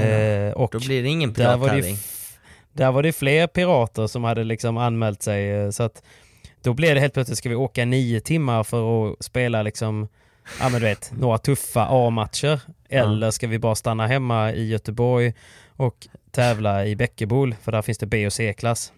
Eh, 0.00 0.52
och 0.52 0.70
Då 0.72 0.78
blir 0.78 1.02
det 1.02 1.08
ingen 1.08 1.32
där 1.32 1.56
pirattävling. 1.56 1.94
f- 1.94 2.38
där 2.72 2.92
var 2.92 3.02
det 3.02 3.12
fler 3.12 3.46
pirater 3.46 4.06
som 4.06 4.24
hade 4.24 4.44
liksom 4.44 4.76
anmält 4.76 5.22
sig. 5.22 5.50
eh, 5.50 5.70
Så 5.70 5.82
att 5.82 6.02
då 6.62 6.74
blev 6.74 6.94
det 6.94 7.00
helt 7.00 7.14
plötsligt, 7.14 7.38
ska 7.38 7.48
vi 7.48 7.54
åka 7.54 7.84
nio 7.84 8.20
timmar 8.20 8.64
för 8.64 9.10
att 9.12 9.24
spela 9.24 9.62
liksom, 9.62 10.08
ja 10.60 10.68
men 10.68 10.80
du 10.80 10.86
vet, 10.86 11.12
några 11.18 11.38
tuffa 11.38 11.86
A-matcher? 11.90 12.60
Eller 12.90 13.30
ska 13.30 13.46
vi 13.46 13.58
bara 13.58 13.74
stanna 13.74 14.06
hemma 14.06 14.52
i 14.52 14.68
Göteborg 14.68 15.34
och 15.76 16.08
tävla 16.30 16.86
i 16.86 16.96
Bäckebol? 16.96 17.54
För 17.62 17.72
där 17.72 17.82
finns 17.82 17.98
det 17.98 18.06
B 18.06 18.26
och 18.26 18.32
C-klass. 18.32 18.92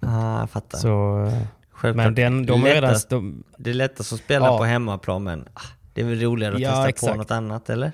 Ah, 0.00 0.40
jag 0.40 0.50
fattar. 0.50 0.78
Så, 0.78 1.28
Självklart. 1.70 2.06
men 2.06 2.14
den, 2.14 2.46
de 2.46 2.64
är 2.66 2.74
redan... 2.74 2.94
De, 3.08 3.44
det 3.56 3.70
är 3.70 3.74
lättast 3.74 4.12
att 4.12 4.18
spela 4.18 4.46
Ja. 4.46 4.58
på 4.58 4.64
hemmaplan 4.64 5.22
men 5.22 5.48
ah, 5.54 5.60
det 5.94 6.00
är 6.00 6.04
väl 6.04 6.20
roligare 6.20 6.54
att 6.54 6.60
Ja, 6.60 6.70
testa 6.70 6.88
exakt. 6.88 7.12
på 7.12 7.18
något 7.18 7.30
annat 7.30 7.70
eller? 7.70 7.92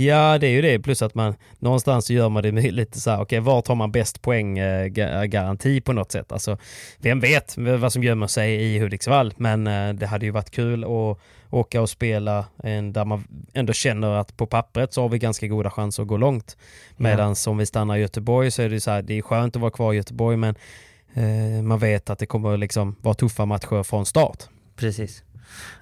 Ja, 0.00 0.38
det 0.38 0.46
är 0.46 0.50
ju 0.50 0.62
det. 0.62 0.78
Plus 0.78 1.02
att 1.02 1.14
man 1.14 1.34
någonstans 1.58 2.10
gör 2.10 2.28
man 2.28 2.42
det 2.42 2.52
med 2.52 2.72
lite 2.72 3.00
så 3.00 3.10
här, 3.10 3.20
okej, 3.20 3.40
var 3.40 3.62
tar 3.62 3.74
man 3.74 3.92
bäst 3.92 4.22
poäng 4.22 4.58
eh, 4.58 4.86
garanti 5.24 5.80
på 5.80 5.92
något 5.92 6.12
sätt? 6.12 6.32
Alltså, 6.32 6.58
vem 6.98 7.20
vet 7.20 7.54
vad 7.58 7.92
som 7.92 8.02
gömmer 8.02 8.26
sig 8.26 8.54
i 8.54 8.78
Hudiksvall? 8.78 9.34
Men 9.36 9.66
eh, 9.66 9.92
det 9.92 10.06
hade 10.06 10.26
ju 10.26 10.32
varit 10.32 10.50
kul 10.50 10.84
att 10.84 11.18
åka 11.50 11.82
och 11.82 11.90
spela 11.90 12.44
en, 12.62 12.92
där 12.92 13.04
man 13.04 13.24
ändå 13.52 13.72
känner 13.72 14.08
att 14.08 14.36
på 14.36 14.46
pappret 14.46 14.94
så 14.94 15.02
har 15.02 15.08
vi 15.08 15.18
ganska 15.18 15.46
goda 15.46 15.70
chanser 15.70 16.02
att 16.02 16.08
gå 16.08 16.16
långt. 16.16 16.56
Medan 16.96 17.34
om 17.46 17.58
vi 17.58 17.66
stannar 17.66 17.96
i 17.96 18.00
Göteborg 18.00 18.50
så 18.50 18.62
är 18.62 18.68
det 18.68 18.80
så 18.80 18.90
här, 18.90 19.02
det 19.02 19.18
är 19.18 19.22
skönt 19.22 19.56
att 19.56 19.62
vara 19.62 19.70
kvar 19.70 19.92
i 19.92 19.96
Göteborg 19.96 20.36
men 20.36 20.54
eh, 21.14 21.62
man 21.62 21.78
vet 21.78 22.10
att 22.10 22.18
det 22.18 22.26
kommer 22.26 22.56
liksom 22.56 22.96
vara 23.00 23.14
tuffa 23.14 23.46
matcher 23.46 23.82
från 23.82 24.06
start. 24.06 24.44
Precis. 24.76 25.22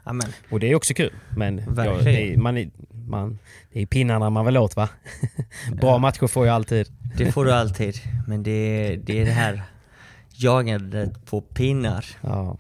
Amen. 0.05 0.29
Och 0.51 0.61
det 0.61 0.71
är 0.71 0.75
också 0.75 0.95
kul. 0.95 1.13
Men 1.37 1.59
ja, 1.77 1.99
det, 2.05 2.33
är, 2.33 2.37
man, 2.37 2.71
man, 3.07 3.39
det 3.73 3.83
är 3.83 3.87
pinnarna 3.87 4.31
man 4.31 4.47
vill 4.47 4.57
åt 4.57 4.77
va? 4.77 4.89
Bra 5.81 5.99
matcher 5.99 6.27
får 6.27 6.47
jag 6.47 6.55
alltid. 6.55 6.89
Det 7.17 7.33
får 7.33 7.45
du 7.45 7.53
alltid. 7.63 7.95
Men 8.27 8.43
det 8.43 8.51
är 8.51 8.97
det, 8.97 9.21
är 9.21 9.25
det 9.25 9.31
här 9.33 9.63
jagandet 10.33 11.27
på 11.27 11.41
pinnar. 11.41 12.05
Ja. 12.21 12.59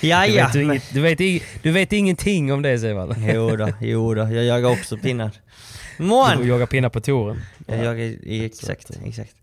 Ja, 0.00 0.26
Du, 0.26 0.32
ja. 0.32 0.44
vet, 0.44 0.52
du, 0.52 0.64
men- 0.64 0.80
du, 0.92 1.00
vet, 1.00 1.18
du 1.62 1.70
vet 1.70 1.92
ingenting 1.92 2.52
om 2.52 2.62
det 2.62 2.78
Sevall. 2.78 3.14
Jo 3.18 3.56
då, 3.56 3.68
jo 3.80 4.14
då. 4.14 4.20
Jag 4.22 4.44
jagar 4.44 4.70
också 4.70 4.96
pinnar. 4.96 5.30
Du 5.96 6.04
Mån! 6.04 6.46
jagar 6.48 6.66
pinnar 6.66 6.88
på 6.88 7.00
touren. 7.00 7.40
Jag 7.66 7.78
jagar, 7.78 7.94
i- 8.04 8.44
exakt, 8.44 8.90
exakt. 9.04 9.34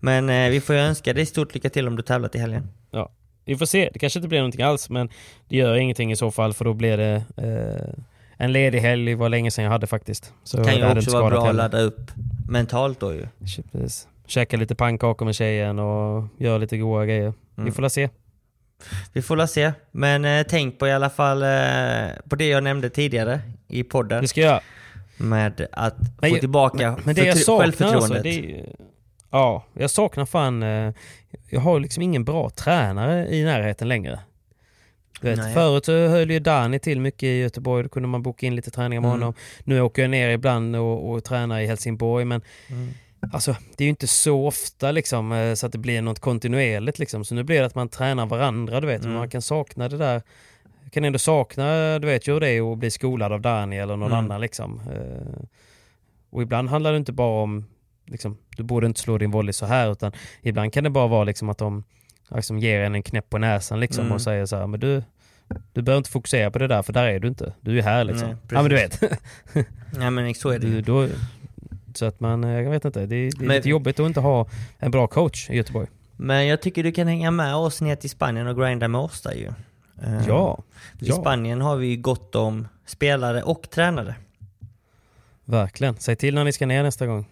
Men 0.00 0.28
eh, 0.30 0.50
vi 0.50 0.60
får 0.60 0.74
önska 0.74 1.12
dig 1.14 1.26
stort 1.26 1.54
lycka 1.54 1.70
till 1.70 1.88
om 1.88 1.96
du 1.96 2.02
tävlar 2.02 2.28
till 2.28 2.40
helgen. 2.40 2.68
Ja. 2.90 3.10
Vi 3.44 3.56
får 3.56 3.66
se, 3.66 3.90
det 3.92 3.98
kanske 3.98 4.18
inte 4.18 4.28
blir 4.28 4.38
någonting 4.38 4.62
alls 4.62 4.90
men 4.90 5.08
det 5.48 5.56
gör 5.56 5.74
ingenting 5.76 6.12
i 6.12 6.16
så 6.16 6.30
fall 6.30 6.52
för 6.52 6.64
då 6.64 6.74
blir 6.74 6.96
det 6.96 7.24
eh, 7.36 7.94
en 8.36 8.52
ledig 8.52 8.80
helg, 8.80 9.06
det 9.06 9.14
var 9.14 9.28
länge 9.28 9.50
sedan 9.50 9.64
jag 9.64 9.72
hade 9.72 9.86
faktiskt. 9.86 10.32
Så 10.44 10.64
kan 10.64 10.76
ju 10.76 10.90
också 10.98 11.10
vara 11.20 11.30
bra 11.30 11.48
att 11.48 11.54
ladda 11.54 11.80
upp 11.80 12.10
mentalt 12.48 13.00
då 13.00 13.12
ju. 13.14 13.26
Precis. 13.72 14.08
Käka 14.26 14.56
lite 14.56 14.74
pannkakor 14.74 15.26
med 15.26 15.34
tjejen 15.34 15.78
och 15.78 16.24
göra 16.38 16.58
lite 16.58 16.78
goda 16.78 17.04
grejer. 17.06 17.32
Vi 17.54 17.62
Mm. 17.62 17.72
får 17.74 17.82
la 17.82 17.90
se. 17.90 18.08
Vi 19.12 19.22
får 19.22 19.36
la 19.36 19.46
se. 19.46 19.72
Men 19.90 20.24
eh, 20.24 20.46
tänk 20.48 20.78
på 20.78 20.86
i 20.88 20.92
alla 20.92 21.10
fall 21.10 21.42
eh, 21.42 21.48
på 22.28 22.36
det 22.36 22.48
jag 22.48 22.64
nämnde 22.64 22.90
tidigare 22.90 23.40
i 23.68 23.82
podden. 23.84 24.22
Det 24.22 24.28
ska 24.28 24.40
jag. 24.40 24.60
Med 25.16 25.66
att 25.72 25.96
Men 26.20 26.30
få 26.30 26.36
tillbaka 26.36 26.96
Men 27.04 27.14
det 27.14 27.24
jag 27.24 27.38
saknar 27.38 27.94
alltså, 27.94 28.14
det 28.14 28.66
Ja, 29.32 29.64
jag 29.74 29.90
saknar 29.90 30.26
fan... 30.26 30.62
eh, 30.62 30.92
Jag 31.50 31.60
har 31.60 31.80
liksom 31.80 32.02
ingen 32.02 32.24
bra 32.24 32.50
tränare 32.50 33.28
i 33.34 33.44
närheten 33.44 33.88
längre. 33.88 34.20
Du 35.20 35.28
vet, 35.28 35.38
Nej. 35.38 35.54
förut 35.54 35.84
så 35.84 35.92
höll 36.08 36.30
ju 36.30 36.38
Dani 36.40 36.78
till 36.78 37.00
mycket 37.00 37.22
i 37.22 37.38
Göteborg, 37.40 37.82
då 37.82 37.88
kunde 37.88 38.08
man 38.08 38.22
boka 38.22 38.46
in 38.46 38.56
lite 38.56 38.70
träningar 38.70 39.00
med 39.00 39.08
Mm. 39.08 39.20
honom. 39.20 39.34
Nu 39.64 39.80
åker 39.80 40.02
jag 40.02 40.10
ner 40.10 40.28
ibland 40.30 40.76
och, 40.76 41.10
och 41.10 41.24
tränar 41.24 41.60
i 41.60 41.66
Helsingborg 41.66 42.24
men 42.24 42.42
Mm. 42.68 42.88
Alltså, 43.32 43.56
det 43.76 43.84
är 43.84 43.86
ju 43.86 43.90
inte 43.90 44.06
så 44.06 44.46
ofta 44.46 44.90
liksom, 44.92 45.32
eh, 45.32 45.54
så 45.54 45.66
att 45.66 45.72
det 45.72 45.78
blir 45.78 46.02
något 46.02 46.18
kontinuerligt. 46.20 46.98
Liksom. 46.98 47.24
Så 47.24 47.34
nu 47.34 47.42
blir 47.42 47.60
det 47.60 47.66
att 47.66 47.74
man 47.74 47.88
tränar 47.88 48.26
varandra, 48.26 48.80
du 48.80 48.86
vet. 48.86 49.02
Mm. 49.04 49.14
Man 49.16 49.30
kan 49.30 49.42
sakna 49.42 49.88
det 49.88 49.96
där. 49.96 50.22
Kan 50.90 51.04
ändå 51.04 51.18
sakna, 51.18 51.98
du 51.98 52.06
vet 52.06 52.28
ju 52.28 52.40
det 52.40 52.48
är 52.48 52.72
att 52.72 52.78
bli 52.78 52.90
skolad 52.90 53.32
av 53.32 53.40
Dani 53.40 53.78
eller 53.78 53.96
någon 53.96 54.12
Mm. 54.12 54.24
annan. 54.24 54.40
Liksom. 54.40 54.80
Eh, 54.94 55.42
Och 56.30 56.42
ibland 56.42 56.68
handlar 56.68 56.92
det 56.92 56.98
inte 56.98 57.12
bara 57.12 57.42
om, 57.42 57.64
liksom, 58.12 58.36
du 58.56 58.62
borde 58.62 58.86
inte 58.86 59.00
slå 59.00 59.18
din 59.18 59.30
volley 59.30 59.52
så 59.52 59.66
här, 59.66 59.92
utan 59.92 60.12
ibland 60.42 60.72
kan 60.72 60.84
det 60.84 60.90
bara 60.90 61.06
vara 61.06 61.24
liksom, 61.24 61.48
att 61.48 61.58
de 61.58 61.84
liksom, 62.34 62.58
ger 62.58 62.80
en 62.80 62.94
en 62.94 63.02
knäpp 63.02 63.30
på 63.30 63.38
näsan 63.38 63.80
liksom, 63.80 64.04
Mm. 64.04 64.14
och 64.14 64.20
säger 64.22 64.46
så 64.46 64.56
här, 64.56 64.66
men 64.66 64.80
du, 64.80 65.02
du 65.72 65.82
behöver 65.82 65.98
inte 65.98 66.10
fokusera 66.10 66.50
på 66.50 66.58
det 66.58 66.66
där, 66.66 66.82
för 66.82 66.92
där 66.92 67.04
är 67.06 67.18
du 67.20 67.28
inte. 67.28 67.52
Du 67.60 67.78
är 67.78 67.82
här 67.82 68.04
liksom. 68.04 68.28
Nej, 68.28 68.36
ja 68.50 68.62
men 68.62 68.70
du 68.70 68.76
vet. 68.76 69.02
Ja 70.00 70.10
men 70.10 70.34
så 70.34 70.48
är 70.48 70.58
det 70.58 70.66
ju. 70.66 70.80
då, 70.82 71.08
så 71.94 72.04
att 72.06 72.20
man, 72.20 72.44
eh, 72.44 72.50
jag 72.60 72.70
vet 72.70 72.84
inte, 72.84 73.06
det, 73.06 73.16
är- 73.16 73.30
det 73.38 73.44
är 73.44 73.46
Men- 73.46 73.56
lite 73.56 73.68
jobbigt 73.68 74.00
att 74.00 74.06
inte 74.06 74.20
ha 74.20 74.46
en 74.78 74.90
bra 74.90 75.06
coach 75.06 75.50
i 75.50 75.56
Göteborg. 75.56 75.86
Men 76.16 76.46
jag 76.46 76.62
tycker 76.62 76.82
du 76.82 76.92
kan 76.92 77.06
hänga 77.08 77.30
med 77.30 77.54
oss 77.56 77.80
ner 77.80 77.96
till 77.96 78.10
Spanien 78.10 78.46
och 78.46 78.56
grinda 78.56 78.88
med 78.88 79.00
oss 79.00 79.20
där 79.22 79.32
ju. 79.34 79.46
Eh, 80.02 80.26
Ja, 80.28 80.62
I 81.00 81.08
ja. 81.08 81.14
Spanien 81.14 81.60
har 81.60 81.76
vi 81.76 81.86
ju 81.86 81.96
gott 81.96 82.34
om 82.34 82.68
spelare 82.86 83.42
och 83.42 83.70
tränare. 83.70 84.14
verkligen. 85.44 85.96
Säg 85.98 86.16
till 86.16 86.34
när 86.34 86.44
ni 86.44 86.52
ska 86.52 86.66
ner 86.66 86.82
nästa 86.82 87.06
gång. 87.06 87.26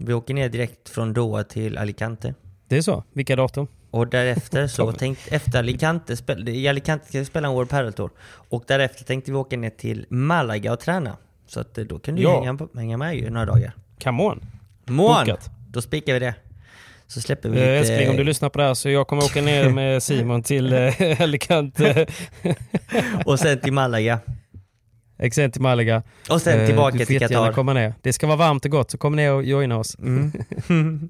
Vi 0.00 0.12
åker 0.14 0.34
ner 0.34 0.48
direkt 0.48 0.88
från 0.88 1.12
Doha 1.12 1.44
till 1.44 1.78
Alicante. 1.78 2.34
Det 2.68 2.76
är 2.76 2.82
så? 2.82 3.04
Vilka 3.12 3.36
datum? 3.36 3.66
Och 3.90 4.06
därefter 4.08 4.66
så 4.66 4.92
tänkte, 4.98 5.34
efter 5.34 5.58
Alicante, 5.58 6.16
spel, 6.16 6.48
i 6.48 6.68
Alicante 6.68 7.06
ska 7.08 7.18
vi 7.18 7.24
spela 7.24 7.48
en 7.48 7.54
World 7.54 7.70
Padel 7.70 7.92
Tour. 7.92 8.10
Och 8.48 8.64
därefter 8.66 9.04
tänkte 9.04 9.30
vi 9.30 9.36
åka 9.36 9.56
ner 9.56 9.70
till 9.70 10.06
Malaga 10.08 10.72
och 10.72 10.80
träna. 10.80 11.16
Så 11.46 11.60
att 11.60 11.78
eh, 11.78 11.84
då 11.84 11.98
kan 11.98 12.14
du 12.14 12.22
Ja. 12.22 12.44
hänga, 12.44 12.58
hänga 12.74 12.96
med 12.96 13.16
ju 13.16 13.30
några 13.30 13.46
dagar. 13.46 13.72
Come 14.02 14.22
on! 14.22 14.40
Mån! 14.84 15.26
Då 15.70 15.82
spikar 15.82 16.12
vi 16.12 16.18
det. 16.18 16.34
Så 17.06 17.20
släpper 17.20 17.48
vi 17.48 17.56
Eh, 17.60 17.64
lite... 17.64 17.72
älskling, 17.92 18.10
om 18.10 18.16
du 18.16 18.24
lyssnar 18.24 18.48
på 18.48 18.58
det 18.58 18.64
här 18.64 18.74
så 18.74 18.90
jag 18.90 19.06
kommer 19.08 19.24
åka 19.24 19.42
ner 19.42 19.70
med 19.70 20.02
Simon 20.02 20.42
till 20.42 20.72
eh, 20.72 21.20
Alicante, 21.20 22.06
Och 23.24 23.38
sen 23.40 23.58
till 23.60 23.72
Malaga. 23.72 24.18
Exent 25.18 25.52
till 25.54 25.62
Malaga. 25.62 26.02
Och 26.30 26.42
sen 26.42 26.60
Eh, 26.60 26.66
tillbaka 26.66 26.92
du 26.98 26.98
får 26.98 27.06
till 27.06 27.20
Qatar. 27.20 27.52
komma 27.52 27.72
ner. 27.72 27.94
Det 28.02 28.12
ska 28.12 28.26
vara 28.26 28.36
varmt 28.36 28.64
och 28.64 28.70
gott, 28.70 28.90
så 28.90 28.98
kom 28.98 29.16
ner 29.16 29.32
och 29.32 29.44
joina 29.44 29.76
oss. 29.78 29.96
Mm. 29.98 30.32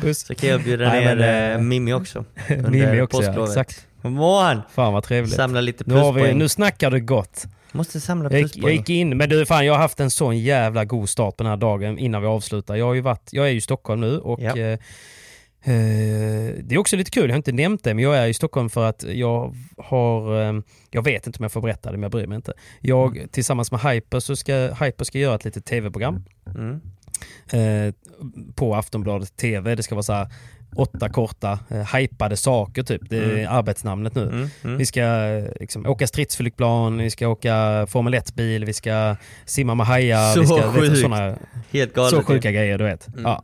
Puss! 0.00 0.18
Så 0.26 0.34
kan 0.34 0.48
jag 0.48 0.62
bjuda 0.62 0.88
Nej, 0.88 1.04
ner 1.04 1.16
men, 1.16 1.28
eh, 1.50 1.52
eh, 1.54 1.60
Mimmi 1.60 1.92
också. 1.92 2.24
Mimmi 2.68 3.00
också, 3.00 3.22
ja. 3.22 3.44
Exakt. 3.44 3.86
Mån! 4.02 4.60
Fan 4.74 4.92
vad 4.92 5.02
trevligt. 5.04 5.34
Samla 5.34 5.60
lite 5.60 5.84
Nu, 5.86 5.94
har 5.94 6.12
vi, 6.12 6.18
pluspoäng. 6.20 6.38
nu 6.38 6.48
snackar 6.48 6.90
du 6.90 7.00
gott. 7.00 7.44
Måste 7.72 8.00
samla 8.00 8.30
Jag 8.30 8.40
gick, 8.40 8.44
jag 8.46 8.52
pluspoäng. 8.52 8.76
gick 8.76 8.90
in, 8.90 9.16
men 9.16 9.28
du 9.28 9.46
fan 9.46 9.66
jag 9.66 9.72
har 9.74 9.80
haft 9.80 10.00
en 10.00 10.10
sån 10.10 10.38
jävla 10.38 10.84
god 10.84 11.08
start 11.08 11.36
på 11.36 11.42
den 11.42 11.50
här 11.50 11.56
dagen 11.56 11.98
innan 11.98 12.22
vi 12.22 12.28
avslutar. 12.28 12.74
Jag 12.76 12.86
har 12.86 12.94
ju 12.94 13.00
varit, 13.00 13.28
jag 13.32 13.46
är 13.46 13.50
ju 13.50 13.56
i 13.56 13.60
Stockholm 13.60 14.00
nu 14.00 14.18
och 14.18 14.40
Ja. 14.40 14.56
eh, 14.56 14.66
eh, 14.68 14.78
det 15.64 16.74
är 16.74 16.78
också 16.78 16.96
lite 16.96 17.10
kul, 17.10 17.22
jag 17.24 17.30
har 17.30 17.36
inte 17.36 17.52
nämnt 17.52 17.84
det, 17.84 17.94
men 17.94 18.04
jag 18.04 18.16
är 18.16 18.26
i 18.26 18.34
Stockholm 18.34 18.70
för 18.70 18.84
att 18.88 19.04
jag 19.08 19.54
har, 19.78 20.42
eh, 20.42 20.60
jag 20.90 21.02
vet 21.04 21.26
inte 21.26 21.38
om 21.38 21.42
jag 21.42 21.52
får 21.52 21.60
berätta 21.60 21.90
det, 21.90 21.96
men 21.96 22.02
jag 22.02 22.10
bryr 22.12 22.26
mig 22.26 22.36
inte. 22.36 22.52
Jag 22.80 23.16
Mm. 23.16 23.28
tillsammans 23.28 23.72
med 23.72 23.80
Hyper 23.80 24.20
så 24.20 24.36
ska, 24.36 24.54
Hyper 24.80 25.04
ska 25.04 25.18
göra 25.18 25.34
ett 25.34 25.44
litet 25.44 25.64
tv-program 25.64 26.24
Mm. 26.46 26.80
eh, 27.52 27.94
på 28.54 28.74
Aftonbladet 28.74 29.36
TV. 29.36 29.74
Det 29.74 29.82
ska 29.82 29.94
vara 29.94 30.02
så 30.02 30.12
här 30.12 30.28
åtta 30.76 31.08
korta, 31.08 31.58
eh, 31.70 31.94
hypade 31.96 32.36
saker 32.36 32.82
typ. 32.82 33.02
Det 33.10 33.16
är 33.16 33.30
Mm. 33.38 33.46
arbetsnamnet 33.52 34.14
nu. 34.14 34.22
Mm. 34.22 34.48
Mm. 34.64 34.78
Vi 34.78 34.86
ska 34.86 35.00
eh, 35.02 35.44
liksom, 35.60 35.86
åka 35.86 36.06
stridsflygplan, 36.06 36.98
vi 36.98 37.10
ska 37.10 37.28
åka 37.28 37.86
Formel 37.90 38.14
1-bil, 38.14 38.64
vi 38.64 38.72
ska 38.72 39.16
simma 39.44 39.74
med 39.74 39.86
hajar. 39.86 40.32
Så 40.34 40.40
vi 40.40 40.46
ska, 40.46 40.56
vet 40.56 40.80
sjukt. 40.80 41.00
såna, 41.00 41.36
Helt 41.72 41.94
galet. 41.94 42.10
så 42.10 42.16
ju. 42.16 42.22
sjuka 42.22 42.50
grejer 42.50 42.78
du 42.78 42.84
vet. 42.84 43.08
Mm. 43.08 43.22
Ja. 43.22 43.42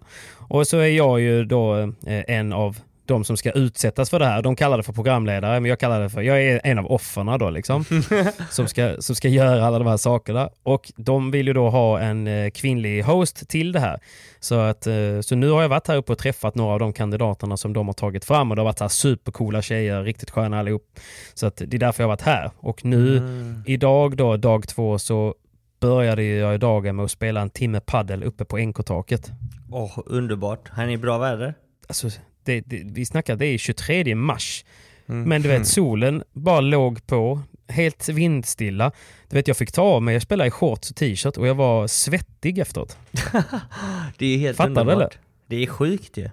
Och 0.48 0.66
så 0.66 0.78
är 0.78 0.86
jag 0.88 1.20
ju 1.20 1.44
då 1.44 1.76
eh, 1.78 1.88
en 2.28 2.52
av 2.52 2.76
de 3.10 3.24
som 3.24 3.36
ska 3.36 3.50
utsättas 3.50 4.10
för 4.10 4.18
det 4.18 4.26
här. 4.26 4.42
De 4.42 4.56
kallar 4.56 4.76
det 4.76 4.82
för 4.82 4.92
programledare, 4.92 5.60
men 5.60 5.68
jag 5.68 5.78
kallar 5.78 6.00
det 6.00 6.10
för, 6.10 6.22
jag 6.22 6.42
är 6.42 6.60
en 6.64 6.78
av 6.78 6.86
offerna 6.86 7.38
då 7.38 7.50
liksom. 7.50 7.84
som, 8.50 8.68
ska, 8.68 8.96
som 8.98 9.14
ska 9.16 9.28
göra 9.28 9.66
alla 9.66 9.78
de 9.78 9.86
här 9.88 9.96
sakerna. 9.96 10.48
Och 10.62 10.92
de 10.96 11.30
vill 11.30 11.46
ju 11.46 11.52
då 11.52 11.68
ha 11.70 12.00
en 12.00 12.26
eh, 12.26 12.50
kvinnlig 12.50 13.02
host 13.02 13.48
till 13.48 13.72
det 13.72 13.80
här. 13.80 14.00
Så, 14.40 14.54
att, 14.54 14.86
eh, 14.86 15.20
så 15.20 15.34
nu 15.34 15.50
har 15.50 15.62
jag 15.62 15.68
varit 15.68 15.88
här 15.88 15.96
uppe 15.96 16.12
och 16.12 16.18
träffat 16.18 16.54
några 16.54 16.72
av 16.72 16.78
de 16.78 16.92
kandidaterna 16.92 17.56
som 17.56 17.72
de 17.72 17.86
har 17.88 17.94
tagit 17.94 18.24
fram 18.24 18.50
och 18.50 18.56
det 18.56 18.62
har 18.62 18.64
varit 18.64 18.78
så 18.78 18.84
här 18.84 18.88
supercoola 18.88 19.62
tjejer, 19.62 20.02
riktigt 20.02 20.30
sköna 20.30 20.58
allihop. 20.58 21.00
Så 21.34 21.46
att 21.46 21.56
det 21.56 21.76
är 21.76 21.78
därför 21.78 22.02
jag 22.02 22.08
har 22.08 22.12
varit 22.12 22.22
här. 22.22 22.50
Och 22.56 22.84
nu 22.84 23.16
Mm. 23.16 23.62
idag 23.66 24.16
då, 24.16 24.36
dag 24.36 24.68
två, 24.68 24.98
så 24.98 25.34
började 25.80 26.22
jag 26.22 26.60
dagen 26.60 26.96
med 26.96 27.04
att 27.04 27.10
spela 27.10 27.40
en 27.40 27.50
timme 27.50 27.80
paddel 27.80 28.22
uppe 28.24 28.44
på 28.44 28.58
NK-taket. 28.58 29.30
Åh, 29.70 29.98
underbart. 30.06 30.68
Här 30.72 30.84
är 30.84 30.90
i 30.90 30.96
bra 30.96 31.18
väder. 31.18 31.54
Alltså, 31.88 32.08
det, 32.44 32.60
det, 32.60 32.82
vi 32.84 33.06
snackar, 33.06 33.36
det 33.36 33.46
är 33.46 33.58
23 33.58 34.14
mars. 34.14 34.64
Mm. 35.08 35.28
Men 35.28 35.42
du 35.42 35.48
vet, 35.48 35.66
solen 35.66 36.22
bara 36.32 36.60
låg 36.60 37.06
på, 37.06 37.40
helt 37.68 38.08
vindstilla. 38.08 38.92
Du 39.28 39.36
vet, 39.36 39.48
jag 39.48 39.56
fick 39.56 39.72
ta 39.72 39.82
av 39.82 40.02
mig, 40.02 40.14
jag 40.14 40.22
spelade 40.22 40.48
i 40.48 40.50
shorts 40.50 40.90
och 40.90 40.96
t-shirt 40.96 41.36
och 41.36 41.46
jag 41.46 41.54
var 41.54 41.86
svettig 41.86 42.58
efteråt. 42.58 42.98
Det 44.18 44.26
är 44.26 44.38
helt 44.38 44.56
Fattar 44.56 44.74
du, 44.74 44.80
underbart. 44.80 44.94
eller? 44.96 45.10
Det 45.46 45.62
är 45.62 45.66
sjukt 45.66 46.16
ju. 46.16 46.30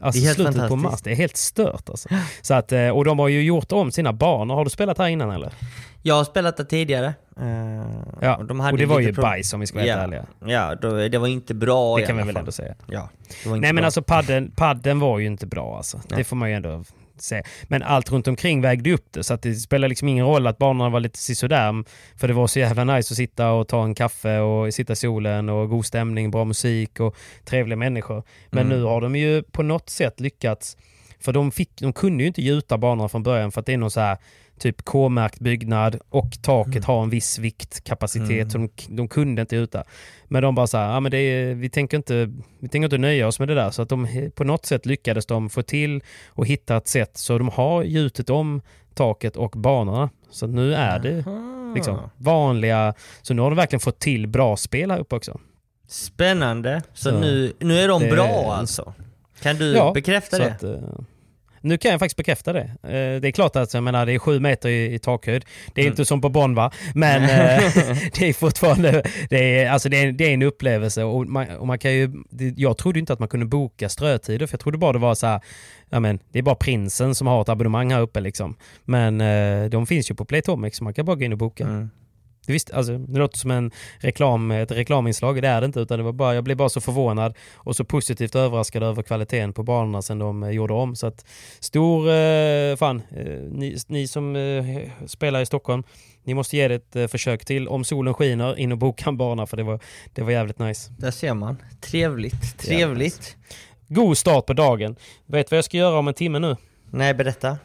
Alltså 0.00 0.20
Det 0.20 0.24
är 0.24 0.26
helt 0.26 0.38
slutet 0.52 0.68
på 0.68 0.76
mars, 0.76 1.00
det 1.02 1.10
är 1.10 1.14
helt 1.14 1.36
stört 1.36 1.88
alltså. 1.90 2.08
Så 2.42 2.54
att, 2.54 2.72
eh, 2.72 2.88
och 2.88 3.04
de 3.04 3.18
har 3.18 3.28
ju 3.28 3.42
gjort 3.42 3.72
om 3.72 3.92
sina 3.92 4.12
banor. 4.12 4.54
Har 4.54 4.64
du 4.64 4.70
spelat 4.70 4.98
här 4.98 5.08
innan 5.08 5.30
eller? 5.30 5.52
Jag 6.02 6.14
har 6.14 6.24
spelat 6.24 6.56
det 6.56 6.64
tidigare. 6.64 7.06
Eh, 7.40 7.44
Ja, 8.20 8.34
och, 8.34 8.40
och, 8.40 8.46
de 8.46 8.60
hade 8.60 8.76
det 8.78 8.86
var 8.86 9.00
ju 9.00 9.14
pro- 9.14 9.22
bajs 9.22 9.52
om 9.54 9.60
vi 9.60 9.66
ska 9.66 9.78
vara 9.78 9.86
helt 9.86 9.98
Ja. 9.98 10.04
ärliga. 10.04 10.26
Ja, 10.58 10.74
då, 10.74 11.08
det 11.08 11.18
var 11.18 11.28
inte 11.28 11.54
bra 11.54 11.96
Det 11.96 12.02
i 12.02 12.06
kan 12.06 12.16
vi 12.16 12.22
alla 12.22 12.26
väl 12.26 12.34
fall. 12.34 12.40
ändå 12.40 12.52
säga. 12.52 12.74
Ja, 12.86 13.08
Nej 13.46 13.60
men 13.60 13.74
bra. 13.76 13.84
alltså 13.84 14.02
padden, 14.02 14.52
padden 14.56 15.00
var 15.00 15.18
ju 15.18 15.26
inte 15.26 15.46
bra 15.46 15.76
alltså. 15.76 16.00
Det 16.08 16.24
får 16.24 16.36
man 16.36 16.48
ju 16.50 16.54
ändå 16.56 16.84
säga. 17.24 17.42
Men 17.64 17.82
allt 17.82 18.12
runt 18.12 18.28
omkring 18.28 18.60
vägde 18.60 18.92
upp 18.92 19.06
det 19.10 19.24
så 19.24 19.34
att 19.34 19.42
det 19.42 19.54
spelar 19.54 19.88
liksom 19.88 20.08
ingen 20.08 20.26
roll 20.26 20.46
att 20.46 20.58
banorna 20.58 20.90
var 20.90 21.00
lite 21.00 21.18
sisådär. 21.18 21.84
För 22.16 22.28
det 22.28 22.34
var 22.34 22.46
så 22.46 22.58
jävla 22.58 22.84
nice 22.84 23.12
att 23.12 23.16
sitta 23.16 23.50
och 23.50 23.68
ta 23.68 23.84
en 23.84 23.94
kaffe 23.94 24.38
och 24.38 24.74
sitta 24.74 24.92
i 24.92 24.96
solen 24.96 25.48
och 25.48 25.68
god 25.68 25.86
stämning, 25.86 26.30
bra 26.30 26.44
musik 26.44 27.00
och 27.00 27.16
trevliga 27.44 27.76
människor. 27.76 28.22
Men 28.50 28.66
Mm. 28.66 28.78
nu 28.78 28.84
har 28.84 29.00
de 29.00 29.16
ju 29.16 29.42
på 29.42 29.62
något 29.62 29.90
sätt 29.90 30.20
lyckats 30.20 30.76
för 31.20 31.32
de, 31.32 31.50
fick, 31.52 31.70
de 31.80 31.92
kunde 31.92 32.22
ju 32.22 32.26
inte 32.28 32.42
gjuta 32.42 32.78
banorna 32.78 33.08
från 33.08 33.22
början 33.22 33.52
för 33.52 33.60
att 33.60 33.66
det 33.66 33.72
är 33.72 33.76
någon 33.78 33.90
så 33.90 34.00
här 34.00 34.18
typ 34.60 34.82
K-märkt 34.84 35.40
byggnad 35.40 35.98
och 36.08 36.42
taket 36.42 36.74
Mm. 36.74 36.84
har 36.86 37.02
en 37.02 37.10
viss 37.10 37.38
viktkapacitet 37.38 38.52
så 38.52 38.58
de, 38.58 38.68
de 38.88 39.08
kunde 39.08 39.40
inte 39.42 39.56
gjuta. 39.56 39.84
Men 40.28 40.42
de 40.42 40.54
bara 40.54 40.66
så 40.66 40.78
här, 40.78 40.92
ja, 40.92 41.00
men 41.00 41.10
det 41.10 41.18
är, 41.18 41.54
vi, 41.54 41.70
tänker 41.70 41.96
inte, 41.96 42.30
vi 42.58 42.68
tänker 42.68 42.84
inte 42.84 42.98
nöja 42.98 43.26
oss 43.28 43.38
med 43.38 43.48
det 43.48 43.54
där. 43.54 43.70
Så 43.70 43.82
att 43.82 43.88
de 43.88 44.30
på 44.34 44.44
något 44.44 44.66
sätt 44.66 44.86
lyckades 44.86 45.26
de 45.26 45.50
få 45.50 45.62
till 45.62 46.02
och 46.28 46.46
hitta 46.46 46.76
ett 46.76 46.88
sätt 46.88 47.16
så 47.16 47.38
de 47.38 47.48
har 47.48 47.82
gjutit 47.82 48.30
om 48.30 48.60
taket 48.94 49.36
och 49.36 49.50
banorna. 49.50 50.10
Så 50.30 50.46
nu 50.46 50.74
är 50.74 50.98
det 50.98 51.24
liksom 51.74 51.98
vanliga, 52.16 52.94
så 53.22 53.34
nu 53.34 53.42
har 53.42 53.50
de 53.50 53.56
verkligen 53.56 53.80
fått 53.80 53.98
till 53.98 54.26
bra 54.26 54.56
spel 54.56 54.90
här 54.90 54.98
uppe 54.98 55.16
också. 55.16 55.40
Spännande. 55.88 56.82
Så, 56.94 57.10
Så 57.10 57.18
nu, 57.20 57.52
nu 57.58 57.78
är 57.78 57.88
de 57.88 58.02
det- 58.02 58.10
bra 58.10 58.52
alltså? 58.54 58.94
Kan 59.42 59.56
du 59.56 59.72
Ja, 59.76 59.92
bekräfta 59.94 60.38
det? 60.38 60.52
att, 60.52 60.62
eh, 60.62 60.70
nu 61.60 61.78
kan 61.78 61.90
jag 61.90 62.00
faktiskt 62.00 62.16
bekräfta 62.16 62.52
det. 62.52 62.60
Eh, 62.82 63.20
det 63.20 63.28
är 63.28 63.30
klart 63.32 63.56
att 63.56 63.74
jag 63.74 63.82
menar, 63.82 64.06
det 64.06 64.12
är 64.12 64.18
sju 64.18 64.40
meter 64.40 64.68
i, 64.68 64.94
i 64.94 64.98
takhöjd. 64.98 65.44
Det 65.74 65.80
är 65.80 65.84
Mm. 65.84 65.92
inte 65.92 66.04
som 66.04 66.20
på 66.20 66.28
Bonn 66.28 66.54
va? 66.54 66.70
Men 66.94 67.22
eh, 67.22 67.62
det 68.18 68.28
är 68.28 68.32
fortfarande 68.32 69.02
det 69.30 69.58
är, 69.62 69.70
alltså 69.70 69.88
det 69.88 69.96
är, 70.02 70.12
det 70.12 70.24
är 70.24 70.34
en 70.34 70.42
upplevelse. 70.42 71.04
Och 71.04 71.26
man, 71.26 71.46
och 71.56 71.66
man 71.66 71.78
kan 71.78 71.92
ju, 71.92 72.10
jag 72.56 72.78
trodde 72.78 72.98
inte 72.98 73.12
att 73.12 73.18
man 73.18 73.28
kunde 73.28 73.46
boka 73.46 73.88
strötider 73.88 74.46
för 74.46 74.54
jag 74.54 74.60
trodde 74.60 74.78
bara 74.78 74.92
det 74.92 74.98
var 74.98 75.14
så 75.14 75.26
här, 75.26 75.40
ja 75.90 76.00
men 76.00 76.18
det 76.32 76.38
är 76.38 76.42
bara 76.42 76.54
prinsen 76.54 77.14
som 77.14 77.26
har 77.26 77.42
ett 77.42 77.48
abonnemang 77.48 77.92
här 77.92 78.00
uppe 78.00 78.20
liksom. 78.20 78.56
Men 78.84 79.20
eh, 79.20 79.70
de 79.70 79.86
finns 79.86 80.10
ju 80.10 80.14
på 80.14 80.24
Playtomic 80.24 80.76
så 80.76 80.84
man 80.84 80.94
kan 80.94 81.06
bara 81.06 81.16
gå 81.16 81.24
in 81.24 81.32
och 81.32 81.38
boka. 81.38 81.64
Mm. 81.64 81.90
Det, 82.46 82.52
visst, 82.52 82.70
alltså, 82.70 82.98
det 82.98 83.18
låter 83.18 83.38
som 83.38 83.50
en 83.50 83.70
reklam, 83.98 84.50
ett 84.50 84.70
reklaminslag, 84.72 85.42
det 85.42 85.48
är 85.48 85.60
det 85.60 85.64
inte. 85.64 85.80
Utan 85.80 85.98
det 85.98 86.04
var 86.04 86.12
bara, 86.12 86.34
jag 86.34 86.44
blev 86.44 86.56
bara 86.56 86.68
så 86.68 86.80
förvånad 86.80 87.34
och 87.54 87.76
så 87.76 87.84
positivt 87.84 88.34
överraskad 88.34 88.82
över 88.82 89.02
kvaliteten 89.02 89.52
på 89.52 89.62
banorna 89.62 90.02
sen 90.02 90.18
de 90.18 90.42
eh, 90.42 90.50
gjorde 90.50 90.74
om. 90.74 90.96
Så 90.96 91.06
att, 91.06 91.24
stor, 91.60 92.08
eh, 92.10 92.76
fan, 92.76 93.02
eh, 93.16 93.24
ni, 93.50 93.76
ni 93.86 94.08
som 94.08 94.36
eh, 94.36 95.06
spelar 95.06 95.40
i 95.40 95.46
Stockholm, 95.46 95.82
ni 96.24 96.34
måste 96.34 96.56
ge 96.56 96.68
det 96.68 96.74
ett 96.74 96.96
eh, 96.96 97.06
försök 97.06 97.44
till. 97.44 97.68
Om 97.68 97.84
solen 97.84 98.14
skiner, 98.14 98.58
in 98.58 98.72
och 98.72 98.78
boka 98.78 99.08
en 99.08 99.16
bana 99.16 99.46
för 99.46 99.56
det 99.56 99.62
var, 99.62 99.80
det 100.14 100.22
var 100.22 100.30
jävligt 100.30 100.58
nice. 100.58 100.92
Där 100.98 101.10
ser 101.10 101.34
man. 101.34 101.56
Trevligt, 101.80 102.58
trevligt. 102.58 103.36
God 103.88 104.18
start 104.18 104.46
på 104.46 104.52
dagen. 104.52 104.96
Vet 105.26 105.50
vad 105.50 105.58
jag 105.58 105.64
ska 105.64 105.76
göra 105.76 105.98
om 105.98 106.08
en 106.08 106.14
timme 106.14 106.38
nu? 106.38 106.56
Nej, 106.90 107.14
berätta. 107.14 107.58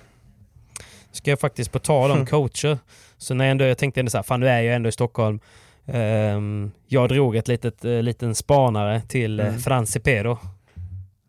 ska 1.12 1.30
jag 1.30 1.40
faktiskt 1.40 1.72
på 1.72 1.80
tal 1.80 2.12
om 2.12 2.26
coacher. 2.26 2.78
Så 3.18 3.34
när 3.34 3.46
jag, 3.46 3.52
ändå, 3.52 3.66
jag 3.66 3.78
tänkte 3.78 4.00
ändå 4.00 4.10
så 4.10 4.18
här, 4.18 4.24
fan 4.24 4.40
nu 4.40 4.48
är 4.48 4.62
jag 4.62 4.76
ändå 4.76 4.90
i 4.90 4.92
Stockholm. 4.92 5.40
Ehm, 5.88 6.72
jag 6.88 7.10
drog 7.10 7.36
ett 7.36 7.48
litet, 7.48 7.86
uh, 7.86 8.02
liten 8.04 8.36
spanare 8.36 9.02
till 9.02 9.40
uh, 9.40 9.48
Mm. 9.48 9.60
Franci 9.60 10.00
Pero. 10.00 10.38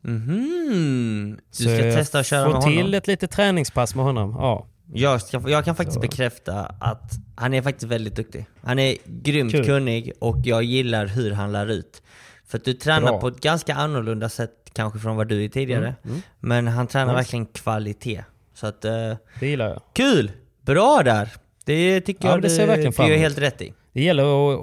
Mhm. 0.02 1.36
Du 1.36 1.40
Så 1.50 1.62
ska 1.62 1.82
testa 1.82 2.18
att 2.18 2.26
köra 2.26 2.48
med 2.52 2.62
till 2.62 2.76
honom? 2.76 2.94
ett 2.94 3.06
litet 3.06 3.30
träningspass 3.30 3.94
med 3.94 4.04
honom. 4.04 4.30
Ja. 4.38 4.66
Jag, 4.92 5.22
ska, 5.22 5.42
jag 5.50 5.64
kan 5.64 5.76
faktiskt 5.76 5.94
Så. 5.94 6.00
bekräfta 6.00 6.60
att 6.80 7.12
han 7.36 7.54
är 7.54 7.62
faktiskt 7.62 7.90
väldigt 7.92 8.16
duktig. 8.16 8.46
Han 8.62 8.78
är 8.78 8.96
grymt 9.04 9.52
Kul. 9.52 9.64
kunnig 9.64 10.12
och 10.20 10.36
jag 10.44 10.62
gillar 10.62 11.06
hur 11.06 11.32
han 11.32 11.52
lär 11.52 11.66
ut. 11.70 12.02
För 12.46 12.58
att 12.58 12.64
du 12.64 12.72
tränar 12.72 13.00
Bra. 13.10 13.20
på 13.20 13.28
ett 13.28 13.40
ganska 13.40 13.74
annorlunda 13.74 14.28
sätt 14.28 14.50
kanske 14.72 14.98
från 14.98 15.16
vad 15.16 15.28
du 15.28 15.44
är 15.44 15.48
tidigare. 15.48 15.94
Mm, 16.04 16.22
Men 16.40 16.68
han 16.68 16.86
tränar 16.86 17.06
Nice. 17.06 17.16
verkligen 17.16 17.46
kvalitet. 17.46 18.22
Så 18.54 18.66
att, 18.66 18.84
eh, 18.84 18.92
Det 19.40 19.46
gillar 19.48 19.68
jag. 19.68 19.82
kul! 19.92 20.30
Bra 20.62 21.02
där! 21.04 21.28
Det 21.66 22.00
tycker 22.00 22.28
Ja, 22.28 22.34
jag 22.34 22.42
det 22.42 22.50
ser 22.50 22.60
jag 22.60 22.66
verkligen 22.66 22.92
fram 22.92 23.06
emot. 23.06 23.18
helt 23.20 23.38
rätt 23.38 23.62
i. 23.62 23.72
Det 23.92 24.02
gäller 24.02 24.22
att, 24.24 24.60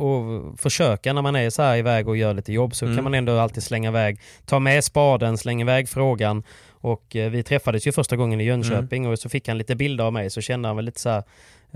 att 0.53 0.61
försöka 0.61 1.13
när 1.13 1.21
man 1.21 1.35
är 1.35 1.49
så 1.49 1.61
här 1.61 1.77
iväg 1.77 2.07
och 2.07 2.17
gör 2.17 2.33
lite 2.33 2.53
jobb 2.53 2.75
så 2.75 2.85
Mm. 2.85 2.97
kan 2.97 3.03
man 3.03 3.13
ändå 3.13 3.39
alltid 3.39 3.63
slänga 3.63 3.89
iväg, 3.89 4.19
ta 4.45 4.59
med 4.59 4.83
spaden, 4.83 5.37
slänga 5.37 5.61
iväg 5.65 5.89
frågan. 5.89 6.43
Och 6.71 7.15
eh, 7.15 7.29
vi 7.31 7.43
träffades 7.43 7.87
ju 7.87 7.91
första 7.91 8.15
gången 8.15 8.41
i 8.41 8.43
Jönköping 8.43 9.07
och 9.07 9.19
så 9.19 9.29
fick 9.29 9.47
han 9.47 9.57
lite 9.57 9.75
bilder 9.75 10.03
av 10.03 10.13
mig 10.13 10.29
så 10.29 10.41
kände 10.41 10.67
han 10.69 10.75
väl 10.75 10.85
lite 10.85 10.99
så 10.99 11.09
här, 11.09 11.23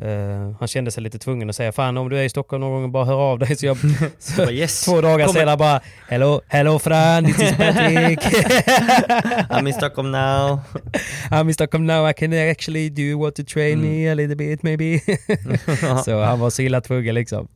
eh, 0.01 0.55
han 0.59 0.67
kände 0.67 0.91
sig 0.91 1.03
lite 1.03 1.19
tvungen 1.19 1.49
att 1.49 1.55
säga 1.55 1.71
fan 1.71 1.97
om 1.97 2.09
du 2.09 2.17
är 2.19 2.23
i 2.23 2.29
Stockholm 2.29 2.61
någon 2.61 2.81
gång 2.81 2.91
bara 2.91 3.05
hör 3.05 3.15
av 3.31 3.39
dig. 3.39 3.55
Så 3.55 3.65
jag, 3.65 3.77
så, 4.19 4.41
Bara, 4.41 4.51
yes. 4.51 4.85
två 4.85 5.01
dagar 5.01 5.25
Kommer- 5.25 5.39
senare 5.39 5.57
bara 5.57 5.81
hello, 6.07 6.41
hello 6.47 6.79
Fran, 6.79 7.25
this 7.25 7.41
is 7.41 7.57
Patrick. 7.57 8.19
I'm 9.49 9.67
in 9.67 9.73
Stockholm 9.73 10.11
now. 10.11 10.59
I'm 11.31 11.47
in 11.47 11.53
Stockholm 11.53 11.85
now, 11.87 12.09
I 12.09 12.13
can 12.13 12.33
actually 12.33 12.89
do 12.89 13.01
you 13.01 13.19
want 13.21 13.35
to 13.35 13.43
train 13.43 13.81
me 13.81 14.11
a 14.11 14.15
little 14.15 14.35
bit 14.35 14.63
maybe? 14.63 14.99
så 16.05 16.21
han 16.23 16.39
var 16.39 16.49
så 16.49 16.61
illa 16.61 16.81
tvungen 16.81 17.15
liksom. 17.15 17.47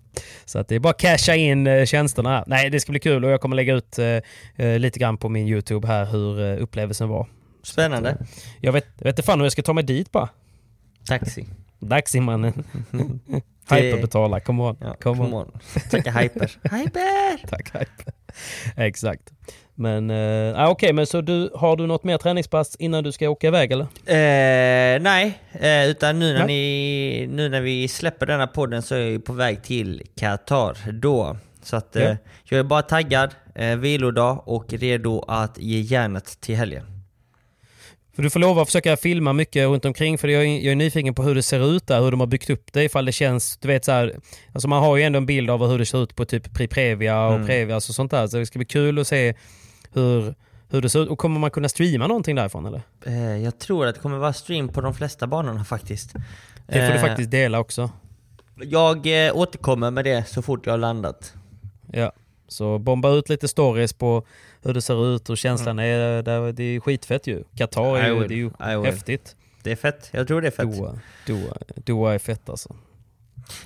Så 0.46 0.60
att 0.60 0.68
det 0.68 0.76
är 0.76 0.80
bara 0.80 0.94
casha 0.94 1.36
in 1.36 1.68
eh, 1.68 1.86
tjänsterna. 1.86 2.44
Nej, 2.48 2.70
det 2.70 2.80
ska 2.80 2.92
bli 2.92 3.00
kul 3.00 3.26
och 3.26 3.32
jag 3.32 3.42
kommer 3.42 3.56
lägga 3.56 3.74
ut 3.76 4.00
eh, 4.00 4.80
lite 4.80 5.00
grann 5.00 5.18
på 5.18 5.30
min 5.30 5.48
YouTube 5.48 5.88
här 5.88 6.06
hur 6.06 6.58
upplevelsen 6.60 7.10
var. 7.10 7.28
Spännande. 7.64 8.18
Jag 8.60 8.72
vet, 8.72 8.86
jag 8.98 9.04
vet 9.06 9.14
inte 9.14 9.24
fan 9.24 9.39
hur 9.39 9.46
jag 9.46 9.52
ska 9.52 9.62
ta 9.62 9.74
mig 9.74 9.84
dit 9.84 10.12
bara. 10.12 10.30
Taxi. 11.08 11.45
Taximannen. 11.89 12.64
Det- 13.70 13.76
Hyperbetala, 13.76 14.39
come 14.39 14.64
on. 14.64 14.78
Ja, 14.82 14.95
come 15.04 15.22
on. 15.24 15.34
on. 15.34 15.52
Tacka 15.91 16.12
hyper. 16.12 16.52
hyper! 16.78 17.47
Tack 17.47 17.68
Hyper. 17.74 18.14
Exakt. 18.76 19.22
Men 19.76 20.10
eh, 20.10 20.60
ah, 20.62 20.68
okej, 20.70 20.93
men 20.93 21.06
så 21.08 21.22
du, 21.22 21.49
har 21.56 21.76
du 21.78 21.88
något 21.88 22.04
mer 22.04 22.18
träningspass 22.18 22.76
innan 22.76 23.04
du 23.04 23.12
ska 23.12 23.30
åka 23.30 23.47
iväg 23.47 23.72
eller? 23.72 23.84
Eh, 24.06 25.02
nej, 25.02 25.39
eh, 25.52 25.86
utan 25.89 26.20
nu 26.20 26.34
när, 26.34 26.39
Nej. 26.39 26.47
ni, 26.47 27.28
nu 27.32 27.49
när 27.49 27.62
vi 27.62 27.88
släpper 27.88 28.26
denna 28.26 28.47
podden 28.47 28.82
så 28.82 28.95
är 28.95 29.12
jag 29.12 29.26
på 29.26 29.34
väg 29.34 29.64
till 29.64 30.02
Qatar 30.20 30.78
då. 30.91 31.38
Så 31.64 31.76
att 31.76 31.95
eh, 31.95 32.04
Ja. 32.04 32.16
jag 32.43 32.60
är 32.60 32.64
bara 32.64 32.82
taggad, 32.82 33.36
eh, 33.56 33.76
vilodag 33.76 34.43
och 34.45 34.74
redo 34.74 35.26
att 35.28 35.58
ge 35.58 35.80
järnet 35.80 36.41
till 36.41 36.56
helgen. 36.56 36.86
För 38.16 38.24
du 38.24 38.30
får 38.30 38.39
lova 38.39 38.62
att 38.62 38.68
försöka 38.68 38.97
filma 38.97 39.34
mycket 39.34 39.68
runt 39.68 39.86
omkring 39.86 40.18
för 40.18 40.28
jag 40.28 40.43
är, 40.45 40.47
jag 40.47 40.72
är 40.72 40.76
nyfiken 40.76 41.14
på 41.14 41.24
hur 41.24 41.36
det 41.36 41.43
ser 41.43 41.76
ut 41.76 41.88
där, 41.88 42.01
hur 42.01 42.12
de 42.12 42.20
har 42.20 42.28
byggt 42.28 42.49
upp 42.49 42.74
det, 42.74 42.84
ifall 42.84 43.05
det 43.05 43.12
känns, 43.12 43.57
du 43.57 43.68
vet 43.68 43.86
så 43.86 43.91
här, 43.91 44.16
alltså 44.53 44.68
man 44.68 44.84
har 44.84 44.97
ju 44.97 45.03
ändå 45.03 45.18
en 45.18 45.26
bild 45.26 45.49
av 45.49 45.68
hur 45.68 45.80
det 45.80 45.86
ser 45.86 46.03
ut 46.03 46.16
på 46.16 46.26
typ 46.26 46.70
Previa 46.70 47.26
och 47.28 47.34
Mm. 47.36 47.47
Previas 47.47 47.89
och 47.89 47.95
sånt 47.95 48.12
där, 48.12 48.28
så 48.28 48.38
det 48.38 48.45
ska 48.45 48.59
bli 48.59 48.66
kul 48.66 48.99
att 48.99 49.07
se 49.07 49.34
hur, 49.93 50.36
hur 50.70 50.82
det 50.82 50.89
ser 50.89 51.03
ut. 51.03 51.09
Och 51.09 51.18
kommer 51.20 51.39
man 51.39 51.51
kunna 51.51 51.70
streama 51.70 52.07
någonting 52.07 52.36
därifrån 52.36 52.66
eller? 52.66 52.82
Eh, 53.05 53.38
jag 53.43 53.59
tror 53.59 53.86
att 53.86 53.95
det 53.95 54.01
kommer 54.01 54.18
vara 54.18 54.34
stream 54.34 54.68
på 54.68 54.82
de 54.82 54.93
flesta 54.93 55.28
banorna 55.28 55.64
faktiskt. 55.66 56.14
Det 56.68 56.74
får 56.88 56.93
du 56.93 56.99
Eh, 56.99 57.01
faktiskt 57.01 57.32
dela 57.32 57.59
också. 57.59 57.89
Jag 58.64 59.28
eh, 59.28 59.38
återkommer 59.38 59.91
med 59.91 60.05
det 60.05 60.28
så 60.28 60.41
fort 60.41 60.66
jag 60.66 60.74
har 60.74 60.78
landat. 60.78 61.34
Ja. 61.91 62.12
Så 62.47 62.80
bomba 62.80 63.09
ut 63.09 63.30
lite 63.30 63.47
stories 63.47 63.93
på 63.93 64.24
hur 64.64 64.74
det 64.74 64.82
ser 64.82 65.16
ut 65.16 65.30
och 65.30 65.38
känslan 65.38 65.80
är, 65.80 66.24
det, 66.24 66.51
det 66.51 66.64
är 66.64 66.80
skitfett 66.80 67.28
ju. 67.28 67.43
Qatar 67.57 67.97
är 67.97 68.07
ju, 68.07 68.28
det 68.28 68.34
är 68.59 68.72
ju 68.78 68.84
häftigt. 68.86 69.36
Det 69.64 69.72
är 69.72 69.76
fett, 69.76 70.09
jag 70.14 70.28
tror 70.28 70.41
det 70.41 70.47
är 70.47 70.51
fett. 70.51 70.78
Doha, 70.78 70.95
Doha, 71.28 71.53
Doha 71.76 72.14
är 72.14 72.20
fett 72.20 72.49
alltså. 72.49 72.76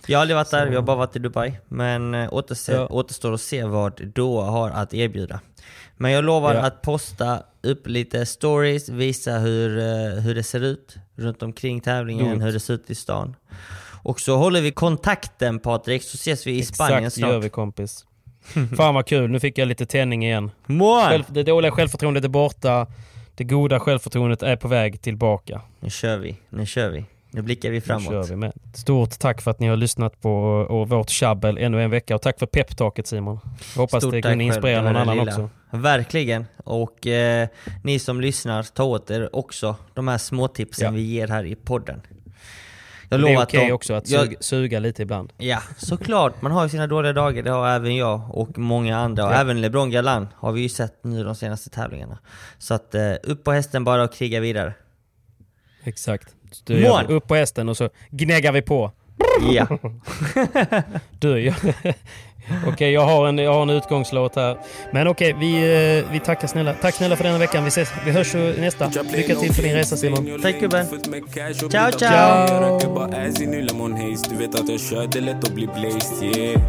Jag 0.07 0.17
har 0.17 0.21
aldrig 0.21 0.35
varit 0.35 0.51
där, 0.51 0.65
Så- 0.67 0.73
jag 0.73 0.77
har 0.79 0.85
bara 0.85 0.97
varit 0.97 1.15
i 1.15 1.19
Dubai. 1.19 1.59
Men 1.67 2.13
eh, 2.13 2.33
återse, 2.33 2.71
Ja. 2.73 2.87
återstår 2.87 3.33
att 3.33 3.41
se 3.41 3.63
vad 3.63 4.01
Doha 4.15 4.49
har 4.51 4.69
att 4.69 4.93
erbjuda. 4.93 5.39
Men 5.97 6.11
jag 6.11 6.23
lovar 6.23 6.53
Ja. 6.55 6.61
att 6.61 6.81
posta 6.81 7.43
upp 7.63 7.87
lite 7.87 8.25
stories, 8.25 8.89
visa 8.89 9.31
hur, 9.37 9.77
eh, 9.77 10.21
hur 10.21 10.35
det 10.35 10.43
ser 10.43 10.59
ut 10.63 10.95
runt 11.15 11.43
omkring 11.43 11.81
tävlingen, 11.81 12.29
Roligt. 12.29 12.43
hur 12.43 12.51
det 12.53 12.59
ser 12.59 12.73
ut 12.73 12.89
i 12.89 12.95
stan. 12.95 13.35
Och 14.03 14.19
så 14.19 14.37
håller 14.37 14.61
vi 14.61 14.71
kontakten 14.71 15.59
Patrik, 15.59 16.03
så 16.03 16.15
ses 16.15 16.47
vi 16.47 16.57
i 16.57 16.63
Spanien 16.65 16.97
Exakt 16.97 17.15
snart. 17.15 17.29
gör 17.31 17.39
vi 17.39 17.49
kompis. 17.49 18.05
Fan 18.77 18.93
vad 18.95 19.05
kul, 19.05 19.29
nu 19.29 19.39
fick 19.39 19.57
jag 19.57 19.67
lite 19.67 19.85
tändning 19.85 20.25
igen. 20.25 20.51
Själv, 21.09 21.23
det 21.27 21.43
dåliga 21.43 21.71
självförtroendet 21.71 22.23
är 22.23 22.27
borta, 22.29 22.87
det 23.35 23.43
goda 23.43 23.79
självförtroendet 23.79 24.43
är 24.43 24.55
på 24.55 24.67
väg 24.67 25.01
tillbaka. 25.01 25.61
Nu 25.79 25.89
kör 25.89 26.17
vi, 26.17 26.35
nu 26.49 26.65
kör 26.65 26.89
vi. 26.89 27.05
Nu 27.31 27.41
blickar 27.41 27.69
vi 27.69 27.75
Nu 27.77 27.81
framåt. 27.81 28.09
kör 28.11 28.23
vi 28.23 28.35
med. 28.35 28.53
Stort 28.73 29.19
tack 29.19 29.41
för 29.41 29.51
att 29.51 29.59
ni 29.59 29.67
har 29.67 29.75
lyssnat 29.77 30.21
på 30.21 30.31
och 30.69 30.89
vårt 30.89 31.09
tjabbel 31.09 31.57
ännu 31.57 31.83
en 31.83 31.89
vecka 31.89 32.15
och 32.15 32.21
tack 32.21 32.39
för 32.39 32.45
peptaket 32.45 33.07
Simon. 33.07 33.39
Jag 33.75 33.81
hoppas 33.81 34.03
Stort 34.03 34.11
det 34.13 34.21
kunde 34.21 34.43
inspirera 34.43 34.81
någon 34.81 34.95
annan 34.95 35.17
lilla. 35.17 35.31
också. 35.31 35.49
Verkligen. 35.69 36.45
Och 36.63 37.07
eh, 37.07 37.47
ni 37.83 37.99
som 37.99 38.21
lyssnar, 38.21 38.63
ta 38.63 38.83
åt 38.83 39.11
er 39.11 39.35
också 39.35 39.75
de 39.93 40.07
här 40.07 40.17
små 40.17 40.47
tipsen 40.47 40.85
Ja. 40.85 40.91
vi 40.91 41.01
ger 41.01 41.27
här 41.27 41.43
i 41.45 41.55
podden. 41.55 42.01
Det 43.09 43.15
Jag 43.15 43.19
är 43.29 43.31
lovar 43.33 43.43
okej 43.45 43.65
de, 43.67 43.71
också 43.73 43.93
att 43.93 44.09
jag- 44.09 44.21
suga, 44.25 44.37
suga 44.39 44.79
lite 44.79 45.01
ibland. 45.01 45.33
Ja, 45.37 45.61
såklart. 45.77 46.41
Man 46.41 46.51
har 46.51 46.63
ju 46.63 46.69
sina 46.69 46.87
dåliga 46.87 47.13
dagar, 47.13 47.43
det 47.43 47.51
har 47.51 47.67
även 47.69 47.95
jag 47.95 48.21
och 48.29 48.57
många 48.57 48.97
andra. 48.97 49.25
Och 49.25 49.31
Ja. 49.33 49.35
även 49.41 49.61
LeBron 49.61 49.89
Galan 49.91 50.27
har 50.35 50.51
vi 50.51 50.61
ju 50.61 50.69
sett 50.69 51.03
nu 51.03 51.23
de 51.23 51.35
senaste 51.35 51.69
tävlingarna. 51.69 52.17
Så 52.57 52.73
att 52.73 52.95
eh, 52.95 53.13
upp 53.23 53.43
på 53.43 53.51
hästen 53.51 53.83
bara 53.83 54.03
och 54.03 54.13
kriga 54.13 54.39
vidare. 54.39 54.73
Exakt. 55.83 56.27
Du 56.63 56.79
det. 56.81 57.05
upp 57.13 57.27
på 57.27 57.35
hästen 57.35 57.69
och 57.69 57.77
så 57.77 57.89
gnäggar 58.09 58.51
vi 58.51 58.61
på. 58.61 58.91
Ja. 59.51 59.67
Du, 61.19 61.39
jag, 61.39 61.55
okej 62.67 62.91
jag, 62.91 63.01
har 63.01 63.27
en, 63.27 63.37
jag 63.37 63.53
har 63.53 63.61
en 63.61 63.69
utgångslåt 63.69 64.35
här. 64.35 64.57
Men 64.91 65.07
okej, 65.07 65.35
vi, 65.39 65.55
eh, 65.55 66.11
vi 66.11 66.19
tackar 66.19 66.47
snälla. 66.47 66.73
Tack 66.73 66.95
snälla 66.95 67.15
för 67.15 67.23
denna 67.23 67.37
veckan. 67.37 67.63
Vi 67.63 67.67
ses. 67.67 67.89
Vi 68.05 68.11
hörs 68.11 68.33
nästa. 68.33 68.91
Lycka 69.11 69.35
till 69.35 69.55
på 69.55 69.61
din 69.61 69.73
resa 69.73 69.97
Simon. 69.97 70.39
Tack 70.41 70.59
gubben. 70.59 70.85
Ciao 71.33 71.53
Ciao, 71.53 71.91
ciao! 71.91 71.91
ciao. 71.91 72.47
Jag 72.47 72.61
röker 72.61 72.87
bara 72.87 73.05
ass 73.05 73.41
i 73.41 73.45
ny 73.45 73.61
lemon 73.61 73.93
haze 73.93 74.25
Du 74.29 74.35
vet 74.35 74.55
att 74.55 74.69
jag 74.69 74.79
kör, 74.79 75.07
det 75.07 75.19
är 75.19 75.21
lätt 75.21 75.43
att 75.43 75.53
bli 75.53 75.67
blazed 75.67 76.37
yeah 76.37 76.61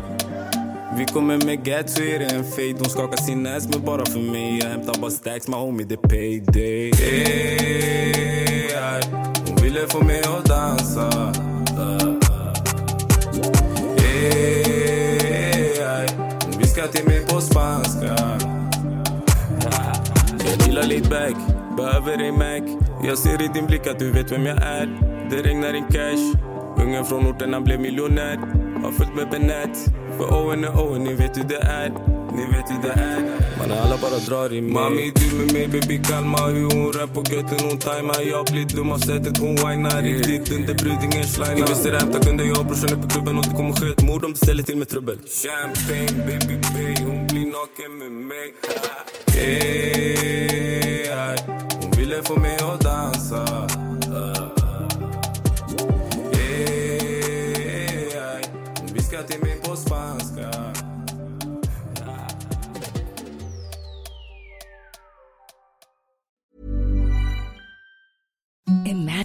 Vi 0.98 1.04
kommer 1.04 1.46
med 1.46 1.64
gat 1.64 1.90
så 1.90 2.02
är 2.02 2.18
det 2.18 2.24
en 2.24 2.44
fade 2.44 2.72
De 2.72 2.84
skakar 2.84 3.16
sin 3.16 3.46
ass 3.46 3.68
men 3.68 3.84
bara 3.84 4.06
för 4.06 4.18
mig 4.18 4.58
Jag 4.62 4.68
hämtar 4.68 5.00
bara 5.00 5.10
stacks, 5.10 5.48
my 5.48 5.56
homie 5.56 5.86
det 5.86 5.96
payday 5.96 6.92
hey. 6.94 8.36
Hon 9.46 9.56
ville 9.62 9.86
få 9.88 10.04
mig 10.04 10.20
att 10.20 10.44
dansa 10.44 11.32
Uh. 11.78 12.20
Hey. 13.98 14.75
Hon 16.80 16.88
till 16.88 17.04
mig 17.04 17.26
på 17.26 17.40
spanska 17.40 18.38
jag 20.44 20.66
gillar 20.66 20.82
lite 20.82 21.10
back, 21.10 21.36
behöver 21.76 22.22
ej 22.22 22.32
Mac. 22.32 22.78
Jag 23.04 23.18
ser 23.18 23.42
i 23.42 23.48
din 23.54 23.66
blick 23.66 23.86
att 23.86 23.98
du 23.98 24.12
vet 24.12 24.32
vem 24.32 24.46
jag 24.46 24.62
är. 24.62 24.86
Det 25.30 25.42
regnar 25.42 25.74
in 25.74 25.84
cash. 25.84 26.32
Ungen 26.84 27.04
från 27.04 27.26
orten 27.26 27.52
han 27.52 27.64
blev 27.64 27.80
miljonär. 27.80 28.36
Har 28.82 28.92
fullt 28.92 29.14
med 29.14 29.30
Benät 29.30 29.78
För 30.18 30.34
Owen 30.34 30.64
är 30.64 30.80
Owen, 30.80 31.04
ni 31.04 31.14
vet 31.14 31.36
hur 31.36 31.44
det 31.44 31.62
är. 31.62 31.92
Ni 32.36 32.44
vet 32.46 32.70
hur 32.70 32.82
det 32.82 32.92
är. 32.92 33.20
Man 33.58 33.78
alla 33.78 33.96
bara 33.96 34.18
drar 34.28 34.52
i 34.52 34.60
mig. 34.60 34.72
Mami 34.72 35.12
du 35.14 35.36
med 35.36 35.52
mig 35.52 35.68
baby 35.68 36.02
kalma 36.02 36.46
Hur 36.46 36.62
hon 36.74 36.92
rör 36.92 37.06
på 37.06 37.22
götten. 37.32 37.58
Hon 37.68 37.78
tajmar 37.78 38.20
Jag 38.30 38.46
blir 38.46 38.64
dum 38.64 38.90
av 38.90 38.98
sättet. 38.98 39.38
Hon 39.38 39.54
whinar 39.54 40.02
Riktigt 40.02 40.52
under 40.52 40.74
brud 40.74 40.98
ingen 41.04 41.26
slina 41.26 41.56
Investera 41.56 41.98
hämta 41.98 42.18
kunder 42.20 42.44
jag 42.44 42.58
och 42.58 42.66
brorsan 42.66 42.98
är 42.98 43.02
på 43.02 43.08
klubben 43.08 43.38
Och 43.38 43.44
det 43.44 43.56
kommer 43.56 43.72
ske 43.72 43.86
ett 43.90 44.02
mord 44.02 44.24
om 44.24 44.32
du 44.32 44.36
ställer 44.36 44.62
till 44.62 44.76
med 44.76 44.88
trubbel. 44.88 45.18
Champagne 45.42 46.24
baby 46.26 46.54
baby 46.62 47.04
Hon 47.04 47.26
blir 47.26 47.46
naken 47.56 47.92
med 47.98 48.12
mig. 48.12 48.54
Hey, 49.36 51.08
ay. 51.10 51.36
Hon 51.82 51.90
ville 51.90 52.22
få 52.22 52.36
mig 52.40 52.56
att 52.56 52.80
dansa 52.80 53.68